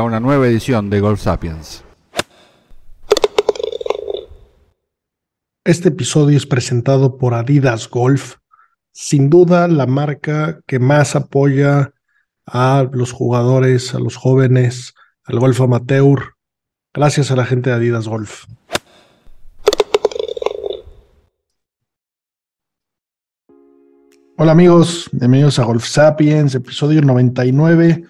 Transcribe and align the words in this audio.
a 0.00 0.02
una 0.02 0.18
nueva 0.18 0.48
edición 0.48 0.90
de 0.90 0.98
Golf 0.98 1.20
Sapiens. 1.20 1.84
Este 5.64 5.88
episodio 5.88 6.36
es 6.36 6.46
presentado 6.46 7.16
por 7.16 7.32
Adidas 7.32 7.88
Golf, 7.88 8.36
sin 8.92 9.30
duda 9.30 9.68
la 9.68 9.86
marca 9.86 10.60
que 10.66 10.80
más 10.80 11.14
apoya 11.14 11.92
a 12.44 12.88
los 12.92 13.12
jugadores, 13.12 13.94
a 13.94 14.00
los 14.00 14.16
jóvenes, 14.16 14.94
al 15.24 15.38
golf 15.38 15.60
amateur, 15.60 16.34
gracias 16.92 17.30
a 17.30 17.36
la 17.36 17.44
gente 17.44 17.70
de 17.70 17.76
Adidas 17.76 18.08
Golf. 18.08 18.44
Hola 24.36 24.50
amigos, 24.50 25.08
bienvenidos 25.12 25.60
a 25.60 25.64
Golf 25.64 25.86
Sapiens, 25.86 26.56
episodio 26.56 27.00
99. 27.00 28.04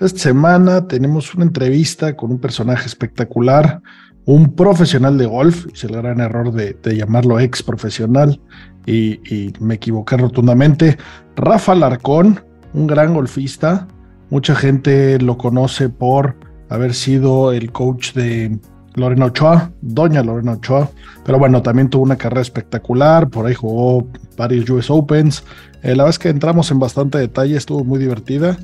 Esta 0.00 0.18
semana 0.18 0.88
tenemos 0.88 1.34
una 1.34 1.44
entrevista 1.44 2.16
con 2.16 2.30
un 2.30 2.38
personaje 2.38 2.86
espectacular, 2.86 3.82
un 4.24 4.54
profesional 4.54 5.18
de 5.18 5.26
golf, 5.26 5.66
hice 5.70 5.88
el 5.88 5.96
gran 5.96 6.20
error 6.20 6.52
de, 6.52 6.74
llamarlo 6.96 7.38
ex 7.38 7.62
profesional 7.62 8.40
y, 8.86 9.20
y, 9.30 9.52
me 9.60 9.74
equivoqué 9.74 10.16
rotundamente. 10.16 10.96
Rafa 11.36 11.74
Larcón, 11.74 12.40
un 12.72 12.86
gran 12.86 13.12
golfista, 13.12 13.88
mucha 14.30 14.54
gente 14.54 15.18
lo 15.20 15.36
conoce 15.36 15.90
por 15.90 16.34
haber 16.70 16.94
sido 16.94 17.52
el 17.52 17.70
coach 17.70 18.14
de 18.14 18.58
Lorena 18.94 19.26
Ochoa, 19.26 19.70
doña 19.82 20.22
Lorena 20.22 20.52
Ochoa, 20.52 20.88
pero 21.26 21.38
bueno, 21.38 21.60
también 21.60 21.90
tuvo 21.90 22.04
una 22.04 22.16
carrera 22.16 22.40
espectacular, 22.40 23.28
por 23.28 23.44
ahí 23.46 23.54
jugó 23.54 24.08
varios 24.38 24.68
US 24.70 24.90
Opens, 24.90 25.44
eh, 25.82 25.96
la 25.96 26.08
es 26.08 26.18
que 26.18 26.28
entramos 26.28 26.70
en 26.70 26.78
bastante 26.78 27.18
detalle, 27.18 27.56
estuvo 27.56 27.84
muy 27.84 27.98
divertida. 27.98 28.56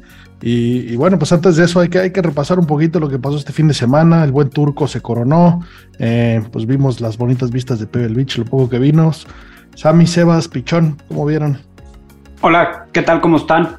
Y, 0.42 0.94
bueno, 0.96 1.18
pues 1.18 1.32
antes 1.32 1.56
de 1.56 1.64
eso 1.64 1.80
hay 1.80 1.88
que, 1.88 1.98
hay 1.98 2.10
que 2.10 2.20
repasar 2.20 2.58
un 2.58 2.66
poquito 2.66 3.00
lo 3.00 3.08
que 3.08 3.18
pasó 3.18 3.36
este 3.36 3.52
fin 3.52 3.68
de 3.68 3.74
semana. 3.74 4.22
El 4.22 4.32
buen 4.32 4.50
turco 4.50 4.86
se 4.86 5.00
coronó, 5.00 5.60
eh, 5.98 6.42
pues 6.52 6.66
vimos 6.66 7.00
las 7.00 7.16
bonitas 7.16 7.50
vistas 7.50 7.80
de 7.80 7.86
Pebble 7.86 8.14
Beach, 8.14 8.36
lo 8.38 8.44
poco 8.44 8.68
que 8.68 8.78
vimos. 8.78 9.26
Sammy, 9.74 10.06
Sebas, 10.06 10.48
Pichón, 10.48 10.98
¿cómo 11.08 11.24
vieron? 11.24 11.58
Hola, 12.42 12.86
¿qué 12.92 13.02
tal? 13.02 13.20
¿Cómo 13.20 13.38
están? 13.38 13.78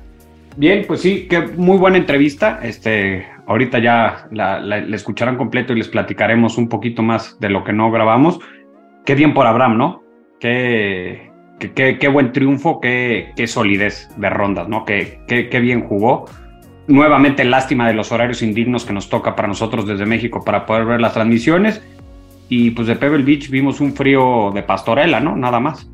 Bien, 0.55 0.85
pues 0.87 1.01
sí, 1.01 1.27
que 1.27 1.41
muy 1.41 1.77
buena 1.77 1.97
entrevista. 1.97 2.59
Este, 2.63 3.27
ahorita 3.45 3.77
ya 3.77 4.27
la, 4.31 4.79
escucharán 4.79 5.37
completo 5.37 5.73
y 5.73 5.77
les 5.77 5.87
platicaremos 5.87 6.57
un 6.57 6.69
poquito 6.69 7.03
más 7.03 7.39
de 7.39 7.49
lo 7.49 7.63
que 7.63 7.73
no 7.73 7.91
grabamos. 7.91 8.39
Qué 9.05 9.13
bien 9.13 9.35
por 9.35 9.45
Abraham, 9.45 9.77
¿no? 9.77 10.03
Qué, 10.39 11.31
qué, 11.59 12.07
buen 12.07 12.31
triunfo, 12.31 12.79
qué, 12.79 13.33
solidez 13.47 14.09
de 14.17 14.29
rondas, 14.29 14.67
¿no? 14.67 14.85
Qué, 14.85 15.59
bien 15.61 15.87
jugó. 15.87 16.25
Nuevamente, 16.87 17.43
lástima 17.43 17.87
de 17.87 17.93
los 17.93 18.11
horarios 18.11 18.41
indignos 18.41 18.85
que 18.85 18.93
nos 18.93 19.09
toca 19.09 19.35
para 19.35 19.47
nosotros 19.47 19.85
desde 19.87 20.05
México 20.05 20.43
para 20.43 20.65
poder 20.65 20.85
ver 20.85 21.01
las 21.01 21.13
transmisiones. 21.13 21.81
Y 22.49 22.71
pues 22.71 22.87
de 22.87 22.95
Pebble 22.95 23.23
Beach 23.23 23.49
vimos 23.49 23.81
un 23.81 23.93
frío 23.93 24.51
de 24.53 24.63
pastorela, 24.63 25.19
¿no? 25.19 25.35
Nada 25.35 25.59
más. 25.59 25.87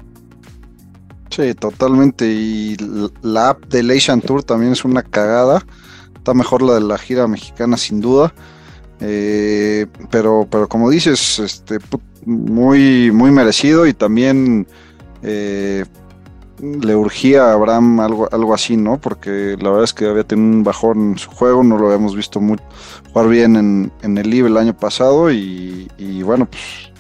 Sí, 1.30 1.56
totalmente. 1.56 2.28
Y 2.28 2.78
la 3.24 3.50
app 3.50 3.66
de 3.66 3.96
Asian 3.96 4.22
Tour 4.22 4.44
también 4.44 4.74
es 4.74 4.86
una 4.86 5.02
cagada. 5.02 5.66
Está 6.16 6.36
mejor 6.36 6.62
la 6.62 6.76
de 6.76 6.82
la 6.82 6.98
gira 7.00 7.28
mexicana, 7.28 7.76
sin 7.76 8.02
duda. 8.02 8.32
Eh, 9.00 9.88
pero, 10.12 10.48
pero 10.50 10.68
como 10.70 10.92
dices, 10.92 11.40
este, 11.40 11.80
muy, 12.26 13.12
muy 13.12 13.32
merecido 13.32 13.88
y 13.88 13.94
también 13.94 14.68
eh, 15.24 15.86
le 16.62 16.96
urgía 16.96 17.46
a 17.46 17.54
Abraham 17.54 18.00
algo, 18.00 18.30
algo 18.32 18.54
así, 18.54 18.78
¿no? 18.78 19.00
Porque 19.00 19.58
la 19.60 19.70
verdad 19.70 19.84
es 19.84 19.94
que 19.94 20.08
había 20.08 20.24
tenido 20.24 20.58
un 20.58 20.64
bajón 20.64 21.12
en 21.12 21.18
su 21.18 21.30
juego, 21.30 21.64
no 21.64 21.78
lo 21.78 21.88
habíamos 21.88 22.16
visto 22.16 22.40
muy, 22.40 22.58
jugar 23.12 23.28
bien 23.28 23.56
en, 23.56 23.92
en 24.02 24.18
el 24.18 24.30
live 24.30 24.48
el 24.48 24.58
año 24.58 24.76
pasado 24.76 25.32
y, 25.32 25.88
bueno, 26.24 26.48
pues 26.50 26.92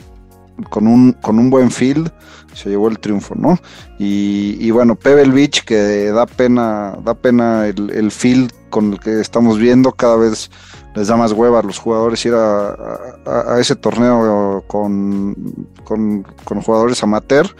con 0.69 0.87
un, 0.87 1.13
con 1.13 1.39
un 1.39 1.49
buen 1.49 1.71
field 1.71 2.11
se 2.53 2.69
llevó 2.69 2.87
el 2.87 2.99
triunfo, 2.99 3.35
¿no? 3.35 3.57
Y, 3.97 4.69
bueno, 4.71 4.95
Pebble 4.95 5.33
Beach 5.33 5.63
que 5.63 6.11
da 6.11 6.25
pena, 6.25 6.97
da 7.03 7.13
pena 7.13 7.67
el, 7.67 7.89
el, 7.89 8.11
field 8.11 8.51
con 8.69 8.93
el 8.93 8.99
que 8.99 9.21
estamos 9.21 9.57
viendo, 9.57 9.91
cada 9.93 10.17
vez 10.17 10.51
les 10.95 11.07
da 11.07 11.15
más 11.15 11.31
hueva 11.31 11.59
a 11.59 11.63
los 11.63 11.79
jugadores 11.79 12.23
ir 12.25 12.33
a, 12.35 13.57
ese 13.59 13.75
torneo 13.75 14.63
con, 14.67 15.35
con, 15.83 16.23
con 16.43 16.61
jugadores 16.61 17.01
amateur 17.01 17.55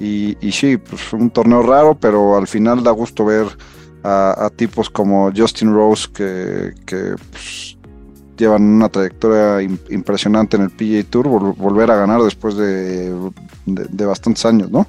y, 0.00 0.52
sí, 0.52 0.76
pues 0.76 1.12
un 1.12 1.30
torneo 1.30 1.62
raro, 1.62 1.96
pero 1.98 2.36
al 2.36 2.46
final 2.46 2.82
da 2.84 2.90
gusto 2.92 3.24
ver 3.24 3.46
a, 4.04 4.50
tipos 4.54 4.88
como 4.88 5.30
Justin 5.36 5.72
Rose 5.72 6.08
que, 6.12 6.72
pues, 7.30 7.76
llevan 8.36 8.62
una 8.62 8.88
trayectoria 8.88 9.60
impresionante 9.90 10.56
en 10.56 10.62
el 10.62 10.70
PGA 10.70 11.10
Tour, 11.10 11.56
volver 11.56 11.90
a 11.90 11.96
ganar 11.96 12.22
después 12.22 12.56
de, 12.56 13.12
bastantes 13.66 14.44
años, 14.46 14.70
¿no? 14.70 14.86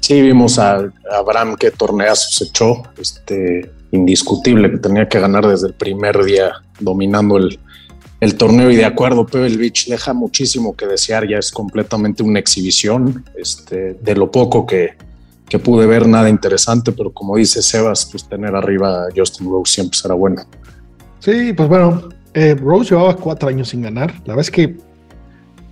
Sí, 0.00 0.20
vimos 0.22 0.58
a, 0.58 0.90
Abraham 1.12 1.56
que 1.56 1.70
torneazos 1.70 2.40
echó, 2.48 2.82
este, 2.96 3.70
indiscutible 3.90 4.70
que 4.70 4.78
tenía 4.78 5.06
que 5.08 5.20
ganar 5.20 5.46
desde 5.46 5.68
el 5.68 5.74
primer 5.74 6.24
día 6.24 6.52
dominando 6.80 7.36
el, 7.36 7.60
el 8.20 8.34
torneo 8.36 8.70
y 8.70 8.76
de 8.76 8.84
acuerdo, 8.84 9.26
Pebble 9.26 9.56
Beach 9.56 9.86
deja 9.86 10.12
muchísimo 10.12 10.76
que 10.76 10.86
desear, 10.86 11.26
ya 11.26 11.38
es 11.38 11.50
completamente 11.50 12.22
una 12.22 12.38
exhibición, 12.38 13.24
este, 13.34 13.94
de 13.94 14.14
lo 14.14 14.30
poco 14.30 14.66
que, 14.66 14.90
que 15.48 15.58
pude 15.58 15.86
ver, 15.86 16.06
nada 16.06 16.28
interesante, 16.28 16.92
pero 16.92 17.12
como 17.12 17.36
dice 17.36 17.62
Sebas, 17.62 18.06
pues 18.10 18.28
tener 18.28 18.54
arriba 18.54 19.04
a 19.04 19.08
Justin 19.16 19.50
Rose 19.50 19.72
siempre 19.72 19.98
será 19.98 20.14
bueno. 20.14 20.42
Sí, 21.18 21.54
pues 21.54 21.68
bueno, 21.68 22.10
eh, 22.34 22.54
Rose 22.54 22.90
llevaba 22.90 23.16
cuatro 23.16 23.48
años 23.48 23.70
sin 23.70 23.80
ganar, 23.82 24.12
la 24.26 24.34
verdad 24.34 24.40
es 24.40 24.50
que 24.50 24.76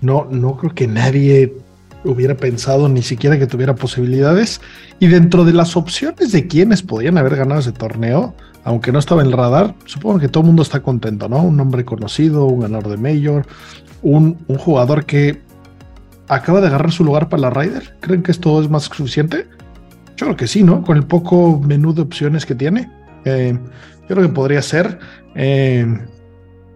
no, 0.01 0.27
no 0.31 0.57
creo 0.57 0.75
que 0.75 0.87
nadie 0.87 1.55
hubiera 2.05 2.37
pensado 2.37 2.89
ni 2.89 3.03
siquiera 3.03 3.39
que 3.39 3.47
tuviera 3.47 3.75
posibilidades, 3.75 4.63
y 4.99 5.09
dentro 5.09 5.45
de 5.45 5.53
las 5.53 5.77
opciones 5.77 6.33
de 6.33 6.47
quienes 6.47 6.83
podían 6.83 7.19
haber 7.19 7.37
ganado 7.37 7.61
ese 7.61 7.73
torneo, 7.73 8.35
aunque 8.69 8.93
no 8.93 8.99
estaba 8.99 9.23
en 9.23 9.29
el 9.29 9.33
radar, 9.33 9.75
supongo 9.87 10.19
que 10.19 10.29
todo 10.29 10.43
el 10.43 10.49
mundo 10.49 10.63
está 10.63 10.81
contento, 10.81 11.27
¿no? 11.27 11.43
Un 11.43 11.59
hombre 11.59 11.87
conocido, 11.87 12.45
un 12.45 12.61
ganador 12.61 12.89
de 12.89 12.97
Mayor, 12.99 13.47
un, 14.03 14.37
jugador 14.59 15.07
que 15.07 15.41
acaba 16.29 16.61
de 16.61 16.67
agarrar 16.67 16.93
su 16.93 17.03
lugar 17.03 17.31
para 17.31 17.41
la 17.41 17.51
Ryder. 17.51 17.97
¿Creen 18.01 18.23
que 18.23 18.31
esto 18.31 18.61
es 18.61 18.69
más 18.69 18.91
que 18.91 18.97
suficiente? 18.97 19.47
Yo 20.19 20.27
creo 20.27 20.37
que 20.37 20.47
sí, 20.47 20.65
¿no? 20.65 20.83
Con 20.83 20.99
el 20.99 21.05
poco 21.05 21.59
menú 21.59 21.95
de 21.95 22.03
opciones 22.03 22.45
que 22.45 22.55
tiene. 22.55 22.91
Eh, 23.25 23.59
yo 24.03 24.15
creo 24.15 24.29
que 24.29 24.35
podría 24.35 24.61
ser. 24.61 24.99
Eh, 25.35 25.87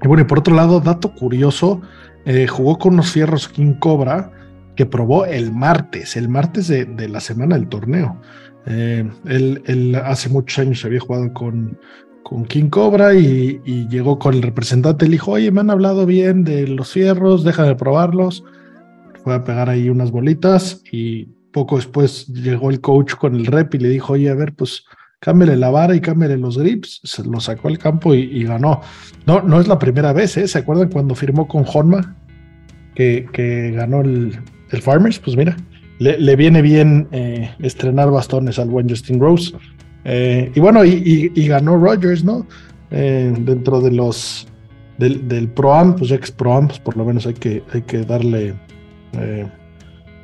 y 0.02 0.08
bueno, 0.08 0.22
y 0.22 0.24
por 0.24 0.38
otro 0.38 0.54
lado, 0.54 0.80
dato 0.80 1.12
curioso, 1.14 1.82
eh, 2.24 2.46
jugó 2.46 2.78
con 2.78 2.94
unos 2.94 3.10
fierros 3.10 3.50
King 3.50 3.74
Cobra 3.74 4.30
que 4.76 4.86
probó 4.86 5.26
el 5.26 5.52
martes, 5.52 6.16
el 6.16 6.30
martes 6.30 6.68
de, 6.68 6.86
de 6.86 7.10
la 7.10 7.20
semana 7.20 7.56
del 7.56 7.68
torneo. 7.68 8.18
Eh, 8.66 9.08
él, 9.26 10.00
hace 10.04 10.28
muchos 10.28 10.58
años 10.58 10.84
había 10.84 11.00
jugado 11.00 11.32
con, 11.32 11.78
con 12.22 12.44
King 12.44 12.68
Cobra 12.68 13.14
y, 13.14 13.60
llegó 13.88 14.18
con 14.18 14.34
el 14.34 14.42
representante. 14.42 15.06
Le 15.06 15.12
dijo, 15.12 15.32
oye, 15.32 15.50
me 15.50 15.60
han 15.60 15.70
hablado 15.70 16.06
bien 16.06 16.44
de 16.44 16.66
los 16.68 16.92
fierros, 16.92 17.44
déjame 17.44 17.74
probarlos. 17.74 18.44
Fue 19.24 19.34
a 19.34 19.44
pegar 19.44 19.68
ahí 19.68 19.88
unas 19.88 20.10
bolitas 20.10 20.82
y 20.90 21.26
poco 21.52 21.76
después 21.76 22.26
llegó 22.28 22.70
el 22.70 22.80
coach 22.80 23.14
con 23.14 23.36
el 23.36 23.46
rep 23.46 23.74
y 23.74 23.78
le 23.78 23.88
dijo, 23.88 24.14
oye, 24.14 24.30
a 24.30 24.34
ver, 24.34 24.54
pues 24.54 24.84
cámbiale 25.20 25.56
la 25.56 25.70
vara 25.70 25.94
y 25.94 26.00
cámbiale 26.00 26.36
los 26.36 26.58
grips. 26.58 27.00
Se 27.04 27.22
lo 27.24 27.40
sacó 27.40 27.68
al 27.68 27.78
campo 27.78 28.14
y, 28.14 28.42
ganó. 28.44 28.80
No, 29.26 29.42
no 29.42 29.60
es 29.60 29.68
la 29.68 29.78
primera 29.78 30.12
vez, 30.12 30.36
¿eh? 30.36 30.48
¿Se 30.48 30.58
acuerdan 30.58 30.90
cuando 30.90 31.14
firmó 31.14 31.46
con 31.46 31.64
Honma? 31.72 32.16
Que, 32.94 33.26
que 33.32 33.70
ganó 33.70 34.02
el, 34.02 34.38
el 34.70 34.82
Farmers, 34.82 35.18
pues 35.18 35.34
mira, 35.34 35.56
le, 36.02 36.36
viene 36.36 36.62
bien 36.62 37.08
eh, 37.12 37.50
estrenar 37.60 38.10
bastones 38.10 38.58
al 38.58 38.68
buen 38.68 38.88
Justin 38.88 39.20
Rose. 39.20 39.52
Eh, 40.04 40.50
y 40.54 40.60
bueno, 40.60 40.84
y, 40.84 41.28
ganó 41.46 41.76
Rogers, 41.76 42.24
¿no? 42.24 42.46
Eh, 42.90 43.32
dentro 43.40 43.80
de 43.80 43.92
los 43.92 44.46
del, 44.98 45.26
del 45.28 45.48
Pro-Am, 45.48 45.96
pues 45.96 46.10
es 46.10 46.30
Pro-Am, 46.30 46.68
pues 46.68 46.80
por 46.80 46.96
lo 46.96 47.04
menos 47.04 47.26
hay 47.26 47.34
que, 47.34 47.62
hay 47.72 47.82
que 47.82 48.04
darle 48.04 48.54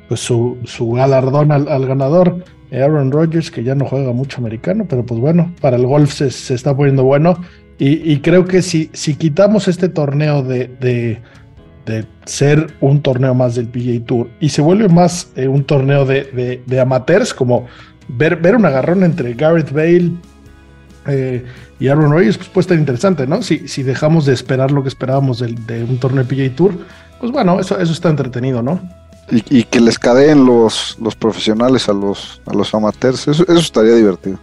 pues 0.07 0.19
su, 0.19 0.57
su 0.65 0.91
galardón 0.91 1.51
al, 1.51 1.85
ganador. 1.85 2.43
Aaron 2.71 3.11
Rodgers, 3.11 3.49
que 3.49 3.63
ya 3.63 3.73
no 3.73 3.85
juega 3.85 4.11
mucho 4.13 4.37
americano, 4.39 4.85
pero 4.87 5.03
pues 5.03 5.19
bueno, 5.19 5.53
para 5.59 5.75
el 5.75 5.87
golf 5.87 6.13
se, 6.13 6.53
está 6.53 6.75
poniendo 6.75 7.03
bueno. 7.03 7.39
Y, 7.81 8.17
creo 8.17 8.43
que 8.43 8.61
si, 8.61 8.89
si 8.91 9.15
quitamos 9.15 9.69
este 9.69 9.87
torneo 9.87 10.43
de, 10.43 11.21
ser 12.25 12.73
un 12.81 13.01
torneo 13.01 13.33
más 13.33 13.55
del 13.55 13.67
PGA 13.67 14.05
Tour 14.05 14.29
y 14.39 14.49
se 14.49 14.61
vuelve 14.61 14.89
más 14.89 15.31
eh, 15.35 15.47
un 15.47 15.63
torneo 15.63 16.05
de, 16.05 16.61
de, 16.65 16.79
amateurs, 16.79 17.33
como 17.33 17.67
ver, 18.07 18.35
ver 18.37 18.55
un 18.55 18.65
agarrón 18.65 19.03
entre 19.03 19.33
Gareth 19.33 19.71
Bale 19.71 20.11
eh, 21.07 21.43
y 21.79 21.87
Aaron 21.87 22.11
Rodgers, 22.11 22.37
pues 22.37 22.49
puede 22.49 22.63
estar 22.63 22.77
interesante, 22.77 23.25
¿no? 23.25 23.41
Si, 23.41 23.67
si 23.67 23.83
dejamos 23.83 24.25
de 24.25 24.33
esperar 24.33 24.71
lo 24.71 24.83
que 24.83 24.89
esperábamos 24.89 25.39
de, 25.39 25.83
un 25.83 25.97
torneo 25.99 26.23
de 26.23 26.35
PGA 26.35 26.55
Tour, 26.55 26.73
pues 27.19 27.31
bueno, 27.31 27.59
eso, 27.59 27.79
eso 27.79 27.91
está 27.91 28.09
entretenido, 28.09 28.61
¿no? 28.61 28.79
Y, 29.31 29.63
que 29.63 29.79
les 29.79 29.99
cadeen 29.99 30.45
los, 30.45 30.97
los 30.99 31.15
profesionales 31.15 31.87
a 31.87 31.93
los, 31.93 32.41
a 32.47 32.53
los 32.53 32.73
amateurs, 32.73 33.27
eso, 33.27 33.43
eso 33.43 33.59
estaría 33.59 33.93
divertido. 33.93 34.39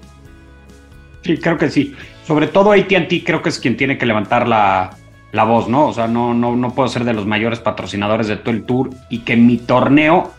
Sí, 1.22 1.38
creo 1.38 1.58
que 1.58 1.68
sí. 1.70 1.92
Sobre 2.24 2.46
todo 2.46 2.70
ATT 2.70 3.24
creo 3.24 3.42
que 3.42 3.48
es 3.48 3.58
quien 3.58 3.76
tiene 3.76 3.98
que 3.98 4.06
levantar 4.06 4.46
la, 4.46 4.96
la 5.36 5.44
voz, 5.44 5.68
¿no? 5.68 5.86
O 5.86 5.92
sea, 5.92 6.08
no, 6.08 6.34
no, 6.34 6.56
no 6.56 6.74
puedo 6.74 6.88
ser 6.88 7.04
de 7.04 7.12
los 7.12 7.26
mayores 7.26 7.60
patrocinadores 7.60 8.26
de 8.26 8.36
todo 8.36 8.54
el 8.54 8.64
tour 8.64 8.90
y 9.08 9.20
que 9.20 9.36
mi 9.36 9.58
torneo, 9.58 10.32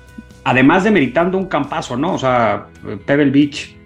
además 0.43 0.83
de 0.83 0.91
meritando 0.91 1.37
un 1.37 1.45
campazo, 1.45 1.95
¿no? 1.95 2.13
O 2.13 2.17
sea, 2.17 2.65
Pebble 3.05 3.31
Beach 3.31 3.77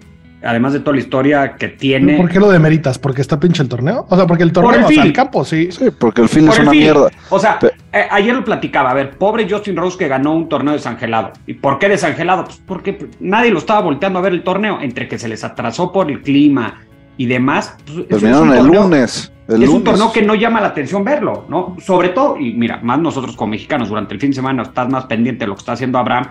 además 0.44 0.72
de 0.72 0.80
toda 0.80 0.94
la 0.94 1.00
historia 1.00 1.56
que 1.56 1.68
tiene. 1.68 2.16
¿Por 2.16 2.28
qué 2.28 2.40
lo 2.40 2.50
demeritas? 2.50 2.98
¿Porque 2.98 3.20
está 3.20 3.38
pinche 3.38 3.62
el 3.62 3.68
torneo? 3.68 4.06
O 4.08 4.16
sea, 4.16 4.26
porque 4.26 4.42
el 4.42 4.52
torneo 4.52 4.88
el 4.88 4.98
o 4.98 5.02
el 5.02 5.12
campo, 5.12 5.44
sí. 5.44 5.70
Sí, 5.70 5.90
porque 5.96 6.22
el 6.22 6.28
fin 6.28 6.48
es 6.48 6.58
una 6.58 6.70
mierda. 6.70 7.08
O 7.30 7.38
sea, 7.38 7.58
eh, 7.92 8.06
ayer 8.10 8.34
lo 8.34 8.44
platicaba, 8.44 8.90
a 8.90 8.94
ver, 8.94 9.16
pobre 9.18 9.48
Justin 9.48 9.76
Rose 9.76 9.96
que 9.96 10.08
ganó 10.08 10.34
un 10.34 10.48
torneo 10.48 10.74
desangelado. 10.74 11.32
¿Y 11.46 11.54
por 11.54 11.78
qué 11.78 11.88
desangelado? 11.88 12.44
Pues 12.44 12.60
porque 12.66 13.10
nadie 13.20 13.50
lo 13.50 13.58
estaba 13.58 13.80
volteando 13.80 14.18
a 14.18 14.22
ver 14.22 14.32
el 14.32 14.42
torneo, 14.42 14.80
entre 14.80 15.08
que 15.08 15.18
se 15.18 15.28
les 15.28 15.44
atrasó 15.44 15.92
por 15.92 16.10
el 16.10 16.22
clima 16.22 16.80
y 17.16 17.26
demás. 17.26 17.76
Pues, 17.84 18.08
Terminaron 18.08 18.52
el 18.52 18.66
lunes. 18.66 19.32
es 19.48 19.68
un 19.68 19.84
torneo 19.84 20.12
que 20.12 20.22
no 20.22 20.34
llama 20.34 20.60
la 20.60 20.68
atención 20.68 21.04
verlo, 21.04 21.46
¿no? 21.48 21.76
Sobre 21.80 22.10
todo, 22.10 22.38
y 22.38 22.54
mira, 22.54 22.80
más 22.82 22.98
nosotros 22.98 23.36
como 23.36 23.52
mexicanos 23.52 23.88
durante 23.88 24.14
el 24.14 24.20
fin 24.20 24.30
de 24.30 24.36
semana 24.36 24.62
estás 24.62 24.88
más 24.88 25.06
pendiente 25.06 25.44
de 25.44 25.48
lo 25.48 25.54
que 25.54 25.60
está 25.60 25.72
haciendo 25.72 25.98
Abraham, 25.98 26.28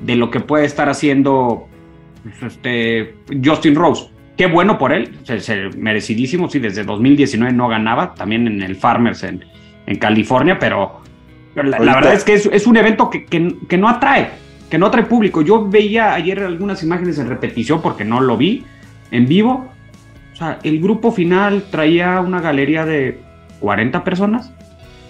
de 0.00 0.16
lo 0.16 0.30
que 0.30 0.40
puede 0.40 0.64
estar 0.64 0.88
haciendo 0.88 1.68
este, 2.42 3.16
Justin 3.44 3.74
Rose. 3.74 4.10
Qué 4.36 4.46
bueno 4.46 4.76
por 4.78 4.92
él, 4.92 5.16
merecidísimo, 5.78 6.50
sí, 6.50 6.58
desde 6.58 6.84
2019 6.84 7.54
no 7.54 7.68
ganaba, 7.68 8.12
también 8.14 8.46
en 8.46 8.60
el 8.60 8.76
Farmers 8.76 9.22
en, 9.22 9.42
en 9.86 9.98
California, 9.98 10.58
pero 10.58 11.00
la, 11.54 11.78
verdad 11.78 12.12
es 12.12 12.22
que 12.22 12.34
es, 12.34 12.66
un 12.66 12.76
evento 12.76 13.08
que, 13.08 13.24
que, 13.24 13.78
no 13.78 13.88
atrae, 13.88 14.28
que 14.68 14.76
no 14.76 14.86
atrae 14.86 15.04
público. 15.04 15.40
Yo 15.40 15.66
veía 15.66 16.12
ayer 16.12 16.40
algunas 16.40 16.82
imágenes 16.82 17.18
en 17.18 17.28
repetición 17.28 17.80
porque 17.80 18.04
no 18.04 18.20
lo 18.20 18.36
vi 18.36 18.64
en 19.10 19.26
vivo. 19.26 19.72
O 20.36 20.38
sea, 20.38 20.58
el 20.62 20.80
grupo 20.80 21.10
final 21.10 21.64
traía 21.70 22.20
una 22.20 22.40
galería 22.40 22.84
de 22.84 23.18
40 23.60 24.04
personas 24.04 24.52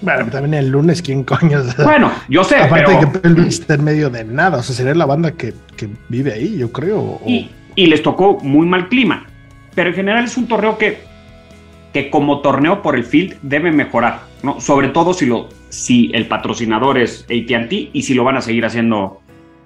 bueno, 0.00 0.26
también 0.30 0.54
el 0.54 0.68
lunes, 0.68 1.02
¿quién 1.02 1.24
coño? 1.24 1.62
Bueno, 1.84 2.12
yo 2.28 2.44
sé. 2.44 2.56
Aparte 2.56 2.92
de 2.92 3.00
que 3.00 3.06
Pelvis 3.06 3.60
está 3.60 3.74
en 3.74 3.84
medio 3.84 4.10
de 4.10 4.24
nada, 4.24 4.58
o 4.58 4.62
sea, 4.62 4.74
sería 4.74 4.94
la 4.94 5.06
banda 5.06 5.32
que, 5.32 5.54
vive 6.08 6.32
ahí, 6.32 6.58
yo 6.58 6.70
creo. 6.72 7.20
Y, 7.26 7.50
les 7.76 8.02
tocó 8.02 8.38
muy 8.42 8.66
mal 8.66 8.88
clima. 8.88 9.26
Pero 9.74 9.90
en 9.90 9.94
general 9.94 10.24
es 10.24 10.36
un 10.36 10.48
torneo 10.48 10.78
que, 10.78 10.98
que 11.92 12.08
como 12.08 12.40
torneo 12.40 12.82
por 12.82 12.96
el 12.96 13.04
field 13.04 13.36
debe 13.42 13.70
mejorar, 13.70 14.22
¿no? 14.42 14.60
Sobre 14.60 14.88
todo 14.88 15.12
si, 15.12 15.26
lo, 15.26 15.48
si 15.68 16.10
el 16.14 16.26
patrocinador 16.26 16.98
es 16.98 17.24
ATT 17.24 17.72
y 17.92 18.02
si 18.02 18.14
lo 18.14 18.24
van 18.24 18.38
a 18.38 18.40
seguir 18.40 18.64
haciendo 18.64 19.20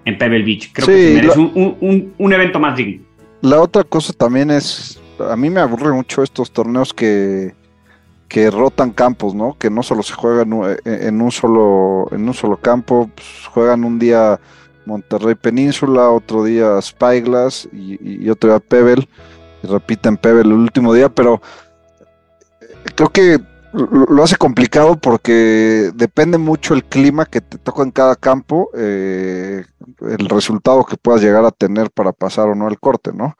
en 0.04 0.18
Pebble 0.18 0.42
Beach. 0.42 0.70
Creo 0.72 0.86
que 0.86 1.14
merece 1.14 1.38
un, 1.38 2.12
un 2.16 2.32
evento 2.32 2.58
más 2.58 2.76
digno. 2.76 3.04
La 3.42 3.60
otra 3.60 3.84
cosa 3.84 4.12
también 4.12 4.50
es, 4.50 4.99
a 5.28 5.36
mí 5.36 5.50
me 5.50 5.60
aburre 5.60 5.92
mucho 5.92 6.22
estos 6.22 6.52
torneos 6.52 6.94
que 6.94 7.54
que 8.30 8.48
rotan 8.48 8.92
campos, 8.92 9.34
¿no? 9.34 9.58
Que 9.58 9.70
no 9.70 9.82
solo 9.82 10.04
se 10.04 10.14
juegan 10.14 10.52
eh, 10.62 10.78
en 10.84 11.20
un 11.20 11.32
solo, 11.32 12.06
en 12.12 12.28
un 12.28 12.32
solo 12.32 12.56
campo, 12.56 13.10
pues, 13.12 13.26
juegan 13.52 13.82
un 13.82 13.98
día 13.98 14.38
Monterrey 14.86 15.34
Península, 15.34 16.08
otro 16.10 16.44
día 16.44 16.80
Spyglass 16.80 17.68
y, 17.72 18.30
otro 18.30 18.50
día 18.50 18.60
Pebble, 18.60 19.08
y 19.64 19.66
repiten 19.66 20.16
Pebble 20.16 20.42
el 20.42 20.52
último 20.52 20.94
día, 20.94 21.08
pero 21.08 21.42
eh, 22.60 22.66
creo 22.94 23.08
que 23.08 23.40
lo 23.72 24.22
hace 24.22 24.36
complicado 24.36 24.96
porque 24.96 25.90
depende 25.94 26.38
mucho 26.38 26.74
el 26.74 26.84
clima 26.84 27.26
que 27.26 27.40
te 27.40 27.58
toca 27.58 27.82
en 27.82 27.90
cada 27.90 28.14
campo, 28.14 28.70
eh, 28.76 29.64
el 30.02 30.28
resultado 30.28 30.84
que 30.84 30.96
puedas 30.96 31.20
llegar 31.20 31.44
a 31.44 31.50
tener 31.50 31.90
para 31.90 32.12
pasar 32.12 32.48
o 32.48 32.54
no 32.54 32.68
el 32.68 32.78
corte, 32.78 33.12
¿no? 33.12 33.36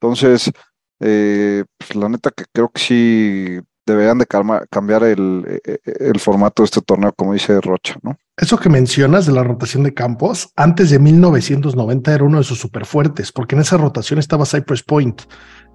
Entonces, 0.00 0.52
pues, 0.98 1.94
la 1.94 2.08
neta 2.08 2.30
que 2.30 2.44
creo 2.52 2.68
que 2.70 2.80
sí 2.80 3.60
deberían 3.86 4.18
de 4.18 4.26
cambiar 4.70 5.04
el, 5.04 5.44
e, 5.46 5.80
e, 5.84 6.10
el, 6.10 6.18
formato 6.18 6.62
de 6.62 6.64
este 6.64 6.80
torneo, 6.80 7.12
como 7.12 7.34
dice 7.34 7.60
Rocha, 7.60 7.96
¿no? 8.02 8.16
Eso 8.36 8.58
que 8.58 8.68
mencionas 8.68 9.26
de 9.26 9.32
la 9.32 9.44
rotación 9.44 9.82
de 9.82 9.94
campos, 9.94 10.50
antes 10.56 10.90
de 10.90 10.98
1990 10.98 12.14
era 12.14 12.24
uno 12.24 12.38
de 12.38 12.44
sus 12.44 12.58
super 12.58 12.86
fuertes, 12.86 13.30
porque 13.30 13.54
en 13.54 13.60
esa 13.60 13.76
rotación 13.76 14.18
estaba 14.18 14.46
Cypress 14.46 14.82
Point, 14.82 15.22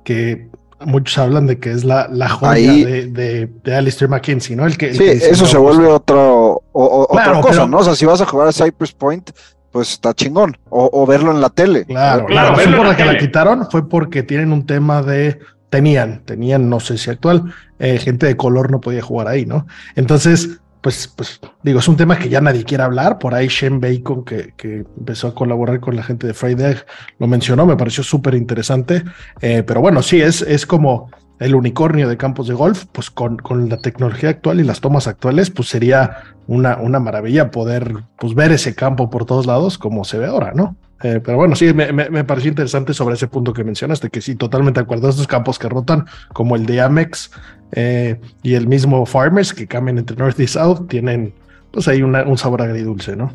que 0.04 0.50
muchos 0.86 1.18
hablan 1.18 1.45
de 1.45 1.60
que 1.60 1.72
es 1.72 1.83
la, 1.83 2.07
la 2.10 2.30
joya 2.30 2.74
de, 2.74 3.50
de, 3.63 3.75
Alistair 3.75 4.10
McKenzie, 4.10 4.56
¿no? 4.56 4.65
El 4.65 4.77
que, 4.77 4.94
sí, 4.94 5.04
eso 5.04 5.45
se 5.45 5.57
vuelve 5.57 5.86
otro, 5.88 6.63
otra 6.74 7.42
cosa, 7.42 7.68
¿no? 7.68 7.77
O 7.77 7.83
sea, 7.83 7.95
si 7.95 8.06
vas 8.06 8.22
a 8.22 8.25
jugar 8.25 8.48
a 8.48 8.51
Cypress 8.51 8.94
Point, 8.94 9.31
pues 9.71 9.92
está 9.92 10.13
chingón. 10.13 10.57
O, 10.69 11.06
verlo 11.06 11.31
en 11.31 11.42
la 11.42 11.50
tele. 11.50 11.86
Claro, 11.86 12.25
claro. 12.25 12.50
La 12.50 12.56
razón 12.56 12.75
por 12.75 12.88
la 12.88 12.98
que 12.98 13.06
la 13.06 13.18
quitaron 13.18 13.68
fue 13.69 13.88
porque 13.88 14.24
tienen 14.24 14.51
un 14.51 14.66
tema 14.66 15.01
de 15.01 15.39
tenían, 15.69 16.21
tenían, 16.25 16.69
no 16.69 16.80
sé 16.80 16.98
si 16.98 17.10
actual, 17.10 17.54
eh, 17.77 17.98
gente 18.00 18.25
de 18.25 18.36
color 18.36 18.71
no 18.71 18.81
podía 18.81 19.01
jugar 19.01 19.27
ahí, 19.27 19.45
¿no? 19.45 19.68
Entonces, 19.95 20.60
pues, 20.81 21.12
pues 21.16 21.39
digo, 21.62 21.80
es 21.80 21.88
un 21.88 21.98
tema 21.98 22.18
que 22.18 22.30
ya 22.30 22.42
nadie 22.42 22.63
quiere 22.63 22.83
hablar. 22.83 23.19
Por 23.19 23.36
ahí 23.36 23.48
Shane 23.48 23.80
Bacon, 23.80 24.24
que, 24.24 24.54
que 24.56 24.86
empezó 24.98 25.27
a 25.27 25.36
colaborar 25.36 25.80
con 25.80 25.95
la 25.95 26.04
gente 26.04 26.25
de 26.25 26.33
Friday, 26.33 26.77
lo 27.19 27.27
mencionó, 27.27 27.65
me 27.65 27.75
pareció 27.75 28.04
súper 28.04 28.36
interesante. 28.36 29.04
Eh, 29.42 29.63
pero 29.65 29.81
bueno, 29.81 30.01
sí, 30.01 30.22
es, 30.22 30.42
es 30.42 30.65
como 30.65 31.10
el 31.39 31.56
unicornio 31.56 32.09
de 32.09 32.18
campos 32.18 32.47
de 32.47 32.53
golf, 32.53 32.86
pues 32.91 33.09
con, 33.09 33.38
con, 33.38 33.69
la 33.69 33.77
tecnología 33.77 34.30
actual 34.30 34.59
y 34.59 34.63
las 34.63 34.81
tomas 34.81 35.07
actuales, 35.07 35.50
pues 35.50 35.69
sería 35.69 36.18
una, 36.47 36.77
una 36.77 37.00
maravilla 37.00 37.50
poder 37.50 37.94
pues, 38.18 38.36
ver 38.36 38.51
ese 38.51 38.75
campo 38.75 39.09
por 39.09 39.25
todos 39.25 39.45
lados 39.45 39.77
como 39.77 40.03
se 40.03 40.18
ve 40.18 40.27
ahora, 40.27 40.51
¿no? 40.53 40.75
Eh, 41.01 41.21
pero 41.24 41.38
bueno, 41.38 41.56
sí, 41.56 41.74
me, 41.74 41.94
me, 41.94 42.24
pareció 42.25 42.50
interesante 42.50 42.94
sobre 42.94 43.15
ese 43.15 43.27
punto 43.27 43.53
que 43.53 43.63
mencionaste, 43.63 44.09
que 44.09 44.19
sí, 44.19 44.36
totalmente 44.36 44.81
de 44.81 44.83
acuerdo. 44.83 45.07
Estos 45.07 45.27
campos 45.27 45.57
que 45.57 45.69
rotan, 45.69 46.06
como 46.33 46.57
el 46.57 46.65
de 46.65 46.81
Amex 46.81 47.31
eh, 47.71 48.19
y 48.44 48.55
el 48.55 48.67
mismo 48.67 49.05
Farmers, 49.05 49.53
que 49.53 49.65
cambian 49.65 49.98
entre 49.98 50.17
North 50.17 50.38
y 50.41 50.48
South, 50.48 50.88
tienen 50.89 51.34
pues 51.72 51.88
ahí 51.88 52.01
un 52.01 52.38
sabor 52.38 52.63
agridulce, 52.63 53.15
¿no? 53.15 53.31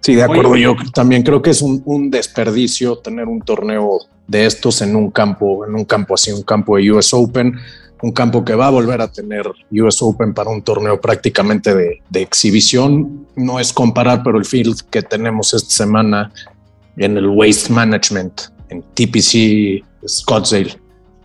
Sí, 0.00 0.14
de 0.14 0.22
acuerdo. 0.22 0.56
Yo 0.56 0.76
también 0.94 1.22
creo 1.22 1.42
que 1.42 1.50
es 1.50 1.62
un, 1.62 1.82
un, 1.84 2.10
desperdicio 2.10 2.96
tener 2.98 3.26
un 3.26 3.40
torneo 3.40 3.98
de 4.26 4.46
estos 4.46 4.80
en 4.82 4.96
un 4.96 5.10
campo, 5.10 5.66
en 5.66 5.74
un 5.74 5.84
campo 5.84 6.14
así, 6.14 6.32
un 6.32 6.42
campo 6.42 6.76
de 6.76 6.90
US 6.90 7.12
Open, 7.12 7.54
un 8.02 8.12
campo 8.12 8.44
que 8.44 8.54
va 8.54 8.68
a 8.68 8.70
volver 8.70 9.00
a 9.02 9.08
tener 9.08 9.46
US 9.72 10.00
Open 10.00 10.32
para 10.32 10.50
un 10.50 10.62
torneo 10.62 11.00
prácticamente 11.00 11.74
de, 11.74 12.00
de 12.08 12.22
exhibición. 12.22 13.26
No 13.36 13.60
es 13.60 13.72
comparar, 13.72 14.22
pero 14.22 14.38
el 14.38 14.44
field 14.44 14.80
que 14.90 15.02
tenemos 15.02 15.52
esta 15.52 15.70
semana 15.70 16.32
en 16.96 17.16
el 17.16 17.26
Waste 17.26 17.72
Management, 17.72 18.42
en 18.68 18.82
TPC 18.94 19.84
Scottsdale, 20.06 20.78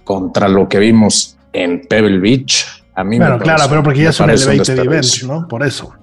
contra 0.03 0.47
lo 0.47 0.67
que 0.67 0.79
vimos 0.79 1.37
en 1.53 1.81
Pebble 1.87 2.19
Beach. 2.19 2.65
A 2.95 3.03
mí 3.03 3.17
bueno, 3.17 3.39
claro, 3.39 3.63
pero 3.69 3.83
porque 3.83 4.03
ya 4.03 4.11
son 4.11 4.29
elevated 4.29 4.79
events, 4.79 5.23
¿no? 5.23 5.47
Por 5.47 5.65
eso. 5.65 5.93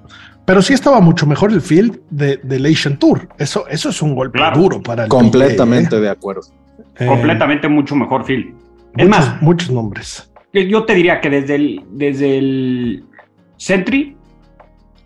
Pero 0.44 0.60
sí 0.60 0.72
estaba 0.72 1.00
mucho 1.00 1.26
mejor 1.26 1.52
el 1.52 1.60
field 1.60 2.00
de, 2.10 2.38
del 2.38 2.66
Asian 2.66 2.98
Tour. 2.98 3.28
Eso, 3.38 3.66
eso 3.68 3.90
es 3.90 4.02
un 4.02 4.14
golpe 4.14 4.40
duro 4.54 4.82
para 4.82 5.04
el 5.04 5.08
Completamente 5.08 5.96
¿eh? 5.96 6.00
de 6.00 6.10
acuerdo. 6.10 6.42
Eh, 6.98 7.06
Completamente 7.06 7.68
mucho 7.68 7.94
mejor 7.94 8.24
field. 8.24 8.54
Es 8.96 9.08
más, 9.08 9.40
muchos 9.40 9.70
nombres. 9.70 10.30
Yo 10.52 10.84
te 10.84 10.94
diría 10.94 11.20
que 11.20 11.30
desde 11.30 11.54
el, 11.54 11.84
desde 11.92 12.38
el 12.38 13.04
Sentry 13.56 14.16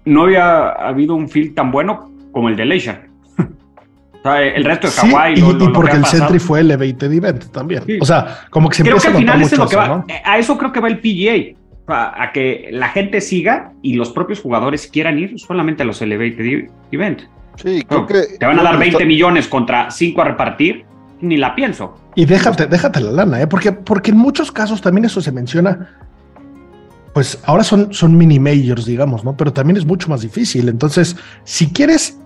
no 0.05 0.23
había 0.23 0.71
habido 0.71 1.15
un 1.15 1.29
field 1.29 1.55
tan 1.55 1.71
bueno 1.71 2.11
como 2.33 2.49
el 2.49 2.57
del 2.57 2.73
Asian 2.73 3.07
el 4.25 4.65
resto 4.65 4.89
de 4.89 4.93
Hawái. 4.95 5.35
y, 5.39 5.69
porque 5.73 5.97
el 5.97 6.05
Sentry 6.07 6.39
fue 6.39 6.61
el 6.61 6.71
Elevated 6.71 7.13
Event 7.13 7.45
también. 7.53 7.85
O 8.01 8.05
sea, 8.05 8.47
como 8.51 8.69
que 8.69 8.77
se 8.77 8.83
creo 8.83 8.99
que 8.99 9.07
al 9.07 9.17
final 9.17 9.43
es 9.43 9.57
lo 9.57 9.69
que 9.69 9.77
va. 9.77 10.05
A 10.25 10.39
eso 10.39 10.57
creo 10.59 10.73
que 10.73 10.81
va 10.81 10.89
el 10.89 10.99
PGA. 10.99 11.57
A, 11.89 12.33
que 12.33 12.69
la 12.73 12.89
gente 12.89 13.21
siga 13.21 13.73
y 13.81 13.95
los 13.95 14.11
propios 14.11 14.41
jugadores 14.41 14.89
quieran 14.89 15.19
ir 15.19 15.39
solamente 15.39 15.85
a 15.85 15.87
los 15.87 16.03
Elevated 16.03 16.69
Event. 16.91 17.23
Sí, 17.57 17.83
creo 17.87 18.07
que. 18.07 18.37
Te 18.39 18.47
van 18.47 18.59
a 18.59 18.63
dar 18.63 18.79
20 18.79 19.05
millones 19.05 19.47
contra 19.47 19.91
5 19.91 20.21
a 20.21 20.25
repartir, 20.25 20.85
ni 21.21 21.37
la 21.37 21.55
pienso. 21.55 21.97
Y 22.15 22.25
déjate, 22.25 22.67
déjate 22.67 23.01
la 23.01 23.13
lana, 23.13 23.41
¿eh? 23.41 23.47
porque, 23.47 23.73
porque 23.73 24.11
en 24.11 24.17
muchos 24.17 24.51
casos 24.51 24.81
también 24.81 25.05
eso 25.05 25.21
se 25.21 25.33
menciona. 25.33 25.91
Pues 27.15 27.39
ahora 27.45 27.63
son, 27.63 27.95
son 27.95 28.17
mini 28.17 28.39
majors, 28.39 28.85
digamos, 28.85 29.25
¿no? 29.25 29.37
Pero 29.37 29.53
también 29.53 29.77
es 29.77 29.87
mucho 29.87 30.09
más 30.09 30.21
difícil. 30.21 30.69
Entonces, 30.69 31.17
si 31.45 31.73
quieres 31.73 32.19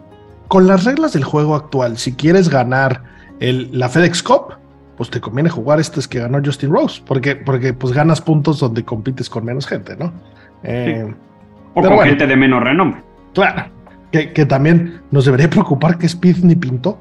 con 0.49 0.67
las 0.67 0.85
reglas 0.85 1.13
del 1.13 1.23
juego 1.23 1.55
actual, 1.55 1.97
si 1.97 2.13
quieres 2.15 2.49
ganar 2.49 3.03
el, 3.39 3.69
la 3.73 3.89
FedEx 3.89 4.23
Cup, 4.23 4.55
pues 5.01 5.09
te 5.09 5.19
conviene 5.19 5.49
jugar 5.49 5.81
estos 5.81 6.07
que 6.07 6.19
ganó 6.19 6.43
Justin 6.45 6.71
Rose, 6.71 7.01
porque, 7.07 7.35
porque 7.35 7.73
pues 7.73 7.95
ganas 7.95 8.21
puntos 8.21 8.61
donde 8.61 8.85
compites 8.85 9.31
con 9.31 9.47
menos 9.47 9.67
gente, 9.67 9.97
¿no? 9.97 10.13
Eh, 10.63 11.11
o 11.73 11.81
con 11.81 12.01
gente 12.01 12.27
de 12.27 12.37
menos 12.37 12.63
renombre. 12.63 13.01
Claro, 13.33 13.71
que, 14.13 14.35
que, 14.35 14.45
también 14.45 15.01
nos 15.11 15.25
debería 15.25 15.49
preocupar 15.49 15.97
que 15.97 16.05
Speed 16.05 16.41
ni 16.43 16.55
pintó. 16.55 16.99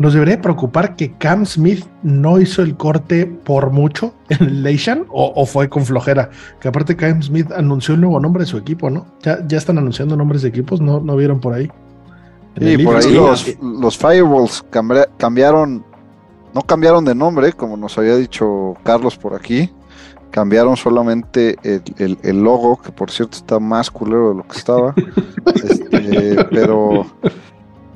Nos 0.00 0.14
debería 0.14 0.40
preocupar 0.40 0.96
que 0.96 1.12
Cam 1.18 1.46
Smith 1.46 1.84
no 2.02 2.40
hizo 2.40 2.62
el 2.62 2.76
corte 2.76 3.26
por 3.26 3.70
mucho 3.70 4.12
en 4.28 4.48
el 4.48 4.62
Leishan 4.64 5.04
o, 5.08 5.46
fue 5.46 5.68
con 5.68 5.86
flojera. 5.86 6.30
Que 6.60 6.66
aparte 6.66 6.96
Cam 6.96 7.22
Smith 7.22 7.52
anunció 7.52 7.94
el 7.94 8.00
nuevo 8.00 8.18
nombre 8.18 8.42
de 8.42 8.48
su 8.48 8.56
equipo, 8.58 8.90
¿no? 8.90 9.06
Ya, 9.22 9.38
ya 9.46 9.58
están 9.58 9.78
anunciando 9.78 10.16
nombres 10.16 10.42
de 10.42 10.48
equipos, 10.48 10.80
¿no, 10.80 10.98
no 10.98 11.14
vieron 11.14 11.38
por 11.38 11.54
ahí? 11.54 11.70
Sí, 12.58 12.76
por 12.78 12.96
ahí 12.96 13.14
los, 13.14 13.56
los 13.62 13.96
Firewalls 13.96 14.64
cambiaron, 15.16 15.84
no 16.54 16.62
cambiaron 16.62 17.04
de 17.04 17.14
nombre, 17.14 17.52
como 17.52 17.76
nos 17.76 17.96
había 17.98 18.16
dicho 18.16 18.74
Carlos 18.82 19.16
por 19.16 19.34
aquí. 19.34 19.70
Cambiaron 20.30 20.76
solamente 20.76 21.56
el, 21.64 22.18
el, 22.22 22.42
logo, 22.42 22.80
que 22.80 22.92
por 22.92 23.10
cierto 23.10 23.36
está 23.36 23.58
más 23.58 23.90
culero 23.90 24.30
de 24.30 24.34
lo 24.36 24.42
que 24.44 24.58
estaba. 24.58 24.94
Este, 25.54 26.44
pero, 26.50 27.06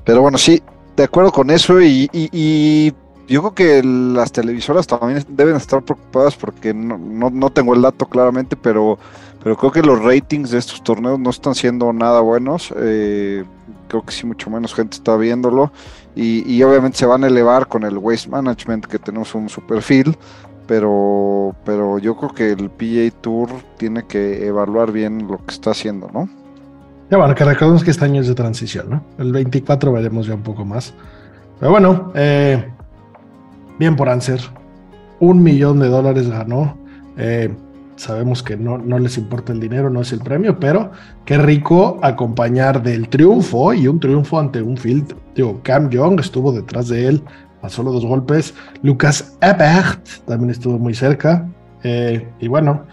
pero 0.05 0.23
bueno, 0.23 0.39
sí, 0.39 0.61
de 0.97 1.05
acuerdo 1.05 1.31
con 1.31 1.51
eso 1.51 1.81
y, 1.81 2.09
y, 2.13 2.93
yo 3.29 3.41
creo 3.41 3.55
que 3.55 3.83
las 3.83 4.33
televisoras 4.33 4.87
también 4.87 5.25
deben 5.29 5.57
estar 5.57 5.83
preocupadas 5.83 6.37
porque 6.37 6.75
no, 6.75 6.99
no, 6.99 7.51
tengo 7.51 7.75
el 7.75 7.83
dato 7.83 8.07
claramente, 8.07 8.57
pero, 8.57 8.99
pero 9.43 9.57
creo 9.57 9.73
que 9.73 9.83
los 9.83 10.03
ratings 10.03 10.51
de 10.51 10.59
estos 10.59 10.83
torneos 10.83 11.19
no 11.19 11.31
están 11.31 11.55
siendo 11.55 11.93
nada 11.93 12.21
buenos. 12.21 12.73
Eh, 12.77 13.45
creo 13.89 14.05
que 14.05 14.13
sí, 14.13 14.27
mucho 14.27 14.51
menos 14.51 14.75
gente 14.75 14.97
está 14.97 15.17
viéndolo. 15.17 15.73
Y, 16.17 16.49
y, 16.51 16.63
obviamente 16.63 16.99
se 16.99 17.07
van 17.07 17.25
a 17.25 17.27
elevar 17.27 17.67
con 17.67 17.83
el 17.83 17.99
Waste 17.99 18.29
Management, 18.29 18.87
que 18.87 18.99
tenemos 18.99 19.35
un 19.35 19.49
super 19.49 19.83
field. 19.83 20.17
Pero, 20.67 21.55
pero 21.65 21.99
yo 21.99 22.17
creo 22.17 22.33
que 22.33 22.53
el 22.53 22.71
PA 22.71 23.15
Tour 23.21 23.51
tiene 23.77 24.05
que 24.05 24.47
evaluar 24.47 24.93
bien 24.93 25.29
lo 25.29 25.39
que 25.45 25.53
está 25.53 25.73
haciendo, 25.73 26.09
¿no? 26.13 26.29
Ya 27.11 27.19
bueno, 27.19 27.35
que 27.35 27.45
recordemos 27.45 27.85
que 27.85 27.91
este 27.91 28.05
año 28.07 28.23
es 28.23 28.29
de 28.29 28.35
transición, 28.35 28.89
¿no? 28.89 29.05
El 29.19 29.31
24 29.31 29.93
veremos 29.93 30.27
ya 30.27 30.35
un 30.35 30.43
poco 30.43 30.65
más. 30.65 30.95
Pero 31.61 31.71
bueno, 31.71 32.13
eh, 32.15 32.67
bien 33.79 33.97
por 33.97 34.09
Anser. 34.09 34.41
Un 35.21 35.43
millón 35.43 35.79
de 35.81 35.89
dólares 35.89 36.29
ganó. 36.29 36.77
Eh, 37.17 37.55
sabemos 37.97 38.43
que 38.43 38.57
no, 38.57 38.79
no, 38.79 38.99
les 38.99 39.17
importa 39.19 39.53
el 39.53 39.61
dinero, 39.61 39.89
no 39.91 40.01
es 40.01 40.13
el 40.13 40.21
premio, 40.21 40.59
pero 40.59 40.91
qué 41.25 41.39
rico 41.39 41.99
acompañar 42.03 42.83
del 42.83 43.09
triunfo 43.09 43.73
y 43.73 43.87
un 43.87 44.01
triunfo 44.01 44.39
ante 44.39 44.61
un 44.63 44.77
field. 44.77 45.15
Digo, 45.35 45.61
Cam 45.63 45.91
Young 45.91 46.21
estuvo 46.21 46.53
detrás 46.53 46.89
de 46.89 47.09
él 47.09 47.23
a 47.63 47.69
solo 47.69 47.93
dos 47.93 48.05
golpes. 48.05 48.55
Lucas 48.83 49.37
Ebert 49.41 50.07
también 50.27 50.51
estuvo 50.51 50.79
muy 50.79 50.95
cerca. 50.95 51.49
Eh, 51.83 52.27
y 52.41 52.49
bueno, 52.49 52.85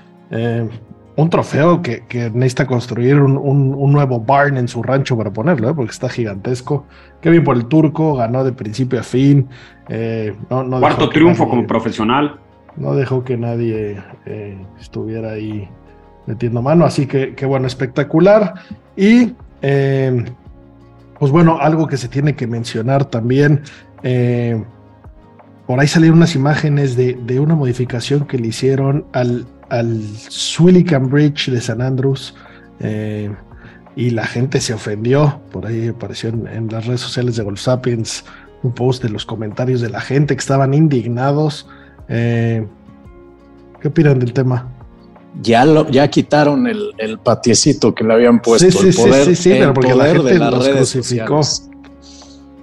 un 1.15 1.29
trofeo 1.29 1.81
que, 1.81 2.03
necesita 2.33 2.65
construir 2.65 3.19
un, 3.19 3.91
nuevo 3.91 4.19
barn 4.19 4.57
en 4.57 4.67
su 4.67 4.81
rancho 4.81 5.17
para 5.17 5.31
ponerlo, 5.31 5.69
¿eh? 5.69 5.73
porque 5.73 5.91
está 5.91 6.09
gigantesco. 6.09 6.85
Qué 7.21 7.29
bien 7.29 7.43
por 7.43 7.55
el 7.55 7.65
turco, 7.65 8.15
ganó 8.15 8.43
de 8.43 8.53
principio 8.53 8.99
a 8.99 9.03
fin. 9.03 9.47
Eh, 9.89 10.33
Cuarto 10.47 11.09
triunfo 11.09 11.49
como 11.49 11.67
profesional. 11.67 12.39
No 12.77 12.95
dejó 12.95 13.23
que 13.23 13.37
nadie 13.37 14.01
eh, 14.25 14.57
estuviera 14.79 15.31
ahí 15.31 15.67
metiendo 16.25 16.61
mano, 16.61 16.85
así 16.85 17.05
que, 17.07 17.45
bueno, 17.45 17.67
espectacular. 17.67 18.53
Y 18.95 19.33
pues 19.59 21.31
bueno, 21.31 21.59
algo 21.59 21.87
que 21.87 21.97
se 21.97 22.07
tiene 22.07 22.35
que 22.35 22.47
mencionar 22.47 23.05
también. 23.05 23.61
por 25.67 25.79
ahí 25.79 25.87
salieron 25.87 26.17
unas 26.17 26.35
imágenes 26.35 26.95
de, 26.95 27.13
de 27.13 27.39
una 27.39 27.55
modificación 27.55 28.25
que 28.25 28.39
le 28.39 28.47
hicieron 28.47 29.05
al 29.11 29.45
al 29.71 30.03
Swillicam 30.17 31.09
Bridge 31.09 31.49
de 31.49 31.61
San 31.61 31.81
Andrews 31.81 32.35
eh, 32.81 33.33
y 33.95 34.09
la 34.09 34.27
gente 34.27 34.59
se 34.59 34.73
ofendió. 34.73 35.39
Por 35.51 35.65
ahí 35.65 35.87
apareció 35.87 36.29
en, 36.29 36.67
las 36.69 36.85
redes 36.85 36.99
sociales 36.99 37.37
de 37.37 37.43
Golf 37.43 37.61
Sapiens 37.61 38.25
un 38.63 38.73
post 38.73 39.01
de 39.01 39.09
los 39.09 39.25
comentarios 39.25 39.81
de 39.81 39.89
la 39.89 40.01
gente 40.01 40.35
que 40.35 40.39
estaban 40.39 40.73
indignados. 40.73 41.67
Eh, 42.09 42.67
¿Qué 43.81 43.87
opinan 43.87 44.19
del 44.19 44.33
tema? 44.33 44.67
Ya, 45.41 45.63
lo, 45.63 45.89
ya 45.89 46.09
quitaron 46.09 46.67
el, 46.67 46.91
el 46.97 47.17
patiecito 47.17 47.95
que 47.95 48.03
le 48.03 48.13
habían 48.13 48.41
puesto. 48.41 48.69
Sí, 48.69 48.89
el 48.89 48.93
poder, 48.93 49.25
sí, 49.25 49.35
sí, 49.35 49.49
pero 49.51 49.73
porque 49.73 49.95
la 49.95 50.05
gente 50.07 50.33
de 50.33 50.39
las 50.39 50.65
redes 50.65 50.89
Sociales. 50.89 51.69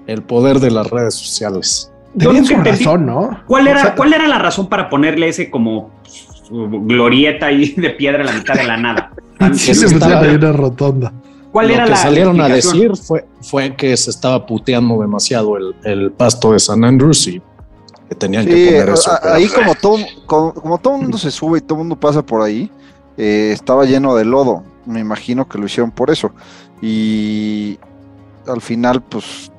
El 0.07 0.23
poder 0.23 0.61
de 0.61 0.71
las 0.71 0.89
redes 0.89 1.15
sociales. 1.15 1.91
Tenían 2.19 2.45
su 2.45 2.55
razón, 2.57 3.07
¿no? 3.07 3.41
¿Cuál 3.47 3.69
era, 3.69 3.95
¿Cuál 3.95 4.13
era 4.13 4.29
la 4.29 4.39
razón 4.39 4.69
para 4.69 4.89
ponerle 4.89 5.29
ese 5.29 5.51
como 5.51 5.91
glorieta 6.51 7.47
ahí 7.47 7.73
de 7.77 7.91
piedra 7.91 8.21
en 8.21 8.27
la 8.27 8.33
mitad 8.33 8.55
de 8.55 8.65
la 8.65 8.77
nada. 8.77 9.13
sí, 9.55 9.75
se 9.75 9.95
una 9.97 10.53
rotonda. 10.53 11.13
¿Cuál 11.53 11.69
Lo 11.69 11.85
que 11.87 11.97
salieron 11.97 12.41
a 12.41 12.49
decir 12.49 12.95
fue, 12.97 13.25
fue 13.41 13.75
que 13.75 13.97
se 13.97 14.11
estaba 14.11 14.45
puteando 14.45 15.01
demasiado 15.01 15.57
el, 15.57 15.75
el 15.85 16.13
pasto 16.13 16.53
de 16.53 16.59
San 16.59 16.85
Andrews 16.85 17.27
y 17.27 17.43
que 18.09 18.15
tenían 18.15 18.47
que 18.47 18.67
poner 18.67 18.89
eso. 18.91 19.11
Ahí 19.23 19.49
como 19.55 19.75
todo, 19.75 19.99
como, 20.27 20.79
todo 20.79 20.99
mundo 20.99 21.19
se 21.19 21.31
sube 21.31 21.59
y 21.59 21.61
todo 21.61 21.75
el 21.75 21.79
mundo 21.81 21.97
pasa 21.97 22.25
por 22.25 22.43
ahí, 22.43 22.71
eh, 23.17 23.51
estaba 23.53 23.85
lleno 23.85 24.15
de 24.15 24.25
lodo. 24.25 24.65
Me 24.87 25.01
imagino 25.01 25.49
que 25.49 25.59
lo 25.59 25.67
hicieron 25.67 25.91
por 25.91 26.11
eso. 26.11 26.33
Y 26.81 27.79
al 28.47 28.61
final, 28.61 29.03
pues, 29.03 29.53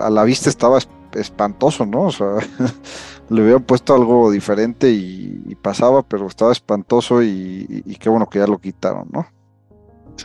a 0.00 0.10
la 0.10 0.24
vista 0.24 0.48
estaba 0.48 0.78
espantoso, 1.14 1.86
¿no? 1.86 2.02
O 2.04 2.12
sea, 2.12 2.36
le 3.30 3.42
hubieran 3.42 3.62
puesto 3.62 3.94
algo 3.94 4.30
diferente 4.30 4.90
y, 4.90 5.56
pasaba, 5.62 6.02
pero 6.02 6.26
estaba 6.26 6.52
espantoso 6.52 7.22
y, 7.22 7.96
qué 8.00 8.08
bueno 8.08 8.28
que 8.28 8.38
ya 8.38 8.46
lo 8.46 8.58
quitaron, 8.58 9.08
¿no? 9.12 9.26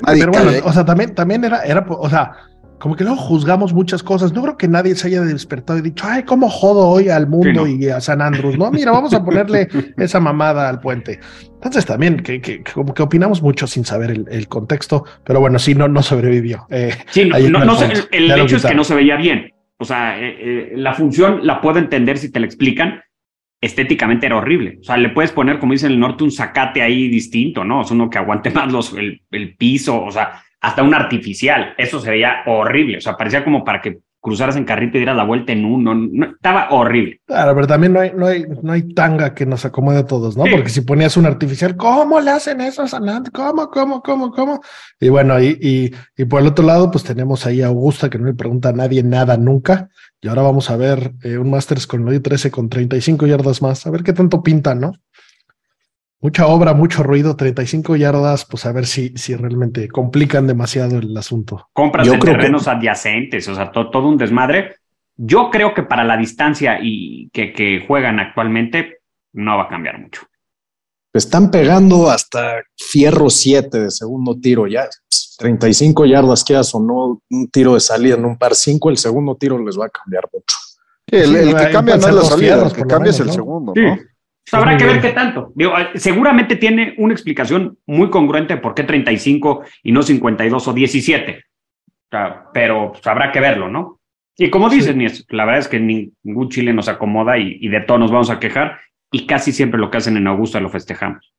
pero 0.05 0.31
bueno, 0.31 0.51
o 0.65 0.73
sea, 0.73 0.83
también, 0.83 1.15
también 1.15 1.43
era, 1.45 1.63
era, 1.63 1.85
o 1.87 2.09
sea, 2.09 2.31
como 2.79 2.95
que 2.95 3.03
luego 3.03 3.17
juzgamos 3.17 3.73
muchas 3.73 4.03
cosas. 4.03 4.33
No 4.33 4.41
creo 4.41 4.57
que 4.57 4.67
nadie 4.67 4.95
se 4.95 5.07
haya 5.07 5.21
despertado 5.21 5.79
y 5.79 5.81
dicho, 5.81 6.05
ay, 6.07 6.23
cómo 6.23 6.49
jodo 6.49 6.87
hoy 6.87 7.09
al 7.09 7.27
mundo 7.27 7.65
y 7.65 7.87
a 7.87 8.01
San 8.01 8.21
Andrews. 8.21 8.57
No, 8.57 8.69
mira, 8.71 8.91
vamos 8.91 9.13
a 9.13 9.23
ponerle 9.23 9.69
esa 9.97 10.19
mamada 10.19 10.67
al 10.67 10.81
puente. 10.81 11.19
Entonces 11.53 11.85
también, 11.85 12.17
que, 12.17 12.41
que, 12.41 12.63
como 12.63 12.93
que 12.93 13.03
opinamos 13.03 13.41
mucho 13.41 13.65
sin 13.67 13.85
saber 13.85 14.11
el, 14.11 14.47
contexto, 14.47 15.05
pero 15.23 15.39
bueno, 15.39 15.57
sí, 15.57 15.73
no, 15.73 15.87
no 15.87 16.03
sobrevivió. 16.03 16.67
Eh, 16.69 16.93
sí, 17.09 17.25
no, 17.25 17.37
el, 17.37 18.31
hecho 18.31 18.57
es 18.57 18.65
que 18.65 18.75
no 18.75 18.83
se 18.83 18.95
veía 18.95 19.15
bien. 19.15 19.54
O 19.77 19.85
sea, 19.85 20.19
eh, 20.19 20.37
eh, 20.39 20.73
la 20.75 20.93
función 20.93 21.45
la 21.45 21.61
puedo 21.61 21.79
entender 21.79 22.17
si 22.17 22.31
te 22.31 22.39
la 22.39 22.45
explican. 22.45 23.01
Estéticamente 23.61 24.25
era 24.25 24.37
horrible. 24.37 24.77
O 24.81 24.83
sea, 24.83 24.97
le 24.97 25.09
puedes 25.09 25.31
poner, 25.31 25.59
como 25.59 25.73
dicen 25.73 25.87
en 25.87 25.93
el 25.93 25.99
norte, 25.99 26.23
un 26.23 26.31
zacate 26.31 26.81
ahí 26.81 27.07
distinto, 27.07 27.63
¿no? 27.63 27.81
Es 27.81 27.91
uno 27.91 28.09
que 28.09 28.17
aguante 28.17 28.49
más 28.51 28.71
los, 28.71 28.93
el, 28.93 29.21
el 29.31 29.55
piso, 29.55 30.03
o 30.03 30.11
sea, 30.11 30.43
hasta 30.61 30.83
un 30.83 30.93
artificial. 30.93 31.73
Eso 31.77 31.99
se 31.99 32.11
veía 32.11 32.43
horrible. 32.45 32.97
O 32.97 33.01
sea, 33.01 33.15
parecía 33.15 33.43
como 33.43 33.63
para 33.63 33.81
que 33.81 33.97
cruzaras 34.25 34.55
en 34.55 34.65
carrito 34.65 34.97
y 34.97 35.01
dieras 35.01 35.15
la 35.15 35.23
vuelta 35.23 35.53
en 35.53 35.63
uno. 35.65 35.93
No, 35.93 36.25
estaba 36.25 36.69
horrible. 36.71 37.21
Claro, 37.27 37.53
pero 37.53 37.67
también 37.67 37.93
no 37.93 37.99
hay, 37.99 38.11
no 38.15 38.25
hay, 38.25 38.43
no 38.63 38.73
hay 38.73 38.81
tanga 38.95 39.35
que 39.35 39.45
nos 39.45 39.65
acomode 39.65 39.99
a 39.99 40.07
todos, 40.07 40.35
¿no? 40.35 40.45
Porque 40.51 40.69
si 40.69 40.81
ponías 40.81 41.15
un 41.15 41.27
artificial, 41.27 41.77
¿cómo 41.77 42.19
le 42.19 42.31
hacen 42.31 42.59
eso 42.59 42.81
a 42.81 42.87
Sanant? 42.87 43.29
¿Cómo, 43.31 43.69
cómo, 43.69 44.01
cómo, 44.01 44.31
cómo? 44.31 44.61
Y 44.99 45.09
bueno, 45.09 45.39
y, 45.39 45.59
y, 45.61 45.93
y, 46.17 46.25
por 46.25 46.41
el 46.41 46.47
otro 46.47 46.65
lado, 46.65 46.89
pues 46.89 47.03
tenemos 47.03 47.45
ahí 47.45 47.61
a 47.61 47.67
Augusta, 47.67 48.09
que 48.09 48.17
no 48.17 48.25
le 48.25 48.33
pregunta 48.33 48.69
a 48.69 48.73
nadie 48.73 49.03
nada 49.03 49.37
nunca. 49.37 49.89
Y 50.21 50.27
ahora 50.27 50.41
vamos 50.41 50.71
a 50.71 50.75
ver 50.75 51.13
eh, 51.21 51.37
un 51.37 51.51
Masters 51.51 51.85
con 51.85 52.07
el 52.07 52.19
13 52.19 52.49
con 52.49 52.67
35 52.67 53.27
yardas 53.27 53.61
más. 53.61 53.85
A 53.85 53.91
ver 53.91 54.01
qué 54.01 54.11
tanto 54.11 54.41
pintan, 54.41 54.79
¿no? 54.79 54.93
Mucha 56.25 56.47
obra, 56.47 56.73
mucho 56.73 57.03
ruido, 57.03 57.35
35 57.35 57.95
yardas, 57.97 58.45
pues 58.45 58.65
a 58.65 58.71
ver 58.71 58.87
si, 58.87 59.09
si 59.15 59.35
realmente 59.35 59.87
complican 59.89 60.47
demasiado 60.47 60.97
el 60.97 61.15
asunto. 61.15 61.69
Compras 61.71 62.09
de 62.09 62.17
terrenos 62.17 62.67
adyacentes, 62.67 63.47
o 63.47 63.53
sea, 63.53 63.71
todo 63.71 64.07
un 64.07 64.17
desmadre. 64.17 64.77
Yo 65.15 65.51
creo 65.51 65.75
que 65.75 65.83
para 65.83 66.03
la 66.03 66.17
distancia 66.17 66.79
y 66.81 67.29
que, 67.31 67.53
que 67.53 67.85
juegan 67.87 68.19
actualmente 68.19 69.01
no 69.33 69.55
va 69.57 69.65
a 69.65 69.67
cambiar 69.67 69.99
mucho. 69.99 70.23
Están 71.13 71.51
pegando 71.51 72.09
hasta 72.09 72.63
fierro 72.75 73.29
7 73.29 73.81
de 73.81 73.91
segundo 73.91 74.35
tiro, 74.35 74.65
ya 74.65 74.89
35 75.37 76.07
yardas 76.07 76.43
quedas 76.43 76.73
o 76.73 76.79
no, 76.79 77.21
un 77.29 77.49
tiro 77.51 77.75
de 77.75 77.81
salida 77.81 78.15
en 78.15 78.25
un 78.25 78.35
par 78.35 78.55
5, 78.55 78.89
el 78.89 78.97
segundo 78.97 79.35
tiro 79.35 79.63
les 79.63 79.79
va 79.79 79.85
a 79.85 79.89
cambiar 79.89 80.27
mucho. 80.33 80.57
el, 81.05 81.55
que 81.55 81.71
cambia 81.71 81.97
no 81.97 82.07
es 82.07 82.15
la 82.15 82.23
salida, 82.23 82.65
el 82.65 82.73
que 82.73 82.83
cambia 82.83 83.11
es 83.11 83.19
el 83.19 83.31
segundo, 83.31 83.73
¿no? 83.75 84.14
Habrá 84.51 84.77
que 84.77 84.85
ver 84.85 85.01
qué 85.01 85.11
tanto. 85.11 85.53
seguramente 85.95 86.55
tiene 86.55 86.95
una 86.97 87.13
explicación 87.13 87.77
muy 87.85 88.09
congruente 88.09 88.55
de 88.55 88.61
por 88.61 88.73
qué 88.73 88.83
35 88.83 89.63
y 89.83 89.91
no 89.91 90.03
52 90.03 90.67
o 90.67 90.73
17. 90.73 91.43
pero 92.53 92.91
pues, 92.91 93.07
habrá 93.07 93.31
que 93.31 93.39
verlo, 93.39 93.69
¿no? 93.69 93.99
Y 94.37 94.49
como 94.49 94.69
dices, 94.69 95.25
la 95.29 95.45
verdad 95.45 95.61
es 95.61 95.67
que 95.67 95.79
ningún 95.79 96.49
Chile 96.49 96.73
nos 96.73 96.89
acomoda 96.89 97.37
y, 97.37 97.67
de 97.67 97.81
todo 97.81 97.97
nos 97.97 98.11
vamos 98.11 98.29
a 98.29 98.39
quejar 98.39 98.79
y 99.11 99.25
casi 99.25 99.51
siempre 99.53 99.79
lo 99.79 99.89
que 99.89 99.97
hacen 99.97 100.17
en 100.17 100.27
Augusta 100.27 100.59
lo 100.59 100.69
festejamos. 100.69 101.33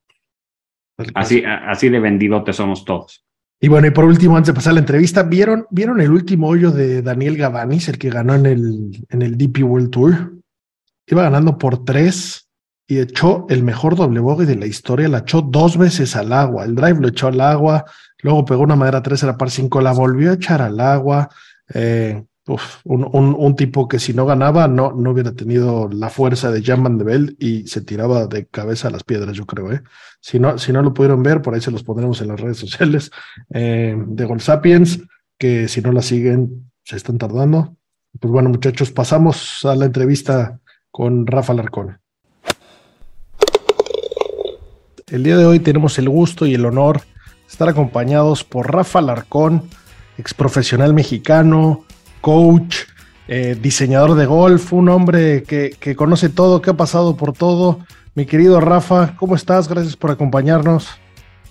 Así, 1.14 1.44
así 1.44 1.90
de 1.90 2.00
vendidote 2.00 2.54
somos 2.54 2.86
todos. 2.86 3.22
Y 3.60 3.68
bueno, 3.68 3.86
y 3.86 3.90
por 3.90 4.04
último, 4.04 4.36
antes 4.36 4.48
de 4.48 4.54
pasar 4.54 4.75
la 4.75 4.80
entrevista, 4.80 5.22
¿vieron, 5.22 5.66
¿vieron 5.70 6.00
el 6.00 6.10
último 6.10 6.48
hoyo 6.48 6.70
de 6.70 7.02
Daniel 7.02 7.36
Gavanis, 7.36 7.88
el 7.88 7.98
que 7.98 8.10
ganó 8.10 8.34
en 8.34 8.46
el, 8.46 9.06
en 9.10 9.22
el 9.22 9.36
DP 9.36 9.62
World 9.62 9.90
Tour? 9.90 10.32
iba 11.08 11.22
ganando 11.22 11.56
por 11.56 11.84
tres 11.84 12.45
y 12.87 13.00
echó 13.00 13.47
el 13.49 13.62
mejor 13.62 13.97
doble 13.97 14.21
bogey 14.21 14.47
de 14.47 14.57
la 14.57 14.66
historia, 14.66 15.09
la 15.09 15.19
echó 15.19 15.43
dos 15.43 15.76
veces 15.76 16.14
al 16.16 16.33
agua, 16.33 16.64
el 16.64 16.75
drive 16.75 17.00
lo 17.00 17.09
echó 17.09 17.28
al 17.28 17.40
agua, 17.40 17.85
luego 18.23 18.45
pegó 18.45 18.62
una 18.62 18.76
madera 18.76 19.02
3 19.02 19.25
a 19.25 19.26
la 19.26 19.37
par 19.37 19.50
5, 19.50 19.81
la 19.81 19.93
volvió 19.93 20.31
a 20.31 20.35
echar 20.35 20.62
al 20.62 20.78
agua, 20.78 21.28
eh, 21.75 22.23
un, 22.85 23.35
un, 23.37 23.57
tipo 23.57 23.88
que 23.88 23.99
si 23.99 24.14
no 24.14 24.25
ganaba 24.25 24.69
no, 24.69 24.93
no 24.93 25.11
hubiera 25.11 25.33
tenido 25.33 25.88
la 25.88 26.11
fuerza 26.11 26.52
de 26.52 26.62
Jan 26.62 26.83
Van 26.83 26.97
de 26.97 27.05
Bell 27.05 27.37
y 27.40 27.66
se 27.66 27.81
tiraba 27.81 28.28
de 28.28 28.47
cabeza 28.47 28.87
a 28.87 28.93
las 28.93 29.02
piedras, 29.02 29.35
yo 29.35 29.47
creo. 29.47 29.73
¿eh? 29.73 29.83
Si, 30.21 30.38
no, 30.38 30.57
si 30.57 30.73
no 30.73 30.81
lo 30.81 30.95
pudieron 30.95 31.25
ver, 31.25 31.43
por 31.43 31.55
ahí 31.55 31.61
se 31.61 31.73
los 31.73 31.83
pondremos 31.83 32.21
en 32.21 32.28
las 32.28 32.40
redes 32.40 32.59
sociales 32.59 33.11
eh, 33.50 33.97
de 33.99 34.25
Gold 34.25 34.43
Sapiens, 34.43 35.00
que 35.37 35.66
si 35.66 35.81
no 35.81 35.90
la 35.90 36.02
siguen, 36.02 36.71
se 36.85 36.97
están 36.97 37.19
tardando. 37.19 37.76
Pues 38.21 38.31
bueno, 38.31 38.49
muchachos, 38.49 38.93
pasamos 38.93 39.64
a 39.64 39.75
la 39.75 39.87
entrevista 39.87 40.61
con 40.93 41.26
Rafa 41.26 41.52
Larcón. 41.52 41.99
El 45.08 45.22
día 45.22 45.36
de 45.36 45.46
hoy 45.46 45.60
tenemos 45.60 46.00
el 46.00 46.08
gusto 46.08 46.46
y 46.46 46.54
el 46.54 46.66
honor 46.66 47.02
de 47.02 47.46
estar 47.46 47.68
acompañados 47.68 48.42
por 48.42 48.75
Rafa 48.75 49.00
Larcón, 49.00 49.62
ex 50.18 50.34
profesional 50.34 50.94
mexicano, 50.94 51.84
coach, 52.20 52.78
eh, 53.28 53.56
diseñador 53.62 54.16
de 54.16 54.26
golf, 54.26 54.72
un 54.72 54.88
hombre 54.88 55.44
que, 55.44 55.76
que, 55.78 55.94
conoce 55.94 56.28
todo, 56.28 56.60
que 56.60 56.70
ha 56.70 56.75
pasado 56.75 57.16
por 57.16 57.32
todo. 57.32 57.78
Mi 58.16 58.26
querido 58.26 58.60
Rafa, 58.60 59.14
¿cómo 59.16 59.36
estás? 59.36 59.68
Gracias 59.68 59.96
por 59.96 60.10
acompañarnos. 60.10 60.88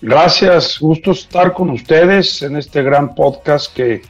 Gracias, 0.02 0.78
gusto 0.78 1.12
estar 1.12 1.54
con 1.54 1.70
ustedes 1.70 2.42
en 2.42 2.56
este 2.56 2.82
gran 2.82 3.14
podcast 3.14 3.74
que, 3.74 4.02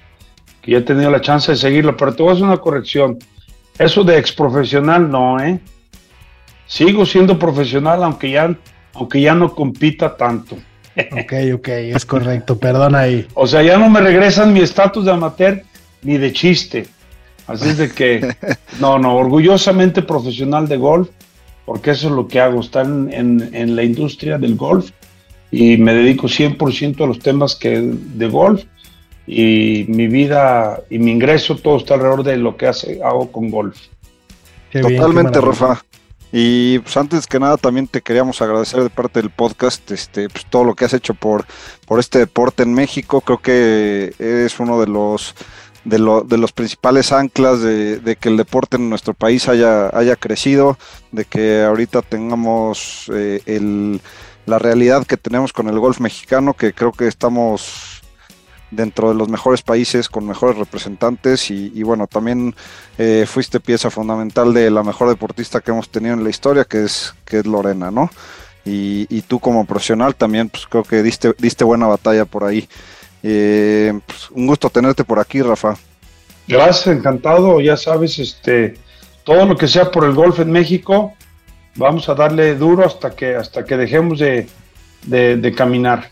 que 0.61 0.73
ya 0.73 0.79
he 0.79 0.83
tenido 0.83 1.09
la 1.09 1.21
chance 1.21 1.53
de 1.53 1.57
seguirlo, 1.57 1.97
pero 1.97 2.13
te 2.17 2.25
voy 2.25 2.31
a 2.31 2.33
hacer 2.33 2.47
una 2.47 2.59
corrección. 2.59 3.17
Eso 3.79 4.03
de 4.03 4.19
ex 4.19 4.33
profesional 4.33 5.09
no, 5.09 5.39
¿eh? 5.39 5.61
Sigo 6.67 7.07
siendo 7.07 7.39
profesional 7.39 8.03
aunque 8.03 8.33
ya, 8.33 8.53
aunque 8.97 9.21
ya 9.21 9.35
no 9.35 9.55
compita 9.55 10.17
tanto. 10.17 10.57
Ok, 11.13 11.33
ok, 11.55 11.69
es 11.69 12.07
correcto, 12.07 12.59
perdona 12.59 13.01
ahí. 13.01 13.27
O 13.35 13.47
sea, 13.47 13.63
ya 13.63 13.77
no 13.77 13.91
me 13.91 14.01
regresan 14.01 14.53
mi 14.53 14.61
estatus 14.61 15.05
de 15.05 15.13
amateur 15.13 15.63
ni 16.03 16.17
de 16.17 16.33
chiste. 16.33 16.87
Así 17.47 17.69
es 17.69 17.79
de 17.79 17.91
que, 17.91 18.35
no, 18.81 18.99
no, 18.99 19.17
orgullosamente 19.17 20.03
profesional 20.03 20.67
de 20.69 20.79
golf, 20.79 21.11
porque 21.65 21.91
eso 21.91 22.09
es 22.09 22.15
lo 22.15 22.27
que 22.27 22.41
hago, 22.41 22.61
estar 22.61 22.87
en, 22.87 23.77
la 23.77 23.83
industria 23.83 24.39
del 24.39 24.57
golf 24.57 24.91
y 25.51 25.77
me 25.77 25.95
dedico 25.95 26.27
100% 26.29 27.05
a 27.05 27.07
los 27.07 27.19
temas 27.19 27.55
que, 27.55 27.79
de 27.81 28.29
golf 28.29 28.65
y 29.27 29.85
mi 29.89 30.07
vida 30.07 30.81
y 30.89 30.99
mi 30.99 31.11
ingreso 31.11 31.57
todo 31.57 31.77
está 31.79 31.95
alrededor 31.95 32.23
de 32.23 32.37
lo 32.37 32.57
que 32.57 32.69
hace, 32.69 33.01
hago 33.03 33.31
con 33.31 33.51
golf. 33.51 33.77
Totalmente, 34.73 35.41
Rafa. 35.41 35.83
Y 36.39 36.81
pues 36.81 36.95
antes 36.99 37.27
que 37.27 37.41
nada 37.41 37.57
también 37.57 37.89
te 37.89 38.03
queríamos 38.03 38.43
agradecer 38.43 38.83
de 38.83 38.91
parte 38.91 39.23
del 39.23 39.31
podcast 39.31 39.91
este, 39.91 40.29
pues, 40.29 40.45
todo 40.45 40.65
lo 40.65 40.75
que 40.75 40.85
has 40.85 40.93
hecho 40.93 41.15
por, 41.15 41.47
por 41.87 41.99
este 41.99 42.19
deporte 42.19 42.63
en 42.63 42.75
México. 42.75 43.23
Creo 43.23 43.39
que 43.39 44.15
es 44.19 44.61
uno 44.61 44.79
de 44.79 44.87
los 44.87 45.35
de, 45.85 45.99
lo, 45.99 46.21
de 46.21 46.37
los 46.37 46.53
principales 46.53 47.11
anclas 47.11 47.63
de, 47.63 48.19
que 48.21 48.29
el 48.29 48.37
deporte 48.37 48.77
en 48.77 48.91
nuestro 48.91 49.15
país 49.15 49.49
haya, 49.49 49.89
haya 49.97 50.15
crecido, 50.17 50.77
de 51.11 51.25
que 51.25 51.63
ahorita 51.63 52.03
tengamos 52.03 53.11
eh, 53.15 53.41
el, 53.47 54.03
la 54.45 54.59
realidad 54.59 55.07
que 55.07 55.17
tenemos 55.17 55.55
con 55.55 55.69
el 55.69 55.79
golf 55.79 56.01
mexicano, 56.01 56.53
que 56.53 56.75
creo 56.75 56.93
que 56.93 57.09
estamos 57.09 57.96
dentro 58.71 59.09
de 59.09 59.15
los 59.15 59.29
mejores 59.29 59.63
países 59.63 60.09
con 60.09 60.27
mejores 60.27 60.59
representantes 60.59 61.51
y, 61.51 61.83
bueno, 61.83 62.07
también 62.07 62.55
eh, 62.99 63.25
fuiste 63.27 63.61
pieza 63.61 63.91
fundamental 63.91 64.53
de 64.53 64.71
la 64.71 64.83
mejor 64.83 65.09
deportista 65.09 65.61
que 65.61 65.71
hemos 65.71 65.89
tenido 65.89 66.15
en 66.15 66.25
la 66.25 66.31
historia, 66.31 66.65
que 66.65 66.85
es, 66.85 67.15
que 67.25 67.39
es 67.39 67.47
Lorena, 67.47 67.91
¿no? 67.91 68.11
Y, 68.65 69.07
y 69.09 69.23
tú 69.23 69.39
como 69.39 69.65
profesional 69.65 70.17
también, 70.17 70.49
pues 70.49 70.67
creo 70.67 70.83
que 70.83 71.03
diste, 71.03 71.35
diste 71.39 71.65
buena 71.65 71.87
batalla 71.87 72.25
por 72.25 72.45
ahí. 72.45 72.69
Eh, 73.29 73.99
pues, 74.07 74.31
un 74.31 74.47
gusto 74.47 74.71
tenerte 74.71 75.03
por 75.03 75.19
aquí, 75.19 75.43
Rafa. 75.43 75.75
Gracias, 76.47 76.87
encantado. 76.87 77.61
Ya 77.61 77.77
sabes, 77.77 78.19
este, 78.21 78.75
todo 79.25 79.45
lo 79.47 79.57
que 79.57 79.67
sea 79.67 79.91
por 79.91 80.05
el 80.05 80.15
golf 80.15 80.39
en 80.39 80.53
México, 80.53 81.15
vamos 81.75 82.09
a 82.09 82.15
darle 82.15 82.55
duro 82.55 82.87
hasta 82.87 83.11
que, 83.17 83.35
hasta 83.35 83.65
que 83.65 83.77
dejemos 83.77 84.21
de, 84.21 84.47
caminar. 85.57 86.09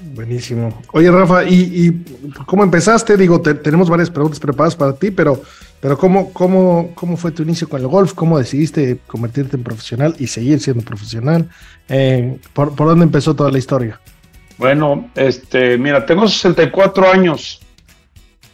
Buenísimo. 0.00 0.82
Oye, 0.92 1.10
Rafa, 1.10 1.44
¿y, 1.44 2.04
cómo 2.46 2.64
empezaste? 2.64 3.16
Digo, 3.16 3.40
tenemos 3.40 3.88
varias 3.88 4.10
preguntas 4.10 4.40
preparadas 4.40 4.76
para 4.76 4.94
ti, 4.94 5.10
pero, 5.10 5.40
pero 5.80 5.96
¿cómo, 5.96 6.32
cómo, 6.32 6.90
¿cómo 6.94 7.16
fue 7.16 7.30
tu 7.30 7.42
inicio 7.42 7.68
con 7.68 7.80
el 7.80 7.86
golf? 7.86 8.12
¿Cómo 8.12 8.38
decidiste 8.38 8.98
convertirte 9.06 9.56
en 9.56 9.62
profesional 9.62 10.14
y 10.18 10.26
seguir 10.26 10.60
siendo 10.60 10.84
profesional? 10.84 11.48
Eh, 11.88 12.38
¿por, 12.52 12.74
¿Por 12.74 12.88
dónde 12.88 13.04
empezó 13.04 13.34
toda 13.34 13.50
la 13.50 13.58
historia? 13.58 14.00
Bueno, 14.58 15.10
este, 15.14 15.78
mira, 15.78 16.04
tengo 16.06 16.28
64 16.28 17.10
años. 17.10 17.60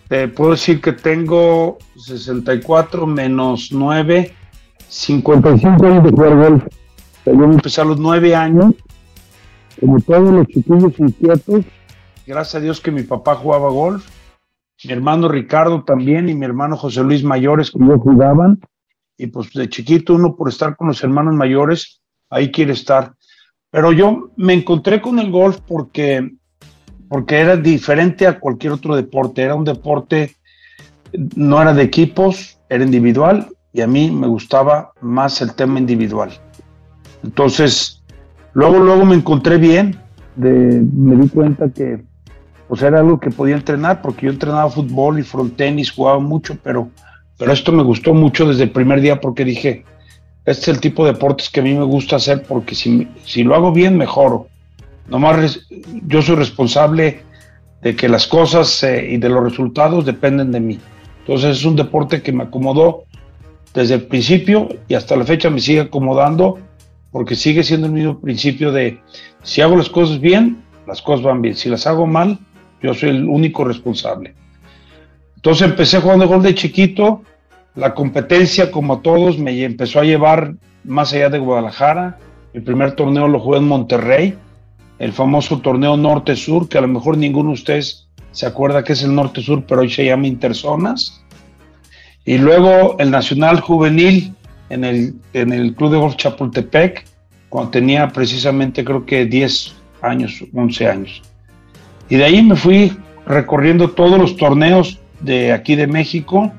Te 0.08 0.28
puedo 0.28 0.52
decir 0.52 0.80
que 0.80 0.92
tengo 0.92 1.78
64 1.96 3.06
menos 3.06 3.68
9, 3.70 4.34
55 4.88 5.86
años 5.86 6.04
de 6.04 6.10
jugar 6.10 6.36
golf. 6.36 6.64
Yo 7.26 7.44
empecé 7.44 7.80
a 7.80 7.84
los 7.84 7.98
9 7.98 8.34
años, 8.34 8.74
como 9.80 9.98
todos 10.00 10.32
los 10.32 10.46
chiquillos 10.46 10.98
inquietos. 10.98 11.64
Gracias 12.26 12.54
a 12.54 12.60
Dios 12.60 12.80
que 12.80 12.90
mi 12.90 13.02
papá 13.02 13.34
jugaba 13.34 13.70
golf, 13.70 14.06
mi 14.84 14.92
hermano 14.92 15.28
Ricardo 15.28 15.84
también 15.84 16.28
y 16.28 16.34
mi 16.34 16.46
hermano 16.46 16.76
José 16.76 17.02
Luis 17.02 17.22
Mayores, 17.22 17.70
como 17.70 17.92
yo 17.92 17.98
jugaban. 17.98 18.60
Y 19.16 19.26
pues 19.26 19.52
de 19.52 19.68
chiquito 19.68 20.14
uno 20.14 20.36
por 20.36 20.48
estar 20.48 20.76
con 20.76 20.88
los 20.88 21.02
hermanos 21.04 21.34
mayores, 21.34 22.00
ahí 22.30 22.50
quiere 22.50 22.72
estar. 22.72 23.14
Pero 23.70 23.92
yo 23.92 24.30
me 24.36 24.54
encontré 24.54 25.02
con 25.02 25.18
el 25.18 25.30
golf 25.30 25.58
porque, 25.66 26.30
porque 27.08 27.38
era 27.38 27.56
diferente 27.56 28.26
a 28.26 28.40
cualquier 28.40 28.72
otro 28.72 28.96
deporte. 28.96 29.42
Era 29.42 29.54
un 29.54 29.64
deporte, 29.64 30.36
no 31.36 31.60
era 31.60 31.74
de 31.74 31.82
equipos, 31.82 32.58
era 32.70 32.82
individual 32.82 33.48
y 33.72 33.82
a 33.82 33.86
mí 33.86 34.10
me 34.10 34.26
gustaba 34.26 34.92
más 35.02 35.42
el 35.42 35.54
tema 35.54 35.78
individual. 35.78 36.30
Entonces, 37.22 37.99
luego, 38.54 38.78
luego 38.78 39.04
me 39.04 39.14
encontré 39.14 39.58
bien, 39.58 39.98
me 40.36 41.16
di 41.16 41.28
cuenta 41.28 41.68
que 41.70 42.02
pues 42.68 42.82
era 42.82 43.00
algo 43.00 43.18
que 43.18 43.30
podía 43.30 43.56
entrenar, 43.56 44.00
porque 44.00 44.26
yo 44.26 44.32
entrenaba 44.32 44.70
fútbol 44.70 45.18
y 45.18 45.24
front 45.24 45.56
tenis, 45.56 45.90
jugaba 45.90 46.20
mucho, 46.20 46.56
pero, 46.62 46.88
pero 47.36 47.52
esto 47.52 47.72
me 47.72 47.82
gustó 47.82 48.14
mucho 48.14 48.46
desde 48.46 48.62
el 48.62 48.70
primer 48.70 49.00
día 49.00 49.20
porque 49.20 49.44
dije, 49.44 49.84
este 50.44 50.62
es 50.62 50.68
el 50.68 50.80
tipo 50.80 51.04
de 51.04 51.12
deportes 51.12 51.50
que 51.50 51.60
a 51.60 51.62
mí 51.64 51.74
me 51.74 51.84
gusta 51.84 52.16
hacer 52.16 52.44
porque 52.44 52.76
si, 52.76 53.08
si 53.24 53.42
lo 53.42 53.56
hago 53.56 53.72
bien, 53.72 53.98
mejoro. 53.98 54.46
Nomás 55.08 55.66
yo 56.06 56.22
soy 56.22 56.36
responsable 56.36 57.22
de 57.82 57.96
que 57.96 58.08
las 58.08 58.26
cosas 58.26 58.82
eh, 58.84 59.04
y 59.10 59.16
de 59.16 59.28
los 59.28 59.42
resultados 59.42 60.06
dependen 60.06 60.52
de 60.52 60.60
mí. 60.60 60.78
Entonces 61.20 61.58
es 61.58 61.64
un 61.64 61.76
deporte 61.76 62.22
que 62.22 62.32
me 62.32 62.44
acomodó 62.44 63.04
desde 63.74 63.94
el 63.94 64.02
principio 64.02 64.68
y 64.88 64.94
hasta 64.94 65.16
la 65.16 65.24
fecha 65.24 65.50
me 65.50 65.60
sigue 65.60 65.80
acomodando 65.80 66.58
porque 67.10 67.34
sigue 67.34 67.62
siendo 67.62 67.86
el 67.86 67.92
mismo 67.92 68.20
principio 68.20 68.72
de 68.72 69.00
si 69.42 69.60
hago 69.60 69.76
las 69.76 69.88
cosas 69.88 70.20
bien, 70.20 70.62
las 70.86 71.02
cosas 71.02 71.24
van 71.24 71.42
bien. 71.42 71.54
Si 71.54 71.68
las 71.68 71.86
hago 71.86 72.06
mal, 72.06 72.38
yo 72.82 72.94
soy 72.94 73.10
el 73.10 73.28
único 73.28 73.64
responsable. 73.64 74.34
Entonces 75.36 75.68
empecé 75.68 76.00
jugando 76.00 76.28
gol 76.28 76.42
de 76.42 76.54
chiquito 76.54 77.22
la 77.74 77.94
competencia, 77.94 78.70
como 78.70 78.94
a 78.94 79.02
todos, 79.02 79.38
me 79.38 79.62
empezó 79.62 80.00
a 80.00 80.04
llevar 80.04 80.54
más 80.84 81.12
allá 81.12 81.30
de 81.30 81.38
Guadalajara. 81.38 82.18
El 82.52 82.62
primer 82.62 82.92
torneo 82.96 83.28
lo 83.28 83.38
jugué 83.38 83.58
en 83.58 83.68
Monterrey, 83.68 84.36
el 84.98 85.12
famoso 85.12 85.60
torneo 85.60 85.96
Norte-Sur, 85.96 86.68
que 86.68 86.78
a 86.78 86.80
lo 86.80 86.88
mejor 86.88 87.16
ninguno 87.16 87.50
de 87.50 87.54
ustedes 87.54 88.08
se 88.32 88.46
acuerda 88.46 88.82
que 88.82 88.94
es 88.94 89.02
el 89.02 89.14
Norte-Sur, 89.14 89.64
pero 89.66 89.82
hoy 89.82 89.90
se 89.90 90.04
llama 90.04 90.26
Interzonas. 90.26 91.24
Y 92.24 92.38
luego 92.38 92.96
el 92.98 93.10
Nacional 93.10 93.60
Juvenil 93.60 94.34
en 94.70 94.84
el, 94.84 95.14
en 95.34 95.52
el 95.52 95.74
Club 95.74 95.92
de 95.92 95.98
Golf 95.98 96.16
Chapultepec, 96.16 97.04
cuando 97.48 97.72
tenía 97.72 98.08
precisamente 98.08 98.84
creo 98.84 99.04
que 99.04 99.26
10 99.26 99.74
años, 100.02 100.42
11 100.54 100.88
años. 100.88 101.22
Y 102.08 102.16
de 102.16 102.24
ahí 102.24 102.42
me 102.42 102.56
fui 102.56 102.96
recorriendo 103.26 103.90
todos 103.90 104.18
los 104.18 104.36
torneos 104.36 104.98
de 105.20 105.52
aquí 105.52 105.76
de 105.76 105.86
México 105.86 106.50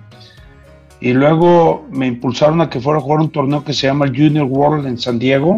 y 0.99 1.13
luego 1.13 1.87
me 1.91 2.07
impulsaron 2.07 2.61
a 2.61 2.69
que 2.69 2.79
fuera 2.79 2.99
a 2.99 3.01
jugar 3.01 3.21
un 3.21 3.31
torneo 3.31 3.63
que 3.63 3.73
se 3.73 3.87
llama 3.87 4.05
el 4.05 4.15
Junior 4.15 4.45
World 4.45 4.85
en 4.85 4.97
San 4.99 5.17
Diego. 5.17 5.57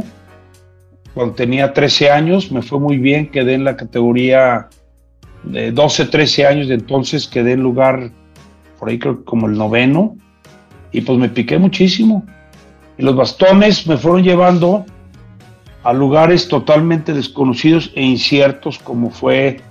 Cuando 1.13 1.35
tenía 1.35 1.73
13 1.73 2.09
años, 2.09 2.51
me 2.51 2.61
fue 2.61 2.79
muy 2.79 2.97
bien, 2.97 3.29
quedé 3.29 3.55
en 3.55 3.65
la 3.65 3.75
categoría 3.75 4.69
de 5.43 5.71
12, 5.71 6.05
13 6.05 6.47
años 6.47 6.67
de 6.69 6.75
entonces, 6.75 7.27
quedé 7.27 7.51
en 7.51 7.61
lugar, 7.61 8.09
por 8.79 8.89
ahí 8.89 8.97
creo 8.97 9.19
que 9.19 9.25
como 9.25 9.47
el 9.47 9.57
noveno, 9.57 10.15
y 10.91 11.01
pues 11.01 11.19
me 11.19 11.27
piqué 11.27 11.57
muchísimo. 11.57 12.25
Y 12.97 13.03
los 13.03 13.15
bastones 13.15 13.87
me 13.87 13.97
fueron 13.97 14.23
llevando 14.23 14.85
a 15.83 15.93
lugares 15.93 16.47
totalmente 16.47 17.13
desconocidos 17.13 17.91
e 17.95 18.01
inciertos, 18.03 18.79
como 18.79 19.09
fue 19.09 19.61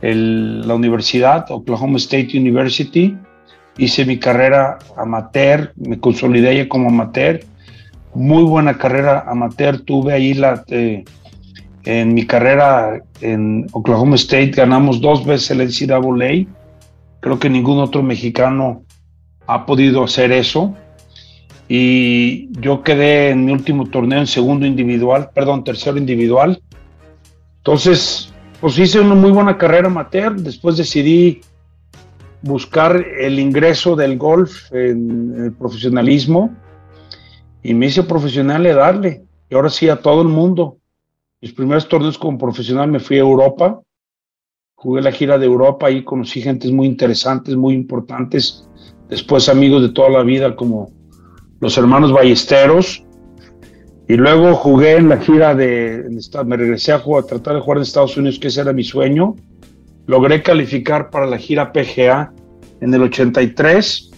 la 0.00 0.74
universidad, 0.74 1.50
Oklahoma 1.50 1.96
State 1.96 2.38
University, 2.38 3.16
hice 3.76 4.04
mi 4.04 4.18
carrera 4.18 4.78
amateur, 4.96 5.72
me 5.76 5.98
consolidé 5.98 6.56
ya 6.56 6.68
como 6.68 6.88
amateur, 6.88 7.40
muy 8.14 8.44
buena 8.44 8.78
carrera 8.78 9.24
amateur, 9.26 9.80
tuve 9.80 10.12
ahí 10.12 10.34
la... 10.34 10.62
Eh, 10.68 11.04
en 11.84 12.12
mi 12.12 12.26
carrera 12.26 13.00
en 13.22 13.66
Oklahoma 13.72 14.16
State 14.16 14.50
ganamos 14.50 15.00
dos 15.00 15.24
veces 15.24 15.52
el 15.52 15.66
NCAA. 15.66 16.46
Creo 17.20 17.38
que 17.38 17.48
ningún 17.48 17.78
otro 17.78 18.02
mexicano 18.02 18.82
ha 19.46 19.64
podido 19.64 20.04
hacer 20.04 20.30
eso. 20.30 20.74
Y 21.68 22.48
yo 22.60 22.82
quedé 22.82 23.30
en 23.30 23.44
mi 23.44 23.52
último 23.52 23.86
torneo 23.86 24.20
en 24.20 24.26
segundo 24.26 24.64
individual, 24.64 25.30
perdón, 25.34 25.64
tercero 25.64 25.98
individual. 25.98 26.62
Entonces, 27.58 28.32
pues 28.60 28.78
hice 28.78 29.00
una 29.00 29.14
muy 29.14 29.30
buena 29.30 29.58
carrera 29.58 29.88
amateur. 29.88 30.34
Después 30.34 30.78
decidí 30.78 31.42
buscar 32.40 32.96
el 32.96 33.38
ingreso 33.38 33.96
del 33.96 34.16
golf 34.16 34.72
en 34.72 35.34
el 35.44 35.52
profesionalismo 35.52 36.56
y 37.62 37.74
me 37.74 37.86
hice 37.86 38.02
profesional 38.02 38.62
de 38.62 38.74
darle. 38.74 39.22
Y 39.50 39.54
ahora 39.54 39.68
sí 39.68 39.88
a 39.90 39.96
todo 39.96 40.22
el 40.22 40.28
mundo. 40.28 40.78
Mis 41.40 41.52
primeros 41.52 41.86
torneos 41.86 42.18
como 42.18 42.38
profesional 42.38 42.90
me 42.90 42.98
fui 42.98 43.16
a 43.16 43.20
Europa, 43.20 43.80
jugué 44.74 45.02
la 45.02 45.12
gira 45.12 45.38
de 45.38 45.46
Europa 45.46 45.90
y 45.90 46.02
conocí 46.02 46.40
gentes 46.40 46.72
muy 46.72 46.86
interesantes, 46.86 47.54
muy 47.54 47.74
importantes, 47.74 48.68
después 49.08 49.48
amigos 49.48 49.82
de 49.82 49.90
toda 49.90 50.08
la 50.08 50.22
vida 50.22 50.56
como 50.56 50.97
los 51.60 51.76
hermanos 51.78 52.12
Ballesteros, 52.12 53.04
y 54.08 54.16
luego 54.16 54.54
jugué 54.54 54.96
en 54.96 55.10
la 55.10 55.18
gira 55.18 55.54
de, 55.54 56.04
me 56.46 56.56
regresé 56.56 56.92
a, 56.92 56.98
jugar, 56.98 57.24
tratar 57.24 57.56
de 57.56 57.60
jugar 57.60 57.78
en 57.78 57.82
Estados 57.82 58.16
Unidos, 58.16 58.38
que 58.38 58.48
ese 58.48 58.62
era 58.62 58.72
mi 58.72 58.82
sueño, 58.84 59.36
logré 60.06 60.42
calificar 60.42 61.10
para 61.10 61.26
la 61.26 61.36
gira 61.36 61.72
PGA 61.72 62.32
en 62.80 62.94
el 62.94 63.02
83, 63.02 64.10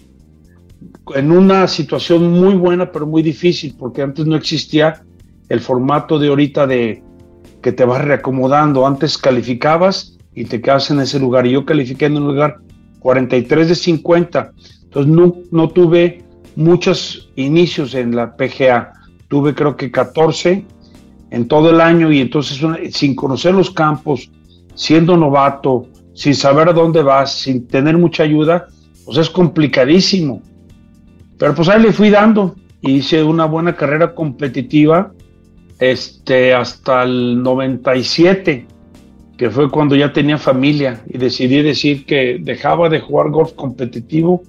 en 1.16 1.32
una 1.32 1.66
situación 1.66 2.30
muy 2.30 2.54
buena, 2.54 2.92
pero 2.92 3.06
muy 3.06 3.22
difícil, 3.22 3.74
porque 3.76 4.02
antes 4.02 4.26
no 4.26 4.36
existía 4.36 5.02
el 5.48 5.60
formato 5.60 6.20
de 6.20 6.28
ahorita 6.28 6.66
de 6.68 7.02
que 7.60 7.72
te 7.72 7.84
vas 7.84 8.04
reacomodando. 8.04 8.86
Antes 8.86 9.18
calificabas 9.18 10.16
y 10.34 10.44
te 10.44 10.60
quedas 10.60 10.90
en 10.90 11.00
ese 11.00 11.18
lugar. 11.18 11.46
Y 11.46 11.52
yo 11.52 11.64
califiqué 11.64 12.06
en 12.06 12.16
un 12.16 12.28
lugar 12.28 12.60
43 13.00 13.68
de 13.68 13.74
50. 13.74 14.52
Entonces 14.84 15.12
no, 15.12 15.34
no 15.50 15.68
tuve 15.68 16.24
muchos 16.56 17.30
inicios 17.36 17.94
en 17.94 18.14
la 18.14 18.36
PGA. 18.36 18.92
Tuve 19.28 19.54
creo 19.54 19.76
que 19.76 19.90
14 19.90 20.64
en 21.30 21.48
todo 21.48 21.70
el 21.70 21.80
año 21.80 22.10
y 22.10 22.20
entonces 22.20 22.60
sin 22.92 23.14
conocer 23.14 23.54
los 23.54 23.70
campos, 23.70 24.30
siendo 24.74 25.16
novato, 25.16 25.86
sin 26.14 26.34
saber 26.34 26.68
a 26.68 26.72
dónde 26.72 27.02
vas, 27.02 27.32
sin 27.32 27.66
tener 27.66 27.96
mucha 27.96 28.24
ayuda, 28.24 28.66
pues 29.04 29.18
es 29.18 29.30
complicadísimo. 29.30 30.42
Pero 31.38 31.54
pues 31.54 31.68
ahí 31.68 31.82
le 31.82 31.92
fui 31.92 32.10
dando. 32.10 32.56
Hice 32.82 33.22
una 33.22 33.44
buena 33.44 33.76
carrera 33.76 34.14
competitiva 34.14 35.12
este, 35.78 36.54
hasta 36.54 37.02
el 37.04 37.42
97, 37.42 38.66
que 39.36 39.50
fue 39.50 39.70
cuando 39.70 39.96
ya 39.96 40.12
tenía 40.12 40.38
familia 40.38 41.02
y 41.08 41.18
decidí 41.18 41.62
decir 41.62 42.04
que 42.04 42.38
dejaba 42.40 42.88
de 42.88 43.00
jugar 43.00 43.30
golf 43.30 43.52
competitivo 43.54 44.42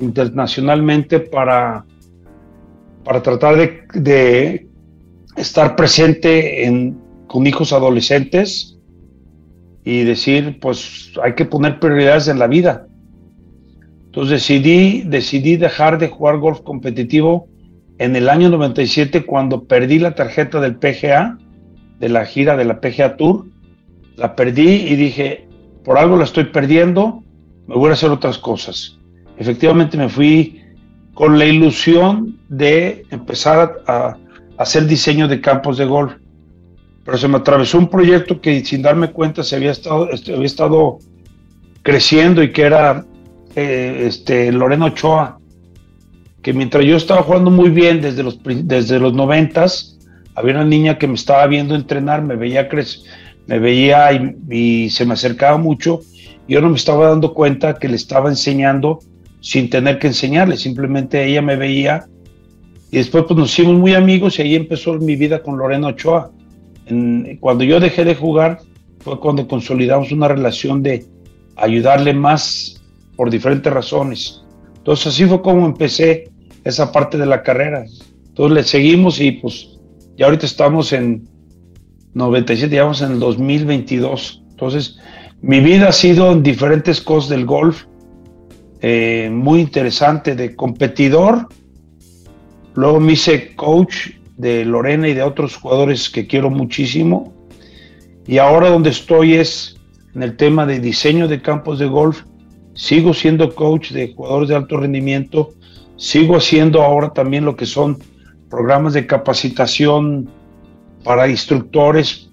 internacionalmente 0.00 1.20
para, 1.20 1.84
para 3.04 3.22
tratar 3.22 3.56
de, 3.94 4.66
estar 5.36 5.76
presente 5.76 6.64
en, 6.66 6.98
con 7.26 7.46
hijos 7.46 7.72
adolescentes 7.72 8.78
y 9.84 10.04
decir, 10.04 10.58
pues 10.60 11.12
hay 11.22 11.34
que 11.34 11.44
poner 11.44 11.78
prioridades 11.78 12.28
en 12.28 12.38
la 12.38 12.46
vida. 12.46 12.86
Entonces 14.06 14.40
decidí, 14.40 15.02
decidí 15.02 15.56
dejar 15.56 15.98
de 15.98 16.08
jugar 16.08 16.38
golf 16.38 16.60
competitivo 16.62 17.48
en 17.98 18.16
el 18.16 18.28
año 18.28 18.48
97 18.48 19.24
cuando 19.24 19.64
perdí 19.64 19.98
la 19.98 20.14
tarjeta 20.14 20.60
del 20.60 20.76
PGA, 20.76 21.38
de 21.98 22.08
la 22.08 22.24
gira 22.26 22.56
de 22.56 22.64
la 22.64 22.80
PGA 22.80 23.16
Tour, 23.16 23.46
la 24.16 24.34
perdí 24.34 24.68
y 24.68 24.96
dije, 24.96 25.46
por 25.84 25.98
algo 25.98 26.16
la 26.16 26.24
estoy 26.24 26.44
perdiendo, 26.44 27.22
me 27.66 27.74
voy 27.74 27.90
a 27.90 27.94
hacer 27.94 28.10
otras 28.10 28.38
cosas. 28.38 28.95
Efectivamente 29.38 29.96
me 29.96 30.08
fui 30.08 30.62
con 31.14 31.38
la 31.38 31.44
ilusión 31.44 32.38
de 32.48 33.04
empezar 33.10 33.82
a, 33.86 34.16
hacer 34.58 34.86
diseño 34.86 35.28
de 35.28 35.40
campos 35.40 35.76
de 35.76 35.84
golf, 35.84 36.14
pero 37.04 37.18
se 37.18 37.28
me 37.28 37.36
atravesó 37.36 37.78
un 37.78 37.90
proyecto 37.90 38.40
que 38.40 38.64
sin 38.64 38.80
darme 38.80 39.10
cuenta 39.10 39.42
se 39.42 39.56
había 39.56 39.70
estado, 39.70 40.08
este, 40.10 40.34
había 40.34 40.46
estado 40.46 40.98
creciendo 41.82 42.42
y 42.42 42.52
que 42.52 42.62
era 42.62 43.04
eh, 43.54 44.04
este, 44.06 44.50
Loreno 44.50 44.86
Ochoa, 44.86 45.38
que 46.42 46.52
mientras 46.54 46.84
yo 46.84 46.96
estaba 46.96 47.22
jugando 47.22 47.50
muy 47.50 47.70
bien 47.70 48.00
desde 48.00 48.22
los, 48.22 48.40
desde 48.42 48.98
los 48.98 49.12
noventas, 49.12 49.98
había 50.34 50.54
una 50.54 50.64
niña 50.64 50.98
que 50.98 51.08
me 51.08 51.14
estaba 51.14 51.46
viendo 51.46 51.74
entrenar, 51.74 52.22
me 52.22 52.36
veía 52.36 52.68
crecer, 52.68 53.00
me 53.46 53.58
veía 53.58 54.10
y, 54.50 54.90
se 54.90 55.06
me 55.06 55.14
acercaba 55.14 55.58
mucho, 55.58 56.00
y 56.46 56.54
yo 56.54 56.60
no 56.60 56.68
me 56.68 56.76
estaba 56.76 57.08
dando 57.08 57.34
cuenta 57.34 57.74
que 57.74 57.88
le 57.88 57.96
estaba 57.96 58.28
enseñando 58.28 59.00
sin 59.46 59.70
tener 59.70 60.00
que 60.00 60.08
enseñarle, 60.08 60.56
simplemente 60.56 61.24
ella 61.24 61.40
me 61.40 61.54
veía 61.54 62.08
y 62.90 62.96
después 62.96 63.26
pues 63.28 63.38
nos 63.38 63.52
hicimos 63.52 63.78
muy 63.78 63.94
amigos 63.94 64.40
y 64.40 64.42
ahí 64.42 64.56
empezó 64.56 64.94
mi 64.94 65.14
vida 65.14 65.40
con 65.40 65.56
Lorena 65.56 65.86
Ochoa. 65.86 66.32
cuando 67.38 67.62
yo 67.62 67.78
dejé 67.78 68.04
de 68.04 68.16
jugar 68.16 68.58
fue 68.98 69.20
cuando 69.20 69.46
consolidamos 69.46 70.10
una 70.10 70.26
relación 70.26 70.82
de 70.82 71.06
ayudarle 71.54 72.12
más 72.12 72.82
por 73.14 73.30
diferentes 73.30 73.72
razones. 73.72 74.42
Entonces 74.78 75.06
así 75.06 75.24
fue 75.26 75.40
como 75.40 75.64
empecé 75.64 76.28
esa 76.64 76.90
parte 76.90 77.16
de 77.16 77.26
la 77.26 77.44
carrera. 77.44 77.84
Entonces 78.26 78.52
le 78.52 78.64
seguimos 78.64 79.20
y 79.20 79.30
pues 79.30 79.78
ya 80.16 80.26
ahorita 80.26 80.44
estamos 80.44 80.92
en 80.92 81.28
97, 82.14 82.74
ya 82.74 82.82
vamos 82.82 83.00
en 83.00 83.12
el 83.12 83.20
2022. 83.20 84.42
Entonces 84.50 84.98
mi 85.40 85.60
vida 85.60 85.90
ha 85.90 85.92
sido 85.92 86.32
en 86.32 86.42
diferentes 86.42 87.00
cosas 87.00 87.30
del 87.30 87.46
golf, 87.46 87.84
eh, 88.80 89.30
muy 89.32 89.60
interesante, 89.60 90.34
de 90.34 90.54
competidor. 90.54 91.48
Luego 92.74 93.00
me 93.00 93.12
hice 93.12 93.54
coach 93.54 94.10
de 94.36 94.64
Lorena 94.64 95.08
y 95.08 95.14
de 95.14 95.22
otros 95.22 95.56
jugadores 95.56 96.10
que 96.10 96.26
quiero 96.26 96.50
muchísimo. 96.50 97.32
Y 98.26 98.38
ahora 98.38 98.70
donde 98.70 98.90
estoy 98.90 99.34
es 99.34 99.76
en 100.14 100.22
el 100.22 100.36
tema 100.36 100.66
de 100.66 100.80
diseño 100.80 101.28
de 101.28 101.40
campos 101.40 101.78
de 101.78 101.86
golf. 101.86 102.22
Sigo 102.74 103.14
siendo 103.14 103.54
coach 103.54 103.92
de 103.92 104.12
jugadores 104.14 104.50
de 104.50 104.56
alto 104.56 104.76
rendimiento 104.76 105.52
Sigo 105.96 106.36
haciendo 106.36 106.82
ahora 106.82 107.10
también 107.10 107.46
lo 107.46 107.56
que 107.56 107.64
son 107.64 107.98
programas 108.50 108.92
de 108.92 109.06
capacitación 109.06 110.28
para 111.02 111.28
instructores 111.28 112.30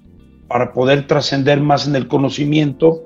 para 0.47 0.73
poder 0.73 1.07
trascender 1.07 1.61
más 1.61 1.87
en 1.87 1.95
el 1.95 2.07
conocimiento. 2.07 3.03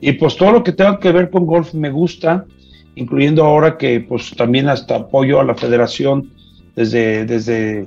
Y 0.00 0.12
pues 0.12 0.36
todo 0.36 0.52
lo 0.52 0.64
que 0.64 0.72
tenga 0.72 0.98
que 0.98 1.12
ver 1.12 1.30
con 1.30 1.46
golf 1.46 1.74
me 1.74 1.90
gusta, 1.90 2.46
incluyendo 2.94 3.44
ahora 3.44 3.78
que 3.78 4.00
pues 4.00 4.34
también 4.36 4.68
hasta 4.68 4.96
apoyo 4.96 5.40
a 5.40 5.44
la 5.44 5.54
federación 5.54 6.30
desde, 6.76 7.24
desde, 7.24 7.86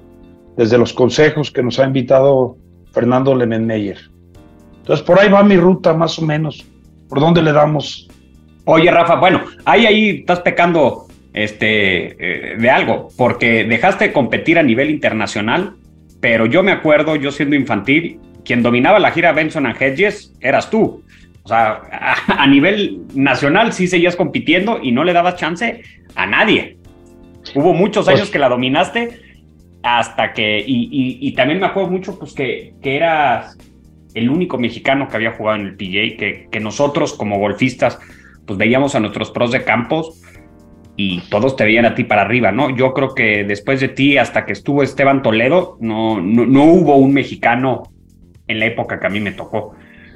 desde 0.58 0.78
los 0.78 0.94
consejos 0.94 1.52
que 1.52 1.64
nos 1.64 1.80
ha 1.80 1.86
invitado 1.86 2.58
Fernando 2.92 3.36
Lemenmeyer. 3.36 3.98
Entonces 4.78 5.06
por 5.06 5.20
ahí 5.20 5.30
va 5.30 5.44
mi 5.44 5.58
ruta 5.58 5.94
más 5.94 6.18
o 6.20 6.26
menos. 6.26 6.66
¿Por 7.10 7.20
dónde 7.20 7.42
le 7.42 7.52
damos? 7.52 8.08
Oye, 8.66 8.90
Rafa, 8.90 9.16
bueno, 9.16 9.42
ahí 9.64 9.86
ahí 9.86 10.10
estás 10.22 10.40
pecando 10.40 11.06
este, 11.34 12.54
eh, 12.54 12.58
de 12.58 12.70
algo, 12.70 13.10
porque 13.18 13.64
dejaste 13.64 14.06
de 14.06 14.14
competir 14.14 14.58
a 14.58 14.64
nivel 14.64 14.90
internacional, 14.90 15.76
pero 16.20 16.46
yo 16.46 16.64
me 16.64 16.72
acuerdo, 16.72 17.16
yo 17.16 17.32
siendo 17.32 17.56
infantil, 17.56 18.20
quien 18.44 18.64
dominaba 18.64 19.00
la 19.00 19.12
gira 19.12 19.34
Benson 19.34 19.66
and 19.66 19.76
Hedges 19.80 20.34
eras 20.40 20.70
tú. 20.70 21.04
O 21.46 21.48
sea, 21.48 21.82
a, 22.28 22.48
nivel 22.48 23.04
nacional 23.14 23.72
sí 23.72 23.88
seguías 23.88 24.16
compitiendo 24.16 24.80
y 24.82 24.92
no 24.92 25.04
le 25.04 25.14
dabas 25.14 25.36
chance 25.36 25.84
a 26.16 26.26
nadie. 26.26 26.78
Hubo 27.54 27.74
muchos 27.74 28.08
años 28.08 28.22
pues 28.22 28.32
que 28.32 28.40
la 28.40 28.50
dominaste 28.50 29.20
hasta 29.84 30.34
que, 30.34 30.64
y, 30.66 31.32
también 31.34 31.60
me 31.60 31.68
acuerdo 31.68 31.92
mucho, 31.92 32.18
pues 32.18 32.34
que, 32.34 32.74
que 32.82 32.96
eras 32.96 33.56
el 34.16 34.32
único 34.32 34.58
mexicano 34.58 35.08
que 35.08 35.18
había 35.18 35.34
jugado 35.34 35.60
en 35.60 35.68
el 35.68 35.76
PJ, 35.76 36.18
que, 36.18 36.48
que 36.52 36.60
nosotros 36.60 37.14
como 37.14 37.38
golfistas, 37.38 38.00
pues 38.48 38.58
veíamos 38.58 38.96
a 38.96 39.00
nuestros 39.00 39.30
pros 39.30 39.52
de 39.52 39.64
campos 39.64 40.20
y 40.98 41.22
todos 41.30 41.56
te 41.56 41.66
veían 41.66 41.86
a 41.86 41.94
ti 41.94 42.06
para 42.06 42.24
arriba, 42.24 42.52
¿no? 42.52 42.76
Yo 42.76 42.94
creo 42.94 43.14
que 43.14 43.44
después 43.44 43.80
de 43.82 43.90
ti, 43.90 44.18
hasta 44.18 44.46
que 44.46 44.54
estuvo 44.54 44.82
Esteban 44.82 45.22
Toledo, 45.22 45.78
no, 45.80 46.20
no, 46.20 46.64
hubo 46.64 46.96
un 46.96 47.14
mexicano 47.14 47.84
en 48.48 48.60
la 48.60 48.66
época 48.66 49.00
que 49.00 49.06
a 49.06 49.10
mí 49.10 49.20
me 49.20 49.32
tocó 49.32 49.76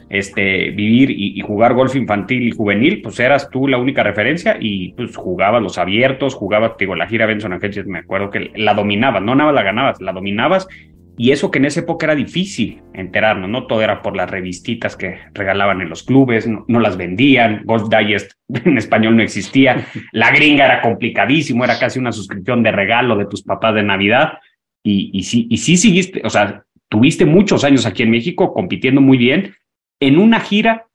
este, 0.09 0.71
vivir 0.71 1.11
y, 1.11 1.39
jugar 1.41 1.73
golf 1.73 1.95
infantil 1.95 2.47
y 2.47 2.51
juvenil, 2.51 3.01
pues 3.01 3.19
eras 3.19 3.49
tú 3.49 3.67
la 3.67 3.77
única 3.77 4.03
referencia 4.03 4.57
y 4.59 4.93
pues 4.93 5.15
jugabas 5.15 5.61
los 5.61 5.77
abiertos, 5.77 6.33
jugabas, 6.33 6.73
digo, 6.79 6.95
la 6.95 7.07
gira 7.07 7.27
Benson 7.27 7.53
Hedges, 7.53 7.85
me 7.85 7.99
acuerdo 7.99 8.31
que 8.31 8.51
la 8.55 8.73
dominabas, 8.73 9.21
no 9.21 9.35
nada 9.35 9.51
la 9.51 9.63
ganabas, 9.63 10.01
la 10.01 10.11
dominabas 10.11 10.67
Y 11.15 11.31
eso 11.31 11.51
que 11.51 11.59
en 11.59 11.65
esa 11.65 11.81
época 11.81 12.07
era 12.07 12.15
difícil 12.15 12.81
enterarnos, 12.93 13.49
¿no? 13.49 13.67
Todo 13.67 13.81
era 13.81 14.01
por 14.01 14.15
las 14.15 14.31
revistitas 14.31 14.95
que 14.95 15.19
regalaban 15.33 15.81
en 15.81 15.89
los 15.89 16.03
clubes, 16.03 16.47
no, 16.47 16.79
las 16.79 16.97
vendían, 16.97 17.61
Golf 17.65 17.89
Digest 17.89 18.31
en 18.65 18.77
español 18.77 19.15
no 19.15 19.21
existía, 19.21 19.85
la 20.11 20.31
gringa 20.31 20.65
era 20.65 20.81
complicadísimo, 20.81 21.63
era 21.63 21.77
casi 21.77 21.99
una 21.99 22.11
suscripción 22.11 22.63
de 22.63 22.71
regalo 22.71 23.15
de 23.15 23.25
tus 23.25 23.43
papás 23.43 23.75
de 23.75 23.83
Navidad. 23.83 24.39
Y, 24.81 25.11
y, 25.13 25.23
sí, 25.23 25.45
y 25.51 25.57
sí 25.57 25.75
seguiste, 25.77 26.21
o 26.23 26.29
sea, 26.29 26.63
tuviste 26.87 27.25
muchos 27.25 27.63
años 27.63 27.85
aquí 27.85 28.01
en 28.01 28.11
México 28.11 28.53
compitiendo 28.53 29.01
muy 29.01 29.17
bien 29.17 29.53
en 29.99 30.17
una 30.17 30.39
gira, 30.39 30.87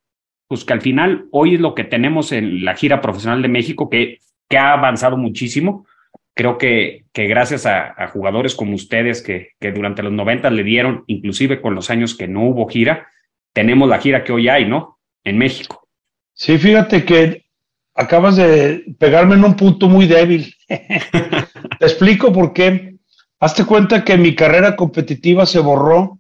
pues 0.49 0.65
que 0.65 0.73
al 0.73 0.81
final 0.81 1.27
hoy 1.31 1.55
es 1.55 1.61
lo 1.61 1.75
que 1.75 1.85
tenemos 1.85 2.33
en 2.33 2.65
la 2.65 2.75
gira 2.75 3.01
profesional 3.01 3.43
de 3.43 3.49
México, 3.49 3.91
que, 3.91 4.19
que 4.49 4.59
ha 4.59 4.73
avanzado 4.73 5.17
muchísimo 5.17 5.87
creo 6.35 6.59
que, 6.59 7.05
que 7.13 7.27
gracias 7.27 7.65
a, 7.65 8.09
jugadores 8.09 8.55
como 8.55 8.75
ustedes 8.75 9.23
que, 9.23 9.51
que 9.61 9.73
durante 9.73 10.03
los 10.03 10.13
90 10.13 10.51
le 10.51 10.65
dieron, 10.65 11.05
inclusive 11.07 11.61
con 11.61 11.75
los 11.75 11.91
años 11.91 12.17
que 12.17 12.29
no 12.29 12.43
hubo 12.43 12.69
gira, 12.69 13.09
tenemos 13.53 13.89
la 13.89 14.01
gira 14.01 14.25
que 14.25 14.33
hoy 14.33 14.49
hay, 14.49 14.67
¿no? 14.67 14.99
En 15.23 15.39
México. 15.39 15.89
Sí, 16.35 16.59
fíjate 16.59 17.05
que 17.05 17.47
acabas 17.95 18.37
de 18.37 18.85
pegarme 18.99 19.37
en 19.37 19.45
un 19.45 19.55
punto 19.55 19.89
muy 19.89 20.07
débil. 20.07 20.53
Te 20.69 21.87
explico 21.87 22.33
por 22.33 22.53
qué. 22.53 22.97
Hazte 23.39 23.65
cuenta 23.65 24.05
que 24.05 24.19
mi 24.19 24.35
carrera 24.35 24.75
competitiva 24.75 25.47
se 25.47 25.61
borró 25.61 26.19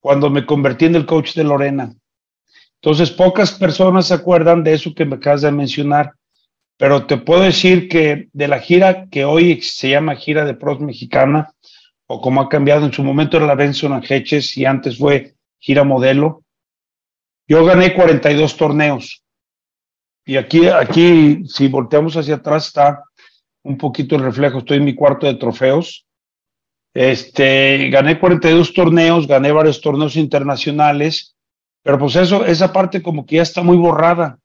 cuando 0.00 0.28
me 0.28 0.44
convertí 0.44 0.84
en 0.84 0.96
el 0.96 1.06
coach 1.06 1.34
de 1.34 1.44
Lorena. 1.44 1.94
Entonces, 2.80 3.10
pocas 3.10 3.52
personas 3.52 4.06
se 4.06 4.14
acuerdan 4.14 4.62
de 4.62 4.74
eso 4.74 4.94
que 4.94 5.04
me 5.04 5.16
acabas 5.16 5.42
de 5.42 5.50
mencionar 5.52 6.12
pero 6.78 7.06
te 7.06 7.18
puedo 7.18 7.42
decir 7.42 7.88
que 7.88 8.28
de 8.32 8.48
la 8.48 8.60
gira 8.60 9.08
que 9.10 9.24
hoy 9.24 9.60
se 9.60 9.90
llama 9.90 10.14
Gira 10.14 10.44
de 10.44 10.54
Pros 10.54 10.80
Mexicana, 10.80 11.52
o 12.06 12.20
como 12.20 12.40
ha 12.40 12.48
cambiado 12.48 12.86
en 12.86 12.92
su 12.92 13.02
momento 13.02 13.36
era 13.36 13.46
la 13.46 13.56
Benson 13.56 13.92
Angeches 13.92 14.56
y 14.56 14.64
antes 14.64 14.96
fue 14.96 15.34
Gira 15.58 15.82
Modelo, 15.82 16.44
yo 17.48 17.64
gané 17.64 17.94
42 17.94 18.56
torneos. 18.56 19.24
Y 20.24 20.36
aquí, 20.36 20.68
aquí, 20.68 21.42
si 21.48 21.66
volteamos 21.66 22.16
hacia 22.16 22.36
atrás, 22.36 22.68
está 22.68 23.02
un 23.64 23.76
poquito 23.76 24.14
el 24.14 24.22
reflejo. 24.22 24.58
Estoy 24.58 24.76
en 24.76 24.84
mi 24.84 24.94
cuarto 24.94 25.26
de 25.26 25.34
trofeos. 25.34 26.06
Este, 26.94 27.88
gané 27.90 28.20
42 28.20 28.72
torneos, 28.72 29.26
gané 29.26 29.50
varios 29.50 29.80
torneos 29.80 30.16
internacionales, 30.16 31.34
pero 31.82 31.98
pues 31.98 32.16
eso, 32.16 32.44
esa 32.44 32.72
parte 32.72 33.02
como 33.02 33.24
que 33.24 33.36
ya 33.36 33.42
está 33.42 33.62
muy 33.62 33.76
borrada 33.76 34.38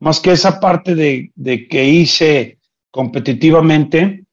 más 0.00 0.20
que 0.20 0.32
esa 0.32 0.60
parte 0.60 0.94
de, 0.94 1.32
que 1.68 1.84
hice 1.84 2.58
competitivamente, 2.90 4.24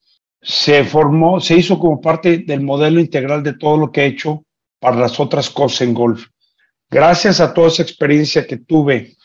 se 0.42 0.84
formó, 0.84 1.40
se 1.40 1.56
hizo 1.56 1.80
como 1.80 2.02
parte 2.02 2.40
del 2.40 2.62
modelo 2.62 3.00
integral 3.00 3.44
de 3.44 3.54
todo 3.54 3.78
lo 3.78 3.92
que 3.92 4.02
he 4.02 4.08
hecho 4.08 4.44
para 4.80 4.98
las 4.98 5.20
otras 5.20 5.50
cosas 5.50 5.82
en 5.82 5.94
golf. 5.94 6.28
Gracias 6.90 7.40
a 7.40 7.54
toda 7.54 7.70
esa 7.70 7.84
experiencia 7.84 8.46
que 8.46 8.58
tuve 8.58 9.16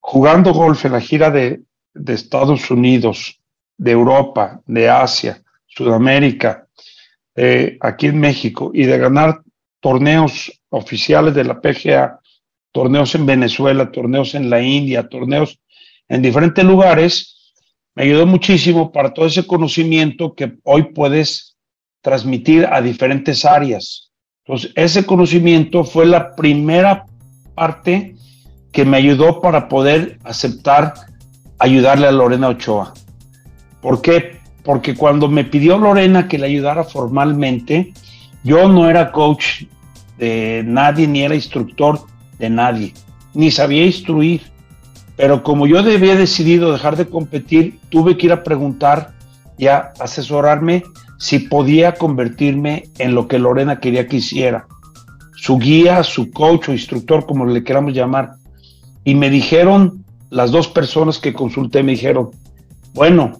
jugando 0.00 0.52
golf 0.52 0.84
en 0.86 0.92
la 0.92 1.00
gira 1.00 1.30
de, 1.30 1.60
Estados 2.06 2.70
Unidos, 2.70 3.38
de 3.76 3.92
Europa, 3.92 4.60
de 4.66 4.88
Asia, 4.88 5.42
Sudamérica, 5.66 6.66
eh, 7.36 7.76
aquí 7.80 8.06
en 8.06 8.18
México, 8.18 8.70
y 8.72 8.86
de 8.86 8.98
ganar 8.98 9.42
torneos 9.80 10.50
oficiales 10.70 11.34
de 11.34 11.44
la 11.44 11.60
PGA 11.60 12.19
torneos 12.72 13.14
en 13.14 13.26
Venezuela, 13.26 13.90
torneos 13.90 14.34
en 14.34 14.50
la 14.50 14.62
India, 14.62 15.08
torneos 15.08 15.58
en 16.08 16.22
diferentes 16.22 16.64
lugares, 16.64 17.52
me 17.94 18.04
ayudó 18.04 18.26
muchísimo 18.26 18.92
para 18.92 19.12
todo 19.12 19.26
ese 19.26 19.46
conocimiento 19.46 20.34
que 20.34 20.54
hoy 20.64 20.92
puedes 20.94 21.56
transmitir 22.02 22.66
a 22.66 22.80
diferentes 22.80 23.44
áreas. 23.44 24.10
Entonces, 24.44 24.72
ese 24.74 25.04
conocimiento 25.04 25.84
fue 25.84 26.06
la 26.06 26.34
primera 26.34 27.04
parte 27.54 28.14
que 28.72 28.84
me 28.84 28.96
ayudó 28.96 29.40
para 29.40 29.68
poder 29.68 30.18
aceptar 30.24 30.94
ayudarle 31.58 32.06
a 32.06 32.12
Lorena 32.12 32.48
Ochoa. 32.48 32.94
¿Por 33.80 34.00
qué? 34.00 34.38
Porque 34.64 34.94
cuando 34.94 35.28
me 35.28 35.44
pidió 35.44 35.78
Lorena 35.78 36.28
que 36.28 36.38
le 36.38 36.46
ayudara 36.46 36.84
formalmente, 36.84 37.92
yo 38.44 38.68
no 38.68 38.88
era 38.88 39.12
coach 39.12 39.64
de 40.18 40.62
nadie 40.64 41.06
ni 41.06 41.22
era 41.22 41.34
instructor 41.34 42.00
de 42.40 42.50
nadie, 42.50 42.94
ni 43.34 43.52
sabía 43.52 43.86
instruir. 43.86 44.40
Pero 45.16 45.42
como 45.42 45.66
yo 45.66 45.78
había 45.78 46.16
decidido 46.16 46.72
dejar 46.72 46.96
de 46.96 47.06
competir, 47.06 47.78
tuve 47.90 48.16
que 48.16 48.26
ir 48.26 48.32
a 48.32 48.42
preguntar 48.42 49.12
y 49.58 49.66
a 49.66 49.92
asesorarme 50.00 50.82
si 51.18 51.38
podía 51.38 51.94
convertirme 51.94 52.84
en 52.98 53.14
lo 53.14 53.28
que 53.28 53.38
Lorena 53.38 53.78
quería 53.78 54.08
que 54.08 54.16
hiciera. 54.16 54.66
Su 55.36 55.58
guía, 55.58 56.02
su 56.02 56.30
coach 56.30 56.70
o 56.70 56.72
instructor, 56.72 57.26
como 57.26 57.44
le 57.44 57.62
queramos 57.62 57.92
llamar. 57.92 58.32
Y 59.04 59.14
me 59.14 59.28
dijeron, 59.28 60.02
las 60.30 60.50
dos 60.50 60.68
personas 60.68 61.18
que 61.18 61.34
consulté 61.34 61.82
me 61.82 61.92
dijeron, 61.92 62.30
bueno, 62.94 63.38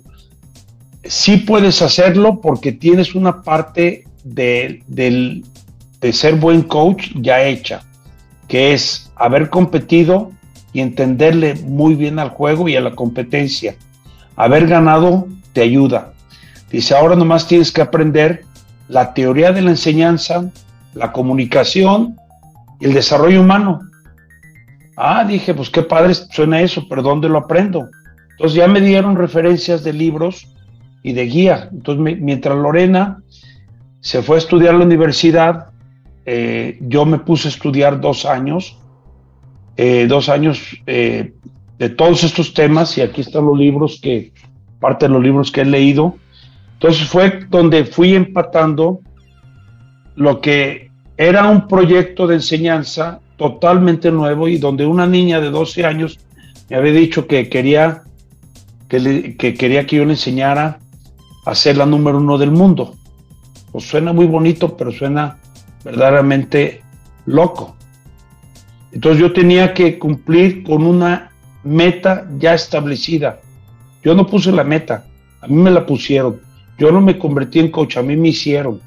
sí 1.05 1.39
puedes 1.39 1.81
hacerlo 1.81 2.41
porque 2.43 2.73
tienes 2.73 3.15
una 3.15 3.41
parte 3.41 4.05
de, 4.23 4.83
de 4.87 6.13
ser 6.13 6.35
buen 6.35 6.63
coach 6.63 7.13
ya 7.15 7.43
hecha 7.43 7.83
que 8.51 8.75
es 8.75 9.13
haber 9.15 9.49
competido 9.49 10.33
y 10.73 10.81
entenderle 10.81 11.55
muy 11.55 11.95
bien 11.95 12.19
al 12.19 12.31
juego 12.31 12.69
y 12.69 12.75
a 12.75 12.81
la 12.81 12.97
competencia. 12.97 13.77
Haber 14.35 14.67
ganado 14.67 15.29
te 15.53 15.63
ayuda. 15.63 16.13
Dice, 16.69 16.97
ahora 16.97 17.15
nomás 17.15 17.47
tienes 17.47 17.71
que 17.71 17.81
aprender 17.81 18.45
la 18.89 19.15
teoría 19.15 19.53
de 19.53 19.63
la 19.63 19.71
enseñanza, 19.71 20.51
la 20.95 21.13
comunicación 21.13 22.17
y 22.81 22.87
el 22.87 22.93
desarrollo 22.93 23.41
humano. 23.41 23.83
Ah, 24.97 25.25
dije, 25.25 25.55
pues 25.55 25.71
qué 25.71 25.83
padre 25.83 26.15
suena 26.15 26.61
eso, 26.61 26.87
pero 26.89 27.03
¿dónde 27.03 27.29
lo 27.29 27.39
aprendo? 27.39 27.89
Entonces 28.33 28.57
ya 28.57 28.67
me 28.67 28.81
dieron 28.81 29.15
referencias 29.15 29.85
de 29.85 29.93
libros 29.93 30.49
y 31.05 31.13
de 31.13 31.27
guía. 31.27 31.69
Entonces, 31.71 32.21
mientras 32.21 32.59
Lorena 32.59 33.23
se 34.01 34.23
fue 34.23 34.37
a 34.37 34.39
estudiar 34.41 34.75
a 34.75 34.79
la 34.79 34.85
universidad, 34.87 35.69
eh, 36.33 36.79
yo 36.83 37.05
me 37.05 37.19
puse 37.19 37.49
a 37.49 37.51
estudiar 37.51 38.01
dos 38.01 38.25
años, 38.25 38.77
eh, 39.77 40.07
dos 40.09 40.29
años 40.29 40.61
eh, 40.87 41.33
de 41.77 41.88
todos 41.88 42.23
estos 42.23 42.55
temas 42.55 42.97
y 42.97 43.01
aquí 43.01 43.23
están 43.23 43.47
los 43.47 43.59
libros 43.59 43.99
que, 44.01 44.33
parte 44.79 45.07
de 45.09 45.12
los 45.14 45.25
libros 45.25 45.51
que 45.51 45.62
he 45.62 45.64
leído. 45.64 46.14
Entonces 46.75 47.09
fue 47.09 47.40
donde 47.49 47.85
fui 47.85 48.14
empatando 48.14 49.01
lo 50.14 50.40
que 50.40 50.93
era 51.16 51.49
un 51.49 51.66
proyecto 51.66 52.29
de 52.29 52.37
enseñanza 52.37 53.19
totalmente 53.37 54.12
nuevo 54.12 54.47
y 54.47 54.57
donde 54.57 54.87
una 54.87 55.09
niña 55.09 55.40
de 55.40 55.51
12 55.51 55.85
años 55.85 56.21
me 56.69 56.77
había 56.77 56.93
dicho 56.93 57.27
que 57.27 57.49
quería 57.49 58.03
que, 58.88 59.35
que 59.37 59.55
quería 59.55 59.85
que 59.85 59.97
yo 59.97 60.05
le 60.05 60.12
enseñara 60.12 60.79
a 61.45 61.57
ser 61.57 61.77
la 61.77 61.87
número 61.87 62.19
uno 62.19 62.38
del 62.38 62.53
mundo. 62.53 62.95
Pues 63.73 63.85
suena 63.85 64.12
muy 64.12 64.27
bonito, 64.27 64.77
pero 64.77 64.93
suena 64.93 65.40
verdaderamente 65.85 66.83
loco. 67.27 67.77
Entonces 68.93 69.21
yo 69.21 69.33
tenía 69.33 69.73
que 69.73 69.99
cumplir 69.99 70.62
con 70.62 70.85
una 70.85 71.31
meta 71.62 72.27
ya 72.38 72.55
establecida. 72.55 73.40
Yo 74.03 74.14
no 74.14 74.27
puse 74.27 74.51
la 74.51 74.64
meta, 74.64 75.05
a 75.40 75.47
mí 75.47 75.55
me 75.55 75.71
la 75.71 75.87
pusieron. 75.87 76.40
Yo 76.79 76.90
no 76.90 77.01
me 77.01 77.19
convertí 77.19 77.61
en 77.61 77.71
coach, 77.71 77.97
a 77.97 78.03
mí 78.03 78.16
me 78.16 78.29
hicieron. 78.29 78.81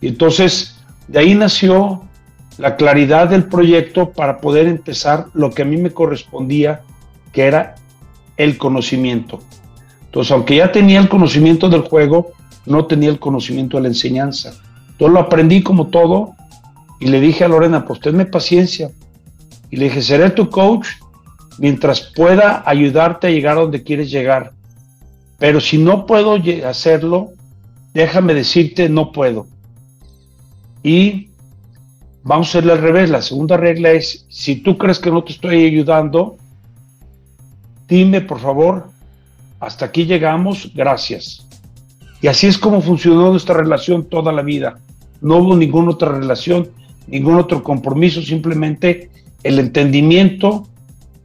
Y 0.00 0.08
entonces 0.08 0.76
de 1.08 1.18
ahí 1.18 1.34
nació 1.34 2.02
la 2.58 2.76
claridad 2.76 3.28
del 3.28 3.44
proyecto 3.44 4.10
para 4.10 4.40
poder 4.40 4.66
empezar 4.66 5.26
lo 5.34 5.50
que 5.50 5.62
a 5.62 5.64
mí 5.64 5.76
me 5.76 5.90
correspondía, 5.90 6.82
que 7.32 7.42
era 7.42 7.74
el 8.36 8.58
conocimiento. 8.58 9.40
Entonces, 10.06 10.32
aunque 10.32 10.56
ya 10.56 10.72
tenía 10.72 10.98
el 10.98 11.08
conocimiento 11.08 11.68
del 11.68 11.82
juego, 11.82 12.32
no 12.64 12.86
tenía 12.86 13.10
el 13.10 13.18
conocimiento 13.18 13.76
de 13.76 13.82
la 13.84 13.88
enseñanza. 13.88 14.54
Yo 14.98 15.08
lo 15.08 15.20
aprendí 15.20 15.62
como 15.62 15.88
todo 15.88 16.34
y 17.00 17.06
le 17.06 17.20
dije 17.20 17.44
a 17.44 17.48
Lorena, 17.48 17.84
pues 17.84 18.00
tenme 18.00 18.26
paciencia. 18.26 18.90
Y 19.70 19.76
le 19.76 19.84
dije, 19.84 20.02
seré 20.02 20.30
tu 20.30 20.48
coach 20.48 20.88
mientras 21.58 22.00
pueda 22.00 22.62
ayudarte 22.66 23.26
a 23.26 23.30
llegar 23.30 23.58
a 23.58 23.62
donde 23.62 23.82
quieres 23.82 24.10
llegar. 24.10 24.52
Pero 25.38 25.60
si 25.60 25.78
no 25.78 26.06
puedo 26.06 26.38
hacerlo, 26.66 27.30
déjame 27.92 28.34
decirte, 28.34 28.88
no 28.88 29.12
puedo. 29.12 29.46
Y 30.82 31.30
vamos 32.22 32.48
a 32.48 32.50
hacerle 32.50 32.72
al 32.72 32.80
revés. 32.80 33.10
La 33.10 33.20
segunda 33.20 33.56
regla 33.56 33.90
es, 33.90 34.26
si 34.28 34.56
tú 34.56 34.78
crees 34.78 34.98
que 34.98 35.10
no 35.10 35.22
te 35.24 35.32
estoy 35.32 35.66
ayudando, 35.66 36.36
dime 37.86 38.20
por 38.22 38.40
favor, 38.40 38.88
hasta 39.60 39.86
aquí 39.86 40.06
llegamos, 40.06 40.70
gracias. 40.74 41.46
Y 42.22 42.28
así 42.28 42.46
es 42.46 42.56
como 42.56 42.80
funcionó 42.80 43.30
nuestra 43.30 43.56
relación 43.56 44.08
toda 44.08 44.32
la 44.32 44.42
vida. 44.42 44.78
No 45.20 45.38
hubo 45.38 45.56
ninguna 45.56 45.92
otra 45.92 46.12
relación, 46.12 46.68
ningún 47.06 47.36
otro 47.36 47.62
compromiso, 47.62 48.22
simplemente 48.22 49.10
el 49.42 49.58
entendimiento 49.58 50.68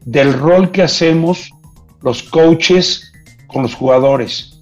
del 0.06 0.34
rol 0.34 0.72
que 0.72 0.84
hacemos 0.84 1.52
los 2.02 2.24
coaches 2.24 3.12
con 3.48 3.64
los 3.64 3.76
jugadores. 3.76 4.62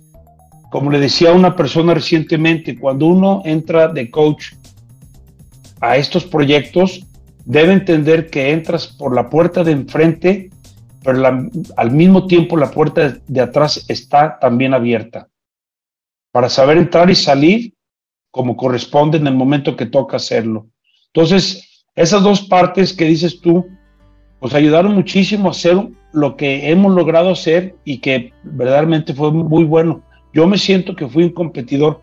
Como 0.72 0.92
le 0.92 1.00
decía 1.00 1.34
una 1.34 1.56
persona 1.56 1.94
recientemente, 1.94 2.78
cuando 2.78 3.08
uno 3.08 3.42
entra 3.46 3.88
de 3.88 4.12
coach 4.12 4.54
a 5.82 5.98
estos 5.98 6.26
proyectos 6.26 7.06
debe 7.46 7.74
entender 7.74 8.30
que 8.30 8.52
entras 8.52 8.88
por 8.88 9.16
la 9.16 9.30
puerta 9.30 9.64
de 9.64 9.72
enfrente, 9.72 10.52
pero 11.04 11.26
al 11.78 11.92
mismo 11.92 12.28
tiempo 12.28 12.58
la 12.58 12.70
puerta 12.70 13.18
de 13.26 13.42
atrás 13.42 13.86
está 13.88 14.38
también 14.40 14.74
abierta 14.74 15.30
para 16.32 16.50
saber 16.50 16.78
entrar 16.78 17.10
y 17.10 17.16
salir 17.16 17.74
como 18.32 18.56
corresponde 18.56 19.18
en 19.18 19.28
el 19.28 19.36
momento 19.36 19.76
que 19.76 19.86
toca 19.86 20.18
hacerlo. 20.18 20.68
Entonces, 21.08 21.86
esas 21.96 22.24
dos 22.24 22.42
partes 22.42 22.94
que 22.94 23.06
dices 23.06 23.42
tú, 23.42 23.66
pues 24.40 24.54
ayudaron 24.54 24.96
muchísimo 24.96 25.48
a 25.48 25.52
hacer 25.52 25.78
lo 26.14 26.38
que 26.38 26.70
hemos 26.70 26.94
logrado 26.94 27.32
hacer 27.32 27.76
y 27.84 28.00
que 28.00 28.34
verdaderamente 28.44 29.14
fue 29.14 29.32
muy 29.32 29.64
bueno. 29.64 30.04
Yo 30.34 30.48
me 30.48 30.58
siento 30.58 30.96
que 30.96 31.08
fui 31.08 31.24
un 31.24 31.34
competidor 31.34 32.02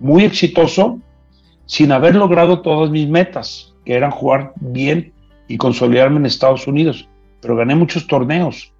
muy 0.00 0.24
exitoso 0.24 1.00
sin 1.66 1.92
haber 1.92 2.14
logrado 2.14 2.62
todas 2.62 2.90
mis 2.90 3.08
metas, 3.08 3.74
que 3.84 3.94
eran 3.94 4.10
jugar 4.10 4.52
bien 4.56 5.12
y 5.48 5.56
consolidarme 5.56 6.18
en 6.18 6.26
Estados 6.26 6.66
Unidos. 6.66 7.08
Pero 7.40 7.56
gané 7.56 7.74
muchos 7.74 8.06
torneos, 8.06 8.72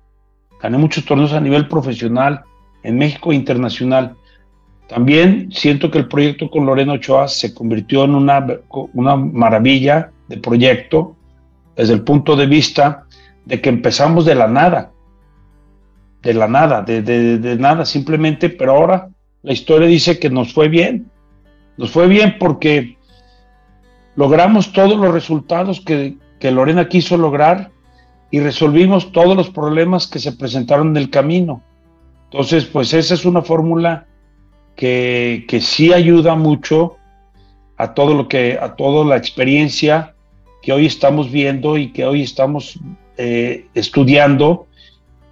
gané 0.61 0.78
muchos 0.78 1.04
torneos 1.04 1.32
a 1.32 1.40
nivel 1.40 1.68
profesional, 1.68 2.42
en 2.82 2.98
México 2.98 3.32
e 3.32 3.37
internacional. 3.37 4.16
También 4.88 5.51
siento 5.53 5.90
que 5.90 5.98
el 5.98 6.09
proyecto 6.09 6.51
con 6.51 6.64
Lorena 6.64 6.94
Ochoa 6.94 7.29
se 7.29 7.53
convirtió 7.53 8.05
en 8.05 8.14
una, 8.14 8.44
una 8.94 9.16
maravilla 9.16 10.11
de 10.29 10.38
proyecto 10.38 11.14
desde 11.77 11.92
el 11.92 12.03
punto 12.03 12.37
de 12.37 12.46
vista 12.46 13.05
de 13.44 13.61
que 13.61 13.68
empezamos 13.68 14.24
de 14.24 14.35
la 14.35 14.48
nada, 14.48 14.92
de 16.22 16.33
la 16.33 16.48
nada, 16.48 16.83
de, 16.83 17.03
de, 17.03 17.57
nada 17.57 17.85
simplemente, 17.85 18.48
pero 18.48 18.72
ahora 18.72 19.11
la 19.42 19.53
historia 19.53 19.87
dice 19.87 20.18
que 20.18 20.31
nos 20.31 20.55
fue 20.55 20.68
bien, 20.68 21.11
nos 21.77 21.90
fue 21.90 22.09
bien 22.09 22.37
porque 22.40 22.96
logramos 24.16 24.72
todos 24.72 24.96
los 24.98 25.12
resultados 25.12 25.83
que, 25.83 26.16
que 26.40 26.51
Lorena 26.51 26.88
quiso 26.88 27.18
lograr 27.18 27.70
y 28.31 28.40
resolvimos 28.40 29.12
todos 29.12 29.37
los 29.37 29.51
problemas 29.51 30.07
que 30.07 30.18
se 30.18 30.33
presentaron 30.33 30.88
en 30.88 30.96
el 30.96 31.11
camino. 31.11 31.62
Entonces, 32.24 32.64
pues 32.64 32.92
esa 32.92 33.14
es 33.14 33.24
una 33.24 33.42
fórmula 33.42 34.08
que, 34.79 35.45
que 35.49 35.61
sí 35.61 35.93
ayuda 35.93 36.37
mucho 36.37 36.99
a 37.77 37.95
todo 37.95 38.14
lo 38.14 38.29
que, 38.29 38.57
a 38.61 38.77
toda 38.77 39.05
la 39.05 39.17
experiencia 39.17 40.14
que 40.62 40.73
hoy 40.73 40.87
estamos 40.87 41.33
viendo 41.33 41.77
y 41.77 41.93
que 41.93 42.07
hoy 42.07 42.23
estamos 42.23 42.79
eh, 43.17 43.67
estudiando 43.75 44.69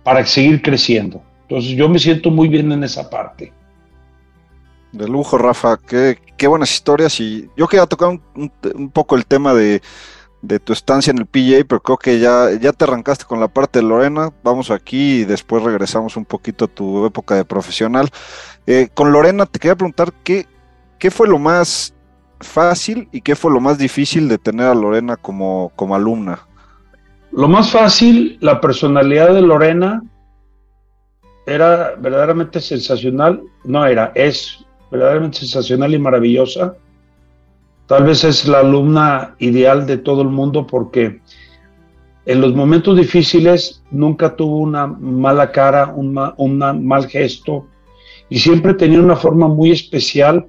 para 0.03 0.27
seguir 0.27 0.63
creciendo. 0.63 1.23
Entonces 1.43 1.71
yo 1.77 1.89
me 1.89 2.01
siento 2.01 2.29
muy 2.33 2.49
bien 2.49 2.73
en 2.73 2.83
esa 2.83 3.09
parte. 3.09 3.53
De 4.91 5.07
lujo, 5.07 5.39
Rafa, 5.39 5.79
qué, 5.79 6.19
qué 6.37 6.49
buenas 6.49 6.73
historias. 6.73 7.21
Y 7.21 7.49
yo 7.57 7.69
quería 7.69 7.87
tocar 7.87 8.09
un, 8.09 8.53
un, 8.75 8.91
poco 8.91 9.15
el 9.15 9.27
tema 9.27 9.55
de, 9.55 9.81
de, 10.43 10.59
tu 10.59 10.73
estancia 10.73 11.13
en 11.13 11.19
el 11.19 11.27
PJ, 11.27 11.65
pero 11.69 11.81
creo 11.81 11.99
que 11.99 12.19
ya, 12.19 12.51
ya 12.61 12.73
te 12.73 12.85
arrancaste 12.85 13.25
con 13.25 13.39
la 13.39 13.47
parte 13.47 13.79
de 13.79 13.85
Lorena. 13.85 14.33
Vamos 14.43 14.73
aquí 14.73 15.21
y 15.21 15.25
después 15.25 15.63
regresamos 15.63 16.17
un 16.17 16.25
poquito 16.25 16.65
a 16.65 16.69
tu 16.69 17.07
época 17.07 17.37
de 17.37 17.45
profesional. 17.45 18.11
Eh, 18.67 18.89
con 18.93 19.13
Lorena 19.13 19.47
te 19.47 19.59
quería 19.59 19.77
preguntar 19.77 20.13
qué, 20.25 20.47
qué 20.99 21.11
fue 21.11 21.29
lo 21.29 21.39
más 21.39 21.95
fácil 22.41 23.09
y 23.13 23.21
qué 23.21 23.37
fue 23.37 23.53
lo 23.53 23.61
más 23.61 23.79
difícil 23.79 24.29
de 24.29 24.39
tener 24.39 24.67
a 24.67 24.75
Lorena 24.75 25.17
como, 25.17 25.73
como 25.77 25.95
alumna. 25.95 26.41
Lo 27.33 27.49
más 27.49 27.71
fácil, 27.71 28.39
la 28.41 28.61
personalidad 28.61 29.35
de 29.35 29.43
Lorena 29.43 30.03
era 31.47 31.95
verdaderamente 31.99 32.61
sensacional, 32.61 33.43
no 33.65 33.87
era, 33.87 34.11
es 34.15 34.65
verdaderamente 34.91 35.39
sensacional 35.39 35.95
y 35.95 35.99
maravillosa. 35.99 36.77
Tal 37.87 38.05
vez 38.05 38.25
es 38.25 38.49
la 38.49 38.61
alumna 38.61 39.37
ideal 39.39 39.87
de 39.87 39.99
todo 39.99 40.23
el 40.23 40.29
mundo 40.29 40.67
porque 40.67 41.21
en 42.25 42.41
los 42.41 42.55
momentos 42.55 42.97
difíciles 42.97 43.83
nunca 43.93 44.35
tuvo 44.35 44.59
una 44.59 44.89
mala 44.89 45.53
cara, 45.53 45.93
un, 45.95 46.19
un 46.37 46.87
mal 46.87 47.07
gesto, 47.07 47.69
y 48.29 48.39
siempre 48.39 48.75
tenía 48.75 49.01
una 49.01 49.17
forma 49.17 49.49
muy 49.49 49.71
especial 49.71 50.47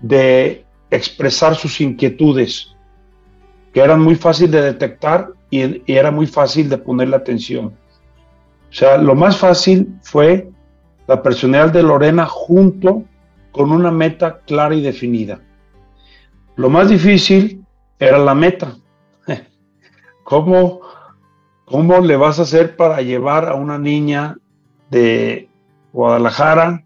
de 0.00 0.64
expresar 0.90 1.54
sus 1.54 1.80
inquietudes, 1.80 2.74
que 3.72 3.80
eran 3.80 4.00
muy 4.00 4.14
fácil 4.14 4.50
de 4.50 4.62
detectar 4.62 5.28
y, 5.50 5.82
era 5.90 6.10
muy 6.10 6.26
fácil 6.26 6.68
de 6.68 6.78
ponerle 6.78 7.16
atención. 7.16 7.66
O 7.66 8.74
sea, 8.74 8.96
lo 8.96 9.14
más 9.14 9.36
fácil 9.36 9.94
fue 10.02 10.48
la 11.06 11.22
personalidad 11.22 11.72
de 11.72 11.82
Lorena 11.82 12.26
junto 12.26 13.04
con 13.50 13.70
una 13.70 13.90
meta 13.90 14.40
clara 14.46 14.74
y 14.74 14.80
definida. 14.80 15.40
Lo 16.56 16.70
más 16.70 16.88
difícil 16.88 17.64
era 17.98 18.18
la 18.18 18.34
meta. 18.34 18.76
¿Cómo, 20.24 20.80
¿Cómo 21.66 22.00
le 22.00 22.16
vas 22.16 22.38
a 22.38 22.42
hacer 22.42 22.76
para 22.76 23.02
llevar 23.02 23.48
a 23.48 23.54
una 23.54 23.78
niña 23.78 24.38
de 24.90 25.48
Guadalajara 25.92 26.84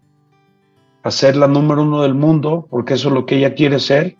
ser 1.11 1.35
la 1.35 1.47
número 1.47 1.83
uno 1.83 2.01
del 2.01 2.13
mundo, 2.13 2.67
porque 2.69 2.95
eso 2.95 3.09
es 3.09 3.13
lo 3.13 3.25
que 3.25 3.37
ella 3.37 3.53
quiere 3.53 3.79
ser. 3.79 4.17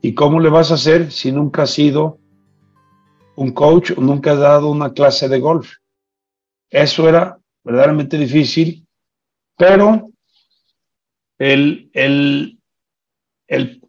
¿Y 0.00 0.14
cómo 0.14 0.40
le 0.40 0.48
vas 0.48 0.70
a 0.70 0.74
hacer 0.74 1.10
si 1.10 1.32
nunca 1.32 1.62
has 1.62 1.70
sido 1.70 2.18
un 3.36 3.52
coach 3.52 3.92
o 3.96 4.00
nunca 4.00 4.32
has 4.32 4.38
dado 4.38 4.70
una 4.70 4.92
clase 4.92 5.28
de 5.28 5.40
golf? 5.40 5.72
Eso 6.70 7.08
era 7.08 7.38
verdaderamente 7.64 8.18
difícil, 8.18 8.86
pero 9.56 10.10
el, 11.38 11.90
el, 11.92 12.58
el, 13.46 13.80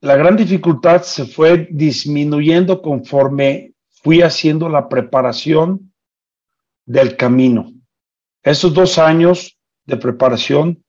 la 0.00 0.16
gran 0.16 0.36
dificultad 0.36 1.02
se 1.02 1.24
fue 1.24 1.68
disminuyendo 1.70 2.82
conforme 2.82 3.72
fui 4.02 4.20
haciendo 4.20 4.68
la 4.68 4.88
preparación 4.88 5.92
del 6.84 7.16
camino. 7.16 7.72
Esos 8.42 8.74
dos 8.74 8.98
años 8.98 9.58
de 9.86 9.96
preparación 9.96 10.83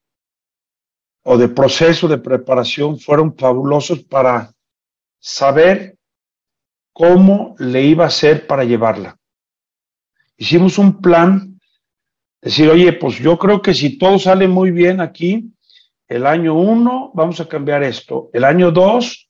o 1.27 1.37
de 1.37 1.49
proceso 1.49 2.07
de 2.07 2.19
preparación 2.19 2.99
fueron 2.99 3.35
fabulosos 3.35 4.03
para 4.03 4.53
saber 5.19 5.97
cómo 6.93 7.55
le 7.57 7.81
iba 7.81 8.03
a 8.03 8.07
hacer 8.07 8.45
para 8.45 8.63
llevarla. 8.63 9.17
Hicimos 10.37 10.77
un 10.77 11.01
plan, 11.01 11.59
decir, 12.41 12.69
oye, 12.69 12.93
pues 12.93 13.17
yo 13.17 13.39
creo 13.39 13.59
que 13.59 13.73
si 13.73 13.97
todo 13.97 14.19
sale 14.19 14.47
muy 14.47 14.69
bien 14.69 15.01
aquí, 15.01 15.51
el 16.07 16.27
año 16.27 16.53
uno 16.53 17.11
vamos 17.15 17.41
a 17.41 17.47
cambiar 17.47 17.81
esto, 17.81 18.29
el 18.31 18.43
año 18.43 18.71
dos 18.71 19.27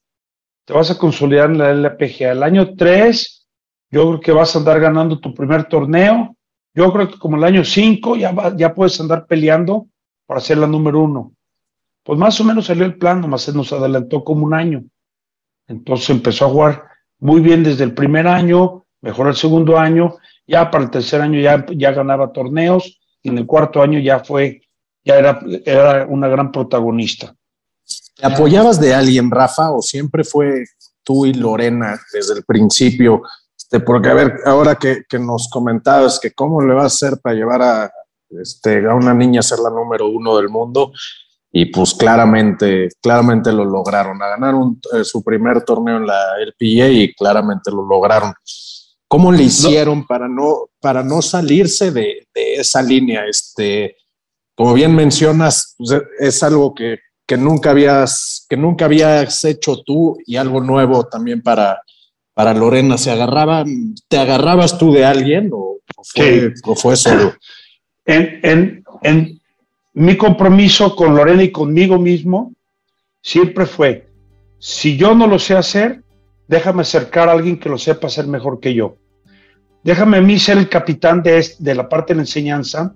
te 0.66 0.74
vas 0.74 0.92
a 0.92 0.98
consolidar 0.98 1.50
en 1.50 1.60
la 1.60 1.70
LPGA, 1.72 2.34
el 2.34 2.44
año 2.44 2.76
tres 2.76 3.48
yo 3.90 4.08
creo 4.10 4.20
que 4.20 4.32
vas 4.34 4.54
a 4.54 4.60
andar 4.60 4.82
ganando 4.82 5.20
tu 5.20 5.34
primer 5.34 5.70
torneo, 5.70 6.36
yo 6.74 6.92
creo 6.92 7.10
que 7.10 7.18
como 7.18 7.38
el 7.38 7.46
año 7.46 7.64
cinco 7.64 8.18
ya, 8.18 8.36
ya 8.58 8.76
puedes 8.76 9.00
andar 9.00 9.26
peleando 9.28 9.88
para 10.26 10.42
ser 10.42 10.58
la 10.58 10.68
número 10.68 11.00
uno. 11.00 11.35
Pues 12.06 12.20
más 12.20 12.40
o 12.40 12.44
menos 12.44 12.68
salió 12.68 12.86
el 12.86 13.00
plan, 13.00 13.20
nomás 13.20 13.42
se 13.42 13.52
nos 13.52 13.74
adelantó 13.74 14.24
como 14.24 14.46
un 14.46 14.54
año. 14.54 14.84
Entonces 15.68 16.12
empezó 16.12 16.46
a 16.46 16.50
jugar 16.50 16.84
muy 17.18 17.42
bien 17.42 17.64
desde 17.64 17.84
el 17.84 17.96
primer 17.96 18.28
año, 18.28 18.86
mejor 19.02 19.28
el 19.28 19.36
segundo 19.36 19.80
año, 19.80 20.16
ya 20.46 20.70
para 20.70 20.84
el 20.84 20.92
tercer 20.92 21.22
año 21.22 21.40
ya, 21.40 21.66
ya 21.76 21.92
ganaba 21.92 22.32
torneos 22.32 23.02
y 23.24 23.30
en 23.30 23.40
el 23.40 23.48
cuarto 23.48 23.82
año 23.82 23.98
ya 24.00 24.20
fue, 24.20 24.62
ya 25.04 25.16
era, 25.16 25.40
era 25.66 26.06
una 26.06 26.28
gran 26.28 26.52
protagonista. 26.52 27.36
¿Te 28.16 28.28
apoyabas 28.28 28.80
de 28.80 28.94
alguien, 28.94 29.32
Rafa, 29.32 29.72
o 29.72 29.82
siempre 29.82 30.24
fue 30.24 30.64
tú 31.04 31.26
y 31.26 31.34
Lorena 31.34 32.00
desde 32.14 32.36
el 32.36 32.44
principio? 32.44 33.24
Este, 33.58 33.80
porque 33.80 34.10
a 34.10 34.14
ver, 34.14 34.36
ahora 34.46 34.76
que, 34.76 35.06
que 35.10 35.18
nos 35.18 35.50
comentabas 35.50 36.20
que 36.20 36.34
cómo 36.34 36.62
le 36.62 36.76
vas 36.76 36.84
a 36.84 37.08
hacer 37.08 37.20
para 37.20 37.36
llevar 37.36 37.62
a, 37.64 37.92
este, 38.30 38.86
a 38.86 38.94
una 38.94 39.16
niña 39.16 39.40
a 39.40 39.44
ser 39.44 39.58
la 39.58 39.72
número 39.72 40.08
uno 40.08 40.38
del 40.38 40.50
mundo, 40.50 40.92
y 41.58 41.68
pues 41.68 41.94
claramente, 41.94 42.90
claramente 43.02 43.50
lo 43.50 43.64
lograron. 43.64 44.22
A 44.22 44.28
ganar 44.28 44.56
eh, 44.92 45.06
su 45.06 45.24
primer 45.24 45.62
torneo 45.64 45.96
en 45.96 46.06
la 46.06 46.34
LPA 46.46 46.90
y 46.90 47.14
claramente 47.14 47.72
lo 47.72 47.88
lograron. 47.88 48.34
¿Cómo 49.08 49.32
le 49.32 49.44
hicieron 49.44 50.06
para 50.06 50.28
no, 50.28 50.68
para 50.82 51.02
no 51.02 51.22
salirse 51.22 51.92
de, 51.92 52.28
esa 52.34 52.82
línea? 52.82 53.26
Este, 53.26 53.96
como 54.54 54.74
bien 54.74 54.94
mencionas, 54.94 55.76
pues, 55.78 55.98
es 56.20 56.44
algo 56.44 56.76
que, 56.76 57.00
nunca 57.38 57.70
habías, 57.70 58.46
que 58.50 58.58
nunca 58.58 58.84
habías 58.84 59.46
hecho 59.46 59.82
tú 59.82 60.18
y 60.26 60.36
algo 60.36 60.60
nuevo 60.60 61.06
también 61.06 61.42
para, 61.42 61.80
para 62.34 62.54
Lorena. 62.54 62.98
¿Se 62.98 63.12
agarraban, 63.12 63.96
te 64.10 64.18
agarrabas 64.18 64.78
tú 64.78 64.92
de 64.92 65.06
alguien 65.06 65.52
o, 65.54 65.78
fue, 66.04 66.54
o 66.66 66.76
fue, 66.76 66.98
solo? 66.98 67.34
En, 68.04 68.40
en, 68.44 68.84
en, 69.04 69.35
mi 69.96 70.16
compromiso 70.16 70.96
con 70.96 71.16
Lorena 71.16 71.44
y 71.44 71.52
conmigo 71.52 71.98
mismo 71.98 72.54
siempre 73.22 73.66
fue, 73.66 74.08
si 74.60 74.96
yo 74.98 75.16
no 75.16 75.26
lo 75.26 75.40
sé 75.40 75.56
hacer, 75.56 76.04
déjame 76.48 76.82
acercar 76.82 77.28
a 77.28 77.32
alguien 77.32 77.60
que 77.60 77.70
lo 77.70 77.78
sepa 77.78 78.08
hacer 78.08 78.28
mejor 78.28 78.60
que 78.60 78.74
yo. 78.74 78.98
Déjame 79.84 80.18
a 80.18 80.22
mí 80.22 80.38
ser 80.38 80.58
el 80.58 80.70
capitán 80.70 81.24
de, 81.24 81.46
de 81.58 81.76
la 81.76 81.90
parte 81.90 82.14
de 82.14 82.18
la 82.18 82.24
enseñanza. 82.24 82.94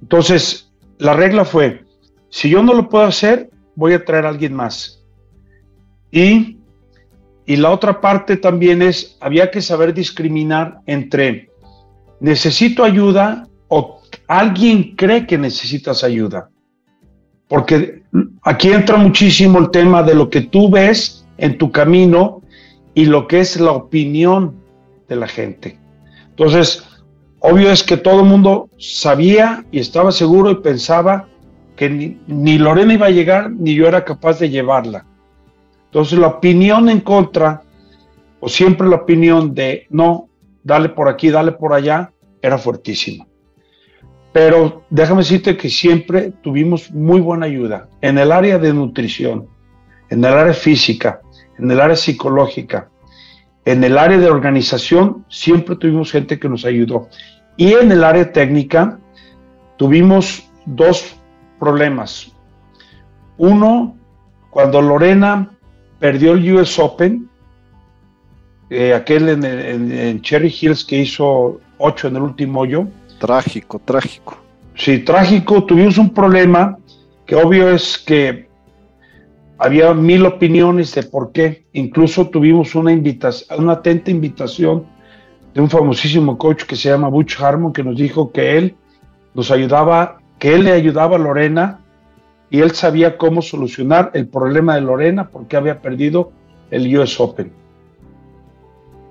Entonces, 0.00 0.72
la 0.98 1.14
regla 1.14 1.44
fue, 1.44 1.84
si 2.28 2.50
yo 2.50 2.62
no 2.62 2.74
lo 2.74 2.88
puedo 2.88 3.04
hacer, 3.04 3.50
voy 3.74 3.94
a 3.94 4.04
traer 4.04 4.26
a 4.26 4.28
alguien 4.28 4.54
más. 4.54 5.02
Y 6.10 6.58
y 7.44 7.56
la 7.56 7.70
otra 7.70 8.00
parte 8.00 8.36
también 8.36 8.82
es, 8.82 9.16
había 9.20 9.50
que 9.50 9.60
saber 9.60 9.92
discriminar 9.92 10.80
entre 10.86 11.50
necesito 12.20 12.84
ayuda 12.84 13.48
o 13.68 14.00
alguien 14.38 14.94
cree 14.96 15.26
que 15.26 15.36
necesitas 15.36 16.02
ayuda. 16.04 16.50
Porque 17.48 18.02
aquí 18.42 18.68
entra 18.70 18.96
muchísimo 18.96 19.58
el 19.58 19.70
tema 19.70 20.02
de 20.02 20.14
lo 20.14 20.30
que 20.30 20.40
tú 20.40 20.70
ves 20.70 21.26
en 21.36 21.58
tu 21.58 21.70
camino 21.70 22.40
y 22.94 23.04
lo 23.04 23.26
que 23.26 23.40
es 23.40 23.60
la 23.60 23.72
opinión 23.72 24.54
de 25.08 25.16
la 25.16 25.28
gente. 25.28 25.78
Entonces, 26.30 26.82
obvio 27.40 27.70
es 27.70 27.82
que 27.82 27.98
todo 27.98 28.20
el 28.20 28.26
mundo 28.26 28.70
sabía 28.78 29.66
y 29.70 29.80
estaba 29.80 30.10
seguro 30.12 30.50
y 30.50 30.62
pensaba 30.62 31.28
que 31.76 32.16
ni, 32.26 32.58
Lorena 32.58 32.94
iba 32.94 33.06
a 33.06 33.10
llegar 33.10 33.50
ni 33.50 33.74
yo 33.74 33.86
era 33.86 34.04
capaz 34.04 34.38
de 34.38 34.48
llevarla. 34.48 35.04
Entonces 35.86 36.18
la 36.18 36.28
opinión 36.28 36.88
en 36.88 37.00
contra, 37.00 37.62
o 38.40 38.48
siempre 38.48 38.88
la 38.88 38.96
opinión 38.96 39.54
de 39.54 39.86
no, 39.90 40.30
dale 40.62 40.88
por 40.88 41.08
aquí, 41.10 41.28
dale 41.28 41.52
por 41.52 41.74
allá, 41.74 42.12
era 42.40 42.56
fuertísima. 42.56 43.26
Pero 44.32 44.84
déjame 44.88 45.20
decirte 45.20 45.56
que 45.56 45.68
siempre 45.68 46.32
tuvimos 46.42 46.90
muy 46.90 47.20
buena 47.20 47.46
ayuda 47.46 47.88
en 48.00 48.18
el 48.18 48.32
área 48.32 48.58
de 48.58 48.72
nutrición, 48.72 49.46
en 50.08 50.24
el 50.24 50.32
área 50.32 50.54
física, 50.54 51.20
en 51.58 51.70
el 51.70 51.80
área 51.80 51.96
psicológica, 51.96 52.88
en 53.64 53.84
el 53.84 53.96
área 53.98 54.18
de 54.18 54.28
organización, 54.28 55.24
siempre 55.28 55.76
tuvimos 55.76 56.10
gente 56.10 56.38
que 56.38 56.48
nos 56.48 56.64
ayudó. 56.64 57.08
Y 57.56 57.74
en 57.74 57.92
el 57.92 58.02
área 58.02 58.32
técnica 58.32 58.98
tuvimos 59.76 60.48
dos 60.66 61.14
problemas. 61.60 62.32
Uno, 63.38 63.96
cuando 64.50 64.82
Lorena 64.82 65.50
perdió 66.00 66.32
el 66.32 66.54
US 66.54 66.78
Open, 66.78 67.28
eh, 68.70 68.94
aquel 68.94 69.28
en, 69.28 70.22
Cherry 70.22 70.48
Hills 70.48 70.84
que 70.84 70.96
hizo 70.96 71.60
ocho 71.78 72.08
en 72.08 72.16
el 72.16 72.22
último 72.22 72.60
hoyo. 72.60 72.88
Trágico, 73.22 73.78
trágico. 73.78 74.36
Sí, 74.74 74.98
trágico. 74.98 75.62
Tuvimos 75.62 75.96
un 75.96 76.10
problema 76.10 76.76
que 77.24 77.36
obvio 77.36 77.70
es 77.70 77.96
que 77.96 78.48
había 79.58 79.94
mil 79.94 80.26
opiniones 80.26 80.92
de 80.96 81.04
por 81.04 81.30
qué. 81.30 81.64
Incluso 81.72 82.30
tuvimos 82.30 82.74
una 82.74 82.90
invitación, 82.90 83.62
una 83.62 83.74
atenta 83.74 84.10
invitación 84.10 84.86
de 85.54 85.60
un 85.60 85.70
famosísimo 85.70 86.36
coach 86.36 86.64
que 86.64 86.74
se 86.74 86.88
llama 86.88 87.06
Butch 87.10 87.40
Harmon, 87.40 87.72
que 87.72 87.84
nos 87.84 87.96
dijo 87.96 88.32
que 88.32 88.58
él 88.58 88.74
nos 89.34 89.52
ayudaba, 89.52 90.18
que 90.40 90.56
él 90.56 90.64
le 90.64 90.72
ayudaba 90.72 91.14
a 91.14 91.20
Lorena 91.20 91.78
y 92.50 92.58
él 92.58 92.72
sabía 92.72 93.18
cómo 93.18 93.40
solucionar 93.40 94.10
el 94.14 94.26
problema 94.26 94.74
de 94.74 94.80
Lorena 94.80 95.28
porque 95.28 95.56
había 95.56 95.80
perdido 95.80 96.32
el 96.72 96.98
US 96.98 97.20
Open. 97.20 97.52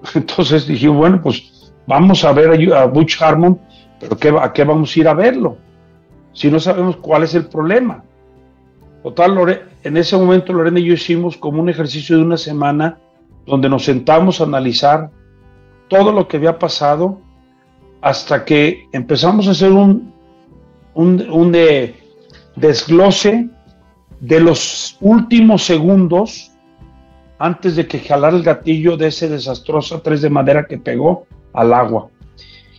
Entonces 0.16 0.68
dije, 0.68 0.90
bueno, 0.90 1.22
pues 1.22 1.72
vamos 1.88 2.26
a 2.26 2.34
ver 2.34 2.74
a 2.74 2.86
Butch 2.88 3.22
Harmon, 3.22 3.58
pero 4.02 4.18
¿qué, 4.18 4.30
¿a 4.30 4.52
qué 4.52 4.64
vamos 4.64 4.96
a 4.96 5.00
ir 5.00 5.08
a 5.08 5.14
verlo? 5.14 5.58
Si 6.34 6.50
no 6.50 6.60
sabemos 6.60 6.98
cuál 6.98 7.24
es 7.24 7.36
el 7.36 7.46
problema. 7.46 8.04
Total, 9.04 9.62
en 9.84 9.98
ese 9.98 10.18
momento 10.18 10.54
Lorena 10.54 10.80
y 10.80 10.86
yo 10.86 10.94
hicimos 10.94 11.38
como 11.38 11.62
un 11.62 11.70
ejercicio 11.70 12.18
de 12.18 12.24
una 12.24 12.38
semana 12.38 12.98
donde 13.46 13.70
nos 13.70 13.86
sentamos 13.86 14.42
a 14.42 14.46
analizar 14.46 15.10
todo 15.88 16.12
lo 16.12 16.28
que 16.28 16.38
había 16.38 16.58
pasado 16.58 17.20
hasta 18.02 18.44
que 18.44 18.88
empezamos 18.92 19.48
a 19.48 19.52
hacer 19.52 19.72
un, 19.72 20.14
un, 20.94 21.30
un 21.30 21.52
de 21.52 21.96
desglose 22.56 23.50
de 24.20 24.40
los 24.40 24.98
últimos 25.00 25.64
segundos 25.64 26.52
antes 27.40 27.76
de 27.76 27.88
que 27.88 28.00
jalara 28.00 28.36
el 28.36 28.44
gatillo 28.44 28.98
de 28.98 29.08
ese 29.08 29.28
desastroso 29.28 30.02
tres 30.02 30.22
de 30.22 30.30
madera 30.30 30.66
que 30.66 30.78
pegó 30.78 31.26
al 31.54 31.74
agua. 31.74 32.08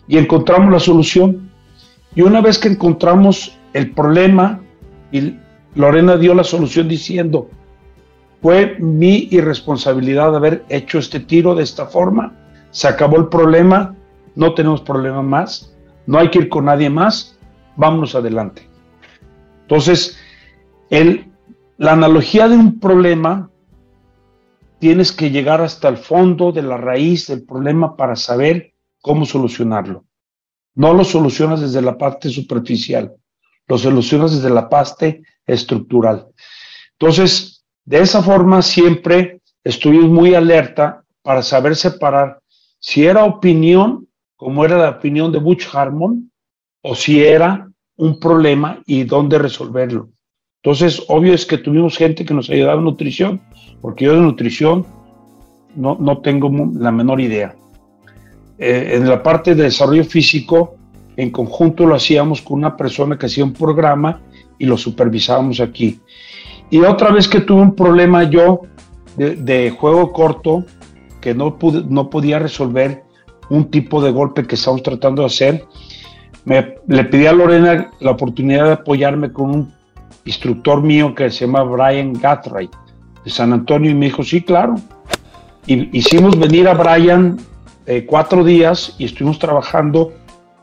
Y 0.08 0.18
encontramos 0.18 0.72
la 0.72 0.80
solución. 0.80 1.50
Y 2.14 2.22
una 2.22 2.40
vez 2.40 2.58
que 2.58 2.68
encontramos 2.68 3.58
el 3.72 3.92
problema, 3.92 4.60
y 5.10 5.36
Lorena 5.74 6.16
dio 6.16 6.34
la 6.34 6.44
solución 6.44 6.88
diciendo, 6.88 7.48
fue 8.42 8.76
mi 8.80 9.28
irresponsabilidad 9.30 10.34
haber 10.34 10.64
hecho 10.68 10.98
este 10.98 11.20
tiro 11.20 11.54
de 11.54 11.62
esta 11.62 11.86
forma, 11.86 12.34
se 12.70 12.88
acabó 12.88 13.16
el 13.16 13.28
problema, 13.28 13.94
no 14.34 14.54
tenemos 14.54 14.80
problema 14.80 15.22
más, 15.22 15.74
no 16.06 16.18
hay 16.18 16.28
que 16.30 16.40
ir 16.40 16.48
con 16.48 16.64
nadie 16.64 16.90
más, 16.90 17.38
vámonos 17.76 18.14
adelante. 18.14 18.68
Entonces, 19.62 20.18
la 21.78 21.92
analogía 21.92 22.48
de 22.48 22.56
un 22.56 22.80
problema, 22.80 23.48
tienes 24.78 25.12
que 25.12 25.30
llegar 25.30 25.60
hasta 25.60 25.88
el 25.88 25.96
fondo 25.96 26.50
de 26.50 26.62
la 26.62 26.76
raíz 26.76 27.28
del 27.28 27.44
problema 27.44 27.96
para 27.96 28.16
saber 28.16 28.71
cómo 29.02 29.26
solucionarlo. 29.26 30.06
No 30.74 30.94
lo 30.94 31.04
solucionas 31.04 31.60
desde 31.60 31.82
la 31.82 31.98
parte 31.98 32.30
superficial, 32.30 33.14
lo 33.68 33.76
solucionas 33.76 34.34
desde 34.34 34.48
la 34.48 34.70
parte 34.70 35.22
estructural. 35.46 36.28
Entonces, 36.92 37.62
de 37.84 38.00
esa 38.00 38.22
forma 38.22 38.62
siempre 38.62 39.42
estuvimos 39.62 40.08
muy 40.08 40.34
alerta 40.34 41.04
para 41.22 41.42
saber 41.42 41.76
separar 41.76 42.40
si 42.78 43.04
era 43.04 43.24
opinión, 43.24 44.08
como 44.36 44.64
era 44.64 44.78
la 44.78 44.90
opinión 44.90 45.30
de 45.30 45.38
Butch 45.38 45.68
Harmon, 45.72 46.32
o 46.80 46.94
si 46.94 47.22
era 47.22 47.68
un 47.96 48.18
problema 48.18 48.82
y 48.86 49.04
dónde 49.04 49.38
resolverlo. 49.38 50.10
Entonces, 50.62 51.02
obvio 51.08 51.34
es 51.34 51.44
que 51.44 51.58
tuvimos 51.58 51.96
gente 51.96 52.24
que 52.24 52.34
nos 52.34 52.48
ayudaba 52.50 52.78
en 52.78 52.84
nutrición, 52.84 53.40
porque 53.80 54.06
yo 54.06 54.14
de 54.14 54.20
nutrición 54.20 54.86
no, 55.74 55.96
no 56.00 56.18
tengo 56.22 56.50
la 56.74 56.90
menor 56.90 57.20
idea. 57.20 57.54
Eh, 58.64 58.94
en 58.94 59.08
la 59.08 59.20
parte 59.20 59.56
de 59.56 59.64
desarrollo 59.64 60.04
físico, 60.04 60.76
en 61.16 61.30
conjunto 61.30 61.84
lo 61.84 61.96
hacíamos 61.96 62.40
con 62.40 62.58
una 62.58 62.76
persona 62.76 63.18
que 63.18 63.26
hacía 63.26 63.42
un 63.42 63.52
programa 63.52 64.20
y 64.56 64.66
lo 64.66 64.78
supervisábamos 64.78 65.58
aquí. 65.58 65.98
Y 66.70 66.78
otra 66.78 67.10
vez 67.10 67.26
que 67.26 67.40
tuve 67.40 67.60
un 67.60 67.74
problema 67.74 68.22
yo 68.22 68.60
de, 69.16 69.34
de 69.34 69.70
juego 69.72 70.12
corto, 70.12 70.64
que 71.20 71.34
no, 71.34 71.58
pude, 71.58 71.82
no 71.88 72.08
podía 72.08 72.38
resolver 72.38 73.02
un 73.50 73.68
tipo 73.68 74.00
de 74.00 74.12
golpe 74.12 74.46
que 74.46 74.54
estamos 74.54 74.84
tratando 74.84 75.22
de 75.22 75.26
hacer, 75.26 75.64
me, 76.44 76.76
le 76.86 77.02
pedí 77.02 77.26
a 77.26 77.32
Lorena 77.32 77.90
la 77.98 78.12
oportunidad 78.12 78.66
de 78.66 78.72
apoyarme 78.74 79.32
con 79.32 79.50
un 79.50 79.74
instructor 80.24 80.80
mío 80.84 81.16
que 81.16 81.32
se 81.32 81.46
llama 81.46 81.64
Brian 81.64 82.12
Gathright 82.12 82.70
de 83.24 83.30
San 83.30 83.52
Antonio 83.52 83.90
y 83.90 83.94
me 83.94 84.06
dijo, 84.06 84.22
sí, 84.22 84.40
claro. 84.40 84.76
Y 85.66 85.98
hicimos 85.98 86.38
venir 86.38 86.68
a 86.68 86.74
Brian 86.74 87.38
eh, 87.86 88.06
cuatro 88.06 88.44
días 88.44 88.94
y 88.98 89.04
estuvimos 89.04 89.38
trabajando 89.38 90.12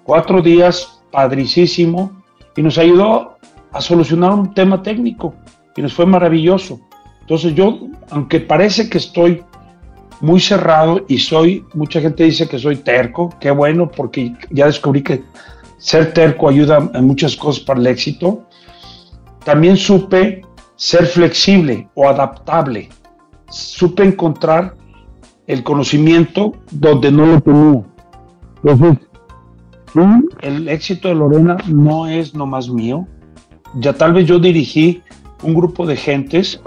cuatro 0.04 0.42
días 0.42 1.02
padricísimo 1.12 2.24
y 2.56 2.62
nos 2.62 2.78
ayudó 2.78 3.38
a 3.72 3.82
solucionar 3.82 4.32
un 4.32 4.54
tema 4.54 4.82
técnico 4.82 5.34
y 5.76 5.82
nos 5.82 5.94
fue 5.94 6.06
maravilloso. 6.06 6.80
Entonces 7.22 7.54
yo, 7.54 7.80
aunque 8.10 8.40
parece 8.40 8.90
que 8.90 8.98
estoy 8.98 9.44
muy 10.22 10.40
cerrado 10.40 11.06
y 11.08 11.18
soy, 11.18 11.66
mucha 11.74 12.02
gente 12.02 12.24
dice 12.24 12.48
que 12.48 12.60
soy 12.60 12.78
terco, 12.78 13.30
qué 13.40 13.52
bueno 13.52 13.90
porque 13.90 14.34
ya 14.50 14.66
descubrí 14.66 15.02
que 15.02 15.24
ser 15.78 16.14
terco 16.14 16.50
ayuda 16.50 16.90
en 16.94 17.06
muchas 17.06 17.36
cosas 17.36 17.64
para 17.64 17.80
el 17.80 17.88
éxito. 17.88 18.44
También 19.44 19.78
supe 19.78 20.42
ser 20.76 21.06
flexible 21.06 21.88
o 21.94 22.08
adaptable. 22.10 22.90
Supe 23.50 24.04
encontrar 24.04 24.76
el 25.50 25.64
conocimiento 25.64 26.54
donde 26.70 27.12
no 27.12 27.26
lo 27.26 27.42
tenía. 27.42 27.84
Entonces, 28.64 29.08
el 30.42 30.70
éxito 30.70 31.08
de 31.08 31.16
Lorena 31.16 31.58
no 31.68 32.08
es 32.08 32.36
nomás 32.36 32.70
mío. 32.70 33.08
Ya 33.80 33.94
tal 33.94 34.14
vez 34.14 34.28
yo 34.28 34.38
dirigí 34.38 35.02
un 35.42 35.56
grupo 35.56 35.88
de 35.88 35.96
gentes, 35.96 36.62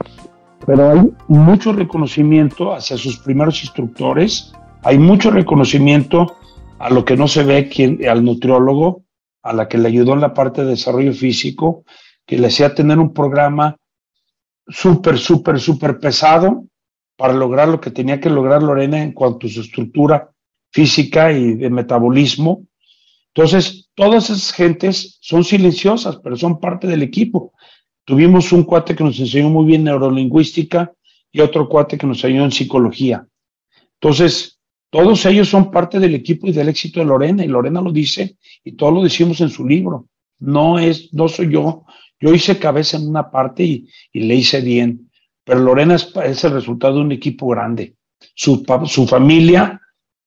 pero 0.66 0.90
hay 0.90 1.12
mucho 1.28 1.72
reconocimiento 1.72 2.74
hacia 2.74 2.96
sus 2.96 3.18
primeros 3.18 3.62
instructores, 3.62 4.52
hay 4.82 4.98
mucho 4.98 5.30
reconocimiento 5.30 6.34
a 6.80 6.90
lo 6.90 7.04
que 7.04 7.16
no 7.16 7.28
se 7.28 7.44
ve 7.44 7.68
quien, 7.68 8.00
al 8.08 8.24
nutriólogo, 8.24 9.04
a 9.44 9.52
la 9.52 9.68
que 9.68 9.78
le 9.78 9.86
ayudó 9.88 10.14
en 10.14 10.20
la 10.20 10.34
parte 10.34 10.64
de 10.64 10.70
desarrollo 10.70 11.12
físico, 11.12 11.84
que 12.26 12.36
le 12.36 12.48
hacía 12.48 12.74
tener 12.74 12.98
un 12.98 13.12
programa 13.12 13.76
súper, 14.66 15.18
súper, 15.18 15.60
súper 15.60 16.00
pesado 16.00 16.64
para 17.16 17.32
lograr 17.32 17.68
lo 17.68 17.80
que 17.80 17.90
tenía 17.90 18.20
que 18.20 18.30
lograr 18.30 18.62
Lorena 18.62 19.02
en 19.02 19.12
cuanto 19.12 19.46
a 19.46 19.50
su 19.50 19.60
estructura 19.60 20.30
física 20.70 21.32
y 21.32 21.54
de 21.54 21.70
metabolismo. 21.70 22.66
Entonces, 23.34 23.90
todas 23.94 24.30
esas 24.30 24.52
gentes 24.52 25.18
son 25.20 25.44
silenciosas, 25.44 26.16
pero 26.22 26.36
son 26.36 26.60
parte 26.60 26.86
del 26.86 27.02
equipo. 27.02 27.52
Tuvimos 28.04 28.52
un 28.52 28.64
cuate 28.64 28.96
que 28.96 29.04
nos 29.04 29.18
enseñó 29.18 29.48
muy 29.50 29.66
bien 29.66 29.84
neurolingüística 29.84 30.92
y 31.30 31.40
otro 31.40 31.68
cuate 31.68 31.96
que 31.96 32.06
nos 32.06 32.18
enseñó 32.18 32.44
en 32.44 32.52
psicología. 32.52 33.26
Entonces, 34.00 34.58
todos 34.90 35.24
ellos 35.24 35.48
son 35.48 35.70
parte 35.70 35.98
del 35.98 36.14
equipo 36.14 36.46
y 36.46 36.52
del 36.52 36.68
éxito 36.68 37.00
de 37.00 37.06
Lorena, 37.06 37.42
y 37.44 37.48
Lorena 37.48 37.80
lo 37.80 37.92
dice, 37.92 38.36
y 38.62 38.72
todos 38.72 38.92
lo 38.92 39.02
decimos 39.02 39.40
en 39.40 39.48
su 39.48 39.66
libro. 39.66 40.08
No 40.38 40.78
es, 40.78 41.14
no 41.14 41.28
soy 41.28 41.50
yo. 41.50 41.86
Yo 42.20 42.34
hice 42.34 42.58
cabeza 42.58 42.98
en 42.98 43.08
una 43.08 43.30
parte 43.30 43.64
y, 43.64 43.88
le 44.12 44.34
hice 44.34 44.60
bien, 44.60 45.10
pero 45.44 45.60
Lorena 45.60 45.96
es, 45.96 46.44
el 46.44 46.52
resultado 46.52 46.94
de 46.94 47.00
un 47.00 47.12
equipo 47.12 47.48
grande. 47.48 47.96
su, 48.34 48.64
su 48.86 49.06
familia, 49.06 49.80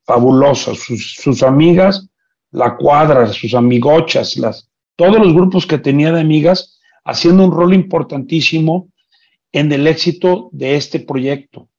fabulosa, 0.06 0.76
sus, 0.76 1.16
sus, 1.16 1.44
amigas, 1.44 2.08
la 2.52 2.76
cuadra, 2.78 3.28
sus 3.28 3.54
amigochas, 3.54 4.38
las, 4.38 4.70
todos 4.96 5.18
los 5.18 5.34
grupos 5.34 5.66
que 5.66 5.78
tenía 5.78 6.12
de 6.12 6.22
amigas, 6.22 6.80
haciendo 7.04 7.46
un 7.46 7.52
rol 7.52 7.74
importantísimo 7.74 8.90
en 9.52 9.72
el 9.72 9.88
éxito 9.88 10.50
de 10.52 10.76
este 10.76 11.00
proyecto. 11.00 11.70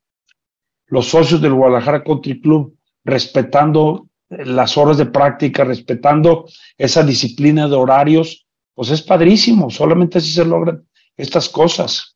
Los 0.86 1.06
socios 1.08 1.40
del 1.40 1.54
Guadalajara 1.54 2.04
Country 2.04 2.40
Club, 2.40 2.76
respetando 3.04 4.08
las 4.28 4.76
horas 4.76 4.98
de 4.98 5.06
práctica, 5.06 5.64
respetando 5.64 6.46
esa 6.78 7.02
disciplina 7.02 7.68
de 7.68 7.76
horarios, 7.76 8.46
pues 8.74 8.90
es 8.90 9.02
padrísimo, 9.02 9.70
solamente 9.70 10.18
así 10.18 10.32
se 10.32 10.44
logran 10.44 10.86
estas 11.16 11.48
cosas. 11.48 12.15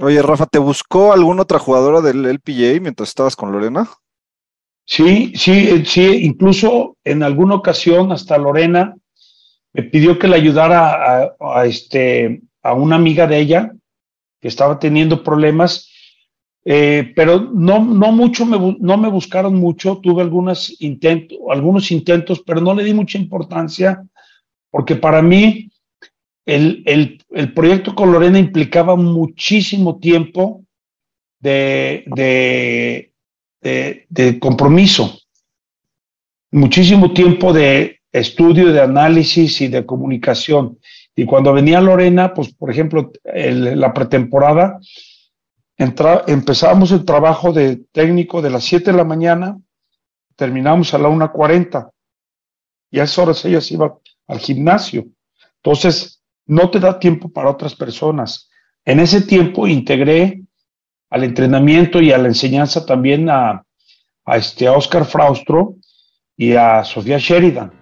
Oye, 0.00 0.22
Rafa, 0.22 0.46
¿te 0.46 0.60
buscó 0.60 1.12
alguna 1.12 1.42
otra 1.42 1.58
jugadora 1.58 2.00
del 2.00 2.24
LPGA 2.24 2.80
mientras 2.80 3.08
estabas 3.08 3.34
con 3.34 3.50
Lorena? 3.50 3.88
Sí, 4.86 5.32
sí, 5.34 5.84
sí, 5.84 6.24
incluso 6.24 6.96
en 7.02 7.24
alguna 7.24 7.56
ocasión 7.56 8.12
hasta 8.12 8.38
Lorena 8.38 8.94
me 9.72 9.82
pidió 9.82 10.16
que 10.16 10.28
le 10.28 10.36
ayudara 10.36 11.34
a, 11.40 11.66
este, 11.66 12.42
a 12.62 12.74
una 12.74 12.94
amiga 12.94 13.26
de 13.26 13.40
ella 13.40 13.72
que 14.40 14.46
estaba 14.46 14.78
teniendo 14.78 15.24
problemas, 15.24 15.90
eh, 16.64 17.12
pero 17.16 17.40
no, 17.40 17.84
no 17.84 18.12
mucho, 18.12 18.46
me, 18.46 18.76
no 18.78 18.96
me 18.98 19.08
buscaron 19.08 19.56
mucho, 19.56 19.98
tuve 20.00 20.22
algunos 20.22 20.80
intentos, 20.80 21.38
algunos 21.50 21.90
intentos, 21.90 22.40
pero 22.46 22.60
no 22.60 22.72
le 22.72 22.84
di 22.84 22.94
mucha 22.94 23.18
importancia, 23.18 24.00
porque 24.70 24.94
para 24.94 25.22
mí 25.22 25.72
el, 26.48 26.82
el, 26.86 27.22
el 27.32 27.52
proyecto 27.52 27.94
con 27.94 28.10
Lorena 28.10 28.38
implicaba 28.38 28.96
muchísimo 28.96 29.98
tiempo 29.98 30.64
de, 31.40 32.04
de, 32.06 33.12
de, 34.08 34.38
compromiso, 34.38 35.20
muchísimo 36.50 37.12
tiempo 37.12 37.52
de 37.52 38.00
estudio, 38.10 38.72
de 38.72 38.80
análisis 38.80 39.60
y 39.60 39.68
de 39.68 39.84
comunicación. 39.84 40.78
Y 41.14 41.26
cuando 41.26 41.52
venía 41.52 41.82
Lorena, 41.82 42.32
pues 42.32 42.54
por 42.54 42.70
ejemplo, 42.70 43.12
la 43.24 43.92
pretemporada, 43.92 44.80
empezábamos 45.76 46.92
el 46.92 47.04
trabajo 47.04 47.52
de 47.52 47.76
técnico 47.92 48.40
de 48.40 48.48
las 48.48 48.64
7 48.64 48.90
de 48.92 48.96
la 48.96 49.04
mañana, 49.04 49.60
terminamos 50.34 50.94
a 50.94 50.98
la 50.98 51.10
1.40 51.10 51.90
y 52.90 53.00
a 53.00 53.04
esas 53.04 53.18
horas 53.18 53.44
ella 53.44 53.60
se 53.60 53.74
iba 53.74 53.98
al 54.26 54.38
gimnasio. 54.38 55.08
Entonces, 55.56 56.17
no 56.48 56.70
te 56.70 56.80
da 56.80 56.98
tiempo 56.98 57.28
para 57.28 57.50
otras 57.50 57.76
personas. 57.76 58.50
En 58.84 58.98
ese 58.98 59.20
tiempo 59.20 59.68
integré 59.68 60.42
al 61.10 61.24
entrenamiento 61.24 62.00
y 62.00 62.10
a 62.10 62.18
la 62.18 62.28
enseñanza 62.28 62.84
también 62.84 63.28
a, 63.30 63.64
este, 64.26 64.66
a 64.66 64.72
Oscar 64.72 65.04
Fraustro 65.04 65.76
y 66.36 66.54
a 66.54 66.82
Sofía 66.84 67.18
Sheridan. 67.18 67.72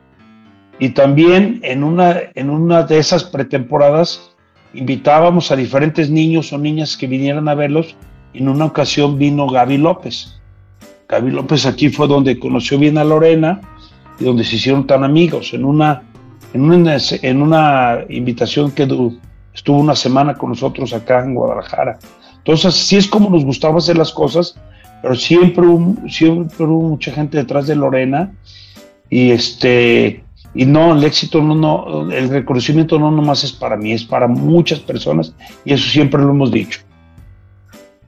Y 0.79 0.91
también 0.91 1.61
en 1.63 1.83
una, 1.83 2.17
en 2.35 2.51
una 2.51 2.83
de 2.83 2.99
esas 2.99 3.25
pretemporadas 3.25 4.33
invitábamos 4.75 5.51
a 5.51 5.57
diferentes 5.57 6.11
niños 6.11 6.53
o 6.53 6.59
niñas 6.59 6.97
que 6.97 7.07
vinieran 7.07 7.49
a 7.49 7.55
verlos. 7.55 7.97
En 8.35 8.49
una 8.49 8.67
ocasión 8.67 9.17
vino 9.17 9.49
Gaby 9.49 9.79
López. 9.79 10.41
Gaby 11.09 11.31
López 11.31 11.67
aquí 11.67 11.89
fue 11.89 12.09
donde 12.09 12.39
conoció 12.39 12.79
bien 12.79 12.99
a 12.99 13.05
Lorena 13.05 13.61
y 14.19 14.25
donde 14.25 14.45
se 14.45 14.57
hicieron 14.57 14.87
tan 14.87 15.05
amigos. 15.05 15.55
En 15.55 15.65
una, 15.65 16.03
en 16.57 16.63
una, 16.63 16.97
en 17.23 17.43
una 17.43 17.99
invitación 18.09 18.73
que 18.73 18.89
estuvo 19.55 19.79
una 19.79 19.95
semana 19.95 20.35
con 20.35 20.51
nosotros 20.51 20.93
acá 20.95 21.23
en 21.23 21.35
Guadalajara. 21.35 21.99
Entonces, 22.39 22.75
sí 22.75 22.97
es 22.97 23.07
como 23.07 23.29
nos 23.29 23.45
gustaba 23.45 23.79
hacer 23.79 23.99
las 23.99 24.13
cosas, 24.13 24.57
pero 25.03 25.15
siempre, 25.15 25.67
siempre 26.09 26.65
hubo 26.65 26.89
mucha 26.89 27.13
gente 27.13 27.37
detrás 27.37 27.67
de 27.67 27.77
Lorena 27.77 28.33
y 29.11 29.31
este 29.31 30.25
y 30.55 30.65
no, 30.65 30.97
el 30.97 31.05
éxito 31.05 31.43
no, 31.43 31.55
no, 31.55 32.11
el 32.11 32.31
reconocimiento 32.31 32.99
no 32.99 33.11
nomás 33.11 33.45
es 33.45 33.53
para 33.53 33.77
mí, 33.77 33.93
es 33.93 34.05
para 34.05 34.27
muchas 34.27 34.81
personas 34.81 35.35
y 35.67 35.75
eso 35.75 35.87
siempre 35.91 36.23
lo 36.23 36.31
hemos 36.31 36.51
dicho. 36.51 36.81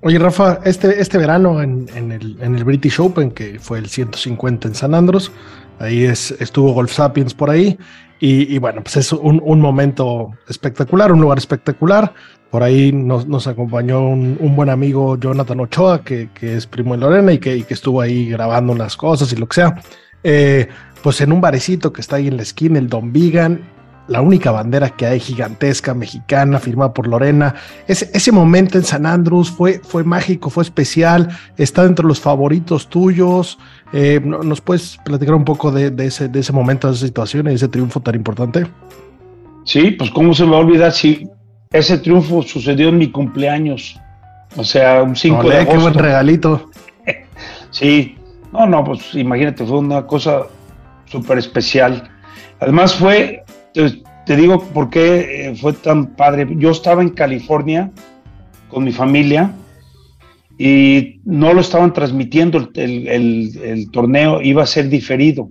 Oye, 0.01 0.19
Rafa, 0.19 0.61
este, 0.65 0.99
este 1.01 1.19
verano 1.19 1.61
en, 1.61 1.89
el, 1.95 2.39
en 2.41 2.57
el 2.57 2.65
British 2.65 3.01
Open, 3.01 3.33
que 3.33 3.59
fue 3.59 3.79
el 3.79 3.89
150 3.89 4.69
en 4.69 4.75
San 4.75 4.95
Andros, 4.95 5.31
ahí 5.79 6.05
es, 6.05 6.31
estuvo 6.41 6.73
Golf 6.73 6.93
Sapiens 6.93 7.35
por 7.35 7.51
ahí, 7.51 7.77
y, 8.21 8.59
bueno, 8.59 8.83
pues 8.83 8.97
es 8.97 9.13
un, 9.13 9.41
un, 9.45 9.61
momento 9.61 10.33
espectacular, 10.49 11.13
un 11.13 11.21
lugar 11.21 11.39
espectacular. 11.39 12.13
Por 12.51 12.63
ahí 12.63 12.91
nos, 12.91 13.29
nos 13.29 13.47
acompañó 13.47 14.09
un, 14.09 14.37
un, 14.41 14.57
buen 14.57 14.71
amigo 14.71 15.17
Jonathan 15.17 15.61
Ochoa, 15.61 16.03
que, 16.03 16.31
que, 16.35 16.57
es 16.57 16.67
primo 16.67 16.95
de 16.95 17.01
Lorena 17.01 17.33
y 17.33 17.39
que, 17.39 17.63
que 17.63 17.75
estuvo 17.75 18.01
ahí 18.01 18.29
grabando 18.31 18.73
unas 18.73 18.97
cosas 18.97 19.33
y 19.33 19.37
lo 19.37 19.47
que 19.47 19.55
sea. 19.55 19.81
Eh, 20.25 20.69
pues 21.03 21.21
en 21.21 21.33
un 21.33 21.41
barecito 21.41 21.93
que 21.93 22.01
está 22.01 22.17
ahí 22.17 22.27
en 22.27 22.37
la 22.37 22.43
esquina, 22.43 22.79
el 22.79 22.89
Don 22.89 23.13
Vigan, 23.13 23.61
la 24.09 24.23
única 24.23 24.51
bandera 24.51 24.91
que 24.91 25.07
hay 25.07 25.21
gigantesca 25.21 25.95
mexicana 25.95 26.59
firmada 26.59 26.93
por 26.93 27.07
Lorena. 27.07 27.55
Ese, 27.87 28.11
ese 28.15 28.33
momento 28.33 28.79
en 28.79 28.85
San 28.85 29.07
Andrews 29.07 29.51
fue, 29.51 29.81
fue 29.85 30.03
mágico, 30.03 30.51
fue 30.51 30.63
especial, 30.65 31.29
está 31.57 31.85
entre 31.85 32.07
los 32.07 32.19
favoritos 32.19 32.89
tuyos. 32.89 33.59
Eh, 33.93 34.21
¿Nos 34.25 34.61
puedes 34.61 34.99
platicar 35.05 35.35
un 35.35 35.45
poco 35.45 35.71
de, 35.71 35.93
ese, 36.05 36.29
de 36.29 36.41
ese 36.41 36.53
momento, 36.53 36.89
de 36.89 36.95
esa 36.95 37.07
situación 37.07 37.51
y 37.51 37.55
ese 37.55 37.69
triunfo 37.69 38.01
tan 38.01 38.15
importante? 38.15 38.67
Sí, 39.65 39.91
pues 39.93 40.11
cómo 40.11 40.35
se 40.35 40.45
me 40.45 40.53
va 40.53 40.57
a 40.57 40.61
olvidar 40.61 40.93
si 40.93 41.29
ese 41.71 41.99
triunfo 41.99 42.43
sucedió 42.43 42.89
en 42.89 42.99
mi 42.99 43.11
cumpleaños. 43.11 44.01
O 44.57 44.65
sea, 44.65 45.03
un 45.03 45.15
5 45.15 45.43
de 45.43 45.57
agosto. 45.57 45.73
Qué 45.73 45.79
buen 45.79 45.95
regalito. 45.95 46.71
sí, 47.71 48.17
no, 48.53 48.67
no, 48.67 48.85
pues 48.85 49.15
imagínate, 49.15 49.65
fue 49.67 49.79
una 49.79 50.07
cosa 50.07 50.45
súper 51.05 51.39
especial. 51.39 52.11
Además 52.61 52.95
fue, 52.95 53.45
te, 54.27 54.37
digo 54.37 54.63
por 54.73 54.91
qué 54.91 55.49
eh, 55.49 55.57
fue 55.57 55.73
tan 55.73 56.15
padre. 56.17 56.47
Yo 56.57 56.71
estaba 56.71 57.03
en 57.03 57.11
California 57.11 57.91
con 58.69 58.85
mi 58.85 58.93
familia 58.93 59.53
y 60.59 61.21
no 61.25 61.53
lo 61.53 61.61
estaban 61.61 61.93
transmitiendo, 61.93 62.69
el, 62.75 63.89
torneo 63.93 64.43
iba 64.43 64.63
a 64.63 64.67
ser 64.67 64.89
diferido. 64.89 65.51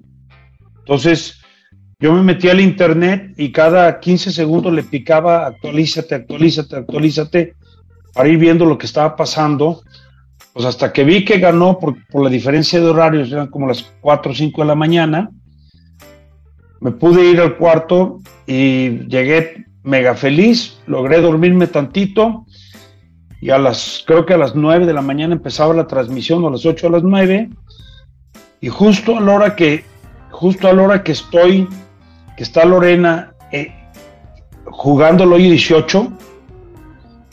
Entonces, 0.79 1.41
yo 1.99 2.13
me 2.13 2.21
metí 2.21 2.49
al 2.49 2.59
internet 2.59 3.33
y 3.37 3.51
cada 3.51 3.99
15 3.99 4.31
segundos 4.31 4.73
le 4.73 4.83
picaba 4.83 5.47
actualízate, 5.47 6.15
actualízate, 6.15 6.75
actualízate, 6.75 7.53
para 8.13 8.29
ir 8.29 8.37
viendo 8.37 8.65
lo 8.65 8.77
que 8.77 8.85
estaba 8.85 9.15
pasando. 9.15 9.81
Pues 10.53 10.65
hasta 10.65 10.91
que 10.91 11.03
vi 11.03 11.23
que 11.23 11.39
ganó 11.39 11.79
por, 11.79 11.95
por 12.07 12.23
la 12.23 12.29
diferencia 12.29 12.79
de 12.79 12.87
horarios, 12.87 13.31
eran 13.31 13.47
como 13.47 13.67
las 13.67 13.83
4 14.01 14.31
o 14.31 14.35
5 14.35 14.61
de 14.61 14.67
la 14.67 14.75
mañana, 14.75 15.29
me 16.79 16.91
pude 16.91 17.25
ir 17.25 17.39
al 17.39 17.57
cuarto 17.57 18.21
y 18.45 19.07
llegué 19.07 19.65
mega 19.83 20.15
feliz, 20.15 20.77
logré 20.85 21.21
dormirme 21.21 21.67
tantito 21.67 22.45
y 23.39 23.51
a 23.51 23.57
las, 23.57 24.03
creo 24.05 24.25
que 24.25 24.33
a 24.33 24.37
las 24.37 24.55
9 24.55 24.85
de 24.85 24.93
la 24.93 25.01
mañana 25.01 25.33
empezaba 25.33 25.73
la 25.73 25.87
transmisión, 25.87 26.43
a 26.45 26.49
las 26.49 26.65
8 26.65 26.87
a 26.87 26.89
las 26.89 27.03
9, 27.03 27.49
y 28.61 28.67
justo 28.69 29.17
a 29.17 29.21
la 29.21 29.33
hora 29.33 29.55
que, 29.55 29.85
justo 30.31 30.67
a 30.67 30.73
la 30.73 30.83
hora 30.83 31.03
que 31.03 31.11
estoy, 31.11 31.67
que 32.35 32.43
está 32.43 32.65
Lorena 32.65 33.33
eh, 33.51 33.73
jugando 34.65 35.23
el 35.23 35.33
hoyo 35.33 35.49
18, 35.49 36.11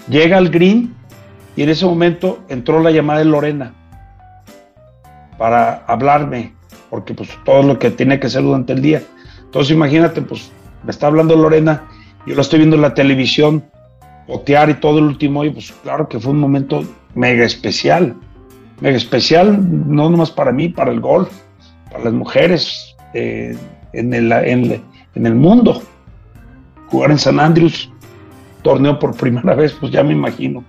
llega 0.09 0.37
al 0.37 0.51
green 0.51 0.95
y 1.57 1.63
en 1.63 1.71
ese 1.71 1.87
momento 1.87 2.41
entró 2.49 2.81
la 2.83 2.91
llamada 2.91 3.21
de 3.21 3.25
Lorena 3.25 3.75
para 5.39 5.85
hablarme, 5.87 6.55
porque 6.91 7.15
pues 7.15 7.31
todo 7.45 7.63
lo 7.63 7.79
que 7.79 7.91
tiene 7.91 8.21
que 8.21 8.27
hacer 8.27 8.43
durante 8.43 8.75
el 8.75 8.83
día. 8.83 9.03
Entonces 9.55 9.77
imagínate, 9.77 10.21
pues 10.21 10.51
me 10.83 10.91
está 10.91 11.07
hablando 11.07 11.37
Lorena, 11.37 11.85
yo 12.27 12.35
la 12.35 12.41
estoy 12.41 12.59
viendo 12.59 12.75
en 12.75 12.83
la 12.83 12.93
televisión, 12.93 13.65
otear 14.27 14.69
y 14.69 14.75
todo 14.75 14.99
el 14.99 15.05
último, 15.05 15.45
y 15.45 15.51
pues 15.51 15.71
claro 15.85 16.09
que 16.09 16.19
fue 16.19 16.33
un 16.33 16.41
momento 16.41 16.83
mega 17.15 17.45
especial, 17.45 18.17
mega 18.81 18.97
especial, 18.97 19.57
no 19.89 20.11
nomás 20.11 20.33
para 20.33 20.51
mí, 20.51 20.71
para 20.71 20.91
el 20.91 20.99
golf, 20.99 21.31
para 21.89 22.03
las 22.03 22.13
mujeres 22.13 22.97
eh, 23.13 23.57
en, 23.93 24.13
el, 24.13 24.33
en 24.33 24.83
el 25.25 25.35
mundo. 25.37 25.81
Jugar 26.89 27.13
en 27.13 27.19
San 27.21 27.39
Andrews, 27.39 27.93
torneo 28.63 28.99
por 28.99 29.17
primera 29.17 29.55
vez, 29.55 29.73
pues 29.79 29.93
ya 29.93 30.03
me 30.03 30.15
imagino. 30.15 30.65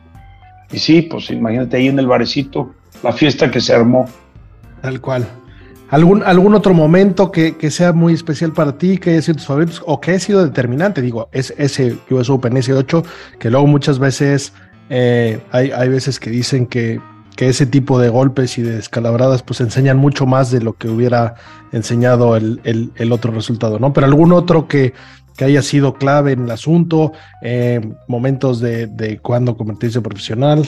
Y 0.72 0.78
sí, 0.78 1.02
pues 1.02 1.32
imagínate 1.32 1.78
ahí 1.78 1.88
en 1.88 1.98
el 1.98 2.06
barecito, 2.06 2.76
la 3.02 3.12
fiesta 3.12 3.50
que 3.50 3.62
se 3.62 3.74
armó. 3.74 4.06
Tal 4.84 5.02
cual. 5.02 5.28
¿Algún, 5.90 6.24
algún 6.24 6.56
otro 6.56 6.74
momento 6.74 7.32
que, 7.32 7.58
que, 7.58 7.70
sea 7.70 7.94
muy 7.94 8.14
especial 8.14 8.54
para 8.54 8.78
ti, 8.78 8.98
que 8.98 9.12
haya 9.12 9.22
sido 9.22 9.36
tus 9.36 9.46
favoritos 9.46 9.84
o 9.86 10.02
que 10.02 10.12
haya 10.12 10.20
sido 10.20 10.44
determinante? 10.44 11.02
Digo, 11.02 11.30
es 11.32 11.54
ese 11.58 11.98
US 12.10 12.30
Open, 12.30 12.58
ese 12.58 12.74
8, 12.74 13.04
que 13.40 13.52
luego 13.52 13.68
muchas 13.68 14.00
veces 14.00 14.52
eh, 14.90 15.40
hay, 15.52 15.72
hay 15.72 15.90
veces 15.90 16.20
que 16.20 16.32
dicen 16.32 16.66
que, 16.66 17.00
que 17.36 17.50
ese 17.50 17.66
tipo 17.66 18.00
de 18.00 18.10
golpes 18.10 18.58
y 18.58 18.62
de 18.62 18.72
descalabradas 18.72 19.44
pues 19.44 19.62
enseñan 19.62 19.98
mucho 19.98 20.26
más 20.26 20.52
de 20.52 20.62
lo 20.62 20.74
que 20.74 20.88
hubiera 20.88 21.36
enseñado 21.72 22.36
el, 22.36 22.62
el, 22.64 23.12
otro 23.12 23.32
resultado, 23.32 23.80
¿no? 23.80 23.94
Pero 23.94 24.08
algún 24.08 24.32
otro 24.32 24.68
que, 24.68 24.94
que 25.38 25.46
haya 25.46 25.62
sido 25.62 25.96
clave 25.96 26.32
en 26.32 26.46
el 26.46 26.52
asunto, 26.52 27.12
eh, 27.42 27.82
momentos 28.08 28.60
de, 28.60 28.88
de 28.88 29.20
cuando 29.20 29.58
convertirse 29.58 30.02
profesional. 30.02 30.66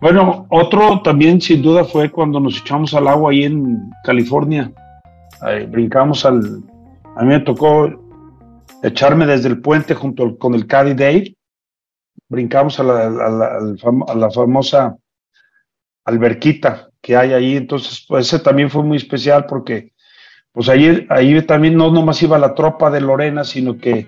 Bueno, 0.00 0.46
otro 0.50 1.00
también 1.02 1.40
sin 1.40 1.62
duda 1.62 1.84
fue 1.84 2.10
cuando 2.10 2.38
nos 2.38 2.60
echamos 2.60 2.92
al 2.94 3.08
agua 3.08 3.30
ahí 3.30 3.44
en 3.44 3.90
California. 4.04 4.70
brincamos 5.68 6.24
al... 6.24 6.62
A 7.16 7.22
mí 7.22 7.28
me 7.28 7.40
tocó 7.40 7.88
echarme 8.82 9.26
desde 9.26 9.48
el 9.48 9.60
puente 9.60 9.94
junto 9.94 10.36
con 10.38 10.54
el 10.54 10.66
Caddy 10.66 10.94
Dave. 10.94 11.34
Brincamos 12.28 12.78
a 12.78 12.82
la, 12.82 14.30
famosa 14.30 14.96
alberquita 16.04 16.90
que 17.00 17.16
hay 17.16 17.32
ahí. 17.32 17.56
Entonces, 17.56 18.04
pues 18.06 18.26
ese 18.26 18.38
también 18.38 18.68
fue 18.68 18.82
muy 18.82 18.98
especial 18.98 19.46
porque 19.46 19.92
pues 20.52 20.68
ahí, 20.68 21.06
ahí 21.10 21.40
también 21.42 21.76
no 21.76 21.90
nomás 21.90 22.22
iba 22.22 22.38
la 22.38 22.54
tropa 22.54 22.90
de 22.90 23.00
Lorena, 23.00 23.44
sino 23.44 23.78
que 23.78 24.06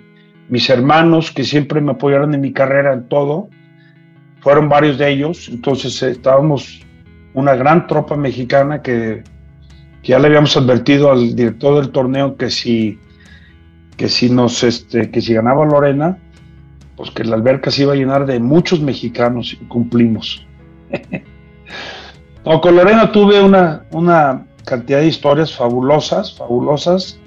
mis 0.49 0.69
hermanos 0.69 1.31
que 1.31 1.45
siempre 1.45 1.81
me 1.81 1.93
apoyaron 1.93 2.35
en 2.35 2.41
mi 2.41 2.53
carrera 2.53 2.93
en 2.93 3.09
todo, 3.09 3.49
fueron 4.49 4.71
varios 4.71 4.97
de 4.97 5.11
ellos, 5.11 5.47
entonces 5.51 6.03
estábamos 6.03 6.81
una 7.35 7.55
gran 7.55 7.87
tropa 7.87 8.17
mexicana 8.17 8.81
que, 8.81 9.23
ya 10.03 10.19
le 10.19 10.29
habíamos 10.29 10.57
advertido 10.57 11.13
al 11.13 11.37
director 11.37 11.79
del 11.79 11.93
torneo 11.93 12.35
que 12.35 12.49
si, 12.49 12.99
que 13.99 14.09
nos 14.31 14.63
este, 14.63 15.11
que 15.11 15.21
si 15.21 15.35
ganaba 15.35 15.67
Lorena, 15.67 16.17
pues 16.97 17.11
que 17.11 17.25
la 17.25 17.37
alberca 17.37 17.71
se 17.71 17.83
iba 17.83 17.93
a 17.93 17.97
llenar 17.97 18.25
de 18.25 18.41
muchos 18.41 18.81
mexicanos 18.81 19.53
y 19.53 19.57
cumplimos. 19.67 20.47
con 22.43 22.75
Lorena 22.75 23.13
tuve 23.13 23.43
una, 23.43 23.85
una 23.91 24.47
cantidad 24.65 25.01
de 25.01 25.09
historias 25.09 25.55
fabulosas, 25.55 26.35
fabulosas, 26.39 27.21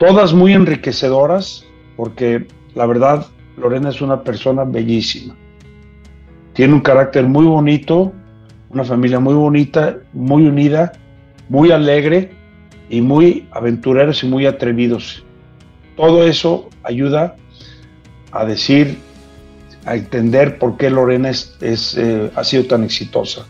todas 0.00 0.34
muy 0.34 0.54
enriquecedoras, 0.54 1.64
porque 1.96 2.48
la 2.74 2.84
verdad 2.86 3.28
Lorena 3.56 3.90
es 3.90 4.00
una 4.00 4.24
persona 4.24 4.64
bellísima. 4.64 5.36
Tiene 6.54 6.72
un 6.74 6.80
carácter 6.80 7.24
muy 7.24 7.44
bonito, 7.46 8.12
una 8.70 8.84
familia 8.84 9.20
muy 9.20 9.34
bonita, 9.34 9.98
muy 10.12 10.46
unida, 10.46 10.92
muy 11.48 11.72
alegre 11.72 12.32
y 12.88 13.00
muy 13.00 13.46
aventureros 13.50 14.22
y 14.22 14.26
muy 14.28 14.46
atrevidos. 14.46 15.24
Todo 15.96 16.24
eso 16.26 16.70
ayuda 16.84 17.36
a 18.32 18.44
decir, 18.44 18.98
a 19.84 19.96
entender 19.96 20.58
por 20.58 20.76
qué 20.76 20.90
Lorena 20.90 21.30
es, 21.30 21.56
eh, 21.60 22.30
ha 22.34 22.44
sido 22.44 22.64
tan 22.66 22.84
exitosa. 22.84 23.46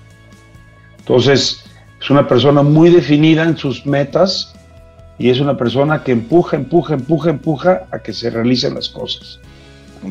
Entonces, 0.99 1.65
es 2.01 2.11
una 2.11 2.27
persona 2.27 2.63
muy 2.63 2.91
definida 2.91 3.45
en 3.45 3.57
sus 3.57 3.85
metas 3.87 4.55
y 5.19 5.29
es 5.29 5.41
una 5.41 5.57
persona 5.57 6.03
que 6.03 6.13
empuja, 6.13 6.57
empuja, 6.57 6.95
empuja, 6.95 7.31
empuja 7.31 7.87
a 7.91 7.99
que 7.99 8.13
se 8.13 8.31
realicen 8.31 8.75
las 8.75 8.89
cosas. 8.89 9.41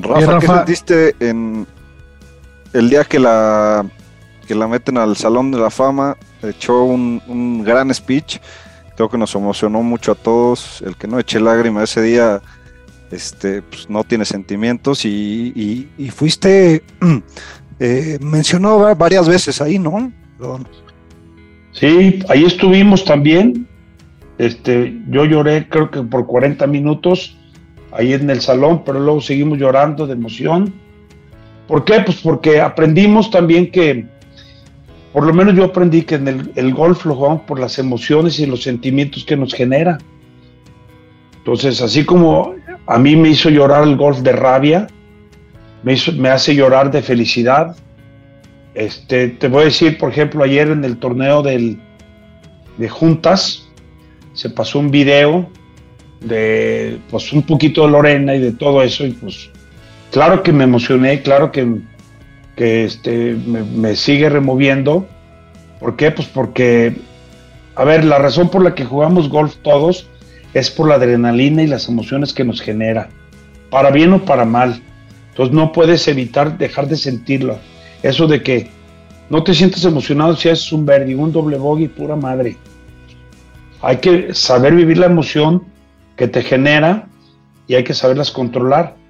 Rafa, 0.01 0.39
¿qué 0.39 0.47
sentiste 0.47 1.15
en, 1.19 1.67
el 2.73 2.89
día 2.89 3.03
que 3.03 3.19
la, 3.19 3.85
que 4.47 4.55
la 4.55 4.67
meten 4.67 4.97
al 4.97 5.15
Salón 5.15 5.51
de 5.51 5.59
la 5.59 5.69
Fama, 5.69 6.17
echó 6.41 6.83
un, 6.83 7.63
gran 7.63 7.93
speech. 7.93 8.39
Creo 8.95 9.09
que 9.09 9.17
nos 9.17 9.33
emocionó 9.35 9.81
mucho 9.81 10.11
a 10.11 10.15
todos. 10.15 10.83
El 10.85 10.95
que 10.95 11.07
no 11.07 11.19
eche 11.19 11.39
lágrima 11.39 11.83
ese 11.83 12.01
día 12.01 12.41
este, 13.11 13.61
pues, 13.61 13.89
no 13.89 14.03
tiene 14.03 14.25
sentimientos 14.25 15.05
y, 15.05 15.87
fuiste, 16.11 16.83
eh, 17.79 18.17
mencionó 18.21 18.95
varias 18.95 19.27
veces 19.27 19.61
ahí, 19.61 19.79
¿no? 19.79 20.11
Sí, 21.71 22.19
ahí 22.29 22.43
estuvimos 22.45 23.05
también. 23.05 23.67
Este, 24.39 24.99
yo 25.09 25.25
lloré 25.25 25.69
creo 25.69 25.91
que 25.91 26.01
por 26.01 26.25
40 26.25 26.65
minutos 26.67 27.37
ahí 27.91 28.13
en 28.13 28.29
el 28.29 28.41
salón, 28.41 28.83
pero 28.83 28.99
luego 28.99 29.21
seguimos 29.21 29.59
llorando 29.59 30.07
de 30.07 30.13
emoción 30.13 30.82
¿Por 31.67 31.85
qué? 31.85 32.01
Pues 32.01 32.17
porque 32.21 32.59
aprendimos 32.59 33.31
también 33.31 33.71
que, 33.71 34.05
por 35.11 35.25
lo 35.25 35.33
menos 35.33 35.55
yo 35.55 35.65
aprendí 35.65 36.01
que 36.01 36.15
en 36.15 36.51
el, 36.55 36.73
golf 36.73 37.05
lo 37.05 37.15
jugamos 37.15 37.41
por 37.43 37.59
las 37.59 37.79
emociones 37.79 38.39
y 38.39 38.45
los 38.45 38.63
sentimientos 38.63 39.23
que 39.23 39.37
nos 39.37 39.53
genera. 39.53 39.97
Entonces, 41.37 41.81
así 41.81 42.03
como 42.05 42.55
a 42.85 42.97
mí 42.97 43.15
me 43.15 43.29
hizo 43.29 43.49
llorar 43.49 43.83
el 43.83 43.95
golf 43.95 44.19
de 44.19 44.33
rabia, 44.33 44.87
me, 45.83 46.29
hace 46.29 46.55
llorar 46.55 46.91
de 46.91 47.01
felicidad. 47.01 47.75
Este, 48.73 49.29
te 49.29 49.47
voy 49.47 49.63
a 49.63 49.65
decir, 49.65 49.97
por 49.97 50.11
ejemplo, 50.11 50.43
ayer 50.43 50.69
en 50.69 50.83
el 50.83 50.97
torneo 50.97 51.43
de 51.43 52.89
juntas, 52.89 53.69
se 54.33 54.49
pasó 54.49 54.79
un 54.79 54.89
video 54.89 55.47
de 56.21 56.99
pues 57.09 57.31
un 57.33 57.43
poquito 57.43 57.85
de 57.85 57.91
Lorena 57.91 58.35
y 58.35 58.39
de 58.39 58.51
todo 58.51 58.81
eso, 58.81 59.05
y 59.05 59.11
pues 59.11 59.49
Claro 60.13 60.43
que 60.43 60.53
me 60.53 60.65
emocioné, 60.65 61.23
claro 61.23 61.51
que, 61.51 61.79
este, 62.55 63.33
me, 63.33 63.95
sigue 63.95 64.29
removiendo. 64.29 65.07
¿Por 65.79 65.95
qué? 65.95 66.11
Pues 66.11 66.27
porque, 66.27 66.95
a 67.73 67.83
ver, 67.83 68.05
la 68.05 68.19
razón 68.19 68.49
por 68.49 68.63
la 68.63 68.75
que 68.75 68.85
jugamos 68.85 69.27
golf 69.27 69.55
todos 69.63 70.07
es 70.53 70.69
por 70.69 70.87
la 70.87 70.95
adrenalina 70.95 71.63
y 71.63 71.67
las 71.67 71.89
emociones 71.89 72.31
que 72.31 72.43
nos 72.43 72.61
genera, 72.61 73.09
para 73.71 73.89
bien 73.89 74.13
o 74.13 74.23
para 74.23 74.45
mal. 74.45 74.83
Entonces 75.29 75.55
no 75.55 75.71
puedes 75.71 76.07
evitar 76.07 76.59
dejar 76.59 76.87
de 76.87 76.97
sentirlo. 76.97 77.57
Eso 78.03 78.27
de 78.27 78.43
que 78.43 78.69
no 79.31 79.43
te 79.43 79.55
sientes 79.55 79.83
emocionado 79.83 80.35
si 80.35 80.47
haces 80.47 80.71
un 80.71 80.85
verde, 80.85 81.15
un 81.15 81.31
doble 81.31 81.57
bogey, 81.57 81.87
pura 81.87 82.15
madre. 82.15 82.55
Hay 83.81 83.97
que 83.97 84.31
saber 84.35 84.75
vivir 84.75 84.99
la 84.99 85.07
emoción 85.07 85.63
que 86.15 86.27
te 86.27 86.43
genera 86.43 87.07
y 87.65 87.73
hay 87.73 87.83
que 87.83 87.95
saberlas 87.95 88.29
controlar. 88.29 89.01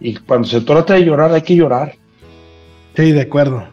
Y 0.00 0.14
cuando 0.14 0.46
se 0.46 0.60
trata 0.60 0.94
de 0.94 1.04
llorar, 1.04 1.32
hay 1.32 1.42
que 1.42 1.56
llorar. 1.56 1.94
Sí, 2.94 3.12
de 3.12 3.22
acuerdo. 3.22 3.64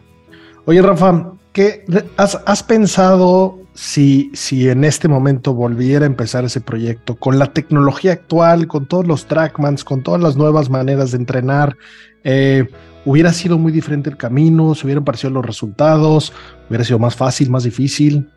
Oye, 0.64 0.82
Rafa, 0.82 1.32
¿qué 1.52 1.84
has, 2.16 2.62
pensado 2.62 3.58
si, 3.74 4.30
si 4.34 4.68
en 4.68 4.84
este 4.84 5.08
momento 5.08 5.54
volviera 5.54 6.04
a 6.04 6.06
empezar 6.06 6.44
ese 6.44 6.60
proyecto 6.60 7.16
con 7.16 7.38
la 7.38 7.52
tecnología 7.52 8.12
actual, 8.12 8.66
con 8.66 8.86
todos 8.86 9.06
los 9.06 9.26
trackmans, 9.26 9.84
con 9.84 10.02
todas 10.02 10.20
las 10.20 10.36
nuevas 10.36 10.70
maneras 10.70 11.12
de 11.12 11.18
entrenar? 11.18 11.76
Eh, 12.24 12.68
¿Hubiera 13.04 13.32
sido 13.32 13.56
muy 13.56 13.70
diferente 13.70 14.10
el 14.10 14.16
camino? 14.16 14.74
¿Se 14.74 14.84
hubieran 14.84 15.04
parecido 15.04 15.30
los 15.30 15.46
resultados? 15.46 16.32
¿Hubiera 16.68 16.84
sido 16.84 16.98
más 16.98 17.14
fácil, 17.14 17.48
más 17.50 17.62
difícil? 17.62 18.28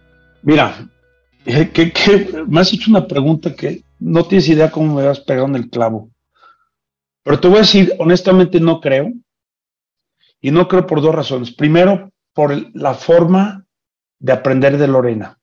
Mira, 0.44 0.88
eh, 1.46 1.70
que, 1.70 2.44
me 2.48 2.62
has 2.62 2.72
hecho 2.72 2.92
una 2.92 3.08
pregunta 3.08 3.56
que 3.56 3.84
no 4.00 4.24
tienes 4.26 4.48
idea 4.48 4.70
cómo 4.70 4.96
me 4.96 5.08
has 5.08 5.20
pegado 5.20 5.48
en 5.48 5.56
el 5.56 5.70
clavo. 5.70 6.10
Pero 7.30 7.42
te 7.42 7.48
voy 7.48 7.58
a 7.58 7.62
decir, 7.62 7.94
honestamente 8.00 8.60
no 8.60 8.82
creo. 8.82 9.14
Y 10.42 10.50
no 10.50 10.68
creo 10.68 10.88
por 10.88 11.00
dos 11.00 11.14
razones. 11.14 11.52
Primero, 11.52 12.12
por 12.34 12.76
la 12.76 12.96
forma 12.96 13.68
de 14.18 14.34
aprender 14.34 14.80
de 14.80 14.88
Lorena. 14.88 15.38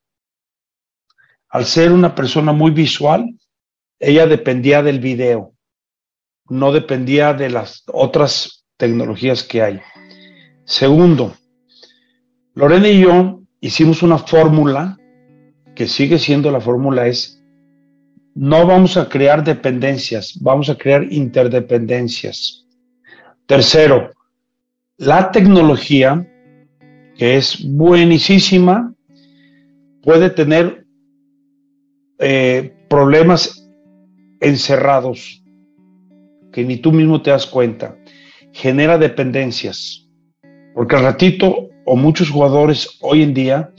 Al 1.49 1.64
ser 1.64 1.93
una 1.93 2.12
persona 2.12 2.51
muy 2.51 2.72
visual, 2.72 3.39
ella 4.01 4.26
dependía 4.26 4.82
del 4.82 4.99
video, 4.99 5.55
no 6.49 6.72
dependía 6.72 7.34
de 7.34 7.51
las 7.51 7.84
otras 7.87 8.64
tecnologías 8.76 9.45
que 9.45 9.62
hay. 9.62 9.80
Segundo, 10.64 11.37
Lorena 12.55 12.89
y 12.89 13.03
yo 13.03 13.43
hicimos 13.61 14.03
una 14.03 14.18
fórmula 14.18 14.99
que 15.76 15.87
sigue 15.87 16.18
siendo 16.18 16.51
la 16.51 16.61
fórmula 16.61 17.07
es 17.07 17.36
no 18.37 18.66
vamos 18.66 18.99
a 18.99 19.09
crear 19.09 19.43
dependencias, 19.43 20.39
vamos 20.43 20.68
a 20.68 20.76
crear 20.76 21.11
interdependencias. 21.11 22.66
Tercero, 23.47 24.11
la 24.99 25.30
tecnología, 25.30 26.30
que 27.16 27.39
es 27.39 27.64
buenísima, 27.66 28.93
puede 30.03 30.28
tener 30.28 30.84
eh, 32.18 32.74
problemas 32.91 33.66
encerrados 34.41 35.43
que 36.53 36.62
ni 36.62 36.76
tú 36.76 36.93
mismo 36.93 37.22
te 37.22 37.30
das 37.30 37.47
cuenta. 37.47 37.97
Genera 38.53 38.99
dependencias, 38.99 40.07
porque 40.74 40.95
al 40.95 41.05
ratito 41.05 41.70
o 41.87 41.97
muchos 41.97 42.28
jugadores 42.28 42.99
hoy 43.01 43.22
en 43.22 43.32
día 43.32 43.70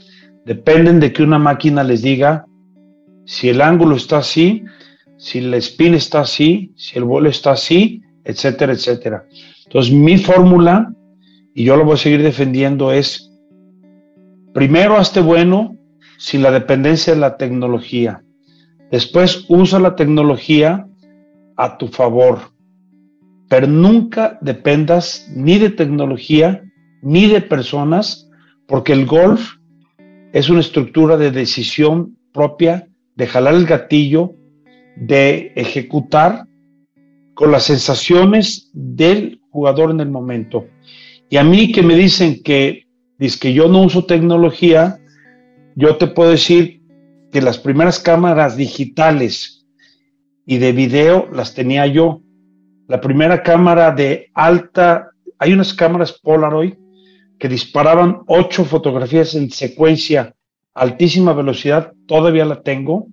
dependen 0.44 0.98
de 0.98 1.12
que 1.12 1.22
una 1.22 1.38
máquina 1.38 1.84
les 1.84 2.02
diga 2.02 2.44
si 3.28 3.50
el 3.50 3.60
ángulo 3.60 3.94
está 3.94 4.18
así, 4.18 4.64
si 5.18 5.40
el 5.40 5.52
spin 5.52 5.92
está 5.92 6.20
así, 6.20 6.72
si 6.76 6.96
el 6.96 7.04
vuelo 7.04 7.28
está 7.28 7.50
así, 7.50 8.02
etcétera, 8.24 8.72
etcétera. 8.72 9.26
Entonces, 9.66 9.92
mi 9.92 10.16
fórmula, 10.16 10.90
y 11.54 11.64
yo 11.64 11.76
lo 11.76 11.84
voy 11.84 11.94
a 11.94 11.98
seguir 11.98 12.22
defendiendo, 12.22 12.90
es 12.90 13.30
primero 14.54 14.96
hazte 14.96 15.20
bueno 15.20 15.76
sin 16.16 16.42
la 16.42 16.50
dependencia 16.50 17.12
de 17.12 17.20
la 17.20 17.36
tecnología. 17.36 18.24
Después 18.90 19.44
usa 19.48 19.78
la 19.78 19.94
tecnología 19.94 20.88
a 21.58 21.76
tu 21.76 21.88
favor, 21.88 22.38
pero 23.50 23.66
nunca 23.66 24.38
dependas 24.40 25.28
ni 25.36 25.58
de 25.58 25.68
tecnología 25.68 26.62
ni 27.02 27.26
de 27.26 27.42
personas, 27.42 28.30
porque 28.66 28.94
el 28.94 29.04
golf 29.04 29.56
es 30.32 30.48
una 30.48 30.60
estructura 30.60 31.18
de 31.18 31.30
decisión 31.30 32.16
propia 32.32 32.88
de 33.18 33.26
jalar 33.26 33.54
el 33.54 33.66
gatillo, 33.66 34.36
de 34.94 35.52
ejecutar 35.56 36.46
con 37.34 37.50
las 37.50 37.64
sensaciones 37.64 38.70
del 38.72 39.40
jugador 39.50 39.90
en 39.90 39.98
el 39.98 40.08
momento. 40.08 40.68
Y 41.28 41.36
a 41.36 41.42
mí 41.42 41.72
que 41.72 41.82
me 41.82 41.96
dicen 41.96 42.44
que, 42.44 42.86
yo 43.18 43.68
no 43.68 43.82
uso 43.82 44.06
tecnología, 44.06 45.00
yo 45.74 45.96
te 45.96 46.06
puedo 46.06 46.30
decir 46.30 46.80
que 47.32 47.42
las 47.42 47.58
primeras 47.58 47.98
cámaras 47.98 48.56
digitales 48.56 49.66
y 50.46 50.58
de 50.58 50.70
video 50.70 51.28
las 51.32 51.54
tenía 51.54 51.86
yo. 51.86 52.22
La 52.86 53.00
primera 53.00 53.42
cámara 53.42 53.90
de 53.90 54.30
alta, 54.32 55.10
hay 55.40 55.52
unas 55.52 55.74
cámaras 55.74 56.12
Polaroid 56.12 56.74
que 57.36 57.48
disparaban 57.48 58.20
ocho 58.28 58.64
fotografías 58.64 59.34
en 59.34 59.50
secuencia, 59.50 60.36
altísima 60.78 61.32
velocidad, 61.32 61.92
todavía 62.06 62.44
la 62.44 62.62
tengo. 62.62 63.06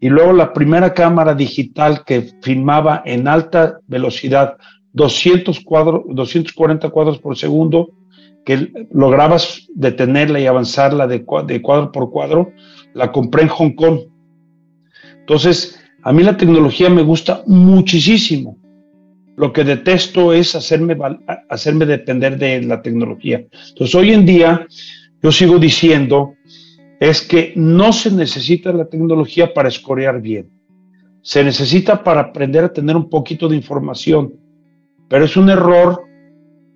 Y 0.00 0.08
luego 0.08 0.32
la 0.32 0.52
primera 0.52 0.94
cámara 0.94 1.34
digital 1.34 2.04
que 2.04 2.32
filmaba 2.42 3.02
en 3.04 3.28
alta 3.28 3.78
velocidad, 3.86 4.56
200 4.92 5.60
cuadros, 5.60 6.02
240 6.08 6.90
cuadros 6.90 7.18
por 7.18 7.36
segundo, 7.36 7.90
que 8.44 8.72
lograbas 8.90 9.68
detenerla 9.74 10.40
y 10.40 10.46
avanzarla 10.46 11.06
de, 11.06 11.24
de 11.46 11.62
cuadro 11.62 11.92
por 11.92 12.10
cuadro, 12.10 12.50
la 12.94 13.12
compré 13.12 13.42
en 13.42 13.48
Hong 13.48 13.74
Kong. 13.74 14.00
Entonces, 15.20 15.78
a 16.02 16.12
mí 16.12 16.22
la 16.24 16.36
tecnología 16.36 16.90
me 16.90 17.02
gusta 17.02 17.44
muchísimo. 17.46 18.58
Lo 19.36 19.52
que 19.52 19.64
detesto 19.64 20.32
es 20.32 20.54
hacerme, 20.54 20.96
hacerme 21.48 21.86
depender 21.86 22.38
de 22.38 22.62
la 22.62 22.82
tecnología. 22.82 23.44
Entonces, 23.68 23.94
hoy 23.94 24.12
en 24.12 24.26
día, 24.26 24.66
yo 25.22 25.32
sigo 25.32 25.58
diciendo, 25.58 26.34
es 27.02 27.20
que 27.20 27.52
no 27.56 27.92
se 27.92 28.12
necesita 28.12 28.72
la 28.72 28.84
tecnología 28.84 29.52
para 29.52 29.68
escorear 29.68 30.20
bien. 30.20 30.48
Se 31.22 31.42
necesita 31.42 32.04
para 32.04 32.20
aprender 32.20 32.62
a 32.62 32.72
tener 32.72 32.94
un 32.94 33.10
poquito 33.10 33.48
de 33.48 33.56
información. 33.56 34.34
Pero 35.08 35.24
es 35.24 35.36
un 35.36 35.50
error 35.50 36.04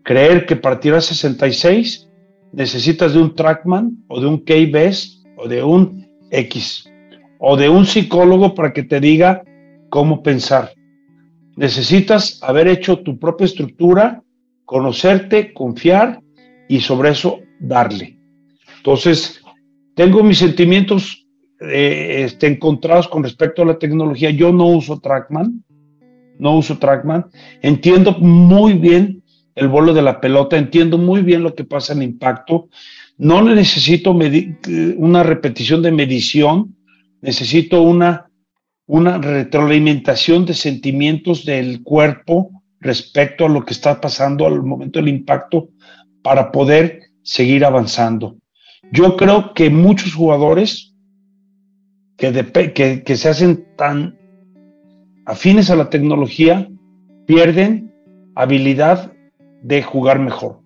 creer 0.03 0.45
que 0.45 0.57
para 0.57 0.81
tirar 0.81 1.01
66 1.01 2.11
necesitas 2.53 3.15
de 3.15 3.21
un 3.21 3.37
trackman 3.37 3.99
o 4.09 4.21
de 4.21 4.27
un 4.27 4.39
KBS 4.39 5.23
o 5.37 5.47
de 5.47 5.63
un 5.63 6.09
X 6.33 6.91
o 7.39 7.57
de 7.57 7.69
un 7.69 7.87
psicólogo 7.87 8.53
para 8.53 8.73
que 8.73 8.83
te 8.83 8.99
diga 8.99 9.45
cómo 9.91 10.25
pensar. 10.25 10.73
Necesitas 11.55 12.43
haber 12.43 12.67
hecho 12.67 12.99
tu 12.99 13.17
propia 13.17 13.45
estructura, 13.45 14.25
conocerte, 14.65 15.55
confiar 15.55 16.21
y 16.69 16.81
sobre 16.81 17.11
eso 17.11 17.39
darle. 17.61 18.19
Entonces, 18.79 19.41
tengo 19.97 20.23
mis 20.23 20.39
sentimientos 20.39 21.27
eh, 21.59 22.25
este, 22.27 22.47
encontrados 22.47 23.09
con 23.09 23.25
respecto 23.25 23.63
a 23.63 23.65
la 23.65 23.79
tecnología. 23.79 24.31
Yo 24.31 24.53
no 24.53 24.67
uso 24.67 25.01
Trackman, 25.01 25.65
no 26.39 26.57
uso 26.59 26.77
Trackman. 26.77 27.27
Entiendo 27.63 28.13
muy 28.13 28.75
bien 28.75 29.23
el 29.55 29.69
vuelo 29.69 29.95
de 29.95 30.03
la 30.03 30.21
pelota, 30.21 30.59
entiendo 30.59 30.99
muy 30.99 31.23
bien 31.23 31.43
lo 31.43 31.55
que 31.55 31.65
pasa 31.65 31.95
en 31.95 32.03
impacto. 32.03 32.69
No 33.17 33.41
necesito 33.43 34.15
una 34.99 35.23
repetición 35.23 35.81
de 35.81 35.93
medición, 35.93 36.77
necesito 37.23 37.81
una 37.81 38.29
retroalimentación 38.87 40.45
de 40.45 40.53
sentimientos 40.53 41.47
del 41.47 41.83
cuerpo 41.83 42.51
respecto 42.81 43.47
a 43.47 43.49
lo 43.49 43.65
que 43.65 43.73
está 43.73 43.99
pasando 43.99 44.47
al 44.47 44.63
momento 44.63 44.99
del 44.99 45.09
impacto 45.09 45.71
para 46.23 46.53
poder 46.53 47.01
seguir 47.23 47.65
avanzando. 47.65 48.37
Yo 48.93 49.17
creo 49.17 49.53
que 49.55 49.71
muchos 49.71 50.15
jugadores 50.15 50.95
que, 52.17 53.17
se 53.17 53.29
hacen 53.29 53.67
tan 53.77 54.19
afines 55.27 55.71
a 55.71 55.77
la 55.77 55.91
tecnología 55.91 56.69
pierden 57.27 57.93
habilidad 58.35 59.13
de 59.63 59.83
jugar 59.83 60.19
mejor. 60.19 60.61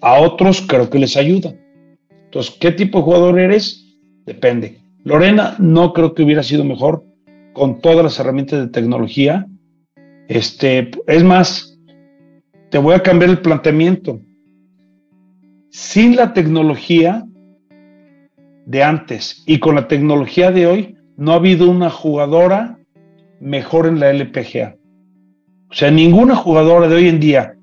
A 0.00 0.20
otros 0.20 0.62
creo 0.62 0.90
que 0.90 0.98
les 0.98 1.16
ayuda. 1.16 1.54
Entonces, 2.24 2.56
¿qué 2.58 2.72
tipo 2.72 2.98
de 2.98 3.04
jugador 3.04 3.38
eres? 3.38 3.84
Depende. 4.24 4.80
Lorena 5.04 5.54
no 5.58 5.92
creo 5.92 6.14
que 6.14 6.22
hubiera 6.22 6.42
sido 6.42 6.64
mejor 6.64 7.04
con 7.52 7.80
todas 7.80 8.02
las 8.02 8.18
herramientas 8.18 8.60
de 8.60 8.68
tecnología. 8.68 9.46
Este, 10.28 10.90
es 11.06 11.22
más, 11.22 11.78
te 12.70 12.78
voy 12.78 12.94
a 12.94 13.02
cambiar 13.02 13.30
el 13.30 13.40
planteamiento. 13.40 14.20
Sin 15.78 16.16
la 16.16 16.32
tecnología 16.32 17.22
de 18.64 18.82
antes 18.82 19.44
y 19.46 19.58
con 19.58 19.74
la 19.74 19.88
tecnología 19.88 20.50
de 20.50 20.66
hoy, 20.66 20.96
no 21.18 21.32
ha 21.32 21.34
habido 21.34 21.68
una 21.68 21.90
jugadora 21.90 22.78
mejor 23.40 23.86
en 23.86 24.00
la 24.00 24.10
LPGA. 24.10 24.74
O 25.70 25.74
sea, 25.74 25.90
ninguna 25.90 26.34
jugadora 26.34 26.88
de 26.88 26.94
hoy 26.94 27.08
en 27.08 27.20
día, 27.20 27.58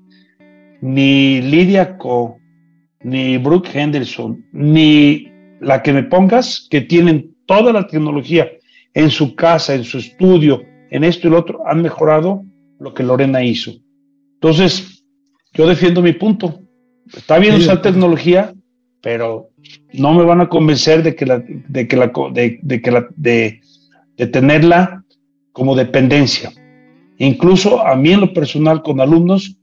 ni 0.80 1.42
Lidia 1.42 1.98
Co, 1.98 2.36
ni 3.02 3.36
Brooke 3.36 3.70
Henderson, 3.74 4.46
ni 4.52 5.26
la 5.60 5.82
que 5.82 5.92
me 5.92 6.04
pongas, 6.04 6.68
que 6.70 6.82
tienen 6.82 7.34
toda 7.46 7.72
la 7.72 7.88
tecnología 7.88 8.48
en 8.94 9.10
su 9.10 9.34
casa, 9.34 9.74
en 9.74 9.82
su 9.82 9.98
estudio, 9.98 10.62
en 10.92 11.02
esto 11.02 11.26
y 11.26 11.30
lo 11.32 11.40
otro, 11.40 11.66
han 11.66 11.82
mejorado 11.82 12.44
lo 12.78 12.94
que 12.94 13.02
Lorena 13.02 13.42
hizo. 13.42 13.72
Entonces, 14.34 15.04
yo 15.52 15.66
defiendo 15.66 16.00
mi 16.00 16.12
punto. 16.12 16.60
Está 17.12 17.38
bien 17.38 17.54
usar 17.54 17.82
tecnología, 17.82 18.54
pero 19.00 19.50
no 19.92 20.14
me 20.14 20.24
van 20.24 20.40
a 20.40 20.48
convencer 20.48 21.02
de 21.02 21.14
que 21.14 21.26
la, 21.26 21.42
de 21.46 21.88
que 21.88 21.96
la, 21.96 22.12
de, 22.32 22.82
que 22.82 22.90
la, 22.90 23.06
de, 23.16 23.60
tenerla 24.32 25.04
como 25.52 25.74
dependencia. 25.74 26.50
Incluso 27.18 27.86
a 27.86 27.94
mí 27.96 28.12
en 28.12 28.20
lo 28.20 28.32
personal 28.32 28.82
con 28.82 29.00
alumnos 29.00 29.56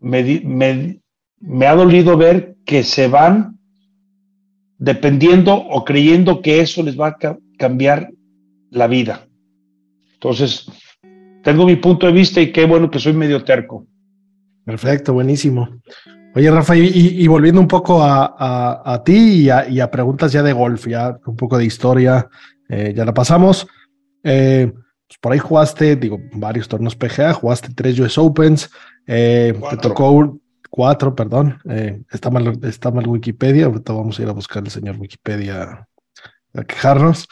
me, 0.00 0.40
me, 0.44 1.00
me 1.40 1.66
ha 1.66 1.74
dolido 1.74 2.16
ver 2.16 2.56
que 2.64 2.82
se 2.82 3.08
van 3.08 3.58
dependiendo 4.78 5.54
o 5.54 5.84
creyendo 5.84 6.40
que 6.42 6.60
eso 6.60 6.82
les 6.82 6.98
va 6.98 7.08
a 7.08 7.38
cambiar 7.58 8.10
la 8.70 8.86
vida. 8.86 9.26
Entonces, 10.14 10.66
tengo 11.42 11.64
mi 11.64 11.76
punto 11.76 12.06
de 12.06 12.12
vista 12.12 12.40
y 12.40 12.52
qué 12.52 12.64
bueno 12.66 12.90
que 12.90 12.98
soy 12.98 13.12
medio 13.12 13.44
terco. 13.44 13.86
Perfecto, 14.64 15.12
buenísimo. 15.12 15.68
Oye, 16.34 16.48
Rafa, 16.50 16.76
y, 16.76 17.26
volviendo 17.26 17.60
un 17.60 17.66
poco 17.66 18.00
a, 18.02 19.02
ti 19.04 19.48
y 19.48 19.80
a, 19.80 19.90
preguntas 19.90 20.30
ya 20.32 20.42
de 20.42 20.52
golf, 20.52 20.86
ya 20.86 21.18
un 21.26 21.36
poco 21.36 21.58
de 21.58 21.64
historia, 21.64 22.28
eh, 22.68 22.92
ya 22.94 23.04
la 23.04 23.12
pasamos. 23.12 23.66
Eh, 24.22 24.72
pues 25.06 25.18
por 25.18 25.32
ahí 25.32 25.40
jugaste, 25.40 25.96
digo, 25.96 26.20
varios 26.34 26.68
torneos 26.68 26.94
PGA, 26.94 27.32
jugaste 27.32 27.74
tres 27.74 27.98
US 27.98 28.16
Opens, 28.16 28.70
eh, 29.08 29.58
te 29.70 29.76
tocó 29.78 30.38
cuatro, 30.70 31.16
perdón. 31.16 31.58
Eh, 31.68 32.00
está, 32.12 32.30
mal, 32.30 32.58
está 32.62 32.92
mal 32.92 33.08
Wikipedia. 33.08 33.66
Ahorita 33.66 33.92
vamos 33.92 34.18
a 34.18 34.22
ir 34.22 34.28
a 34.28 34.32
buscar 34.32 34.62
el 34.62 34.70
señor 34.70 34.98
Wikipedia 34.98 35.88
a 36.54 36.64
quejarnos. 36.64 37.26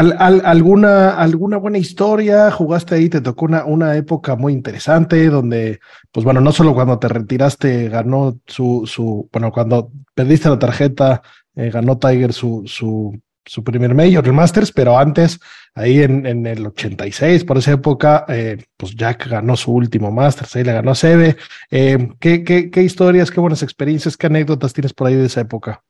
Eh, 0.00 0.40
alguna, 0.44 1.10
¿Alguna 1.10 1.56
buena 1.56 1.78
historia? 1.78 2.50
¿Jugaste 2.50 2.94
ahí? 2.94 3.08
¿Te 3.08 3.20
tocó 3.20 3.46
una, 3.46 3.64
una 3.64 3.96
época 3.96 4.36
muy 4.36 4.52
interesante 4.52 5.28
donde, 5.28 5.80
pues 6.12 6.24
bueno, 6.24 6.40
no 6.40 6.52
solo 6.52 6.74
cuando 6.74 6.98
te 6.98 7.08
retiraste 7.08 7.88
ganó 7.88 8.38
su, 8.46 8.84
su 8.86 9.28
bueno, 9.32 9.52
cuando 9.52 9.90
perdiste 10.14 10.48
la 10.48 10.58
tarjeta, 10.58 11.22
eh, 11.56 11.70
ganó 11.70 11.98
Tiger 11.98 12.32
su, 12.32 12.64
su 12.66 13.18
su 13.48 13.64
primer 13.64 13.94
Major, 13.94 14.24
el 14.26 14.32
Masters, 14.32 14.72
pero 14.72 14.98
antes, 14.98 15.40
ahí 15.74 16.02
en, 16.02 16.26
en 16.26 16.46
el 16.46 16.66
86, 16.66 17.44
por 17.44 17.56
esa 17.58 17.72
época, 17.72 18.26
eh, 18.28 18.58
pues 18.76 18.94
Jack 18.94 19.26
ganó 19.26 19.56
su 19.56 19.72
último 19.72 20.12
Masters, 20.12 20.54
ahí 20.54 20.64
le 20.64 20.72
ganó 20.74 20.94
Seve. 20.94 21.36
Eh, 21.70 22.10
¿qué, 22.20 22.44
qué, 22.44 22.70
qué, 22.70 22.82
historias, 22.82 23.30
qué 23.30 23.40
buenas 23.40 23.62
experiencias, 23.62 24.16
qué 24.16 24.26
anécdotas 24.26 24.74
tienes 24.74 24.92
por 24.92 25.06
ahí 25.06 25.14
de 25.14 25.26
esa 25.26 25.40
época? 25.40 25.82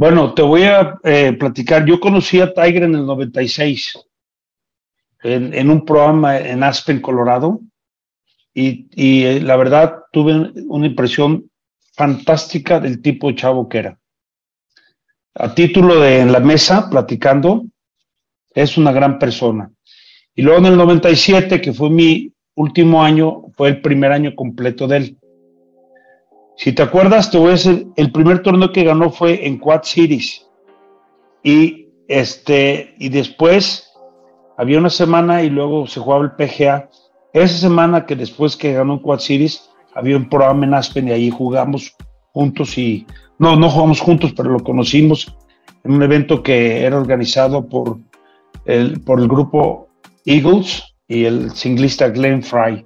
Bueno, 0.00 0.32
te 0.32 0.40
voy 0.40 0.62
a 0.62 0.98
eh, 1.04 1.34
platicar. 1.38 1.84
Yo 1.84 2.00
conocí 2.00 2.40
a 2.40 2.54
Tiger 2.54 2.84
en 2.84 2.94
el 2.94 3.04
96, 3.04 3.98
en, 5.24 5.52
en 5.52 5.68
un 5.68 5.84
programa 5.84 6.38
en 6.38 6.62
Aspen, 6.62 7.02
Colorado, 7.02 7.60
y, 8.54 8.88
y 8.94 9.40
la 9.40 9.56
verdad 9.56 9.96
tuve 10.10 10.52
una 10.68 10.86
impresión 10.86 11.50
fantástica 11.92 12.80
del 12.80 13.02
tipo 13.02 13.28
de 13.28 13.34
chavo 13.34 13.68
que 13.68 13.76
era 13.76 13.98
a 15.34 15.54
título 15.54 16.00
de 16.00 16.20
en 16.20 16.32
la 16.32 16.40
mesa, 16.40 16.88
platicando, 16.88 17.66
es 18.54 18.78
una 18.78 18.92
gran 18.92 19.18
persona. 19.18 19.70
Y 20.34 20.40
luego 20.40 20.60
en 20.60 20.72
el 20.72 20.78
97, 20.78 21.60
que 21.60 21.74
fue 21.74 21.90
mi 21.90 22.32
último 22.54 23.04
año, 23.04 23.42
fue 23.54 23.68
el 23.68 23.82
primer 23.82 24.12
año 24.12 24.34
completo 24.34 24.88
de 24.88 24.96
él. 24.96 25.18
Si 26.60 26.72
te 26.72 26.82
acuerdas, 26.82 27.30
te 27.30 27.38
voy 27.38 27.48
a 27.48 27.52
decir, 27.52 27.86
el 27.96 28.12
primer 28.12 28.42
torneo 28.42 28.70
que 28.70 28.84
ganó 28.84 29.10
fue 29.10 29.46
en 29.46 29.56
Quad 29.56 29.80
Cities. 29.82 30.46
Y, 31.42 31.88
este, 32.06 32.94
y 32.98 33.08
después 33.08 33.90
había 34.58 34.76
una 34.76 34.90
semana 34.90 35.42
y 35.42 35.48
luego 35.48 35.86
se 35.86 36.00
jugaba 36.00 36.22
el 36.22 36.32
PGA. 36.32 36.90
Esa 37.32 37.56
semana 37.56 38.04
que 38.04 38.14
después 38.14 38.58
que 38.58 38.74
ganó 38.74 38.92
en 38.92 38.98
Quad 38.98 39.20
Cities, 39.20 39.70
había 39.94 40.18
un 40.18 40.28
programa 40.28 40.66
en 40.66 40.74
Aspen 40.74 41.08
y 41.08 41.12
ahí 41.12 41.30
jugamos 41.30 41.96
juntos 42.32 42.76
y 42.76 43.06
no, 43.38 43.56
no 43.56 43.70
jugamos 43.70 43.98
juntos, 43.98 44.34
pero 44.36 44.50
lo 44.50 44.60
conocimos 44.62 45.34
en 45.82 45.92
un 45.92 46.02
evento 46.02 46.42
que 46.42 46.84
era 46.84 46.98
organizado 46.98 47.66
por 47.70 47.96
el, 48.66 49.00
por 49.00 49.18
el 49.18 49.28
grupo 49.28 49.88
Eagles 50.26 50.82
y 51.08 51.24
el 51.24 51.52
singlista 51.52 52.10
Glenn 52.10 52.42
Fry 52.42 52.84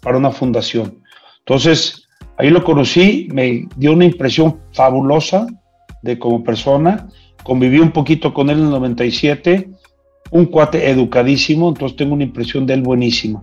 para 0.00 0.16
una 0.16 0.30
fundación. 0.30 1.02
Entonces, 1.40 2.03
ahí 2.38 2.50
lo 2.50 2.64
conocí, 2.64 3.28
me 3.32 3.66
dio 3.76 3.92
una 3.92 4.04
impresión 4.04 4.60
fabulosa 4.72 5.46
de 6.02 6.18
como 6.18 6.42
persona, 6.42 7.08
conviví 7.42 7.78
un 7.78 7.92
poquito 7.92 8.34
con 8.34 8.50
él 8.50 8.58
en 8.58 8.64
el 8.64 8.70
97, 8.70 9.70
un 10.30 10.46
cuate 10.46 10.90
educadísimo, 10.90 11.68
entonces 11.68 11.96
tengo 11.96 12.14
una 12.14 12.24
impresión 12.24 12.66
de 12.66 12.74
él 12.74 12.82
buenísima. 12.82 13.42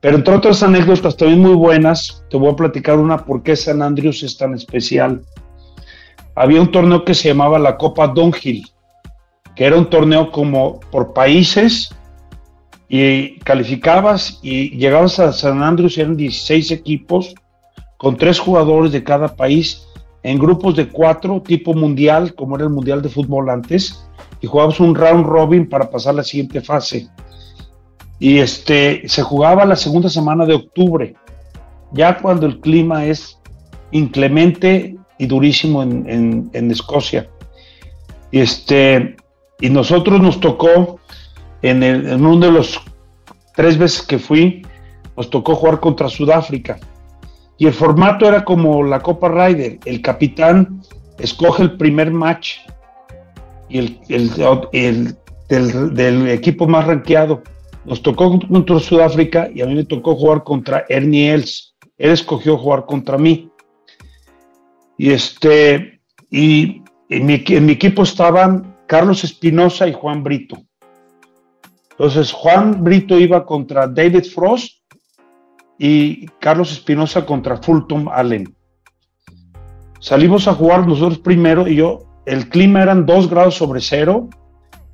Pero 0.00 0.16
entre 0.16 0.34
otras 0.34 0.62
anécdotas 0.62 1.16
también 1.16 1.40
muy 1.40 1.54
buenas, 1.54 2.24
te 2.28 2.36
voy 2.36 2.52
a 2.52 2.56
platicar 2.56 2.98
una 2.98 3.24
por 3.24 3.42
qué 3.42 3.56
San 3.56 3.80
Andrews 3.80 4.22
es 4.22 4.36
tan 4.36 4.52
especial. 4.52 5.22
Había 6.36 6.60
un 6.60 6.70
torneo 6.70 7.04
que 7.04 7.14
se 7.14 7.28
llamaba 7.28 7.58
la 7.58 7.78
Copa 7.78 8.08
Donhill, 8.08 8.66
que 9.56 9.64
era 9.64 9.78
un 9.78 9.88
torneo 9.88 10.30
como 10.30 10.80
por 10.90 11.14
países 11.14 11.94
y 12.88 13.38
calificabas 13.38 14.40
y 14.42 14.76
llegabas 14.76 15.18
a 15.20 15.32
San 15.32 15.62
Andrews, 15.62 15.96
eran 15.96 16.16
16 16.16 16.70
equipos 16.72 17.34
con 17.96 18.16
tres 18.16 18.38
jugadores 18.38 18.92
de 18.92 19.04
cada 19.04 19.34
país 19.34 19.86
en 20.22 20.38
grupos 20.38 20.76
de 20.76 20.88
cuatro, 20.88 21.42
tipo 21.42 21.74
mundial, 21.74 22.34
como 22.34 22.56
era 22.56 22.64
el 22.64 22.70
mundial 22.70 23.02
de 23.02 23.08
fútbol 23.08 23.50
antes, 23.50 24.06
y 24.40 24.46
jugabas 24.46 24.80
un 24.80 24.94
round 24.94 25.26
robin 25.26 25.68
para 25.68 25.90
pasar 25.90 26.14
la 26.14 26.24
siguiente 26.24 26.60
fase. 26.60 27.08
Y 28.18 28.38
este, 28.38 29.06
se 29.06 29.22
jugaba 29.22 29.64
la 29.64 29.76
segunda 29.76 30.08
semana 30.08 30.46
de 30.46 30.54
octubre, 30.54 31.14
ya 31.92 32.18
cuando 32.18 32.46
el 32.46 32.60
clima 32.60 33.04
es 33.04 33.38
inclemente 33.90 34.96
y 35.18 35.26
durísimo 35.26 35.82
en, 35.82 36.50
en 36.52 36.70
Escocia. 36.70 37.28
Y, 38.30 38.40
este, 38.40 39.16
y 39.60 39.70
nosotros 39.70 40.20
nos 40.20 40.40
tocó 40.40 40.98
en, 41.62 42.24
uno 42.24 42.46
de 42.46 42.52
los 42.52 42.80
tres 43.54 43.78
veces 43.78 44.02
que 44.02 44.18
fui, 44.18 44.66
nos 45.16 45.30
tocó 45.30 45.54
jugar 45.54 45.80
contra 45.80 46.08
Sudáfrica. 46.08 46.78
Y 47.58 47.66
el 47.66 47.72
formato 47.72 48.26
era 48.26 48.44
como 48.44 48.82
la 48.82 49.00
Copa 49.00 49.28
Ryder. 49.28 49.78
El 49.84 50.02
capitán 50.02 50.82
escoge 51.18 51.62
el 51.62 51.76
primer 51.76 52.10
match 52.10 52.56
y 53.68 53.78
el, 53.78 54.00
el, 54.72 55.16
del, 55.94 56.28
equipo 56.28 56.66
más 56.66 56.86
rankeado. 56.86 57.42
Nos 57.84 58.02
tocó 58.02 58.38
contra 58.40 58.80
Sudáfrica 58.80 59.48
y 59.54 59.60
a 59.60 59.66
mí 59.66 59.74
me 59.74 59.84
tocó 59.84 60.16
jugar 60.16 60.42
contra 60.42 60.84
Ernie 60.88 61.32
Els. 61.32 61.76
Él 61.96 62.10
escogió 62.10 62.56
jugar 62.56 62.86
contra 62.86 63.18
mí. 63.18 63.50
Y 64.98 65.10
este, 65.10 66.00
y 66.30 66.82
en 67.08 67.26
mi, 67.26 67.42
en 67.46 67.66
mi 67.66 67.72
equipo 67.72 68.02
estaban 68.02 68.76
Carlos 68.86 69.22
Espinosa 69.22 69.86
y 69.86 69.92
Juan 69.92 70.22
Brito. 70.22 70.56
Entonces 71.90 72.32
Juan 72.32 72.82
Brito 72.82 73.18
iba 73.18 73.46
contra 73.46 73.86
David 73.86 74.24
Frost 74.24 74.83
y 75.78 76.26
Carlos 76.40 76.72
Espinosa 76.72 77.26
contra 77.26 77.56
Fulton 77.56 78.08
Allen. 78.12 78.54
Salimos 80.00 80.46
a 80.48 80.54
jugar 80.54 80.86
nosotros 80.86 81.18
primero 81.18 81.66
y 81.66 81.76
yo, 81.76 82.00
el 82.26 82.48
clima 82.48 82.82
eran 82.82 83.06
2 83.06 83.30
grados 83.30 83.54
sobre 83.54 83.80
cero, 83.80 84.28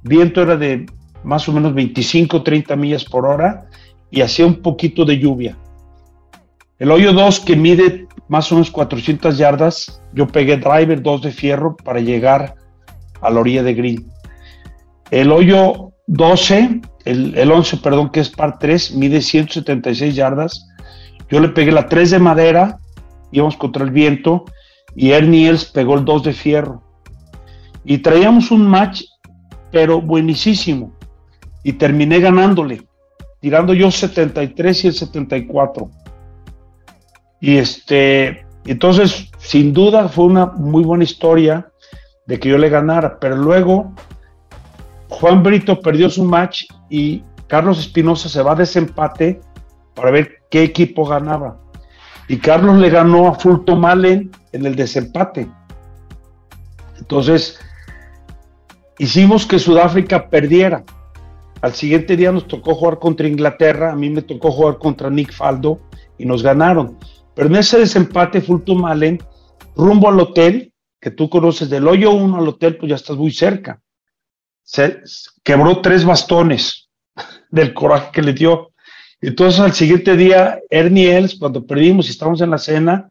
viento 0.02 0.42
era 0.42 0.56
de 0.56 0.86
más 1.24 1.48
o 1.48 1.52
menos 1.52 1.74
25, 1.74 2.42
30 2.42 2.76
millas 2.76 3.04
por 3.04 3.26
hora 3.26 3.66
y 4.10 4.20
hacía 4.20 4.46
un 4.46 4.62
poquito 4.62 5.04
de 5.04 5.18
lluvia. 5.18 5.56
El 6.78 6.90
hoyo 6.90 7.12
2 7.12 7.40
que 7.40 7.56
mide 7.56 8.06
más 8.28 8.50
o 8.50 8.54
menos 8.54 8.70
400 8.70 9.36
yardas, 9.36 10.00
yo 10.14 10.26
pegué 10.26 10.56
driver 10.56 11.02
2 11.02 11.22
de 11.22 11.32
fierro 11.32 11.76
para 11.76 12.00
llegar 12.00 12.54
a 13.20 13.30
la 13.30 13.40
orilla 13.40 13.62
de 13.62 13.74
green. 13.74 14.10
El 15.10 15.30
hoyo 15.32 15.92
12, 16.06 16.80
el, 17.04 17.50
11, 17.50 17.78
perdón, 17.78 18.10
que 18.10 18.20
es 18.20 18.28
par 18.28 18.58
3, 18.58 18.94
mide 18.94 19.20
176 19.20 20.14
yardas. 20.14 20.68
Yo 21.30 21.40
le 21.40 21.48
pegué 21.48 21.72
la 21.72 21.86
3 21.86 22.10
de 22.10 22.18
madera, 22.18 22.78
íbamos 23.32 23.56
contra 23.56 23.84
el 23.84 23.90
viento, 23.90 24.44
y 24.94 25.12
Ernie 25.12 25.48
Els 25.48 25.64
pegó 25.64 25.94
el 25.94 26.04
2 26.04 26.24
de 26.24 26.32
fierro. 26.32 26.82
Y 27.84 27.98
traíamos 27.98 28.50
un 28.50 28.66
match, 28.66 29.02
pero 29.70 30.00
buenísimo. 30.00 30.92
Y 31.62 31.74
terminé 31.74 32.20
ganándole, 32.20 32.82
tirando 33.40 33.74
yo 33.74 33.90
73 33.90 34.84
y 34.84 34.86
el 34.88 34.94
74. 34.94 35.90
Y 37.40 37.56
este, 37.56 38.44
entonces, 38.66 39.30
sin 39.38 39.72
duda 39.72 40.08
fue 40.08 40.26
una 40.26 40.46
muy 40.46 40.84
buena 40.84 41.04
historia 41.04 41.70
de 42.26 42.38
que 42.38 42.48
yo 42.48 42.58
le 42.58 42.68
ganara, 42.68 43.18
pero 43.18 43.36
luego 43.36 43.94
Juan 45.20 45.42
Brito 45.42 45.78
perdió 45.82 46.08
su 46.08 46.24
match 46.24 46.64
y 46.88 47.22
Carlos 47.46 47.78
Espinosa 47.78 48.30
se 48.30 48.42
va 48.42 48.52
a 48.52 48.54
desempate 48.54 49.38
para 49.94 50.10
ver 50.10 50.38
qué 50.50 50.62
equipo 50.62 51.04
ganaba. 51.04 51.60
Y 52.26 52.38
Carlos 52.38 52.78
le 52.78 52.88
ganó 52.88 53.28
a 53.28 53.34
Fulton 53.34 53.84
Allen 53.84 54.30
en 54.52 54.64
el 54.64 54.76
desempate. 54.76 55.46
Entonces, 56.98 57.58
hicimos 58.98 59.44
que 59.44 59.58
Sudáfrica 59.58 60.30
perdiera. 60.30 60.84
Al 61.60 61.74
siguiente 61.74 62.16
día 62.16 62.32
nos 62.32 62.48
tocó 62.48 62.74
jugar 62.74 62.98
contra 62.98 63.28
Inglaterra, 63.28 63.92
a 63.92 63.96
mí 63.96 64.08
me 64.08 64.22
tocó 64.22 64.50
jugar 64.50 64.78
contra 64.78 65.10
Nick 65.10 65.34
Faldo 65.34 65.80
y 66.16 66.24
nos 66.24 66.42
ganaron. 66.42 66.96
Pero 67.34 67.48
en 67.48 67.56
ese 67.56 67.78
desempate, 67.78 68.40
Fulton 68.40 68.86
Allen, 68.86 69.18
rumbo 69.76 70.08
al 70.08 70.18
hotel, 70.18 70.72
que 70.98 71.10
tú 71.10 71.28
conoces 71.28 71.68
del 71.68 71.88
hoyo 71.88 72.10
1 72.12 72.38
al 72.38 72.48
hotel, 72.48 72.78
pues 72.78 72.88
ya 72.88 72.96
estás 72.96 73.16
muy 73.16 73.32
cerca 73.32 73.82
se 74.62 75.00
quebró 75.42 75.80
tres 75.80 76.04
bastones 76.04 76.88
del 77.50 77.74
coraje 77.74 78.10
que 78.12 78.22
le 78.22 78.32
dio. 78.32 78.72
Entonces 79.20 79.60
al 79.60 79.72
siguiente 79.72 80.16
día, 80.16 80.60
Ernie 80.70 81.16
Els, 81.16 81.36
cuando 81.36 81.66
perdimos 81.66 82.06
y 82.06 82.10
estamos 82.10 82.40
en 82.40 82.50
la 82.50 82.58
cena, 82.58 83.10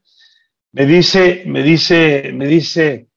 me 0.71 0.85
dice, 0.85 1.43
me 1.45 1.63
dice, 1.63 2.31
me 2.33 2.47
dice, 2.47 3.07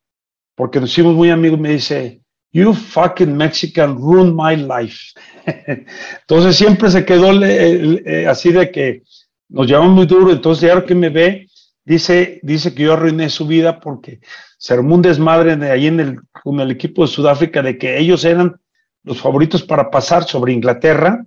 porque 0.54 0.80
nos 0.80 0.90
hicimos 0.90 1.14
muy 1.14 1.30
amigos, 1.30 1.58
me 1.58 1.70
dice, 1.70 2.22
You 2.52 2.74
fucking 2.74 3.34
Mexican 3.34 3.96
ruined 3.96 4.34
my 4.34 4.56
life. 4.56 5.14
entonces 6.20 6.54
siempre 6.54 6.90
se 6.90 7.04
quedó 7.04 7.32
eh, 7.42 8.26
así 8.28 8.52
de 8.52 8.70
que 8.70 9.02
nos 9.48 9.66
llevamos 9.66 9.94
muy 9.94 10.06
duro. 10.06 10.30
Entonces, 10.30 10.68
ya 10.68 10.84
que 10.84 10.94
me 10.94 11.08
ve, 11.08 11.48
dice, 11.82 12.40
dice 12.42 12.74
que 12.74 12.82
yo 12.82 12.92
arruiné 12.92 13.30
su 13.30 13.46
vida 13.46 13.80
porque 13.80 14.20
se 14.62 14.74
armó 14.74 14.94
un 14.94 15.02
desmadre 15.02 15.56
de 15.56 15.72
ahí 15.72 15.88
en 15.88 15.98
el, 15.98 16.20
con 16.44 16.60
el 16.60 16.70
equipo 16.70 17.02
de 17.02 17.08
Sudáfrica 17.08 17.62
de 17.62 17.76
que 17.78 17.98
ellos 17.98 18.24
eran 18.24 18.60
los 19.02 19.20
favoritos 19.20 19.64
para 19.64 19.90
pasar 19.90 20.22
sobre 20.22 20.52
Inglaterra 20.52 21.26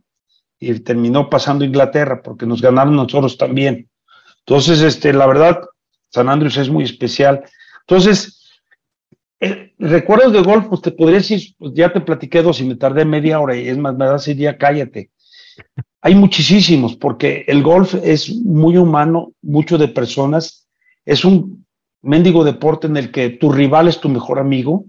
y 0.57 0.79
terminó 0.79 1.29
pasando 1.29 1.65
Inglaterra 1.65 2.21
porque 2.23 2.45
nos 2.45 2.61
ganaron 2.61 2.95
nosotros 2.95 3.37
también. 3.37 3.89
Entonces, 4.39 4.81
este, 4.81 5.11
la 5.11 5.27
verdad, 5.27 5.59
San 6.11 6.29
Andrés 6.29 6.55
es 6.55 6.69
muy 6.69 6.85
especial. 6.85 7.43
Entonces, 7.81 8.53
eh, 9.41 9.73
recuerdos 9.79 10.31
de 10.31 10.41
golf, 10.41 10.67
pues 10.69 10.81
te 10.81 10.91
podría 10.91 11.17
decir, 11.17 11.41
pues 11.57 11.73
ya 11.75 11.91
te 11.91 11.99
platiqué 11.99 12.41
dos 12.41 12.61
y 12.61 12.63
me 12.63 12.77
tardé 12.77 13.03
media 13.03 13.41
hora 13.41 13.57
y 13.57 13.67
es 13.67 13.77
más, 13.77 13.97
me 13.97 14.05
da 14.05 14.15
ese 14.15 14.33
día, 14.33 14.57
cállate. 14.57 15.11
Hay 15.99 16.15
muchísimos 16.15 16.95
porque 16.95 17.43
el 17.49 17.61
golf 17.61 17.95
es 18.01 18.33
muy 18.33 18.77
humano, 18.77 19.33
mucho 19.41 19.77
de 19.77 19.89
personas, 19.89 20.69
es 21.03 21.25
un 21.25 21.64
mendigo 22.05 22.43
deporte 22.43 22.87
en 22.87 22.97
el 22.97 23.11
que 23.11 23.31
tu 23.31 23.51
rival 23.51 23.87
es 23.87 23.99
tu 23.99 24.09
mejor 24.09 24.39
amigo. 24.39 24.85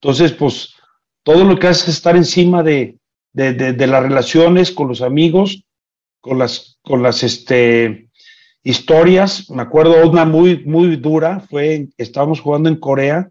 Entonces, 0.00 0.32
pues 0.32 0.74
todo 1.22 1.44
lo 1.44 1.58
que 1.58 1.68
hace 1.68 1.90
es 1.90 1.96
estar 1.96 2.16
encima 2.16 2.62
de, 2.62 2.98
de, 3.32 3.86
las 3.86 4.02
relaciones 4.02 4.72
con 4.72 4.88
los 4.88 5.02
amigos, 5.02 5.64
con 6.20 6.38
las, 6.38 6.78
con 6.82 7.02
las 7.02 7.22
este, 7.22 8.08
historias. 8.62 9.50
Me 9.50 9.62
acuerdo 9.62 10.08
una 10.08 10.24
muy, 10.24 10.64
muy 10.64 10.96
dura, 10.96 11.40
fue, 11.40 11.88
estábamos 11.98 12.40
jugando 12.40 12.68
en 12.68 12.76
Corea 12.76 13.30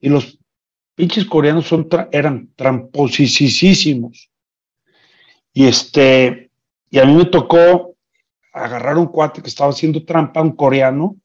y 0.00 0.08
los 0.08 0.38
pinches 0.94 1.24
coreanos 1.24 1.66
son 1.66 1.88
eran 2.10 2.50
tramposísimos. 2.56 4.30
Y 5.52 5.66
este, 5.66 6.50
y 6.90 6.98
a 6.98 7.04
mí 7.04 7.14
me 7.14 7.26
tocó 7.26 7.94
agarrar 8.52 8.98
un 8.98 9.06
cuate 9.06 9.42
que 9.42 9.48
estaba 9.48 9.70
haciendo 9.70 10.04
trampa, 10.04 10.42
un 10.42 10.56
coreano, 10.56 11.16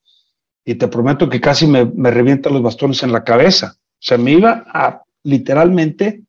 y 0.68 0.76
te 0.76 0.89
prometo 0.89 1.30
que 1.30 1.39
casi 1.39 1.65
me, 1.65 1.86
me 1.86 2.11
revienta 2.11 2.49
los 2.49 2.61
bastones 2.61 3.01
en 3.01 3.13
la 3.13 3.24
cabeza. 3.24 3.78
O 3.78 4.01
sea, 4.01 4.18
me 4.18 4.34
iba 4.34 4.65
a 4.68 5.01
literalmente 5.24 6.24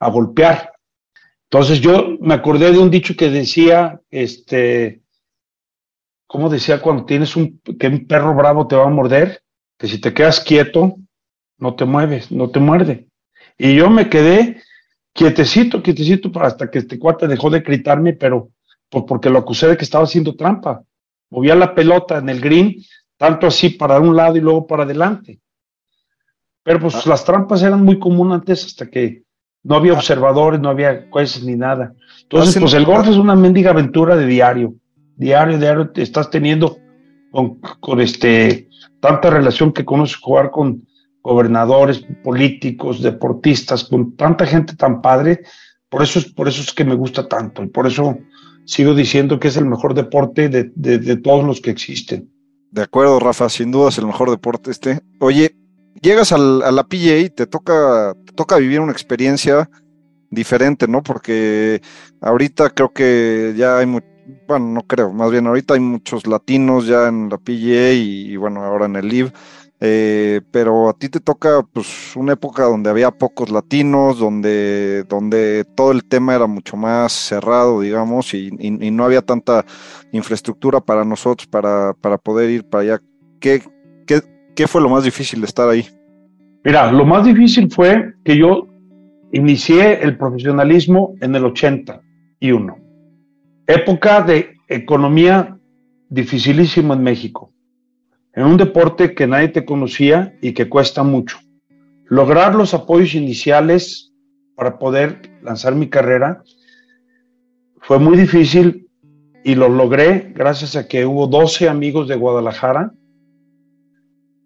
a 0.00 0.10
golpear. 0.10 0.72
Entonces 1.44 1.80
yo 1.80 2.16
me 2.20 2.34
acordé 2.34 2.72
de 2.72 2.78
un 2.78 2.90
dicho 2.90 3.14
que 3.16 3.30
decía, 3.30 4.00
este, 4.10 5.02
¿cómo 6.26 6.48
decía 6.48 6.82
cuando 6.82 7.04
tienes 7.04 7.36
un, 7.36 7.60
que 7.78 7.86
un 7.86 8.08
perro 8.08 8.34
bravo 8.34 8.66
te 8.66 8.74
va 8.74 8.86
a 8.86 8.90
morder? 8.90 9.40
Que 9.78 9.86
si 9.86 10.00
te 10.00 10.12
quedas 10.12 10.40
quieto, 10.40 10.96
no 11.56 11.76
te 11.76 11.84
mueves, 11.84 12.32
no 12.32 12.50
te 12.50 12.58
muerde. 12.58 13.06
Y 13.56 13.76
yo 13.76 13.88
me 13.88 14.08
quedé 14.08 14.62
quietecito, 15.12 15.80
quietecito, 15.80 16.32
hasta 16.40 16.72
que 16.72 16.80
este 16.80 16.98
cuate 16.98 17.28
dejó 17.28 17.50
de 17.50 17.60
gritarme, 17.60 18.14
pero 18.14 18.50
porque 18.90 19.30
lo 19.30 19.38
acusé 19.38 19.68
de 19.68 19.76
que 19.76 19.84
estaba 19.84 20.02
haciendo 20.02 20.34
trampa. 20.34 20.82
Movía 21.30 21.54
la 21.54 21.72
pelota 21.72 22.18
en 22.18 22.28
el 22.30 22.40
green 22.40 22.82
tanto 23.16 23.46
así 23.46 23.70
para 23.70 24.00
un 24.00 24.14
lado 24.14 24.36
y 24.36 24.40
luego 24.40 24.66
para 24.66 24.84
adelante. 24.84 25.40
Pero 26.62 26.80
pues 26.80 26.94
ah. 26.96 27.02
las 27.06 27.24
trampas 27.24 27.62
eran 27.62 27.84
muy 27.84 27.98
comunes 27.98 28.34
antes 28.34 28.66
hasta 28.66 28.86
que 28.86 29.22
no 29.62 29.76
había 29.76 29.92
ah. 29.92 29.96
observadores, 29.96 30.60
no 30.60 30.68
había 30.68 31.06
jueces 31.10 31.44
ni 31.44 31.56
nada. 31.56 31.94
Entonces, 32.22 32.60
pues 32.60 32.74
el 32.74 32.84
golf 32.84 33.08
es 33.08 33.16
una 33.16 33.36
mendiga 33.36 33.70
aventura 33.70 34.16
de 34.16 34.26
diario. 34.26 34.74
Diario, 35.16 35.58
diario, 35.58 35.90
te 35.90 36.02
estás 36.02 36.28
teniendo 36.28 36.78
con, 37.30 37.60
con 37.80 38.00
este, 38.00 38.68
tanta 39.00 39.30
relación 39.30 39.72
que 39.72 39.84
conoces 39.84 40.16
jugar 40.16 40.50
con 40.50 40.86
gobernadores, 41.22 42.04
políticos, 42.22 43.02
deportistas, 43.02 43.84
con 43.84 44.16
tanta 44.16 44.46
gente 44.46 44.76
tan 44.76 45.00
padre. 45.00 45.42
Por 45.88 46.02
eso, 46.02 46.18
es, 46.18 46.26
por 46.26 46.48
eso 46.48 46.60
es 46.60 46.72
que 46.72 46.84
me 46.84 46.94
gusta 46.94 47.28
tanto 47.28 47.62
y 47.62 47.68
por 47.68 47.86
eso 47.86 48.18
sigo 48.64 48.94
diciendo 48.94 49.38
que 49.38 49.48
es 49.48 49.56
el 49.56 49.66
mejor 49.66 49.94
deporte 49.94 50.48
de, 50.48 50.72
de, 50.74 50.98
de 50.98 51.16
todos 51.16 51.44
los 51.44 51.60
que 51.60 51.70
existen. 51.70 52.28
De 52.70 52.82
acuerdo, 52.82 53.18
Rafa, 53.20 53.48
sin 53.48 53.70
duda 53.70 53.88
es 53.88 53.98
el 53.98 54.06
mejor 54.06 54.30
deporte 54.30 54.70
este. 54.70 55.00
Oye, 55.20 55.56
llegas 56.00 56.32
al, 56.32 56.62
a 56.62 56.70
la 56.70 56.84
PGA 56.84 57.18
y 57.18 57.30
te 57.30 57.46
toca, 57.46 58.14
te 58.24 58.32
toca 58.32 58.56
vivir 58.56 58.80
una 58.80 58.92
experiencia 58.92 59.68
diferente, 60.30 60.88
¿no? 60.88 61.02
Porque 61.02 61.80
ahorita 62.20 62.70
creo 62.70 62.92
que 62.92 63.54
ya 63.56 63.78
hay, 63.78 63.86
bueno, 63.86 64.66
no 64.66 64.82
creo, 64.82 65.12
más 65.12 65.30
bien 65.30 65.46
ahorita 65.46 65.74
hay 65.74 65.80
muchos 65.80 66.26
latinos 66.26 66.86
ya 66.86 67.08
en 67.08 67.28
la 67.28 67.38
PGA 67.38 67.92
y, 67.92 68.36
bueno, 68.36 68.64
ahora 68.64 68.86
en 68.86 68.96
el 68.96 69.08
LIV. 69.08 69.32
Eh, 69.78 70.40
pero 70.50 70.88
a 70.88 70.94
ti 70.94 71.10
te 71.10 71.20
toca 71.20 71.62
pues 71.70 72.16
una 72.16 72.32
época 72.32 72.64
donde 72.64 72.88
había 72.88 73.10
pocos 73.10 73.50
latinos, 73.50 74.18
donde, 74.18 75.04
donde 75.04 75.64
todo 75.74 75.92
el 75.92 76.04
tema 76.04 76.34
era 76.34 76.46
mucho 76.46 76.76
más 76.78 77.12
cerrado, 77.12 77.82
digamos, 77.82 78.32
y, 78.32 78.50
no 78.50 79.04
había 79.04 79.20
tanta 79.20 79.66
infraestructura 80.12 80.80
para 80.80 81.04
nosotros 81.04 81.46
para, 81.46 81.92
para 82.00 82.16
poder 82.16 82.50
ir 82.50 82.64
para 82.64 82.82
allá. 82.82 83.00
¿Qué, 83.38 83.62
qué, 84.06 84.22
¿Qué 84.54 84.66
fue 84.66 84.80
lo 84.80 84.88
más 84.88 85.04
difícil 85.04 85.40
de 85.40 85.46
estar 85.46 85.68
ahí? 85.68 85.86
Mira, 86.64 86.90
lo 86.90 87.04
más 87.04 87.26
difícil 87.26 87.70
fue 87.70 88.14
que 88.24 88.38
yo 88.38 88.66
inicié 89.32 90.02
el 90.02 90.16
profesionalismo 90.16 91.14
en 91.20 91.34
el 91.34 91.44
81, 91.44 92.78
época 93.66 94.22
de 94.22 94.54
economía 94.68 95.58
dificilísima 96.08 96.94
en 96.94 97.02
México 97.02 97.52
en 98.36 98.44
un 98.44 98.58
deporte 98.58 99.14
que 99.14 99.26
nadie 99.26 99.48
te 99.48 99.64
conocía 99.64 100.36
y 100.42 100.52
que 100.52 100.68
cuesta 100.68 101.02
mucho. 101.02 101.38
Lograr 102.04 102.54
los 102.54 102.74
apoyos 102.74 103.14
iniciales 103.14 104.12
para 104.54 104.78
poder 104.78 105.38
lanzar 105.42 105.74
mi 105.74 105.88
carrera 105.88 106.42
fue 107.80 107.98
muy 107.98 108.16
difícil 108.16 108.88
y 109.42 109.54
lo 109.54 109.68
logré 109.68 110.32
gracias 110.34 110.76
a 110.76 110.86
que 110.86 111.06
hubo 111.06 111.26
12 111.26 111.68
amigos 111.68 112.08
de 112.08 112.16
Guadalajara 112.16 112.92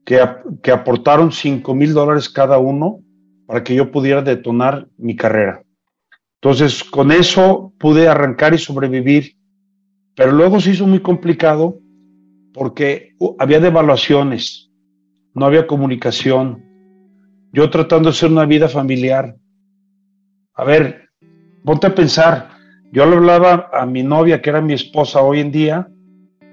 que, 0.04 0.20
que 0.62 0.70
aportaron 0.70 1.32
5 1.32 1.74
mil 1.74 1.92
dólares 1.92 2.28
cada 2.28 2.58
uno 2.58 3.00
para 3.46 3.64
que 3.64 3.74
yo 3.74 3.90
pudiera 3.90 4.22
detonar 4.22 4.86
mi 4.96 5.16
carrera. 5.16 5.64
Entonces, 6.36 6.84
con 6.84 7.10
eso 7.10 7.74
pude 7.78 8.08
arrancar 8.08 8.54
y 8.54 8.58
sobrevivir, 8.58 9.36
pero 10.14 10.30
luego 10.32 10.60
se 10.60 10.70
hizo 10.70 10.86
muy 10.86 11.00
complicado 11.00 11.80
porque 12.52 13.14
había 13.38 13.60
devaluaciones, 13.60 14.70
no 15.34 15.46
había 15.46 15.66
comunicación. 15.66 16.64
Yo 17.52 17.70
tratando 17.70 18.08
de 18.08 18.14
hacer 18.14 18.30
una 18.30 18.46
vida 18.46 18.68
familiar. 18.68 19.36
A 20.54 20.64
ver, 20.64 21.08
ponte 21.64 21.86
a 21.86 21.94
pensar, 21.94 22.50
yo 22.92 23.06
le 23.06 23.16
hablaba 23.16 23.70
a 23.72 23.86
mi 23.86 24.02
novia, 24.02 24.42
que 24.42 24.50
era 24.50 24.60
mi 24.60 24.72
esposa 24.72 25.20
hoy 25.22 25.40
en 25.40 25.52
día, 25.52 25.88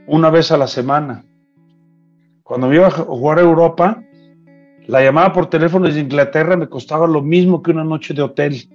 una 0.07 0.29
vez 0.29 0.51
a 0.51 0.57
la 0.57 0.67
semana. 0.67 1.25
Cuando 2.43 2.67
me 2.67 2.75
iba 2.75 2.87
a 2.87 2.91
jugar 2.91 3.39
a 3.39 3.41
Europa, 3.41 4.03
la 4.87 5.03
llamada 5.03 5.33
por 5.33 5.49
teléfono 5.49 5.85
desde 5.85 5.99
Inglaterra 5.99 6.55
me 6.55 6.69
costaba 6.69 7.07
lo 7.07 7.21
mismo 7.21 7.61
que 7.61 7.71
una 7.71 7.83
noche 7.83 8.13
de 8.13 8.21
hotel. 8.21 8.69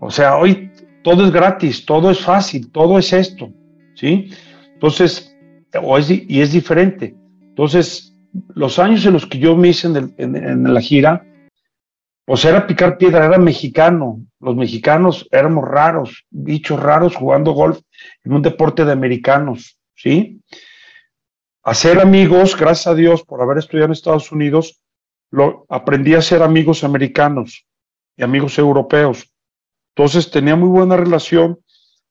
O 0.00 0.10
sea, 0.10 0.36
hoy 0.36 0.70
todo 1.02 1.24
es 1.24 1.30
gratis, 1.30 1.84
todo 1.84 2.10
es 2.10 2.20
fácil, 2.20 2.70
todo 2.72 2.98
es 2.98 3.12
esto, 3.12 3.50
¿sí? 3.94 4.30
Entonces, 4.72 5.33
o 5.82 5.98
es, 5.98 6.10
y 6.10 6.40
es 6.40 6.52
diferente. 6.52 7.14
Entonces, 7.40 8.14
los 8.54 8.78
años 8.78 9.04
en 9.06 9.12
los 9.12 9.26
que 9.26 9.38
yo 9.38 9.56
me 9.56 9.68
hice 9.68 9.86
en, 9.86 9.96
el, 9.96 10.14
en, 10.18 10.36
en, 10.36 10.74
la 10.74 10.80
gira, 10.80 11.24
pues 12.24 12.44
era 12.44 12.66
picar 12.66 12.98
piedra, 12.98 13.26
era 13.26 13.38
mexicano. 13.38 14.20
Los 14.40 14.56
mexicanos 14.56 15.28
éramos 15.30 15.64
raros, 15.66 16.24
bichos 16.30 16.80
raros 16.80 17.14
jugando 17.16 17.52
golf 17.52 17.80
en 18.24 18.32
un 18.32 18.42
deporte 18.42 18.84
de 18.84 18.92
americanos, 18.92 19.78
¿sí? 19.94 20.40
Hacer 21.62 22.00
amigos, 22.00 22.56
gracias 22.56 22.88
a 22.88 22.94
Dios 22.94 23.22
por 23.22 23.40
haber 23.40 23.58
estudiado 23.58 23.86
en 23.86 23.92
Estados 23.92 24.30
Unidos, 24.32 24.80
lo, 25.30 25.64
aprendí 25.68 26.14
a 26.14 26.22
ser 26.22 26.42
amigos 26.42 26.84
americanos 26.84 27.66
y 28.16 28.22
amigos 28.22 28.58
europeos. 28.58 29.32
Entonces 29.96 30.30
tenía 30.30 30.56
muy 30.56 30.68
buena 30.68 30.96
relación, 30.96 31.58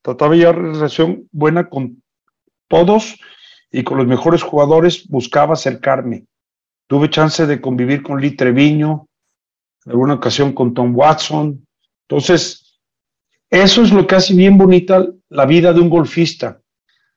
trataba 0.01 0.35
ya 0.35 0.51
relación 0.51 1.27
buena 1.31 1.69
con 1.69 2.01
todos 2.67 3.19
y 3.73 3.83
con 3.83 3.97
los 3.97 4.05
mejores 4.05 4.43
jugadores 4.43 5.07
buscaba 5.09 5.53
acercarme. 5.53 6.25
Tuve 6.87 7.09
chance 7.09 7.47
de 7.47 7.59
convivir 7.59 8.03
con 8.03 8.21
Lee 8.21 8.35
Treviño, 8.35 9.07
en 9.85 9.91
alguna 9.91 10.13
ocasión 10.13 10.53
con 10.53 10.75
Tom 10.75 10.95
Watson. 10.95 11.65
Entonces, 12.07 12.79
eso 13.49 13.81
es 13.81 13.91
lo 13.91 14.05
que 14.05 14.15
hace 14.15 14.35
bien 14.35 14.59
bonita 14.59 15.03
la 15.29 15.45
vida 15.47 15.73
de 15.73 15.81
un 15.81 15.89
golfista. 15.89 16.61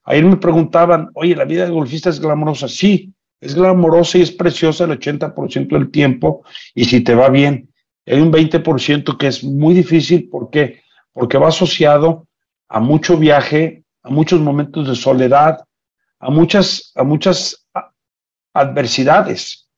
Ayer 0.04 0.24
me 0.24 0.38
preguntaban, 0.38 1.11
oye, 1.12 1.36
¿la 1.36 1.44
vida 1.44 1.64
del 1.64 1.74
golfista 1.74 2.09
es 2.09 2.20
glamorosa? 2.20 2.68
Sí, 2.68 3.12
es 3.38 3.54
glamorosa 3.54 4.16
y 4.16 4.22
es 4.22 4.32
preciosa 4.32 4.84
el 4.84 4.98
80% 4.98 5.68
del 5.68 5.90
tiempo 5.90 6.42
y 6.74 6.86
si 6.86 7.02
te 7.02 7.14
va 7.14 7.28
bien. 7.28 7.68
Hay 8.07 8.20
un 8.20 8.32
20% 8.32 9.18
que 9.18 9.26
es 9.26 9.44
muy 9.44 9.74
difícil, 9.74 10.30
¿por 10.30 10.48
qué? 10.48 10.80
Porque 11.12 11.36
va 11.36 11.48
asociado 11.48 12.26
a 12.68 12.80
mucho 12.80 13.18
viaje, 13.18 13.84
a 14.02 14.09
muchos 14.09 14.40
momentos 14.40 14.88
de 14.88 14.94
soledad, 14.94 15.66
a 16.27 16.31
muchas, 16.31 16.91
a 16.97 17.05
muchas 17.05 17.68
adversidades. 18.53 19.68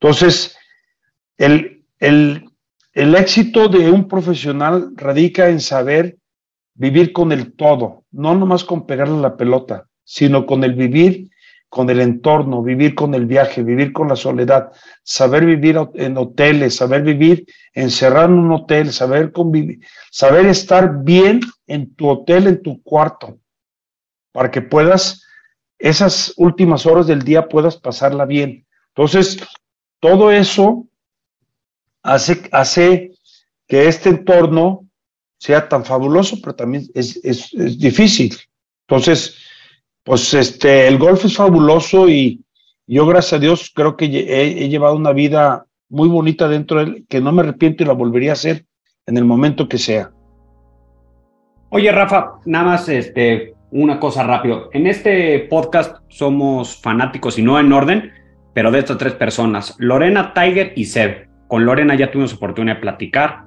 Entonces, 0.00 0.56
el, 1.36 1.84
el, 2.00 2.50
el 2.92 3.14
éxito 3.14 3.68
de 3.68 3.88
un 3.88 4.08
profesional 4.08 4.90
radica 4.96 5.48
en 5.48 5.60
saber 5.60 6.18
vivir 6.74 7.12
con 7.12 7.30
el 7.30 7.54
todo, 7.54 8.04
no 8.10 8.34
nomás 8.34 8.64
con 8.64 8.86
pegarle 8.86 9.20
la 9.20 9.36
pelota, 9.36 9.86
sino 10.02 10.46
con 10.46 10.64
el 10.64 10.74
vivir 10.74 11.30
con 11.68 11.88
el 11.88 12.00
entorno, 12.00 12.62
vivir 12.62 12.94
con 12.94 13.14
el 13.14 13.24
viaje, 13.24 13.62
vivir 13.62 13.94
con 13.94 14.08
la 14.08 14.16
soledad, 14.16 14.72
saber 15.04 15.46
vivir 15.46 15.78
en 15.94 16.18
hoteles, 16.18 16.76
saber 16.76 17.02
vivir 17.02 17.46
encerrado 17.72 18.26
en 18.26 18.40
un 18.40 18.52
hotel, 18.52 18.92
saber 18.92 19.32
convivir, 19.32 19.78
saber 20.10 20.46
estar 20.46 21.02
bien 21.02 21.40
en 21.66 21.94
tu 21.94 22.08
hotel, 22.08 22.48
en 22.48 22.62
tu 22.62 22.82
cuarto, 22.82 23.38
para 24.32 24.50
que 24.50 24.60
puedas 24.60 25.22
esas 25.82 26.32
últimas 26.36 26.86
horas 26.86 27.08
del 27.08 27.22
día 27.22 27.48
puedas 27.48 27.76
pasarla 27.76 28.24
bien. 28.24 28.64
Entonces, 28.94 29.38
todo 29.98 30.30
eso 30.30 30.86
hace, 32.04 32.48
hace 32.52 33.12
que 33.66 33.88
este 33.88 34.10
entorno 34.10 34.86
sea 35.38 35.68
tan 35.68 35.84
fabuloso, 35.84 36.36
pero 36.40 36.54
también 36.54 36.84
es, 36.94 37.18
es, 37.24 37.52
es 37.54 37.78
difícil. 37.78 38.36
Entonces, 38.86 39.36
pues 40.04 40.32
este, 40.34 40.86
el 40.86 40.98
golf 40.98 41.24
es 41.24 41.36
fabuloso 41.36 42.08
y 42.08 42.44
yo, 42.86 43.04
gracias 43.06 43.32
a 43.32 43.38
Dios, 43.40 43.72
creo 43.74 43.96
que 43.96 44.06
he, 44.06 44.64
he 44.64 44.68
llevado 44.68 44.94
una 44.94 45.12
vida 45.12 45.66
muy 45.88 46.08
bonita 46.08 46.46
dentro 46.46 46.78
de 46.78 46.84
él, 46.84 47.06
que 47.08 47.20
no 47.20 47.32
me 47.32 47.42
arrepiento 47.42 47.82
y 47.82 47.86
la 47.86 47.92
volvería 47.92 48.30
a 48.30 48.34
hacer 48.34 48.66
en 49.06 49.16
el 49.16 49.24
momento 49.24 49.68
que 49.68 49.78
sea. 49.78 50.12
Oye, 51.70 51.90
Rafa, 51.90 52.34
nada 52.44 52.64
más 52.66 52.88
este, 52.88 53.54
una 53.72 53.98
cosa 53.98 54.22
rápido. 54.22 54.68
En 54.72 54.86
este 54.86 55.40
podcast 55.50 55.96
somos 56.08 56.76
fanáticos 56.80 57.38
y 57.38 57.42
no 57.42 57.58
en 57.58 57.72
orden, 57.72 58.12
pero 58.52 58.70
de 58.70 58.78
estas 58.78 58.98
tres 58.98 59.14
personas, 59.14 59.74
Lorena, 59.78 60.34
Tiger 60.34 60.74
y 60.76 60.84
Seb. 60.84 61.28
Con 61.48 61.64
Lorena 61.64 61.94
ya 61.94 62.10
tuvimos 62.10 62.34
oportunidad 62.34 62.76
de 62.76 62.82
platicar. 62.82 63.44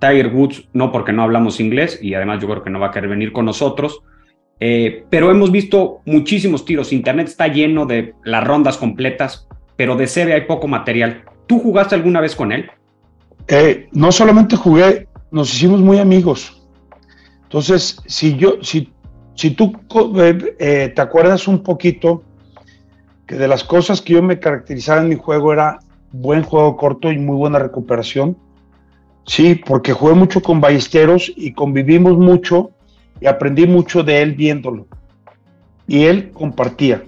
Tiger 0.00 0.28
Woods 0.28 0.68
no 0.72 0.92
porque 0.92 1.12
no 1.12 1.22
hablamos 1.22 1.60
inglés 1.60 1.98
y 2.02 2.14
además 2.14 2.40
yo 2.40 2.48
creo 2.48 2.62
que 2.62 2.70
no 2.70 2.80
va 2.80 2.88
a 2.88 2.90
querer 2.90 3.08
venir 3.08 3.32
con 3.32 3.44
nosotros. 3.44 4.02
Eh, 4.60 5.04
pero 5.10 5.30
hemos 5.30 5.52
visto 5.52 6.00
muchísimos 6.06 6.64
tiros. 6.64 6.92
Internet 6.92 7.28
está 7.28 7.46
lleno 7.46 7.86
de 7.86 8.14
las 8.24 8.44
rondas 8.44 8.76
completas, 8.76 9.48
pero 9.76 9.94
de 9.94 10.08
Seb 10.08 10.32
hay 10.32 10.42
poco 10.42 10.66
material. 10.66 11.22
¿Tú 11.46 11.60
jugaste 11.60 11.94
alguna 11.94 12.20
vez 12.20 12.34
con 12.34 12.50
él? 12.50 12.68
Eh, 13.46 13.88
no 13.92 14.10
solamente 14.10 14.56
jugué, 14.56 15.06
nos 15.30 15.54
hicimos 15.54 15.80
muy 15.80 15.98
amigos. 15.98 16.68
Entonces, 17.44 18.02
si 18.06 18.36
yo, 18.36 18.58
si 18.60 18.92
si 19.38 19.52
tú 19.52 19.72
eh, 20.16 20.56
eh, 20.58 20.92
te 20.92 21.00
acuerdas 21.00 21.46
un 21.46 21.62
poquito 21.62 22.24
que 23.24 23.36
de 23.36 23.46
las 23.46 23.62
cosas 23.62 24.02
que 24.02 24.14
yo 24.14 24.22
me 24.22 24.40
caracterizaba 24.40 25.00
en 25.00 25.10
mi 25.10 25.14
juego 25.14 25.52
era 25.52 25.78
buen 26.10 26.42
juego 26.42 26.76
corto 26.76 27.12
y 27.12 27.18
muy 27.18 27.36
buena 27.36 27.60
recuperación. 27.60 28.36
Sí, 29.26 29.54
porque 29.54 29.92
jugué 29.92 30.14
mucho 30.14 30.42
con 30.42 30.60
Ballesteros 30.60 31.32
y 31.36 31.52
convivimos 31.52 32.18
mucho 32.18 32.72
y 33.20 33.26
aprendí 33.26 33.68
mucho 33.68 34.02
de 34.02 34.22
él 34.22 34.34
viéndolo. 34.34 34.88
Y 35.86 36.06
él 36.06 36.32
compartía, 36.32 37.04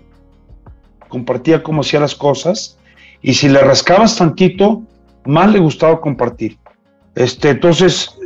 compartía 1.09 1.65
cómo 1.65 1.81
hacía 1.81 1.99
las 1.99 2.15
cosas 2.15 2.79
y 3.23 3.35
si 3.35 3.49
le 3.49 3.61
rascabas 3.61 4.17
tantito, 4.17 4.85
más 5.25 5.51
le 5.51 5.59
gustaba 5.59 6.01
compartir. 6.01 6.59
Este, 7.17 7.51
entonces, 7.51 8.17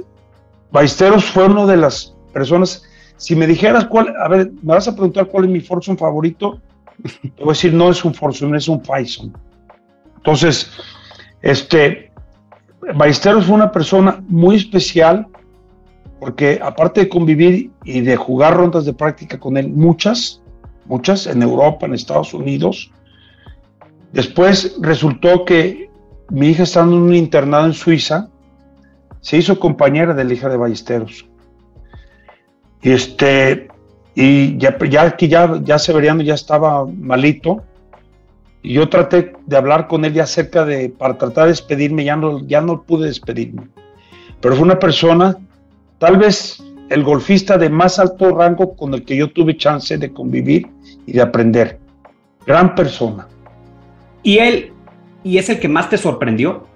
Ballesteros 0.70 1.24
fue 1.24 1.46
una 1.46 1.64
de 1.64 1.78
las 1.78 2.14
personas 2.34 2.84
si 3.16 3.36
me 3.36 3.46
dijeras 3.46 3.86
cuál, 3.86 4.14
a 4.16 4.28
ver, 4.28 4.50
me 4.62 4.74
vas 4.74 4.88
a 4.88 4.92
preguntar 4.92 5.26
cuál 5.26 5.44
es 5.44 5.50
mi 5.50 5.60
Fortune 5.60 5.96
favorito, 5.96 6.60
Te 7.22 7.30
voy 7.38 7.48
a 7.48 7.52
decir, 7.52 7.72
no 7.72 7.90
es 7.90 8.04
un 8.04 8.14
Foursome, 8.14 8.56
es 8.56 8.68
un 8.68 8.82
Faison. 8.82 9.32
Entonces, 10.16 10.70
este, 11.42 12.12
Ballesteros 12.94 13.46
fue 13.46 13.54
una 13.54 13.72
persona 13.72 14.22
muy 14.28 14.56
especial 14.56 15.26
porque 16.20 16.58
aparte 16.62 17.02
de 17.02 17.08
convivir 17.08 17.70
y 17.84 18.00
de 18.00 18.16
jugar 18.16 18.56
rondas 18.56 18.86
de 18.86 18.94
práctica 18.94 19.38
con 19.38 19.56
él, 19.56 19.68
muchas, 19.68 20.40
muchas 20.86 21.26
en 21.26 21.42
Europa, 21.42 21.84
en 21.84 21.94
Estados 21.94 22.32
Unidos, 22.32 22.90
después 24.12 24.76
resultó 24.80 25.44
que 25.44 25.90
mi 26.30 26.48
hija 26.48 26.62
estando 26.62 26.96
en 26.96 27.02
un 27.02 27.14
internado 27.14 27.66
en 27.66 27.74
Suiza, 27.74 28.30
se 29.20 29.36
hizo 29.36 29.58
compañera 29.58 30.14
de 30.14 30.24
la 30.24 30.32
hija 30.32 30.48
de 30.48 30.56
Ballesteros. 30.56 31.26
Y 32.84 32.92
este, 32.92 33.68
y 34.14 34.56
ya, 34.58 34.78
ya 34.78 35.16
ya, 35.16 35.60
ya 35.64 35.78
Severiano 35.78 36.22
ya 36.22 36.34
estaba 36.34 36.86
malito, 36.86 37.64
y 38.62 38.74
yo 38.74 38.88
traté 38.88 39.32
de 39.46 39.56
hablar 39.56 39.88
con 39.88 40.04
él 40.04 40.12
ya 40.12 40.24
acerca 40.24 40.64
de, 40.64 40.90
para 40.90 41.18
tratar 41.18 41.44
de 41.44 41.50
despedirme, 41.50 42.04
ya 42.04 42.16
no, 42.16 42.46
ya 42.46 42.60
no 42.60 42.82
pude 42.82 43.08
despedirme. 43.08 43.68
Pero 44.40 44.54
fue 44.54 44.64
una 44.64 44.78
persona, 44.78 45.36
tal 45.98 46.18
vez 46.18 46.62
el 46.90 47.02
golfista 47.02 47.56
de 47.56 47.70
más 47.70 47.98
alto 47.98 48.34
rango 48.36 48.76
con 48.76 48.94
el 48.94 49.04
que 49.04 49.16
yo 49.16 49.30
tuve 49.30 49.56
chance 49.56 49.96
de 49.96 50.12
convivir 50.12 50.66
y 51.06 51.12
de 51.12 51.22
aprender. 51.22 51.78
Gran 52.46 52.74
persona. 52.74 53.26
¿Y 54.22 54.38
él, 54.38 54.72
y 55.22 55.38
es 55.38 55.48
el 55.48 55.58
que 55.58 55.68
más 55.68 55.88
te 55.88 55.96
sorprendió? 55.96 56.66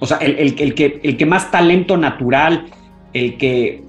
O 0.00 0.06
sea, 0.06 0.16
el, 0.18 0.58
el, 0.58 0.74
que, 0.74 1.00
el 1.02 1.16
que 1.16 1.26
más 1.26 1.50
talento 1.50 1.96
natural, 1.96 2.66
el 3.12 3.36
que, 3.38 3.84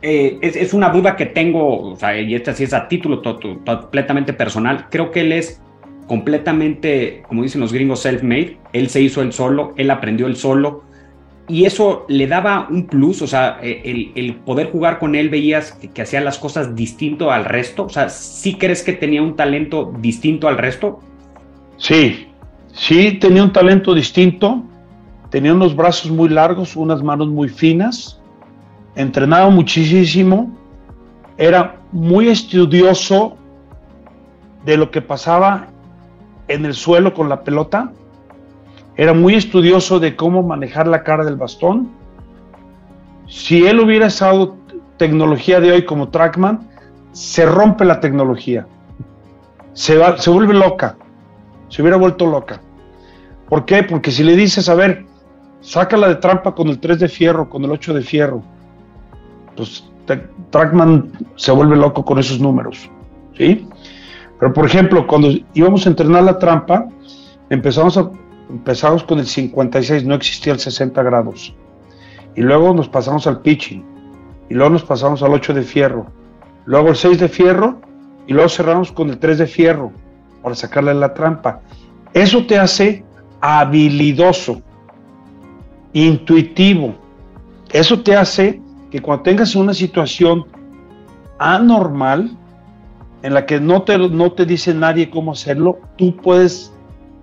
eh, 0.00 0.38
es, 0.40 0.72
una 0.74 0.90
duda 0.90 1.16
que 1.16 1.26
tengo, 1.26 1.96
y 2.24 2.34
esta 2.34 2.54
sí 2.54 2.64
es 2.64 2.72
a 2.72 2.86
título 2.86 3.20
completamente 3.20 4.32
personal. 4.32 4.86
Creo 4.90 5.10
que 5.10 5.22
él 5.22 5.32
es 5.32 5.60
completamente, 6.06 7.22
como 7.26 7.42
dicen 7.42 7.60
los 7.60 7.72
gringos, 7.72 8.04
self-made. 8.04 8.58
Él 8.72 8.88
se 8.90 9.00
hizo 9.00 9.22
el 9.22 9.32
solo, 9.32 9.74
él 9.76 9.90
aprendió 9.90 10.26
el 10.26 10.36
solo. 10.36 10.84
Y 11.48 11.64
eso 11.64 12.04
le 12.08 12.26
daba 12.26 12.68
un 12.70 12.86
plus, 12.86 13.22
o 13.22 13.26
sea, 13.26 13.58
eh, 13.62 14.12
el, 14.14 14.34
poder 14.36 14.70
jugar 14.70 14.98
con 14.98 15.14
él 15.14 15.30
veías 15.30 15.72
que, 15.72 16.02
hacía 16.02 16.20
las 16.20 16.38
cosas 16.38 16.76
distinto 16.76 17.32
al 17.32 17.44
resto. 17.44 17.86
O 17.86 17.88
sea, 17.88 18.08
¿sí 18.10 18.54
crees 18.54 18.82
que 18.82 18.92
tenía 18.92 19.22
un 19.22 19.34
talento 19.34 19.92
distinto 19.98 20.46
al 20.46 20.58
resto? 20.58 21.00
Sí, 21.78 22.28
sí, 22.72 23.12
tenía 23.12 23.42
un 23.42 23.52
talento 23.52 23.94
distinto. 23.94 24.62
Tenía 25.30 25.54
unos 25.54 25.74
brazos 25.74 26.10
muy 26.10 26.28
largos, 26.28 26.76
unas 26.76 27.02
manos 27.02 27.28
muy 27.28 27.48
finas 27.48 28.17
entrenaba 28.98 29.48
muchísimo, 29.48 30.50
era 31.36 31.76
muy 31.92 32.28
estudioso 32.28 33.36
de 34.64 34.76
lo 34.76 34.90
que 34.90 35.00
pasaba 35.00 35.68
en 36.48 36.66
el 36.66 36.74
suelo 36.74 37.14
con 37.14 37.28
la 37.28 37.42
pelota, 37.44 37.92
era 38.96 39.14
muy 39.14 39.36
estudioso 39.36 40.00
de 40.00 40.16
cómo 40.16 40.42
manejar 40.42 40.88
la 40.88 41.04
cara 41.04 41.24
del 41.24 41.36
bastón. 41.36 41.88
Si 43.28 43.64
él 43.64 43.78
hubiera 43.78 44.08
usado 44.08 44.56
tecnología 44.96 45.60
de 45.60 45.70
hoy 45.70 45.84
como 45.84 46.08
Trackman, 46.08 46.68
se 47.12 47.46
rompe 47.46 47.84
la 47.84 48.00
tecnología, 48.00 48.66
se, 49.74 49.96
va, 49.96 50.18
se 50.18 50.28
vuelve 50.28 50.54
loca, 50.54 50.96
se 51.68 51.82
hubiera 51.82 51.96
vuelto 51.96 52.26
loca. 52.26 52.60
¿Por 53.48 53.64
qué? 53.64 53.84
Porque 53.84 54.10
si 54.10 54.24
le 54.24 54.34
dices, 54.34 54.68
a 54.68 54.74
ver, 54.74 55.06
sácala 55.60 56.08
de 56.08 56.16
trampa 56.16 56.52
con 56.56 56.66
el 56.66 56.80
3 56.80 56.98
de 56.98 57.08
fierro, 57.08 57.48
con 57.48 57.64
el 57.64 57.70
8 57.70 57.94
de 57.94 58.02
fierro, 58.02 58.42
pues 59.58 59.84
Trackman 60.50 61.12
se 61.36 61.52
vuelve 61.52 61.76
loco 61.76 62.04
con 62.04 62.18
esos 62.18 62.40
números, 62.40 62.90
¿sí? 63.36 63.66
Pero 64.38 64.52
por 64.52 64.64
ejemplo, 64.64 65.06
cuando 65.06 65.30
íbamos 65.52 65.84
a 65.84 65.90
entrenar 65.90 66.22
la 66.22 66.38
trampa, 66.38 66.88
empezamos, 67.50 67.98
a, 67.98 68.10
empezamos 68.48 69.02
con 69.02 69.18
el 69.18 69.26
56, 69.26 70.04
no 70.04 70.14
existía 70.14 70.52
el 70.52 70.60
60 70.60 71.02
grados. 71.02 71.54
Y 72.36 72.42
luego 72.42 72.72
nos 72.72 72.88
pasamos 72.88 73.26
al 73.26 73.40
pitching. 73.40 73.84
Y 74.48 74.54
luego 74.54 74.70
nos 74.70 74.84
pasamos 74.84 75.22
al 75.22 75.34
8 75.34 75.54
de 75.54 75.62
fierro. 75.62 76.06
Luego 76.66 76.90
el 76.90 76.96
6 76.96 77.18
de 77.18 77.28
fierro. 77.28 77.80
Y 78.28 78.32
luego 78.32 78.48
cerramos 78.48 78.92
con 78.92 79.10
el 79.10 79.18
3 79.18 79.38
de 79.38 79.46
fierro 79.46 79.90
para 80.42 80.54
sacarle 80.54 80.94
la 80.94 81.14
trampa. 81.14 81.60
Eso 82.14 82.46
te 82.46 82.58
hace 82.58 83.04
habilidoso, 83.40 84.62
intuitivo. 85.92 86.94
Eso 87.72 88.00
te 88.02 88.14
hace 88.14 88.62
que 88.90 89.00
cuando 89.00 89.22
tengas 89.22 89.54
una 89.54 89.74
situación 89.74 90.46
anormal, 91.38 92.36
en 93.22 93.34
la 93.34 93.46
que 93.46 93.60
no 93.60 93.82
te, 93.82 93.98
no 93.98 94.32
te 94.32 94.46
dice 94.46 94.74
nadie 94.74 95.10
cómo 95.10 95.32
hacerlo, 95.32 95.78
tú 95.96 96.16
puedes 96.16 96.72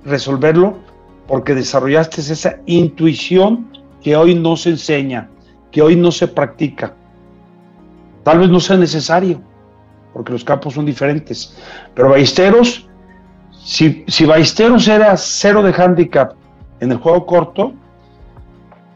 resolverlo 0.03 0.78
porque 1.28 1.55
desarrollaste 1.55 2.22
esa 2.22 2.57
intuición 2.66 3.68
que 4.01 4.16
hoy 4.16 4.36
no 4.36 4.55
se 4.57 4.72
enseña, 4.72 5.30
que 5.72 5.82
hoy 5.82 5.95
no 5.95 6.11
se 6.11 6.28
practica. 6.28 6.93
Tal 8.24 8.39
vez 8.39 8.49
no 8.49 8.59
sea 8.59 8.78
necesario, 8.78 9.41
porque 10.13 10.34
los 10.34 10.43
campos 10.43 10.74
son 10.74 10.86
diferentes. 10.86 11.57
Pero 11.93 12.09
Ballesteros, 12.09 12.88
si, 13.51 14.03
si 14.07 14.26
Ballesteros 14.26 14.88
era 14.88 15.16
cero 15.18 15.63
de 15.63 15.74
handicap 15.74 16.34
en 16.82 16.91
el 16.91 16.97
juego 16.97 17.26
corto, 17.26 17.74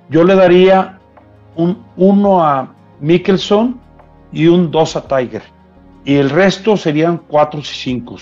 yo 0.10 0.24
le 0.24 0.36
daría 0.36 0.99
un 1.56 1.84
1 1.98 2.44
a 2.44 2.74
Mickelson 3.00 3.80
y 4.32 4.48
un 4.48 4.72
2 4.72 4.96
a 4.96 5.08
Tiger. 5.08 5.44
Y 6.06 6.16
el 6.16 6.30
resto 6.30 6.78
serían 6.78 7.22
4 7.28 7.60
y 7.60 7.64
5. 7.64 8.16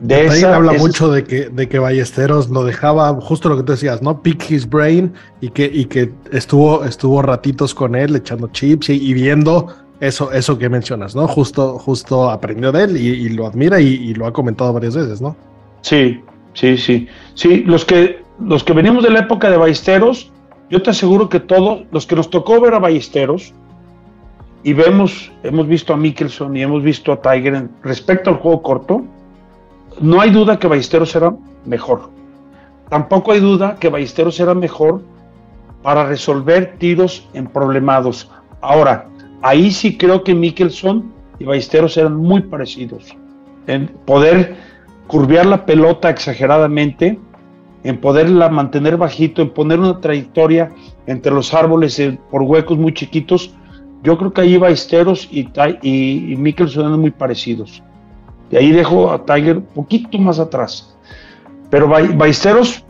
De 0.00 0.26
esa, 0.26 0.56
habla 0.56 0.72
mucho 0.72 1.10
de 1.10 1.24
que, 1.24 1.50
de 1.50 1.68
que 1.68 1.78
Ballesteros 1.78 2.48
lo 2.48 2.64
dejaba, 2.64 3.12
justo 3.20 3.50
lo 3.50 3.58
que 3.58 3.64
tú 3.64 3.72
decías, 3.72 4.00
¿no? 4.00 4.22
Pick 4.22 4.50
his 4.50 4.68
brain 4.68 5.12
y 5.42 5.50
que, 5.50 5.66
y 5.66 5.84
que 5.84 6.10
estuvo, 6.32 6.84
estuvo 6.84 7.20
ratitos 7.20 7.74
con 7.74 7.94
él 7.94 8.16
echando 8.16 8.48
chips 8.48 8.88
y, 8.88 9.12
viendo 9.12 9.66
eso, 10.00 10.32
eso 10.32 10.56
que 10.56 10.70
mencionas, 10.70 11.14
¿no? 11.14 11.28
Justo, 11.28 11.78
justo 11.78 12.30
aprendió 12.30 12.72
de 12.72 12.84
él 12.84 12.96
y, 12.96 13.28
lo 13.28 13.46
admira 13.46 13.78
y, 13.78 14.14
lo 14.14 14.26
ha 14.26 14.32
comentado 14.32 14.72
varias 14.72 14.96
veces, 14.96 15.20
¿no? 15.20 15.36
Sí, 15.82 16.22
sí, 16.54 16.78
sí. 16.78 17.06
Sí, 17.34 17.62
los 17.66 17.84
que, 17.84 18.22
los 18.42 18.64
que 18.64 18.72
venimos 18.72 19.04
de 19.04 19.10
la 19.10 19.20
época 19.20 19.50
de 19.50 19.58
Ballesteros, 19.58 20.32
yo 20.70 20.80
te 20.80 20.90
aseguro 20.90 21.28
que 21.28 21.40
todos 21.40 21.82
los 21.90 22.06
que 22.06 22.16
nos 22.16 22.30
tocó 22.30 22.60
ver 22.60 22.74
a 22.74 22.78
Ballesteros 22.78 23.52
y 24.62 24.72
vemos, 24.72 25.32
hemos 25.42 25.66
visto 25.66 25.92
a 25.92 25.96
Mickelson 25.96 26.56
y 26.56 26.62
hemos 26.62 26.82
visto 26.82 27.12
a 27.12 27.20
Tiger 27.20 27.68
respecto 27.82 28.30
al 28.30 28.36
juego 28.36 28.62
corto, 28.62 29.04
no 30.00 30.20
hay 30.20 30.30
duda 30.30 30.58
que 30.58 30.68
Ballesteros 30.68 31.14
era 31.16 31.34
mejor. 31.64 32.10
Tampoco 32.88 33.32
hay 33.32 33.40
duda 33.40 33.76
que 33.80 33.88
Ballesteros 33.88 34.38
era 34.38 34.54
mejor 34.54 35.02
para 35.82 36.04
resolver 36.04 36.76
tiros 36.78 37.28
en 37.32 37.46
problemados. 37.46 38.30
Ahora, 38.60 39.08
ahí 39.42 39.70
sí 39.70 39.96
creo 39.96 40.22
que 40.22 40.34
Mickelson 40.34 41.12
y 41.38 41.44
Ballesteros 41.44 41.96
eran 41.96 42.16
muy 42.16 42.42
parecidos 42.42 43.16
en 43.66 43.88
poder 44.04 44.56
curvear 45.06 45.46
la 45.46 45.66
pelota 45.66 46.10
exageradamente 46.10 47.18
en 47.82 47.98
poderla 47.98 48.48
mantener 48.48 48.96
bajito, 48.96 49.42
en 49.42 49.50
poner 49.50 49.78
una 49.78 50.00
trayectoria 50.00 50.72
entre 51.06 51.32
los 51.32 51.54
árboles 51.54 51.98
eh, 51.98 52.18
por 52.30 52.42
huecos 52.42 52.78
muy 52.78 52.92
chiquitos, 52.92 53.54
yo 54.02 54.16
creo 54.16 54.32
que 54.32 54.40
ahí 54.42 54.56
Ballesteros 54.56 55.28
y, 55.30 55.48
y, 55.82 56.34
y 56.34 56.54
eran 56.76 57.00
muy 57.00 57.10
parecidos. 57.10 57.82
Y 58.50 58.56
ahí 58.56 58.72
dejo 58.72 59.10
a 59.10 59.24
Tiger 59.24 59.58
un 59.58 59.66
poquito 59.66 60.18
más 60.18 60.38
atrás. 60.38 60.96
Pero 61.70 61.88
Ballesteros 61.88 62.84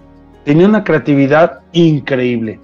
tenía 0.44 0.66
una 0.66 0.84
creatividad 0.84 1.60
increíble, 1.72 2.58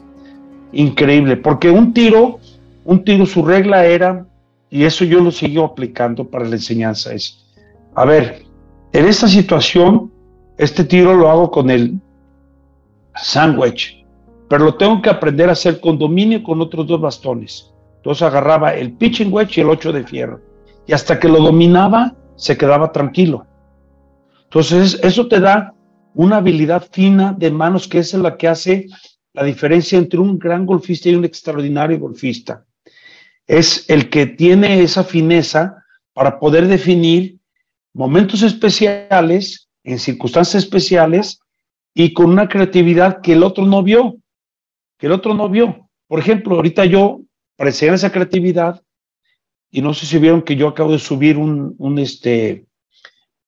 increíble, 0.72 1.36
porque 1.36 1.70
un 1.70 1.92
tiro, 1.92 2.38
un 2.84 3.04
tiro, 3.04 3.26
su 3.26 3.44
regla 3.44 3.84
era, 3.84 4.26
y 4.70 4.84
eso 4.84 5.04
yo 5.04 5.20
lo 5.20 5.30
sigo 5.30 5.64
aplicando 5.64 6.24
para 6.24 6.46
la 6.46 6.56
enseñanza, 6.56 7.12
es, 7.12 7.44
a 7.94 8.04
ver, 8.04 8.44
en 8.92 9.06
esta 9.06 9.28
situación, 9.28 10.10
este 10.56 10.84
tiro 10.84 11.14
lo 11.14 11.28
hago 11.30 11.50
con 11.50 11.68
el 11.68 12.00
sandwich, 13.16 14.04
pero 14.48 14.64
lo 14.64 14.74
tengo 14.74 15.02
que 15.02 15.10
aprender 15.10 15.48
a 15.48 15.52
hacer 15.52 15.80
con 15.80 15.98
dominio 15.98 16.42
con 16.42 16.60
otros 16.60 16.86
dos 16.86 17.00
bastones. 17.00 17.72
Entonces 17.96 18.22
agarraba 18.22 18.74
el 18.74 18.92
pitching 18.92 19.32
wedge 19.32 19.58
y 19.58 19.60
el 19.62 19.70
8 19.70 19.92
de 19.92 20.04
fierro. 20.04 20.40
Y 20.86 20.92
hasta 20.92 21.18
que 21.18 21.28
lo 21.28 21.40
dominaba, 21.40 22.14
se 22.36 22.56
quedaba 22.56 22.92
tranquilo. 22.92 23.46
Entonces, 24.44 25.00
eso 25.02 25.26
te 25.26 25.40
da 25.40 25.74
una 26.14 26.36
habilidad 26.36 26.86
fina 26.92 27.34
de 27.36 27.50
manos 27.50 27.88
que 27.88 27.98
es 27.98 28.14
la 28.14 28.36
que 28.36 28.48
hace 28.48 28.86
la 29.34 29.42
diferencia 29.42 29.98
entre 29.98 30.20
un 30.20 30.38
gran 30.38 30.64
golfista 30.64 31.08
y 31.08 31.14
un 31.14 31.24
extraordinario 31.24 31.98
golfista. 31.98 32.64
Es 33.46 33.88
el 33.90 34.08
que 34.08 34.26
tiene 34.26 34.82
esa 34.82 35.04
fineza 35.04 35.84
para 36.14 36.38
poder 36.38 36.68
definir 36.68 37.38
momentos 37.92 38.42
especiales, 38.42 39.68
en 39.84 39.98
circunstancias 39.98 40.64
especiales, 40.64 41.40
y 41.98 42.12
con 42.12 42.26
una 42.26 42.46
creatividad 42.46 43.22
que 43.22 43.32
el 43.32 43.42
otro 43.42 43.64
no 43.64 43.82
vio, 43.82 44.18
que 44.98 45.06
el 45.06 45.12
otro 45.12 45.32
no 45.32 45.48
vio. 45.48 45.88
Por 46.06 46.18
ejemplo, 46.18 46.56
ahorita 46.56 46.84
yo, 46.84 47.22
enseñar 47.56 47.94
esa 47.94 48.12
creatividad, 48.12 48.82
y 49.70 49.80
no 49.80 49.94
sé 49.94 50.04
si 50.04 50.18
vieron 50.18 50.42
que 50.42 50.56
yo 50.56 50.68
acabo 50.68 50.92
de 50.92 50.98
subir 50.98 51.38
un, 51.38 51.74
un, 51.78 51.98
este, 51.98 52.66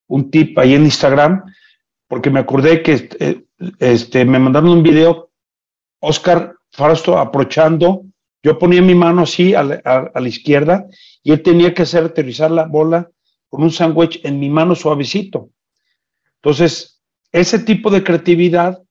un 0.06 0.30
tip 0.30 0.58
ahí 0.58 0.72
en 0.72 0.84
Instagram, 0.84 1.44
porque 2.06 2.30
me 2.30 2.40
acordé 2.40 2.82
que 2.82 3.10
eh, 3.20 3.44
este, 3.80 4.24
me 4.24 4.38
mandaron 4.38 4.70
un 4.70 4.82
video, 4.82 5.30
Oscar 6.00 6.54
Fausto 6.70 7.18
aprovechando, 7.18 8.06
yo 8.42 8.58
ponía 8.58 8.80
mi 8.80 8.94
mano 8.94 9.22
así 9.22 9.54
a 9.54 9.62
la, 9.62 10.28
izquierda 10.28 10.86
y 11.22 11.32
él 11.32 11.42
tenía 11.42 11.74
que 11.74 11.82
hacer 11.82 12.02
aterrizar 12.02 12.50
la 12.50 12.64
bola 12.64 13.10
con 13.50 13.62
un 13.62 13.70
sándwich 13.70 14.24
en 14.24 14.40
mi 14.40 14.48
mano 14.48 14.74
suavecito. 14.74 15.50
Entonces, 16.36 16.97
ese 17.32 17.58
tipo 17.58 17.90
de 17.90 18.02
creatividad 18.02 18.82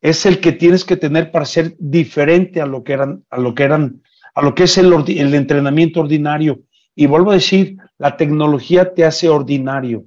es 0.00 0.26
el 0.26 0.40
que 0.40 0.52
tienes 0.52 0.84
que 0.84 0.96
tener 0.96 1.30
para 1.30 1.44
ser 1.44 1.74
diferente 1.78 2.60
a 2.60 2.66
lo 2.66 2.82
que 2.82 2.92
eran, 2.92 3.24
a 3.30 3.38
lo 3.38 3.54
que 3.54 3.62
eran, 3.62 4.02
a 4.34 4.42
lo 4.42 4.54
que 4.54 4.64
es 4.64 4.76
el, 4.78 4.92
el 4.92 5.34
entrenamiento 5.34 6.00
ordinario. 6.00 6.60
Y 6.94 7.06
vuelvo 7.06 7.30
a 7.30 7.34
decir, 7.34 7.76
la 7.98 8.16
tecnología 8.16 8.92
te 8.92 9.04
hace 9.04 9.28
ordinario, 9.28 10.04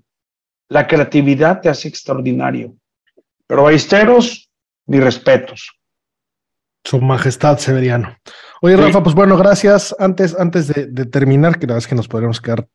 la 0.68 0.86
creatividad 0.86 1.62
te 1.62 1.70
hace 1.70 1.88
extraordinario. 1.88 2.76
Pero 3.48 3.64
Ballesteros, 3.64 4.50
ni 4.88 5.00
respetos. 5.00 5.72
Su 6.84 7.02
Majestad 7.02 7.58
Severiano. 7.58 8.16
Oye, 8.62 8.78
Rafa, 8.78 9.02
pues 9.02 9.16
bueno, 9.16 9.38
gracias. 9.38 9.96
Antes, 9.98 10.38
antes 10.38 10.68
de, 10.68 11.06
terminar, 11.06 11.58
que 11.58 11.66
la 11.66 11.74
verdad 11.74 11.78
es 11.80 11.88
que 11.88 11.96
nos 11.96 12.08
podríamos 12.08 12.42
quedar 12.42 12.68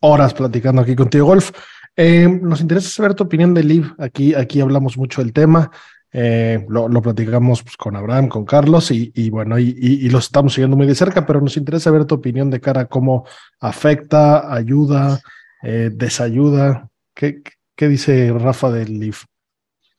horas 0.00 0.34
platicando 0.34 0.82
aquí 0.82 0.94
contigo, 0.94 1.26
Golf. 1.26 1.50
Eh, 1.96 2.28
nos 2.28 2.60
interesa 2.60 2.88
saber 2.88 3.14
tu 3.14 3.24
opinión 3.24 3.54
de 3.54 3.64
Liv. 3.64 3.94
Aquí, 3.98 4.34
aquí 4.34 4.60
hablamos 4.60 4.96
mucho 4.96 5.22
del 5.22 5.32
tema. 5.32 5.70
Eh, 6.12 6.64
lo, 6.68 6.88
platicamos 7.02 7.62
pues, 7.62 7.76
con 7.76 7.94
Abraham, 7.94 8.28
con 8.28 8.44
Carlos 8.44 8.90
y, 8.90 9.30
bueno, 9.30 9.58
y, 9.58 9.76
y, 9.78 10.08
los 10.10 10.24
estamos 10.24 10.54
siguiendo 10.54 10.76
muy 10.76 10.88
de 10.88 10.96
cerca, 10.96 11.24
pero 11.24 11.40
nos 11.40 11.56
interesa 11.56 11.92
ver 11.92 12.04
tu 12.04 12.16
opinión 12.16 12.50
de 12.50 12.60
cara 12.60 12.82
a 12.82 12.86
cómo 12.86 13.26
afecta, 13.60 14.52
ayuda, 14.52 15.20
eh, 15.62 15.90
desayuda. 15.92 16.88
¿Qué, 17.14 17.42
¿Qué, 17.76 17.88
dice 17.88 18.32
Rafa 18.32 18.70
del 18.70 18.98
Liv? 18.98 19.18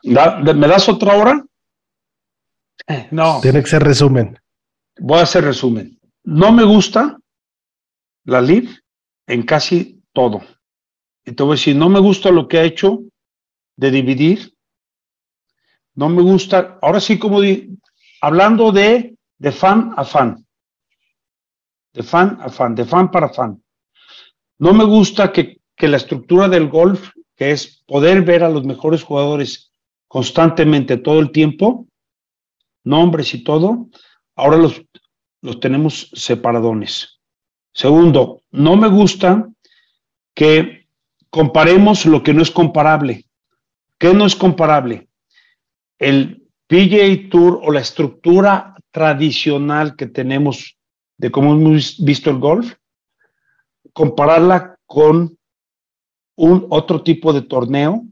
¿Me 0.03 0.67
das 0.67 0.89
otra 0.89 1.15
hora? 1.15 1.45
No. 3.11 3.39
Tiene 3.41 3.61
que 3.61 3.69
ser 3.69 3.83
resumen. 3.83 4.37
Voy 4.99 5.19
a 5.19 5.23
hacer 5.23 5.45
resumen. 5.45 5.97
No 6.23 6.51
me 6.51 6.63
gusta 6.63 7.17
la 8.25 8.41
LIV 8.41 8.69
en 9.27 9.43
casi 9.43 10.03
todo. 10.13 10.41
Y 11.25 11.33
te 11.33 11.43
voy 11.43 11.53
a 11.53 11.55
decir, 11.55 11.75
no 11.75 11.89
me 11.89 11.99
gusta 11.99 12.31
lo 12.31 12.47
que 12.47 12.57
ha 12.57 12.63
hecho 12.63 13.03
de 13.77 13.91
dividir. 13.91 14.53
No 15.95 16.09
me 16.09 16.21
gusta, 16.21 16.79
ahora 16.81 16.99
sí 16.99 17.19
como 17.19 17.41
di, 17.41 17.77
hablando 18.21 18.71
de, 18.71 19.15
de 19.37 19.51
fan 19.51 19.93
a 19.97 20.03
fan. 20.03 20.45
De 21.93 22.03
fan 22.03 22.37
a 22.41 22.49
fan, 22.49 22.75
de 22.75 22.85
fan 22.85 23.11
para 23.11 23.29
fan. 23.29 23.61
No 24.59 24.73
me 24.73 24.83
gusta 24.85 25.31
que, 25.31 25.59
que 25.75 25.87
la 25.87 25.97
estructura 25.97 26.47
del 26.47 26.69
golf, 26.69 27.09
que 27.35 27.51
es 27.51 27.83
poder 27.85 28.21
ver 28.21 28.43
a 28.43 28.49
los 28.49 28.63
mejores 28.63 29.03
jugadores 29.03 29.71
constantemente 30.07 30.97
todo 30.97 31.19
el 31.19 31.31
tiempo, 31.31 31.87
nombres 32.83 33.33
y 33.33 33.43
todo, 33.43 33.89
ahora 34.35 34.57
los, 34.57 34.81
los 35.41 35.59
tenemos 35.59 36.09
separadones. 36.13 37.19
Segundo, 37.73 38.41
no 38.51 38.75
me 38.75 38.87
gusta 38.87 39.49
que 40.35 40.80
comparemos 41.31 42.05
lo 42.05 42.21
que 42.21 42.33
no 42.33 42.43
es 42.43 42.51
comparable. 42.51 43.25
¿Qué 43.97 44.13
no 44.13 44.25
es 44.25 44.35
comparable? 44.35 45.07
El 45.97 46.47
PGA 46.67 47.29
Tour 47.29 47.59
o 47.63 47.71
la 47.71 47.79
estructura 47.79 48.75
tradicional 48.91 49.95
que 49.95 50.07
tenemos 50.07 50.77
de 51.17 51.31
cómo 51.31 51.53
hemos 51.53 52.03
visto 52.03 52.29
el 52.29 52.39
golf, 52.39 52.73
compararla 53.93 54.75
con 54.85 55.37
un 56.35 56.67
otro 56.69 57.03
tipo 57.03 57.31
de 57.33 57.43
torneo 57.43 58.03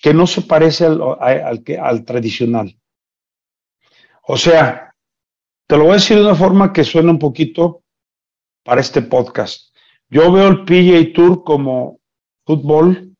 que 0.00 0.12
no 0.12 0.26
se 0.26 0.42
parece 0.42 0.84
al, 0.84 1.00
al, 1.20 1.64
al 1.80 2.04
tradicional. 2.04 2.76
O 4.22 4.36
sea, 4.36 4.94
te 5.66 5.76
lo 5.76 5.84
voy 5.84 5.92
a 5.92 5.94
decir 5.94 6.18
de 6.18 6.24
una 6.24 6.34
forma 6.34 6.72
que 6.72 6.84
suena 6.84 7.10
un 7.10 7.18
poquito 7.18 7.82
para 8.62 8.80
este 8.80 9.02
podcast. 9.02 9.74
Yo 10.08 10.30
veo 10.30 10.48
el 10.48 10.64
PGA 10.64 11.12
Tour 11.14 11.42
como 11.42 12.00
fútbol 12.44 13.16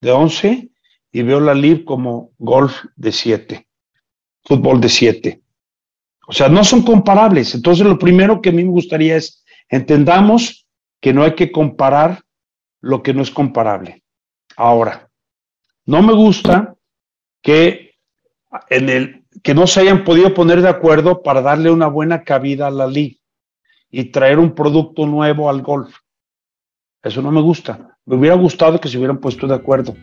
de 0.00 0.10
11 0.10 0.70
y 1.12 1.22
veo 1.22 1.40
la 1.40 1.54
LIV 1.54 1.84
como 1.84 2.32
golf 2.38 2.84
de 2.96 3.12
7, 3.12 3.66
fútbol 4.44 4.80
de 4.80 4.88
7. 4.88 5.42
O 6.28 6.32
sea, 6.32 6.48
no 6.48 6.64
son 6.64 6.82
comparables. 6.82 7.54
Entonces, 7.54 7.86
lo 7.86 7.98
primero 7.98 8.42
que 8.42 8.50
a 8.50 8.52
mí 8.52 8.64
me 8.64 8.70
gustaría 8.70 9.16
es 9.16 9.44
entendamos 9.68 10.66
que 11.00 11.12
no 11.12 11.22
hay 11.22 11.34
que 11.34 11.52
comparar 11.52 12.22
lo 12.80 13.02
que 13.02 13.14
no 13.14 13.22
es 13.22 13.30
comparable. 13.30 14.02
Ahora, 14.56 15.08
no 15.84 16.02
me 16.02 16.12
gusta 16.12 16.74
que 17.42 17.94
en 18.70 18.88
el 18.88 19.24
que 19.42 19.54
no 19.54 19.66
se 19.66 19.80
hayan 19.80 20.04
podido 20.04 20.32
poner 20.34 20.62
de 20.62 20.68
acuerdo 20.68 21.22
para 21.22 21.42
darle 21.42 21.70
una 21.70 21.86
buena 21.86 22.24
cabida 22.24 22.66
a 22.66 22.70
la 22.70 22.86
liga 22.86 23.16
y 23.90 24.04
traer 24.04 24.38
un 24.38 24.54
producto 24.54 25.06
nuevo 25.06 25.48
al 25.48 25.62
golf. 25.62 25.94
Eso 27.02 27.22
no 27.22 27.30
me 27.30 27.40
gusta. 27.40 27.95
Me 28.08 28.14
hubiera 28.14 28.36
gustado 28.36 28.80
que 28.80 28.88
se 28.88 28.98
hubieran 28.98 29.18
puesto 29.18 29.48
de 29.48 29.56
acuerdo. 29.56 29.96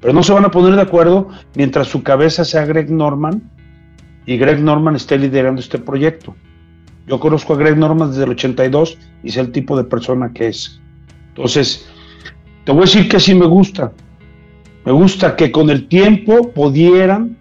Pero 0.00 0.14
no 0.14 0.22
se 0.22 0.32
van 0.32 0.46
a 0.46 0.50
poner 0.50 0.76
de 0.76 0.80
acuerdo 0.80 1.28
mientras 1.54 1.88
su 1.88 2.02
cabeza 2.02 2.42
sea 2.42 2.64
Greg 2.64 2.90
Norman 2.90 3.50
y 4.24 4.38
Greg 4.38 4.60
Norman 4.60 4.96
esté 4.96 5.18
liderando 5.18 5.60
este 5.60 5.78
proyecto. 5.78 6.34
Yo 7.06 7.20
conozco 7.20 7.52
a 7.52 7.56
Greg 7.58 7.76
Norman 7.76 8.08
desde 8.08 8.24
el 8.24 8.30
82 8.30 8.96
y 9.22 9.30
sé 9.30 9.40
el 9.40 9.52
tipo 9.52 9.76
de 9.76 9.84
persona 9.84 10.32
que 10.32 10.48
es. 10.48 10.80
Entonces, 11.28 11.86
te 12.64 12.72
voy 12.72 12.80
a 12.80 12.84
decir 12.86 13.10
que 13.10 13.20
sí 13.20 13.34
me 13.34 13.44
gusta. 13.44 13.92
Me 14.86 14.92
gusta 14.92 15.36
que 15.36 15.52
con 15.52 15.68
el 15.68 15.86
tiempo 15.86 16.50
pudieran 16.50 17.36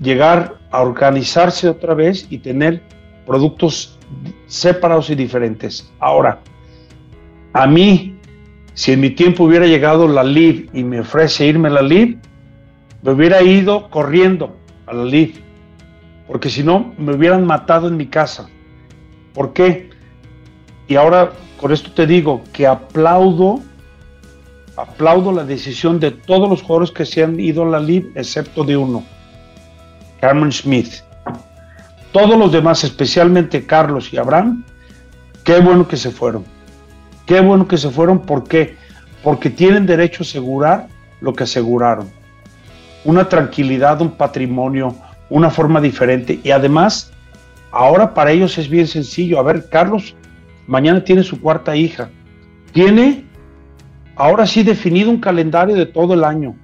llegar 0.00 0.58
a 0.72 0.82
organizarse 0.82 1.68
otra 1.68 1.94
vez 1.94 2.26
y 2.28 2.38
tener 2.38 2.82
productos 3.24 4.00
separados 4.48 5.10
y 5.10 5.14
diferentes. 5.14 5.88
Ahora, 6.00 6.40
a 7.52 7.64
mí, 7.68 8.17
si 8.78 8.92
en 8.92 9.00
mi 9.00 9.10
tiempo 9.10 9.42
hubiera 9.42 9.66
llegado 9.66 10.06
la 10.06 10.22
LIV 10.22 10.70
y 10.72 10.84
me 10.84 11.00
ofrece 11.00 11.44
irme 11.44 11.66
a 11.66 11.72
la 11.72 11.82
LIV, 11.82 12.16
me 13.02 13.10
hubiera 13.10 13.42
ido 13.42 13.90
corriendo 13.90 14.56
a 14.86 14.92
la 14.94 15.04
LIV, 15.04 15.34
porque 16.28 16.48
si 16.48 16.62
no, 16.62 16.94
me 16.96 17.12
hubieran 17.16 17.44
matado 17.44 17.88
en 17.88 17.96
mi 17.96 18.06
casa. 18.06 18.48
¿Por 19.34 19.52
qué? 19.52 19.90
Y 20.86 20.94
ahora 20.94 21.32
con 21.60 21.72
esto 21.72 21.90
te 21.90 22.06
digo 22.06 22.44
que 22.52 22.68
aplaudo, 22.68 23.58
aplaudo 24.76 25.32
la 25.32 25.42
decisión 25.42 25.98
de 25.98 26.12
todos 26.12 26.48
los 26.48 26.62
jugadores 26.62 26.92
que 26.92 27.04
se 27.04 27.24
han 27.24 27.40
ido 27.40 27.64
a 27.64 27.70
la 27.70 27.80
LIV, 27.80 28.12
excepto 28.14 28.62
de 28.62 28.76
uno 28.76 29.02
Carmen 30.20 30.52
Smith. 30.52 31.02
Todos 32.12 32.38
los 32.38 32.52
demás, 32.52 32.84
especialmente 32.84 33.66
Carlos 33.66 34.12
y 34.12 34.18
Abraham, 34.18 34.64
qué 35.42 35.58
bueno 35.58 35.88
que 35.88 35.96
se 35.96 36.12
fueron. 36.12 36.57
Qué 37.28 37.42
bueno 37.42 37.68
que 37.68 37.76
se 37.76 37.90
fueron, 37.90 38.20
¿por 38.20 38.44
qué? 38.44 38.74
Porque 39.22 39.50
tienen 39.50 39.84
derecho 39.84 40.22
a 40.22 40.24
asegurar 40.24 40.88
lo 41.20 41.34
que 41.34 41.44
aseguraron. 41.44 42.08
Una 43.04 43.28
tranquilidad, 43.28 44.00
un 44.00 44.12
patrimonio, 44.12 44.94
una 45.28 45.50
forma 45.50 45.78
diferente. 45.78 46.40
Y 46.42 46.52
además, 46.52 47.12
ahora 47.70 48.14
para 48.14 48.32
ellos 48.32 48.56
es 48.56 48.70
bien 48.70 48.86
sencillo. 48.86 49.38
A 49.38 49.42
ver, 49.42 49.68
Carlos, 49.68 50.16
mañana 50.66 51.04
tiene 51.04 51.22
su 51.22 51.38
cuarta 51.38 51.76
hija. 51.76 52.08
Tiene 52.72 53.26
ahora 54.16 54.46
sí 54.46 54.62
definido 54.62 55.10
un 55.10 55.20
calendario 55.20 55.76
de 55.76 55.84
todo 55.84 56.14
el 56.14 56.24
año. 56.24 56.56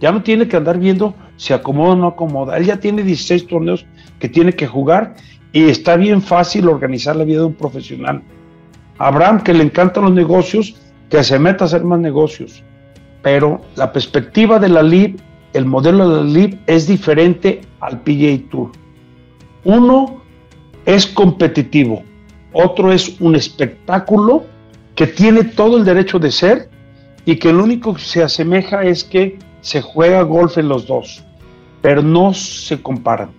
Ya 0.00 0.10
no 0.10 0.24
tiene 0.24 0.48
que 0.48 0.56
andar 0.56 0.80
viendo 0.80 1.14
si 1.36 1.52
acomoda 1.52 1.92
o 1.92 1.96
no 1.96 2.08
acomoda. 2.08 2.56
Él 2.56 2.64
ya 2.64 2.80
tiene 2.80 3.04
16 3.04 3.46
torneos 3.46 3.86
que 4.18 4.28
tiene 4.28 4.54
que 4.54 4.66
jugar 4.66 5.14
y 5.52 5.68
está 5.68 5.94
bien 5.94 6.20
fácil 6.20 6.66
organizar 6.66 7.14
la 7.14 7.22
vida 7.22 7.38
de 7.38 7.46
un 7.46 7.54
profesional. 7.54 8.24
Abraham, 8.98 9.42
que 9.42 9.54
le 9.54 9.64
encantan 9.64 10.04
los 10.04 10.12
negocios, 10.12 10.76
que 11.08 11.22
se 11.24 11.38
meta 11.38 11.64
a 11.64 11.66
hacer 11.66 11.84
más 11.84 12.00
negocios. 12.00 12.62
Pero 13.22 13.60
la 13.76 13.92
perspectiva 13.92 14.58
de 14.58 14.68
la 14.68 14.82
LIB, 14.82 15.20
el 15.52 15.64
modelo 15.64 16.08
de 16.08 16.24
la 16.24 16.30
LIB 16.30 16.58
es 16.66 16.86
diferente 16.86 17.60
al 17.80 18.00
PGA 18.00 18.50
Tour. 18.50 18.72
Uno 19.64 20.22
es 20.84 21.06
competitivo, 21.06 22.02
otro 22.52 22.92
es 22.92 23.20
un 23.20 23.36
espectáculo 23.36 24.44
que 24.94 25.06
tiene 25.06 25.44
todo 25.44 25.76
el 25.76 25.84
derecho 25.84 26.18
de 26.18 26.30
ser 26.32 26.70
y 27.24 27.36
que 27.36 27.52
lo 27.52 27.62
único 27.64 27.94
que 27.94 28.02
se 28.02 28.22
asemeja 28.22 28.82
es 28.82 29.04
que 29.04 29.38
se 29.60 29.82
juega 29.82 30.22
golf 30.22 30.58
en 30.58 30.68
los 30.68 30.86
dos, 30.86 31.22
pero 31.82 32.02
no 32.02 32.32
se 32.32 32.80
comparan. 32.80 33.30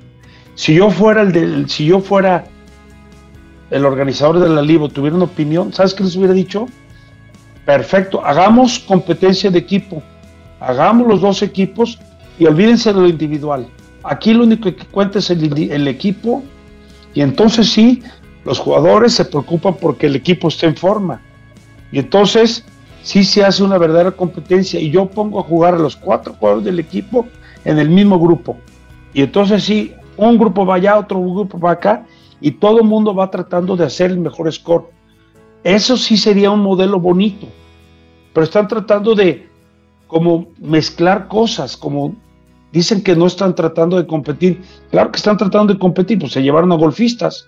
Si 0.55 0.75
yo 0.75 0.89
fuera 0.91 1.21
el 1.21 1.31
del, 1.31 1.69
si 1.69 1.85
yo 1.85 1.99
fuera 1.99 2.45
el 3.71 3.85
organizador 3.85 4.39
de 4.39 4.49
la 4.49 4.61
Libo 4.61 4.89
tuviera 4.89 5.15
una 5.15 5.25
opinión, 5.25 5.71
¿sabes 5.73 5.93
qué 5.93 6.03
les 6.03 6.15
hubiera 6.15 6.33
dicho? 6.33 6.67
Perfecto, 7.65 8.25
hagamos 8.25 8.79
competencia 8.79 9.51
de 9.51 9.59
equipo, 9.59 10.01
hagamos 10.59 11.07
los 11.07 11.21
dos 11.21 11.41
equipos 11.41 11.99
y 12.39 12.45
olvídense 12.45 12.93
de 12.93 12.99
lo 12.99 13.07
individual. 13.07 13.67
Aquí 14.03 14.33
lo 14.33 14.43
único 14.43 14.63
que 14.63 14.85
cuenta 14.85 15.19
es 15.19 15.29
el, 15.29 15.71
el 15.71 15.87
equipo 15.87 16.43
y 17.13 17.21
entonces 17.21 17.69
sí, 17.69 18.01
los 18.45 18.59
jugadores 18.59 19.13
se 19.13 19.25
preocupan 19.25 19.75
porque 19.75 20.07
el 20.07 20.15
equipo 20.15 20.47
esté 20.47 20.67
en 20.67 20.75
forma. 20.75 21.21
Y 21.91 21.99
entonces 21.99 22.65
sí 23.03 23.23
se 23.23 23.43
hace 23.43 23.63
una 23.63 23.77
verdadera 23.77 24.11
competencia 24.11 24.79
y 24.79 24.89
yo 24.89 25.05
pongo 25.05 25.39
a 25.39 25.43
jugar 25.43 25.75
a 25.75 25.79
los 25.79 25.95
cuatro 25.95 26.33
jugadores 26.33 26.65
del 26.65 26.79
equipo 26.79 27.27
en 27.65 27.77
el 27.77 27.89
mismo 27.89 28.19
grupo. 28.19 28.57
Y 29.13 29.21
entonces 29.21 29.63
sí, 29.63 29.93
un 30.17 30.37
grupo 30.37 30.65
va 30.65 30.75
allá, 30.75 30.97
otro 30.97 31.19
grupo 31.19 31.59
va 31.59 31.71
acá 31.71 32.05
y 32.41 32.51
todo 32.51 32.79
el 32.79 32.85
mundo 32.85 33.13
va 33.13 33.31
tratando 33.31 33.75
de 33.75 33.85
hacer 33.85 34.11
el 34.11 34.19
mejor 34.19 34.51
score. 34.51 34.89
Eso 35.63 35.97
sí 35.97 36.17
sería 36.17 36.51
un 36.51 36.61
modelo 36.61 36.99
bonito, 36.99 37.47
pero 38.33 38.43
están 38.43 38.67
tratando 38.67 39.15
de 39.15 39.47
como 40.07 40.47
mezclar 40.57 41.27
cosas, 41.27 41.75
como 41.77 42.15
dicen 42.71 43.03
que 43.03 43.15
no 43.15 43.27
están 43.27 43.55
tratando 43.55 43.97
de 43.97 44.07
competir. 44.07 44.61
Claro 44.89 45.11
que 45.11 45.17
están 45.17 45.37
tratando 45.37 45.73
de 45.73 45.79
competir, 45.79 46.19
pues 46.19 46.31
se 46.31 46.41
llevaron 46.41 46.71
a 46.71 46.75
golfistas. 46.75 47.47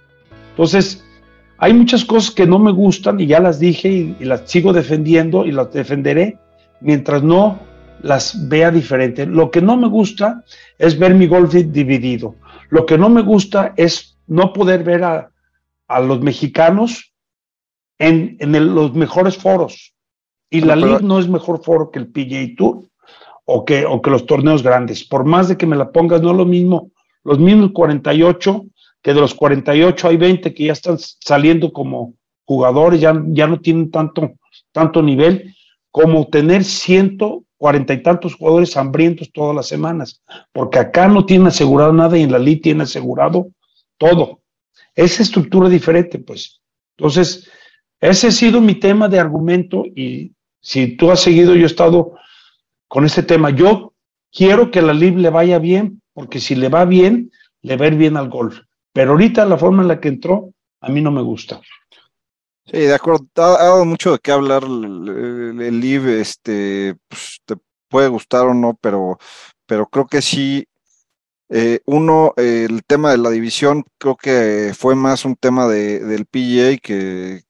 Entonces, 0.52 1.04
hay 1.58 1.74
muchas 1.74 2.04
cosas 2.04 2.32
que 2.32 2.46
no 2.46 2.60
me 2.60 2.72
gustan 2.72 3.20
y 3.20 3.28
ya 3.28 3.40
las 3.40 3.60
dije 3.60 3.90
y, 3.90 4.16
y 4.20 4.26
las 4.26 4.50
sigo 4.50 4.74
defendiendo 4.74 5.46
y 5.46 5.52
las 5.52 5.72
defenderé 5.72 6.38
mientras 6.82 7.24
no 7.24 7.60
las 8.02 8.48
vea 8.50 8.72
diferente. 8.72 9.26
Lo 9.26 9.52
que 9.52 9.62
no 9.62 9.78
me 9.78 9.88
gusta 9.88 10.44
es 10.78 10.98
ver 10.98 11.14
mi 11.14 11.28
golf 11.28 11.54
dividido. 11.54 12.36
Lo 12.70 12.86
que 12.86 12.98
no 12.98 13.10
me 13.10 13.22
gusta 13.22 13.74
es 13.78 14.11
no 14.28 14.54
poder 14.54 14.84
ver 14.84 15.04
a, 15.04 15.32
a 15.88 16.00
los 16.00 16.22
mexicanos 16.22 17.14
en, 18.00 18.38
en 18.40 18.74
los 18.74 18.94
mejores 18.94 19.38
foros. 19.38 19.94
Y 20.50 20.62
la 20.62 20.76
League 20.76 21.04
no 21.04 21.20
es 21.20 21.30
mejor 21.30 21.64
foro 21.64 21.92
que 21.92 22.00
el 22.00 22.08
PGA 22.08 22.56
Tour 22.58 22.84
o 23.46 23.64
que, 23.64 23.86
o 23.86 24.02
que 24.02 24.10
los 24.10 24.26
torneos 24.26 24.64
grandes. 24.64 25.04
Por 25.04 25.24
más 25.24 25.48
de 25.48 25.58
que 25.58 25.66
me 25.66 25.76
la 25.76 25.92
pongas, 25.92 26.22
no 26.22 26.32
es 26.32 26.38
lo 26.38 26.46
mismo. 26.46 26.92
Los 27.24 27.40
mismos 27.40 27.72
48, 27.74 28.66
que 29.02 29.14
de 29.14 29.22
los 29.22 29.34
48 29.34 30.08
hay 30.08 30.18
20 30.18 30.54
que 30.54 30.66
ya 30.66 30.74
están 30.74 30.98
saliendo 30.98 31.72
como 31.72 32.16
jugadores, 32.46 33.00
ya, 33.00 33.14
ya 33.28 33.48
no 33.48 33.62
tienen 33.62 33.92
tanto, 33.92 34.32
tanto 34.72 35.02
nivel, 35.02 35.56
como 35.92 36.28
tener 36.28 36.64
140 36.64 37.94
y 37.94 38.04
tantos 38.04 38.36
jugadores 38.36 38.76
hambrientos 38.76 39.32
todas 39.32 39.56
las 39.56 39.68
semanas. 39.68 40.22
Porque 40.52 40.80
acá 40.80 41.08
no 41.08 41.26
tienen 41.26 41.48
asegurado 41.48 41.94
nada 41.94 42.18
y 42.18 42.24
en 42.24 42.32
la 42.32 42.40
League 42.40 42.62
tienen 42.62 42.82
asegurado 42.82 43.48
todo. 44.02 44.42
Esa 44.96 45.22
estructura 45.22 45.70
diferente, 45.70 46.18
pues. 46.18 46.60
Entonces, 46.98 47.48
ese 48.00 48.28
ha 48.28 48.32
sido 48.32 48.60
mi 48.60 48.74
tema 48.74 49.08
de 49.08 49.20
argumento 49.20 49.84
y 49.86 50.34
si 50.60 50.98
tú 50.98 51.12
has 51.12 51.20
seguido, 51.20 51.54
yo 51.54 51.64
he 51.64 51.68
estado 51.68 52.16
con 52.88 53.06
este 53.06 53.22
tema. 53.22 53.52
Yo 53.52 53.94
quiero 54.32 54.72
que 54.72 54.82
la 54.82 54.94
LIB 54.94 55.18
le 55.18 55.30
vaya 55.30 55.60
bien, 55.60 56.02
porque 56.14 56.40
si 56.40 56.56
le 56.56 56.68
va 56.68 56.84
bien, 56.86 57.32
le 57.62 57.78
va 57.78 57.86
a 57.86 57.88
ir 57.90 57.96
bien 57.96 58.18
al 58.18 58.30
golf. 58.30 58.58
Pero 58.92 59.12
ahorita 59.12 59.46
la 59.46 59.58
forma 59.60 59.84
en 59.84 59.88
la 59.88 60.00
que 60.00 60.10
entró, 60.10 60.52
a 60.82 60.90
mí 60.90 61.00
no 61.00 61.12
me 61.12 61.22
gusta. 61.22 61.62
Sí, 62.66 62.80
de 62.80 62.96
acuerdo. 62.96 63.28
Ha, 63.36 63.64
dado 63.64 63.86
mucho 63.86 64.14
de 64.14 64.20
qué 64.20 64.32
hablar 64.32 64.64
el, 64.64 65.62
el 65.62 65.84
este, 66.10 66.96
pues, 67.08 67.40
te 67.46 67.56
puede 67.88 68.08
gustar 68.08 68.48
o 68.48 68.54
no, 68.56 68.76
pero, 68.82 69.20
pero 69.68 69.86
creo 69.86 70.08
que 70.08 70.24
sí. 70.24 70.66
Eh, 71.54 71.82
uno, 71.86 72.34
eh, 72.38 72.66
el 72.70 72.84
tema 72.86 73.12
de 73.12 73.18
la 73.18 73.30
división, 73.30 73.84
creo 73.98 74.16
que 74.16 74.74
fue 74.74 74.96
más 74.96 75.26
un 75.26 75.36
tema 75.36 75.68
de, 75.68 76.00
del 76.00 76.26
PGA 76.26 76.78
que, 76.78 77.42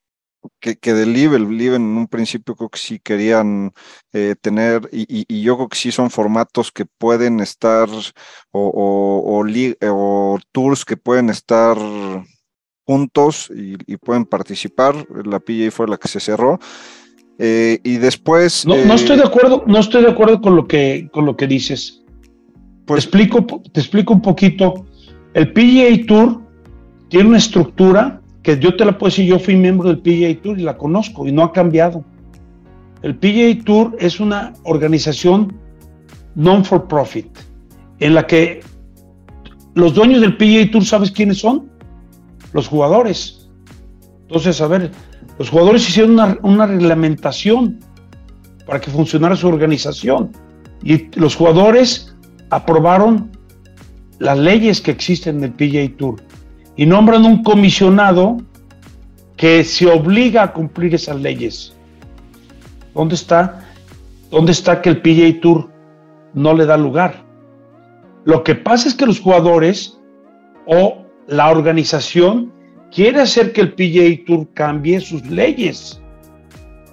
que, 0.60 0.78
que 0.78 0.94
del 0.94 1.14
LIV, 1.14 1.36
el 1.36 1.56
LIV 1.56 1.76
en 1.76 1.84
un 1.84 2.08
principio 2.08 2.56
creo 2.56 2.70
que 2.70 2.80
sí 2.80 3.00
querían 3.00 3.74
eh, 4.12 4.36
tener, 4.42 4.90
y, 4.92 5.02
y, 5.02 5.26
y, 5.28 5.44
yo 5.44 5.56
creo 5.56 5.70
que 5.70 5.78
sí 5.78 5.92
son 5.92 6.10
formatos 6.10 6.72
que 6.72 6.86
pueden 6.86 7.42
estar, 7.42 7.90
o, 8.52 8.60
o, 8.60 9.40
o, 9.40 10.34
o 10.34 10.40
tours 10.52 10.84
que 10.84 10.98
pueden 10.98 11.30
estar 11.30 11.78
juntos 12.86 13.52
y, 13.56 13.76
y, 13.86 13.98
pueden 13.98 14.26
participar. 14.26 14.96
La 15.26 15.40
PGA 15.40 15.70
fue 15.72 15.88
la 15.88 15.98
que 15.98 16.08
se 16.08 16.20
cerró. 16.20 16.60
Eh, 17.38 17.80
y 17.84 17.98
después. 17.98 18.66
No, 18.66 18.76
no, 18.86 18.94
estoy 18.94 19.18
de 19.18 19.24
acuerdo, 19.24 19.64
no 19.66 19.80
estoy 19.80 20.04
de 20.04 20.12
acuerdo 20.12 20.42
con 20.42 20.56
lo 20.56 20.68
que, 20.68 21.10
con 21.12 21.26
lo 21.26 21.36
que 21.36 21.48
dices. 21.48 22.01
Pues, 22.92 23.10
te, 23.10 23.80
explico, 23.80 24.14
un 24.14 24.22
poquito. 24.22 24.86
El 25.34 25.54
PGA 25.54 26.06
Tour 26.08 26.42
tiene 27.08 27.30
una 27.30 27.38
estructura 27.38 28.20
que 28.44 28.60
yo 28.60 28.76
te 28.76 28.84
la 28.84 28.98
puedo 28.98 29.10
decir, 29.10 29.28
yo 29.28 29.40
fui 29.40 29.56
miembro 29.56 29.88
del 29.88 30.00
PGA 30.00 30.42
Tour 30.42 30.60
y 30.60 30.64
la 30.64 30.78
conozco 30.78 31.26
y 31.26 31.32
no 31.32 31.42
ha 31.42 31.54
cambiado. 31.54 32.04
El 33.02 33.16
PGA 33.16 33.64
Tour 33.64 33.96
es 33.98 34.20
una 34.20 34.52
organización 34.64 35.58
non 36.36 36.66
for 36.66 36.90
profit, 36.90 37.30
en 38.02 38.14
la 38.14 38.28
que 38.28 38.60
los 39.74 39.94
dueños 39.94 40.20
del 40.20 40.36
PGA 40.36 40.70
Tour, 40.70 40.84
¿sabes 40.84 41.12
quiénes 41.12 41.38
son? 41.38 41.72
Los 42.52 42.68
jugadores. 42.68 43.50
Entonces, 44.24 44.60
a 44.60 44.68
ver, 44.68 44.92
los 45.40 45.50
jugadores 45.50 45.88
hicieron 45.88 46.12
una, 46.12 46.38
una 46.42 46.66
reglamentación 46.66 47.80
para 48.66 48.82
que 48.82 48.92
funcionara 48.92 49.38
su 49.38 49.48
organización 49.48 50.34
y 50.84 51.08
los 51.18 51.38
jugadores 51.38 52.12
aprobaron 52.52 53.32
las 54.20 54.38
leyes 54.38 54.82
que 54.82 54.92
existen 54.92 55.38
en 55.38 55.46
el 55.46 55.54
PGA 55.54 55.98
Tour 55.98 56.22
y 56.76 56.86
nombran 56.86 57.26
un 57.26 57.44
comisionado 57.44 58.38
que 59.36 59.64
se 59.64 59.88
obliga 59.88 60.44
a 60.44 60.54
cumplir 60.54 60.94
esas 60.94 61.20
leyes. 61.20 61.74
¿Dónde 62.94 63.16
está? 63.16 63.66
¿Dónde 64.30 64.52
está 64.52 64.82
que 64.82 64.90
el 64.90 65.02
PGA 65.02 65.42
Tour 65.42 65.70
no 66.34 66.54
le 66.54 66.66
da 66.66 66.78
lugar? 66.78 67.26
Lo 68.26 68.44
que 68.44 68.54
pasa 68.54 68.88
es 68.88 68.94
que 68.94 69.08
los 69.08 69.20
jugadores 69.20 69.98
o 70.68 71.04
la 71.28 71.50
organización 71.50 72.54
quiere 72.92 73.22
hacer 73.22 73.54
que 73.54 73.62
el 73.62 73.74
PGA 73.74 74.26
Tour 74.28 74.48
cambie 74.54 75.00
sus 75.00 75.26
leyes. 75.26 76.00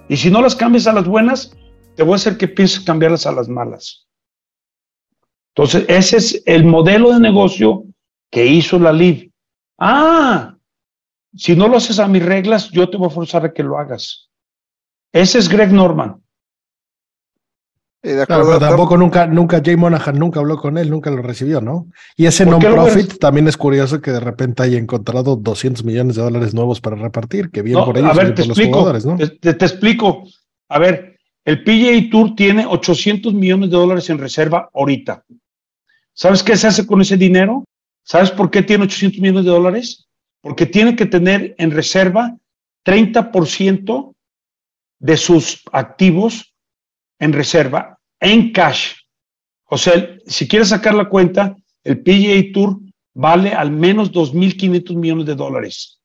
Y 0.07 0.17
si 0.17 0.31
no 0.31 0.41
las 0.41 0.55
cambias 0.55 0.87
a 0.87 0.93
las 0.93 1.05
buenas, 1.05 1.55
te 1.95 2.03
voy 2.03 2.13
a 2.13 2.15
hacer 2.15 2.37
que 2.37 2.47
pienses 2.47 2.79
cambiarlas 2.79 3.27
a 3.27 3.31
las 3.31 3.47
malas. 3.47 4.08
Entonces, 5.55 5.85
ese 5.87 6.17
es 6.17 6.43
el 6.45 6.63
modelo 6.63 7.11
de 7.11 7.19
negocio 7.19 7.83
que 8.31 8.45
hizo 8.45 8.79
la 8.79 8.91
LIV. 8.91 9.31
Ah, 9.77 10.55
si 11.35 11.55
no 11.55 11.67
lo 11.67 11.77
haces 11.77 11.99
a 11.99 12.07
mis 12.07 12.23
reglas, 12.23 12.69
yo 12.71 12.89
te 12.89 12.97
voy 12.97 13.07
a 13.07 13.11
forzar 13.11 13.45
a 13.45 13.53
que 13.53 13.63
lo 13.63 13.77
hagas. 13.77 14.29
Ese 15.11 15.39
es 15.39 15.49
Greg 15.49 15.71
Norman. 15.71 16.21
Eh, 18.01 18.13
de 18.13 18.21
acuerdo, 18.21 18.43
claro, 18.43 18.59
pero 18.59 18.69
tampoco 18.69 18.97
nunca, 18.97 19.27
nunca 19.27 19.61
Jay 19.63 19.75
Monahan 19.75 20.17
nunca 20.17 20.39
habló 20.39 20.55
con 20.55 20.77
él, 20.77 20.89
nunca 20.89 21.11
lo 21.11 21.21
recibió, 21.21 21.59
¿no? 21.59 21.87
Y 22.15 22.27
ese 22.27 22.45
non-profit 22.45 23.19
también 23.19 23.49
es 23.49 23.57
curioso 23.57 23.99
que 23.99 24.11
de 24.11 24.21
repente 24.21 24.63
haya 24.63 24.77
encontrado 24.77 25.35
200 25.35 25.83
millones 25.83 26.15
de 26.15 26.21
dólares 26.21 26.53
nuevos 26.53 26.79
para 26.79 26.95
repartir, 26.95 27.51
que 27.51 27.61
bien 27.61 27.77
no, 27.77 27.85
por 27.85 27.97
ellos 27.97 28.11
a 28.11 28.13
ver, 28.13 28.33
te 28.35 28.43
por 28.43 28.51
explico, 28.51 28.69
los 28.69 28.77
jugadores, 28.77 29.05
¿no? 29.05 29.17
Te, 29.17 29.53
te, 29.53 29.65
explico. 29.65 30.23
A 30.69 30.79
ver, 30.79 31.08
el 31.49 31.63
PGA 31.63 32.11
Tour 32.11 32.35
tiene 32.35 32.63
800 32.63 33.33
millones 33.33 33.71
de 33.71 33.77
dólares 33.77 34.07
en 34.11 34.19
reserva 34.19 34.69
ahorita. 34.71 35.25
¿Sabes 36.13 36.43
qué 36.43 36.55
se 36.55 36.67
hace 36.67 36.85
con 36.85 37.01
ese 37.01 37.17
dinero? 37.17 37.65
¿Sabes 38.03 38.29
por 38.29 38.51
qué 38.51 38.61
tiene 38.61 38.83
800 38.83 39.19
millones 39.19 39.45
de 39.45 39.49
dólares? 39.49 40.07
Porque 40.41 40.67
tiene 40.67 40.95
que 40.95 41.07
tener 41.07 41.55
en 41.57 41.71
reserva 41.71 42.37
30% 42.85 44.13
de 44.99 45.17
sus 45.17 45.63
activos 45.71 46.53
en 47.17 47.33
reserva, 47.33 47.97
en 48.19 48.51
cash. 48.51 48.93
O 49.65 49.77
sea, 49.79 50.17
si 50.27 50.47
quieres 50.47 50.69
sacar 50.69 50.93
la 50.93 51.09
cuenta, 51.09 51.57
el 51.83 52.03
PGA 52.03 52.53
Tour 52.53 52.79
vale 53.15 53.53
al 53.53 53.71
menos 53.71 54.11
2.500 54.11 54.95
millones 54.95 55.25
de 55.25 55.33
dólares. 55.33 55.99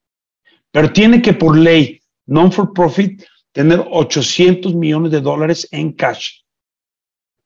Pero 0.70 0.90
tiene 0.90 1.20
que 1.20 1.34
por 1.34 1.54
ley, 1.54 2.00
non 2.24 2.50
for 2.50 2.72
profit, 2.72 3.22
tener 3.54 3.82
800 3.88 4.74
millones 4.74 5.12
de 5.12 5.20
dólares 5.20 5.66
en 5.70 5.92
cash. 5.92 6.40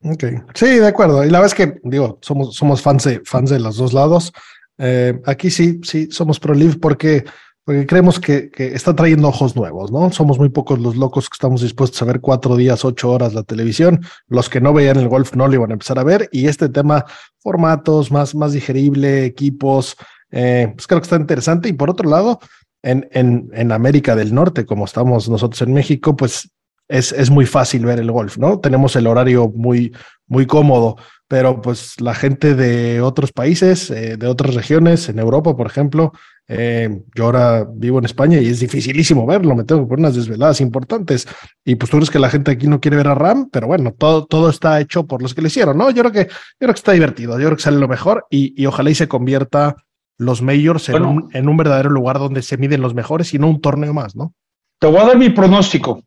Ok, 0.02 0.24
sí, 0.54 0.66
de 0.66 0.86
acuerdo. 0.86 1.24
Y 1.24 1.30
la 1.30 1.40
verdad 1.40 1.58
es 1.58 1.66
que, 1.66 1.80
digo, 1.84 2.18
somos, 2.22 2.54
somos 2.54 2.80
fans, 2.80 3.04
de, 3.04 3.20
fans 3.24 3.50
de 3.50 3.60
los 3.60 3.76
dos 3.76 3.92
lados. 3.92 4.32
Eh, 4.78 5.20
aquí 5.26 5.50
sí, 5.50 5.80
sí, 5.82 6.08
somos 6.10 6.40
pro-live 6.40 6.76
porque, 6.80 7.24
porque 7.62 7.84
creemos 7.84 8.18
que, 8.18 8.48
que, 8.50 8.68
está 8.74 8.96
trayendo 8.96 9.28
ojos 9.28 9.54
nuevos, 9.54 9.92
¿no? 9.92 10.10
Somos 10.10 10.38
muy 10.38 10.48
pocos 10.48 10.78
los 10.78 10.96
locos 10.96 11.28
que 11.28 11.34
estamos 11.34 11.60
dispuestos 11.60 12.00
a 12.00 12.06
ver 12.06 12.20
cuatro 12.20 12.56
días, 12.56 12.84
ocho 12.86 13.10
horas 13.10 13.34
la 13.34 13.42
televisión. 13.42 14.00
Los 14.28 14.48
que 14.48 14.62
no 14.62 14.72
veían 14.72 14.98
el 14.98 15.08
golf 15.08 15.34
no 15.34 15.46
lo 15.46 15.54
iban 15.54 15.70
a 15.70 15.74
empezar 15.74 15.98
a 15.98 16.04
ver. 16.04 16.28
Y 16.32 16.46
este 16.46 16.70
tema, 16.70 17.04
formatos, 17.38 18.10
más, 18.10 18.34
más 18.34 18.52
digerible, 18.52 19.26
equipos, 19.26 19.96
eh, 20.30 20.72
pues 20.74 20.86
creo 20.86 21.00
que 21.00 21.04
está 21.04 21.16
interesante. 21.16 21.68
Y 21.68 21.74
por 21.74 21.90
otro 21.90 22.08
lado, 22.08 22.38
en, 22.82 23.08
en, 23.12 23.50
en 23.52 23.72
América 23.72 24.14
del 24.14 24.34
Norte, 24.34 24.64
como 24.64 24.84
estamos 24.84 25.28
nosotros 25.28 25.62
en 25.62 25.74
México, 25.74 26.16
pues 26.16 26.50
es, 26.88 27.12
es, 27.12 27.30
muy 27.30 27.44
fácil 27.44 27.84
ver 27.84 28.00
el 28.00 28.10
golf, 28.10 28.38
¿no? 28.38 28.60
Tenemos 28.60 28.96
el 28.96 29.06
horario 29.06 29.52
muy, 29.54 29.92
muy 30.26 30.46
cómodo, 30.46 30.96
pero 31.28 31.60
pues 31.60 32.00
la 32.00 32.14
gente 32.14 32.54
de 32.54 33.02
otros 33.02 33.32
países, 33.32 33.90
eh, 33.90 34.16
de 34.16 34.26
otras 34.26 34.54
regiones, 34.54 35.08
en 35.10 35.18
Europa, 35.18 35.54
por 35.54 35.66
ejemplo, 35.66 36.12
eh, 36.50 37.02
yo 37.14 37.26
ahora 37.26 37.66
vivo 37.70 37.98
en 37.98 38.06
España 38.06 38.40
y 38.40 38.48
es 38.48 38.60
dificilísimo 38.60 39.26
verlo, 39.26 39.54
me 39.54 39.64
tengo 39.64 39.82
que 39.82 39.88
poner 39.88 40.06
unas 40.06 40.16
desveladas 40.16 40.62
importantes. 40.62 41.28
Y 41.62 41.74
pues 41.74 41.90
tú 41.90 41.98
crees 41.98 42.10
que 42.10 42.18
la 42.18 42.30
gente 42.30 42.52
aquí 42.52 42.66
no 42.66 42.80
quiere 42.80 42.96
ver 42.96 43.08
a 43.08 43.14
Ram, 43.14 43.50
pero 43.50 43.66
bueno, 43.66 43.92
todo, 43.92 44.24
todo 44.24 44.48
está 44.48 44.80
hecho 44.80 45.06
por 45.06 45.20
los 45.20 45.34
que 45.34 45.42
le 45.42 45.48
hicieron, 45.48 45.76
¿no? 45.76 45.90
Yo 45.90 46.02
creo 46.02 46.12
que, 46.12 46.24
yo 46.24 46.58
creo 46.58 46.72
que 46.72 46.78
está 46.78 46.92
divertido, 46.92 47.38
yo 47.38 47.46
creo 47.46 47.56
que 47.56 47.62
sale 47.62 47.78
lo 47.78 47.88
mejor 47.88 48.26
y, 48.30 48.60
y 48.60 48.64
ojalá 48.64 48.88
y 48.88 48.94
se 48.94 49.08
convierta 49.08 49.76
los 50.18 50.42
majors 50.42 50.90
bueno, 50.90 51.10
en, 51.10 51.16
un, 51.16 51.30
en 51.32 51.48
un 51.48 51.56
verdadero 51.56 51.90
lugar 51.90 52.18
donde 52.18 52.42
se 52.42 52.56
miden 52.56 52.82
los 52.82 52.94
mejores 52.94 53.32
y 53.32 53.38
no 53.38 53.48
un 53.48 53.60
torneo 53.60 53.94
más, 53.94 54.16
¿no? 54.16 54.34
Te 54.80 54.88
voy 54.88 54.98
a 54.98 55.06
dar 55.06 55.18
mi 55.18 55.30
pronóstico. 55.30 56.02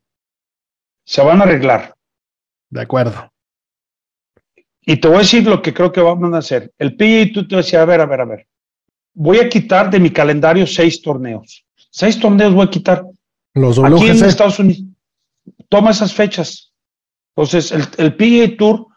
se 1.06 1.22
van 1.24 1.42
a 1.42 1.46
arreglar. 1.46 1.96
De 2.70 2.82
acuerdo. 2.82 3.32
Y 4.82 4.98
te 4.98 5.08
voy 5.08 5.18
a 5.18 5.20
decir 5.20 5.46
lo 5.46 5.62
que 5.62 5.74
creo 5.74 5.92
que 5.92 6.02
van 6.02 6.34
a 6.34 6.40
hacer. 6.40 6.72
El 6.78 6.96
PGA 6.96 7.34
tú 7.34 7.48
te 7.48 7.56
decía, 7.56 7.82
a 7.82 7.86
ver, 7.86 8.02
a 8.02 8.06
ver, 8.06 8.22
a 8.22 8.26
ver. 8.26 8.48
Voy 9.14 9.40
a 9.40 9.50
quitar 9.50 9.90
de 9.90 10.00
mi 10.00 10.10
calendario 10.10 10.66
seis 10.66 11.02
torneos. 11.02 11.66
Seis 11.90 12.20
torneos 12.20 12.54
voy 12.54 12.66
a 12.66 12.70
quitar. 12.70 13.06
Los 13.54 13.78
Aquí 13.80 14.08
en 14.08 14.18
WGC. 14.18 14.26
Estados 14.26 14.60
Unidos. 14.60 14.84
Toma 15.70 15.92
esas 15.92 16.14
fechas. 16.14 16.74
Entonces, 17.36 17.72
el, 17.72 17.84
el 17.98 18.16
PGA 18.16 18.58
Tour 18.58 18.88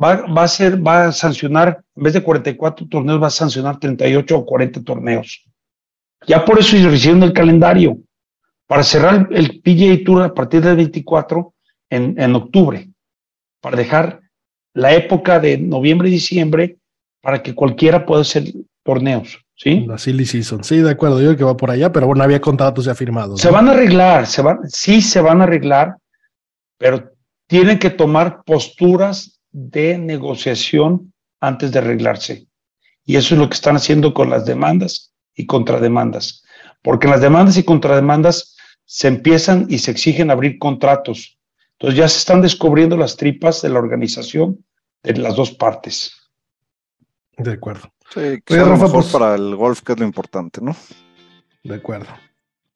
va, 0.00 0.26
va 0.26 0.44
a 0.44 0.48
ser, 0.48 0.84
va 0.84 1.06
a 1.06 1.12
sancionar, 1.12 1.82
en 1.96 2.02
vez 2.02 2.12
de 2.12 2.22
44 2.22 2.86
torneos, 2.88 3.22
va 3.22 3.26
a 3.26 3.30
sancionar 3.30 3.78
38 3.78 4.36
o 4.36 4.46
40 4.46 4.82
torneos. 4.82 5.44
Ya 6.26 6.44
por 6.44 6.58
eso 6.58 6.76
hicieron 6.76 7.22
el 7.22 7.32
calendario. 7.32 7.98
Para 8.66 8.84
cerrar 8.84 9.28
el 9.32 9.60
PGA 9.60 10.04
Tour 10.04 10.22
a 10.22 10.32
partir 10.32 10.62
del 10.62 10.76
24 10.76 11.54
en, 11.90 12.18
en 12.18 12.34
octubre. 12.34 12.88
Para 13.60 13.76
dejar 13.76 14.20
la 14.72 14.94
época 14.94 15.38
de 15.40 15.58
noviembre 15.58 16.08
y 16.08 16.12
diciembre 16.12 16.78
para 17.20 17.42
que 17.42 17.54
cualquiera 17.54 18.06
pueda 18.06 18.22
hacer 18.22 18.44
torneos. 18.82 19.38
¿Sí? 19.54 19.84
La 19.86 19.98
silly 19.98 20.24
season. 20.24 20.64
Sí, 20.64 20.78
de 20.78 20.90
acuerdo. 20.90 21.20
Yo 21.20 21.26
creo 21.26 21.36
que 21.36 21.44
va 21.44 21.56
por 21.56 21.70
allá, 21.70 21.92
pero 21.92 22.06
bueno, 22.06 22.24
había 22.24 22.40
contratos 22.40 22.86
ya 22.86 22.94
firmados. 22.94 23.40
Se 23.40 23.48
¿no? 23.48 23.54
van 23.54 23.68
a 23.68 23.72
arreglar, 23.72 24.26
se 24.26 24.42
van, 24.42 24.58
sí 24.68 25.00
se 25.00 25.20
van 25.20 25.40
a 25.40 25.44
arreglar, 25.44 25.96
pero 26.78 27.12
tienen 27.46 27.78
que 27.78 27.90
tomar 27.90 28.42
posturas 28.44 29.40
de 29.52 29.98
negociación 29.98 31.12
antes 31.40 31.72
de 31.72 31.78
arreglarse. 31.78 32.46
Y 33.04 33.16
eso 33.16 33.34
es 33.34 33.40
lo 33.40 33.48
que 33.48 33.54
están 33.54 33.76
haciendo 33.76 34.14
con 34.14 34.30
las 34.30 34.44
demandas 34.46 35.12
y 35.34 35.46
contrademandas. 35.46 36.44
Porque 36.82 37.06
en 37.06 37.12
las 37.12 37.20
demandas 37.20 37.56
y 37.56 37.62
contrademandas 37.64 38.56
se 38.84 39.08
empiezan 39.08 39.66
y 39.68 39.78
se 39.78 39.90
exigen 39.90 40.30
abrir 40.30 40.58
contratos. 40.58 41.38
Entonces 41.78 41.98
ya 41.98 42.08
se 42.08 42.18
están 42.18 42.42
descubriendo 42.42 42.96
las 42.96 43.16
tripas 43.16 43.62
de 43.62 43.68
la 43.70 43.78
organización 43.78 44.64
de 45.02 45.16
las 45.18 45.34
dos 45.34 45.50
partes. 45.52 46.12
De 47.36 47.52
acuerdo. 47.52 47.92
Sí, 48.12 48.20
Oye, 48.20 48.42
que 48.44 48.56
lo 48.56 48.64
Rafa, 48.66 48.84
mejor 48.84 49.00
pues- 49.02 49.12
para 49.12 49.34
el 49.34 49.56
golf, 49.56 49.80
que 49.80 49.92
es 49.92 49.98
lo 49.98 50.04
importante, 50.04 50.60
¿no? 50.60 50.76
De 51.64 51.74
acuerdo. 51.76 52.08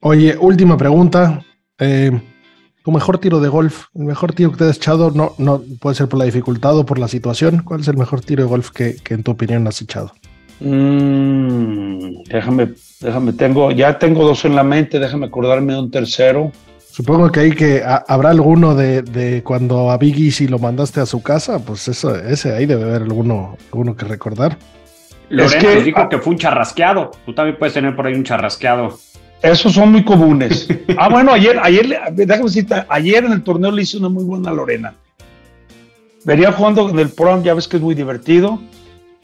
Oye, 0.00 0.36
última 0.38 0.76
pregunta. 0.76 1.44
Eh, 1.78 2.10
tu 2.86 2.92
mejor 2.92 3.18
tiro 3.18 3.40
de 3.40 3.48
golf, 3.48 3.86
el 3.96 4.04
mejor 4.04 4.32
tiro 4.32 4.52
que 4.52 4.58
te 4.58 4.64
has 4.70 4.76
echado, 4.76 5.10
no, 5.10 5.34
no 5.38 5.60
puede 5.80 5.96
ser 5.96 6.06
por 6.08 6.20
la 6.20 6.24
dificultad 6.24 6.78
o 6.78 6.86
por 6.86 7.00
la 7.00 7.08
situación. 7.08 7.62
¿Cuál 7.64 7.80
es 7.80 7.88
el 7.88 7.96
mejor 7.96 8.20
tiro 8.20 8.44
de 8.44 8.48
golf 8.48 8.70
que, 8.70 8.94
que 9.02 9.14
en 9.14 9.24
tu 9.24 9.32
opinión 9.32 9.66
has 9.66 9.82
echado? 9.82 10.12
Mm, 10.60 12.22
déjame, 12.28 12.68
déjame, 13.00 13.32
tengo, 13.32 13.72
ya 13.72 13.98
tengo 13.98 14.22
dos 14.24 14.44
en 14.44 14.54
la 14.54 14.62
mente, 14.62 15.00
déjame 15.00 15.26
acordarme 15.26 15.72
de 15.72 15.80
un 15.80 15.90
tercero. 15.90 16.52
Supongo 16.92 17.32
que 17.32 17.40
ahí 17.40 17.50
que 17.50 17.82
ha- 17.84 18.04
habrá 18.06 18.30
alguno 18.30 18.76
de, 18.76 19.02
de 19.02 19.42
cuando 19.42 19.90
a 19.90 19.98
Biggie 19.98 20.30
si 20.30 20.46
lo 20.46 20.60
mandaste 20.60 21.00
a 21.00 21.06
su 21.06 21.22
casa, 21.22 21.58
pues 21.58 21.88
eso, 21.88 22.14
ese 22.14 22.54
ahí 22.54 22.66
debe 22.66 22.84
haber 22.84 23.02
alguno, 23.02 23.56
alguno 23.72 23.96
que 23.96 24.04
recordar. 24.06 24.56
Lorena 25.28 25.58
que- 25.60 25.74
nos 25.74 25.84
dijo 25.84 26.08
que 26.08 26.18
fue 26.18 26.34
un 26.34 26.38
charrasqueado. 26.38 27.10
Tú 27.26 27.34
también 27.34 27.56
puedes 27.58 27.74
tener 27.74 27.96
por 27.96 28.06
ahí 28.06 28.14
un 28.14 28.22
charrasqueado. 28.22 28.96
Esos 29.52 29.72
son 29.74 29.92
muy 29.92 30.04
comunes. 30.04 30.68
Ah, 30.98 31.10
bueno, 31.10 31.32
ayer, 31.32 31.58
ayer, 31.62 31.86
déjame 32.12 32.44
decirte, 32.44 32.74
ayer 32.88 33.22
en 33.24 33.32
el 33.32 33.42
torneo 33.42 33.70
le 33.70 33.82
hice 33.82 33.98
una 33.98 34.08
muy 34.08 34.24
buena 34.24 34.50
Lorena. 34.50 34.94
Venía 36.24 36.50
jugando 36.52 36.88
en 36.88 36.98
el 36.98 37.10
Pro, 37.10 37.42
ya 37.42 37.52
ves 37.52 37.68
que 37.68 37.76
es 37.76 37.82
muy 37.82 37.94
divertido, 37.94 38.58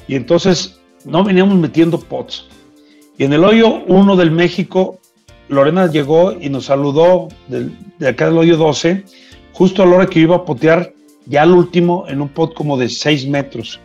y 0.07 0.17
entonces 0.17 0.79
no 1.07 1.25
veníamos 1.25 1.57
metiendo 1.57 1.99
pots. 1.99 2.47
Y 3.17 3.25
en 3.25 3.33
el 3.33 3.43
hoyo 3.43 3.83
1 3.87 4.17
del 4.17 4.31
México, 4.33 4.99
Lorena 5.49 5.87
llegó 5.87 6.33
y 6.39 6.51
nos 6.51 6.67
saludó 6.67 7.29
del- 7.49 7.73
de 7.99 8.09
acá 8.09 8.27
del 8.27 8.37
hoyo 8.37 8.59
12, 8.59 9.05
justo 9.55 9.83
a 9.83 9.87
la 9.87 9.97
hora 9.97 10.07
que 10.07 10.21
iba 10.21 10.37
a 10.37 10.45
potear 10.45 10.93
ya 11.25 11.43
al 11.43 11.53
último 11.53 12.05
en 12.09 12.21
un 12.21 12.29
pot 12.29 12.53
como 12.53 12.77
de 12.77 12.91
6 12.91 13.27
metros. 13.29 13.81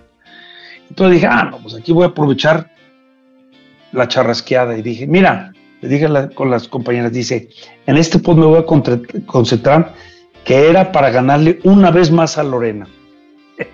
Entonces 0.89 1.15
dije, 1.15 1.27
ah, 1.31 1.47
no, 1.51 1.59
pues 1.59 1.73
aquí 1.75 1.93
voy 1.93 2.03
a 2.03 2.07
aprovechar 2.07 2.69
la 3.93 4.09
charrasqueada. 4.09 4.77
Y 4.77 4.81
dije, 4.81 5.07
mira, 5.07 5.53
le 5.81 5.89
dije 5.89 6.07
con 6.33 6.49
las 6.49 6.67
compañeras, 6.67 7.11
dice, 7.11 7.49
en 7.85 7.97
este 7.97 8.19
pot 8.19 8.37
me 8.37 8.45
voy 8.45 8.59
a 8.59 8.65
concentrar, 9.25 9.93
que 10.43 10.69
era 10.69 10.91
para 10.91 11.11
ganarle 11.11 11.59
una 11.63 11.91
vez 11.91 12.11
más 12.11 12.37
a 12.37 12.43
Lorena. 12.43 12.87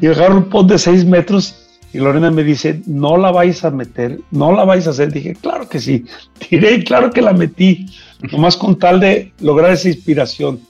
Y 0.00 0.06
agarro 0.06 0.38
un 0.38 0.44
pot 0.44 0.66
de 0.66 0.78
6 0.78 1.04
metros 1.04 1.78
y 1.92 1.98
Lorena 1.98 2.30
me 2.30 2.44
dice, 2.44 2.80
no 2.86 3.16
la 3.16 3.32
vais 3.32 3.64
a 3.64 3.70
meter, 3.70 4.20
no 4.30 4.52
la 4.52 4.64
vais 4.64 4.86
a 4.86 4.90
hacer. 4.90 5.12
Dije, 5.12 5.34
claro 5.34 5.68
que 5.68 5.80
sí, 5.80 6.04
tiré 6.48 6.82
claro 6.84 7.10
que 7.10 7.20
la 7.20 7.32
metí, 7.32 7.86
nomás 8.32 8.56
con 8.56 8.78
tal 8.78 9.00
de 9.00 9.32
lograr 9.40 9.72
esa 9.72 9.88
inspiración. 9.88 10.60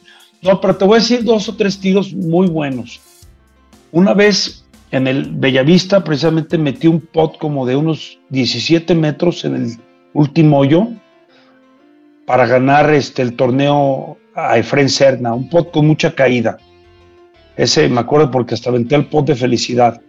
No, 0.42 0.60
pero 0.60 0.76
te 0.76 0.84
voy 0.86 0.96
a 0.96 1.00
decir 1.00 1.22
dos 1.22 1.48
o 1.48 1.54
tres 1.54 1.78
tiros 1.78 2.14
muy 2.14 2.46
buenos. 2.48 3.00
Una 3.92 4.14
vez 4.14 4.64
en 4.90 5.06
el 5.06 5.30
Bellavista, 5.30 6.02
precisamente 6.02 6.56
metí 6.56 6.86
un 6.88 7.00
pot 7.00 7.36
como 7.38 7.66
de 7.66 7.76
unos 7.76 8.18
17 8.30 8.94
metros 8.94 9.44
en 9.44 9.56
el 9.56 9.76
último 10.12 10.58
hoyo 10.58 10.88
para 12.26 12.46
ganar 12.46 12.90
este, 12.90 13.22
el 13.22 13.34
torneo 13.34 14.16
a 14.34 14.58
Efren 14.58 14.88
Serna, 14.88 15.34
un 15.34 15.48
pot 15.48 15.70
con 15.70 15.86
mucha 15.86 16.14
caída. 16.14 16.58
Ese 17.56 17.88
me 17.88 18.00
acuerdo 18.00 18.30
porque 18.30 18.54
hasta 18.54 18.70
aventé 18.70 18.94
el 18.94 19.06
pot 19.06 19.26
de 19.26 19.34
felicidad. 19.34 20.00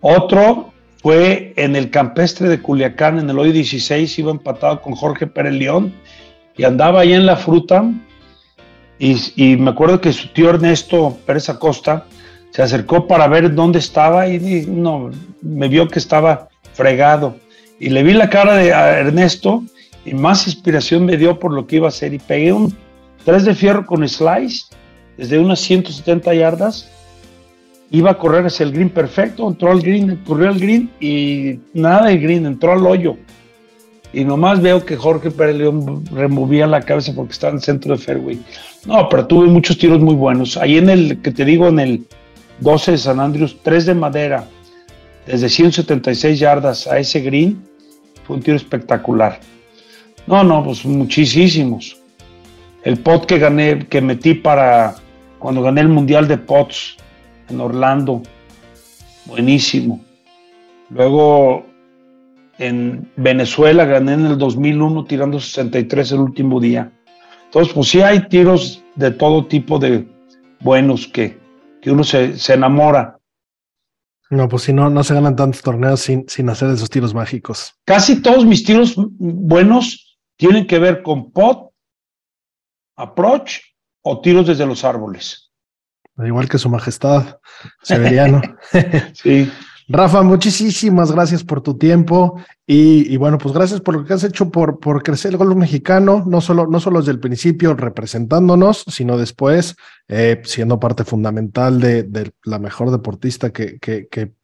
Otro 0.00 0.72
fue 1.02 1.52
en 1.56 1.76
el 1.76 1.90
campestre 1.90 2.48
de 2.48 2.60
Culiacán, 2.60 3.18
en 3.18 3.28
el 3.28 3.38
hoyo 3.38 3.52
16, 3.52 4.18
iba 4.18 4.30
empatado 4.30 4.80
con 4.80 4.94
Jorge 4.94 5.26
Pérez 5.26 5.52
León 5.54 5.92
y 6.56 6.64
andaba 6.64 7.00
ahí 7.00 7.12
en 7.12 7.26
la 7.26 7.36
fruta. 7.36 7.84
Y, 8.98 9.16
y 9.36 9.56
me 9.56 9.70
acuerdo 9.70 10.00
que 10.00 10.12
su 10.12 10.28
tío 10.28 10.50
Ernesto 10.50 11.18
Pérez 11.26 11.48
Acosta 11.48 12.06
se 12.50 12.62
acercó 12.62 13.06
para 13.06 13.26
ver 13.26 13.54
dónde 13.54 13.80
estaba 13.80 14.28
y 14.28 14.64
no, 14.66 15.10
me 15.42 15.68
vio 15.68 15.88
que 15.88 15.98
estaba 15.98 16.48
fregado. 16.72 17.36
Y 17.78 17.90
le 17.90 18.02
vi 18.02 18.12
la 18.12 18.30
cara 18.30 18.54
de 18.54 18.72
a 18.72 18.98
Ernesto 18.98 19.64
y 20.04 20.14
más 20.14 20.46
inspiración 20.46 21.04
me 21.04 21.16
dio 21.16 21.38
por 21.38 21.52
lo 21.52 21.66
que 21.66 21.76
iba 21.76 21.86
a 21.86 21.88
hacer. 21.88 22.14
Y 22.14 22.18
pegué 22.18 22.52
un 22.52 22.74
3 23.24 23.44
de 23.44 23.54
fierro 23.54 23.86
con 23.86 24.06
slice 24.08 24.66
desde 25.16 25.38
unas 25.38 25.60
170 25.60 26.34
yardas. 26.34 26.90
Iba 27.90 28.12
a 28.12 28.18
correr 28.18 28.46
hacia 28.46 28.64
el 28.64 28.72
green 28.72 28.90
perfecto, 28.90 29.46
entró 29.46 29.70
al 29.70 29.80
green, 29.80 30.16
corrió 30.26 30.48
al 30.48 30.58
green 30.58 30.90
y 31.00 31.60
nada 31.74 32.06
de 32.06 32.18
green, 32.18 32.46
entró 32.46 32.72
al 32.72 32.86
hoyo. 32.86 33.16
Y 34.12 34.24
nomás 34.24 34.62
veo 34.62 34.84
que 34.84 34.96
Jorge 34.96 35.30
Pérez 35.30 35.56
León 35.56 36.04
removía 36.12 36.66
la 36.66 36.80
cabeza 36.80 37.12
porque 37.14 37.32
estaba 37.32 37.50
en 37.50 37.56
el 37.56 37.62
centro 37.62 37.96
de 37.96 38.02
fairway. 38.02 38.40
No, 38.86 39.08
pero 39.08 39.26
tuve 39.26 39.48
muchos 39.48 39.76
tiros 39.76 40.00
muy 40.00 40.14
buenos. 40.14 40.56
Ahí 40.56 40.78
en 40.78 40.88
el 40.88 41.20
que 41.20 41.32
te 41.32 41.44
digo, 41.44 41.68
en 41.68 41.80
el 41.80 42.06
12 42.60 42.92
de 42.92 42.98
San 42.98 43.20
Andrews, 43.20 43.56
3 43.62 43.86
de 43.86 43.94
madera, 43.94 44.46
desde 45.26 45.48
176 45.48 46.38
yardas 46.38 46.86
a 46.86 46.98
ese 46.98 47.20
green, 47.20 47.62
fue 48.26 48.36
un 48.36 48.42
tiro 48.42 48.56
espectacular. 48.56 49.40
No, 50.26 50.44
no, 50.44 50.64
pues 50.64 50.84
muchísimos. 50.84 52.00
El 52.82 52.98
pot 52.98 53.26
que 53.26 53.38
gané, 53.38 53.86
que 53.86 54.00
metí 54.00 54.34
para 54.34 54.96
cuando 55.38 55.62
gané 55.62 55.82
el 55.82 55.88
Mundial 55.88 56.26
de 56.26 56.38
Pots 56.38 56.96
en 57.48 57.60
Orlando, 57.60 58.22
buenísimo. 59.26 60.02
Luego 60.90 61.66
en 62.58 63.10
Venezuela 63.16 63.84
gané 63.84 64.14
en 64.14 64.26
el 64.26 64.38
2001 64.38 65.04
tirando 65.04 65.40
63 65.40 66.12
el 66.12 66.20
último 66.20 66.60
día. 66.60 66.90
Entonces, 67.46 67.72
pues 67.72 67.88
sí 67.88 68.00
hay 68.00 68.28
tiros 68.28 68.82
de 68.94 69.10
todo 69.10 69.46
tipo 69.46 69.78
de 69.78 70.06
buenos 70.60 71.06
que, 71.06 71.38
que 71.82 71.90
uno 71.90 72.04
se, 72.04 72.38
se 72.38 72.54
enamora. 72.54 73.18
No, 74.34 74.48
pues 74.48 74.64
si 74.64 74.72
no, 74.72 74.90
no 74.90 75.04
se 75.04 75.14
ganan 75.14 75.36
tantos 75.36 75.62
torneos 75.62 76.00
sin, 76.00 76.28
sin 76.28 76.48
hacer 76.48 76.70
esos 76.70 76.90
tiros 76.90 77.14
mágicos. 77.14 77.74
Casi 77.84 78.20
todos 78.20 78.44
mis 78.44 78.64
tiros 78.64 78.94
buenos 78.96 80.18
tienen 80.36 80.66
que 80.66 80.78
ver 80.78 81.02
con 81.02 81.30
pot, 81.30 81.70
approach 82.96 83.58
o 84.02 84.20
tiros 84.20 84.46
desde 84.46 84.66
los 84.66 84.84
árboles. 84.84 85.52
Igual 86.18 86.48
que 86.48 86.58
su 86.58 86.68
majestad, 86.68 87.38
Severiano. 87.82 88.42
Sí. 89.14 89.50
Rafa, 89.86 90.22
muchísimas 90.22 91.12
gracias 91.12 91.44
por 91.44 91.60
tu 91.60 91.76
tiempo 91.76 92.40
y, 92.66 93.12
y, 93.12 93.18
bueno, 93.18 93.36
pues 93.36 93.54
gracias 93.54 93.82
por 93.82 93.94
lo 93.94 94.04
que 94.04 94.14
has 94.14 94.24
hecho 94.24 94.50
por, 94.50 94.80
por 94.80 95.02
crecer 95.02 95.32
el 95.32 95.36
golf 95.36 95.54
mexicano, 95.56 96.24
no 96.26 96.40
solo, 96.40 96.66
no 96.66 96.80
solo 96.80 97.00
desde 97.00 97.12
el 97.12 97.20
principio 97.20 97.74
representándonos, 97.74 98.84
sino 98.88 99.18
después 99.18 99.76
eh, 100.08 100.40
siendo 100.44 100.80
parte 100.80 101.04
fundamental 101.04 101.80
de, 101.80 102.32
la 102.44 102.58
mejor 102.58 102.90
deportista 102.90 103.50
que, 103.50 103.78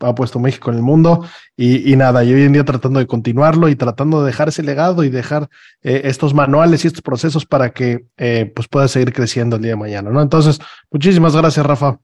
ha 0.01 0.15
puesto 0.15 0.39
México 0.39 0.71
en 0.71 0.77
el 0.77 0.83
mundo 0.83 1.25
y, 1.57 1.91
y, 1.91 1.97
nada, 1.97 2.23
y 2.23 2.35
hoy 2.35 2.43
en 2.43 2.53
día 2.53 2.65
tratando 2.65 2.99
de 2.99 3.07
continuarlo 3.07 3.71
y 3.71 3.77
tratando 3.77 4.21
de 4.21 4.27
dejar 4.27 4.49
ese 4.49 4.63
legado 4.63 5.05
y 5.05 5.09
dejar 5.09 5.49
eh, 5.83 6.03
estos 6.05 6.35
manuales 6.35 6.85
y 6.85 6.89
estos 6.89 7.03
procesos 7.03 7.47
para 7.47 7.73
que 7.73 8.05
eh, 8.19 8.53
pues 8.55 8.69
pueda 8.69 8.89
seguir 8.89 9.15
creciendo 9.15 9.57
el 9.57 9.63
día 9.63 9.73
de 9.73 9.77
mañana, 9.77 10.11
¿no? 10.11 10.21
Entonces, 10.21 10.61
muchísimas 10.91 11.35
gracias, 11.35 11.65
Rafa. 11.65 11.99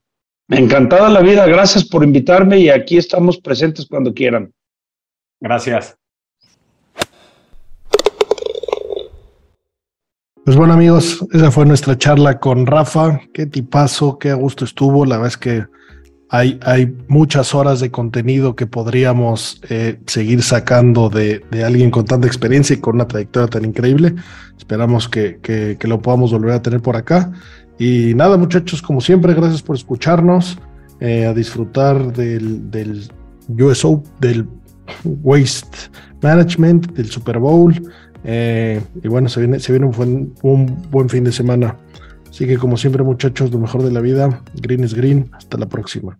Encantada 0.49 1.09
la 1.09 1.21
vida, 1.21 1.45
gracias 1.45 1.83
por 1.83 2.03
invitarme 2.03 2.59
y 2.59 2.69
aquí 2.69 2.97
estamos 2.97 3.37
presentes 3.37 3.85
cuando 3.85 4.13
quieran. 4.13 4.53
Gracias. 5.41 5.97
Pues 10.45 10.55
bueno 10.55 10.73
amigos, 10.73 11.25
esa 11.33 11.51
fue 11.51 11.65
nuestra 11.65 11.97
charla 11.97 12.39
con 12.39 12.65
Rafa. 12.65 13.19
Qué 13.33 13.45
tipazo, 13.45 14.17
qué 14.17 14.29
a 14.29 14.35
gusto 14.35 14.63
estuvo. 14.63 15.05
La 15.05 15.17
verdad 15.17 15.27
es 15.27 15.37
que 15.37 15.65
hay, 16.29 16.57
hay 16.61 16.95
muchas 17.09 17.53
horas 17.53 17.81
de 17.81 17.91
contenido 17.91 18.55
que 18.55 18.65
podríamos 18.65 19.61
eh, 19.69 19.99
seguir 20.07 20.41
sacando 20.43 21.09
de, 21.09 21.43
de, 21.51 21.65
alguien 21.65 21.91
con 21.91 22.05
tanta 22.05 22.27
experiencia 22.27 22.75
y 22.75 22.79
con 22.79 22.95
una 22.95 23.09
trayectoria 23.09 23.49
tan 23.49 23.65
increíble. 23.65 24.15
Esperamos 24.57 25.09
que, 25.09 25.39
que, 25.41 25.75
que, 25.77 25.87
lo 25.89 26.01
podamos 26.01 26.31
volver 26.31 26.51
a 26.51 26.61
tener 26.61 26.81
por 26.81 26.95
acá. 26.95 27.33
Y 27.79 28.13
nada 28.15 28.37
muchachos, 28.37 28.81
como 28.81 29.01
siempre, 29.01 29.33
gracias 29.33 29.61
por 29.61 29.75
escucharnos, 29.75 30.57
eh, 30.99 31.25
a 31.25 31.33
disfrutar 31.33 32.13
del, 32.13 32.71
del 32.71 33.07
USO, 33.49 34.03
del 34.19 34.47
Waste 35.03 35.91
Management, 36.21 36.93
del 36.93 37.07
Super 37.07 37.39
Bowl. 37.39 37.73
Eh, 38.23 38.81
y 39.03 39.07
bueno, 39.07 39.29
se 39.29 39.41
viene, 39.41 39.59
se 39.59 39.71
viene 39.71 39.85
un, 39.85 39.91
buen, 39.91 40.33
un 40.41 40.89
buen 40.89 41.09
fin 41.09 41.23
de 41.23 41.31
semana. 41.31 41.77
Así 42.29 42.45
que 42.45 42.57
como 42.57 42.77
siempre 42.77 43.03
muchachos, 43.03 43.51
lo 43.51 43.59
mejor 43.59 43.83
de 43.83 43.91
la 43.91 44.01
vida. 44.01 44.43
Green 44.55 44.83
is 44.83 44.93
green. 44.93 45.29
Hasta 45.33 45.57
la 45.57 45.67
próxima. 45.67 46.19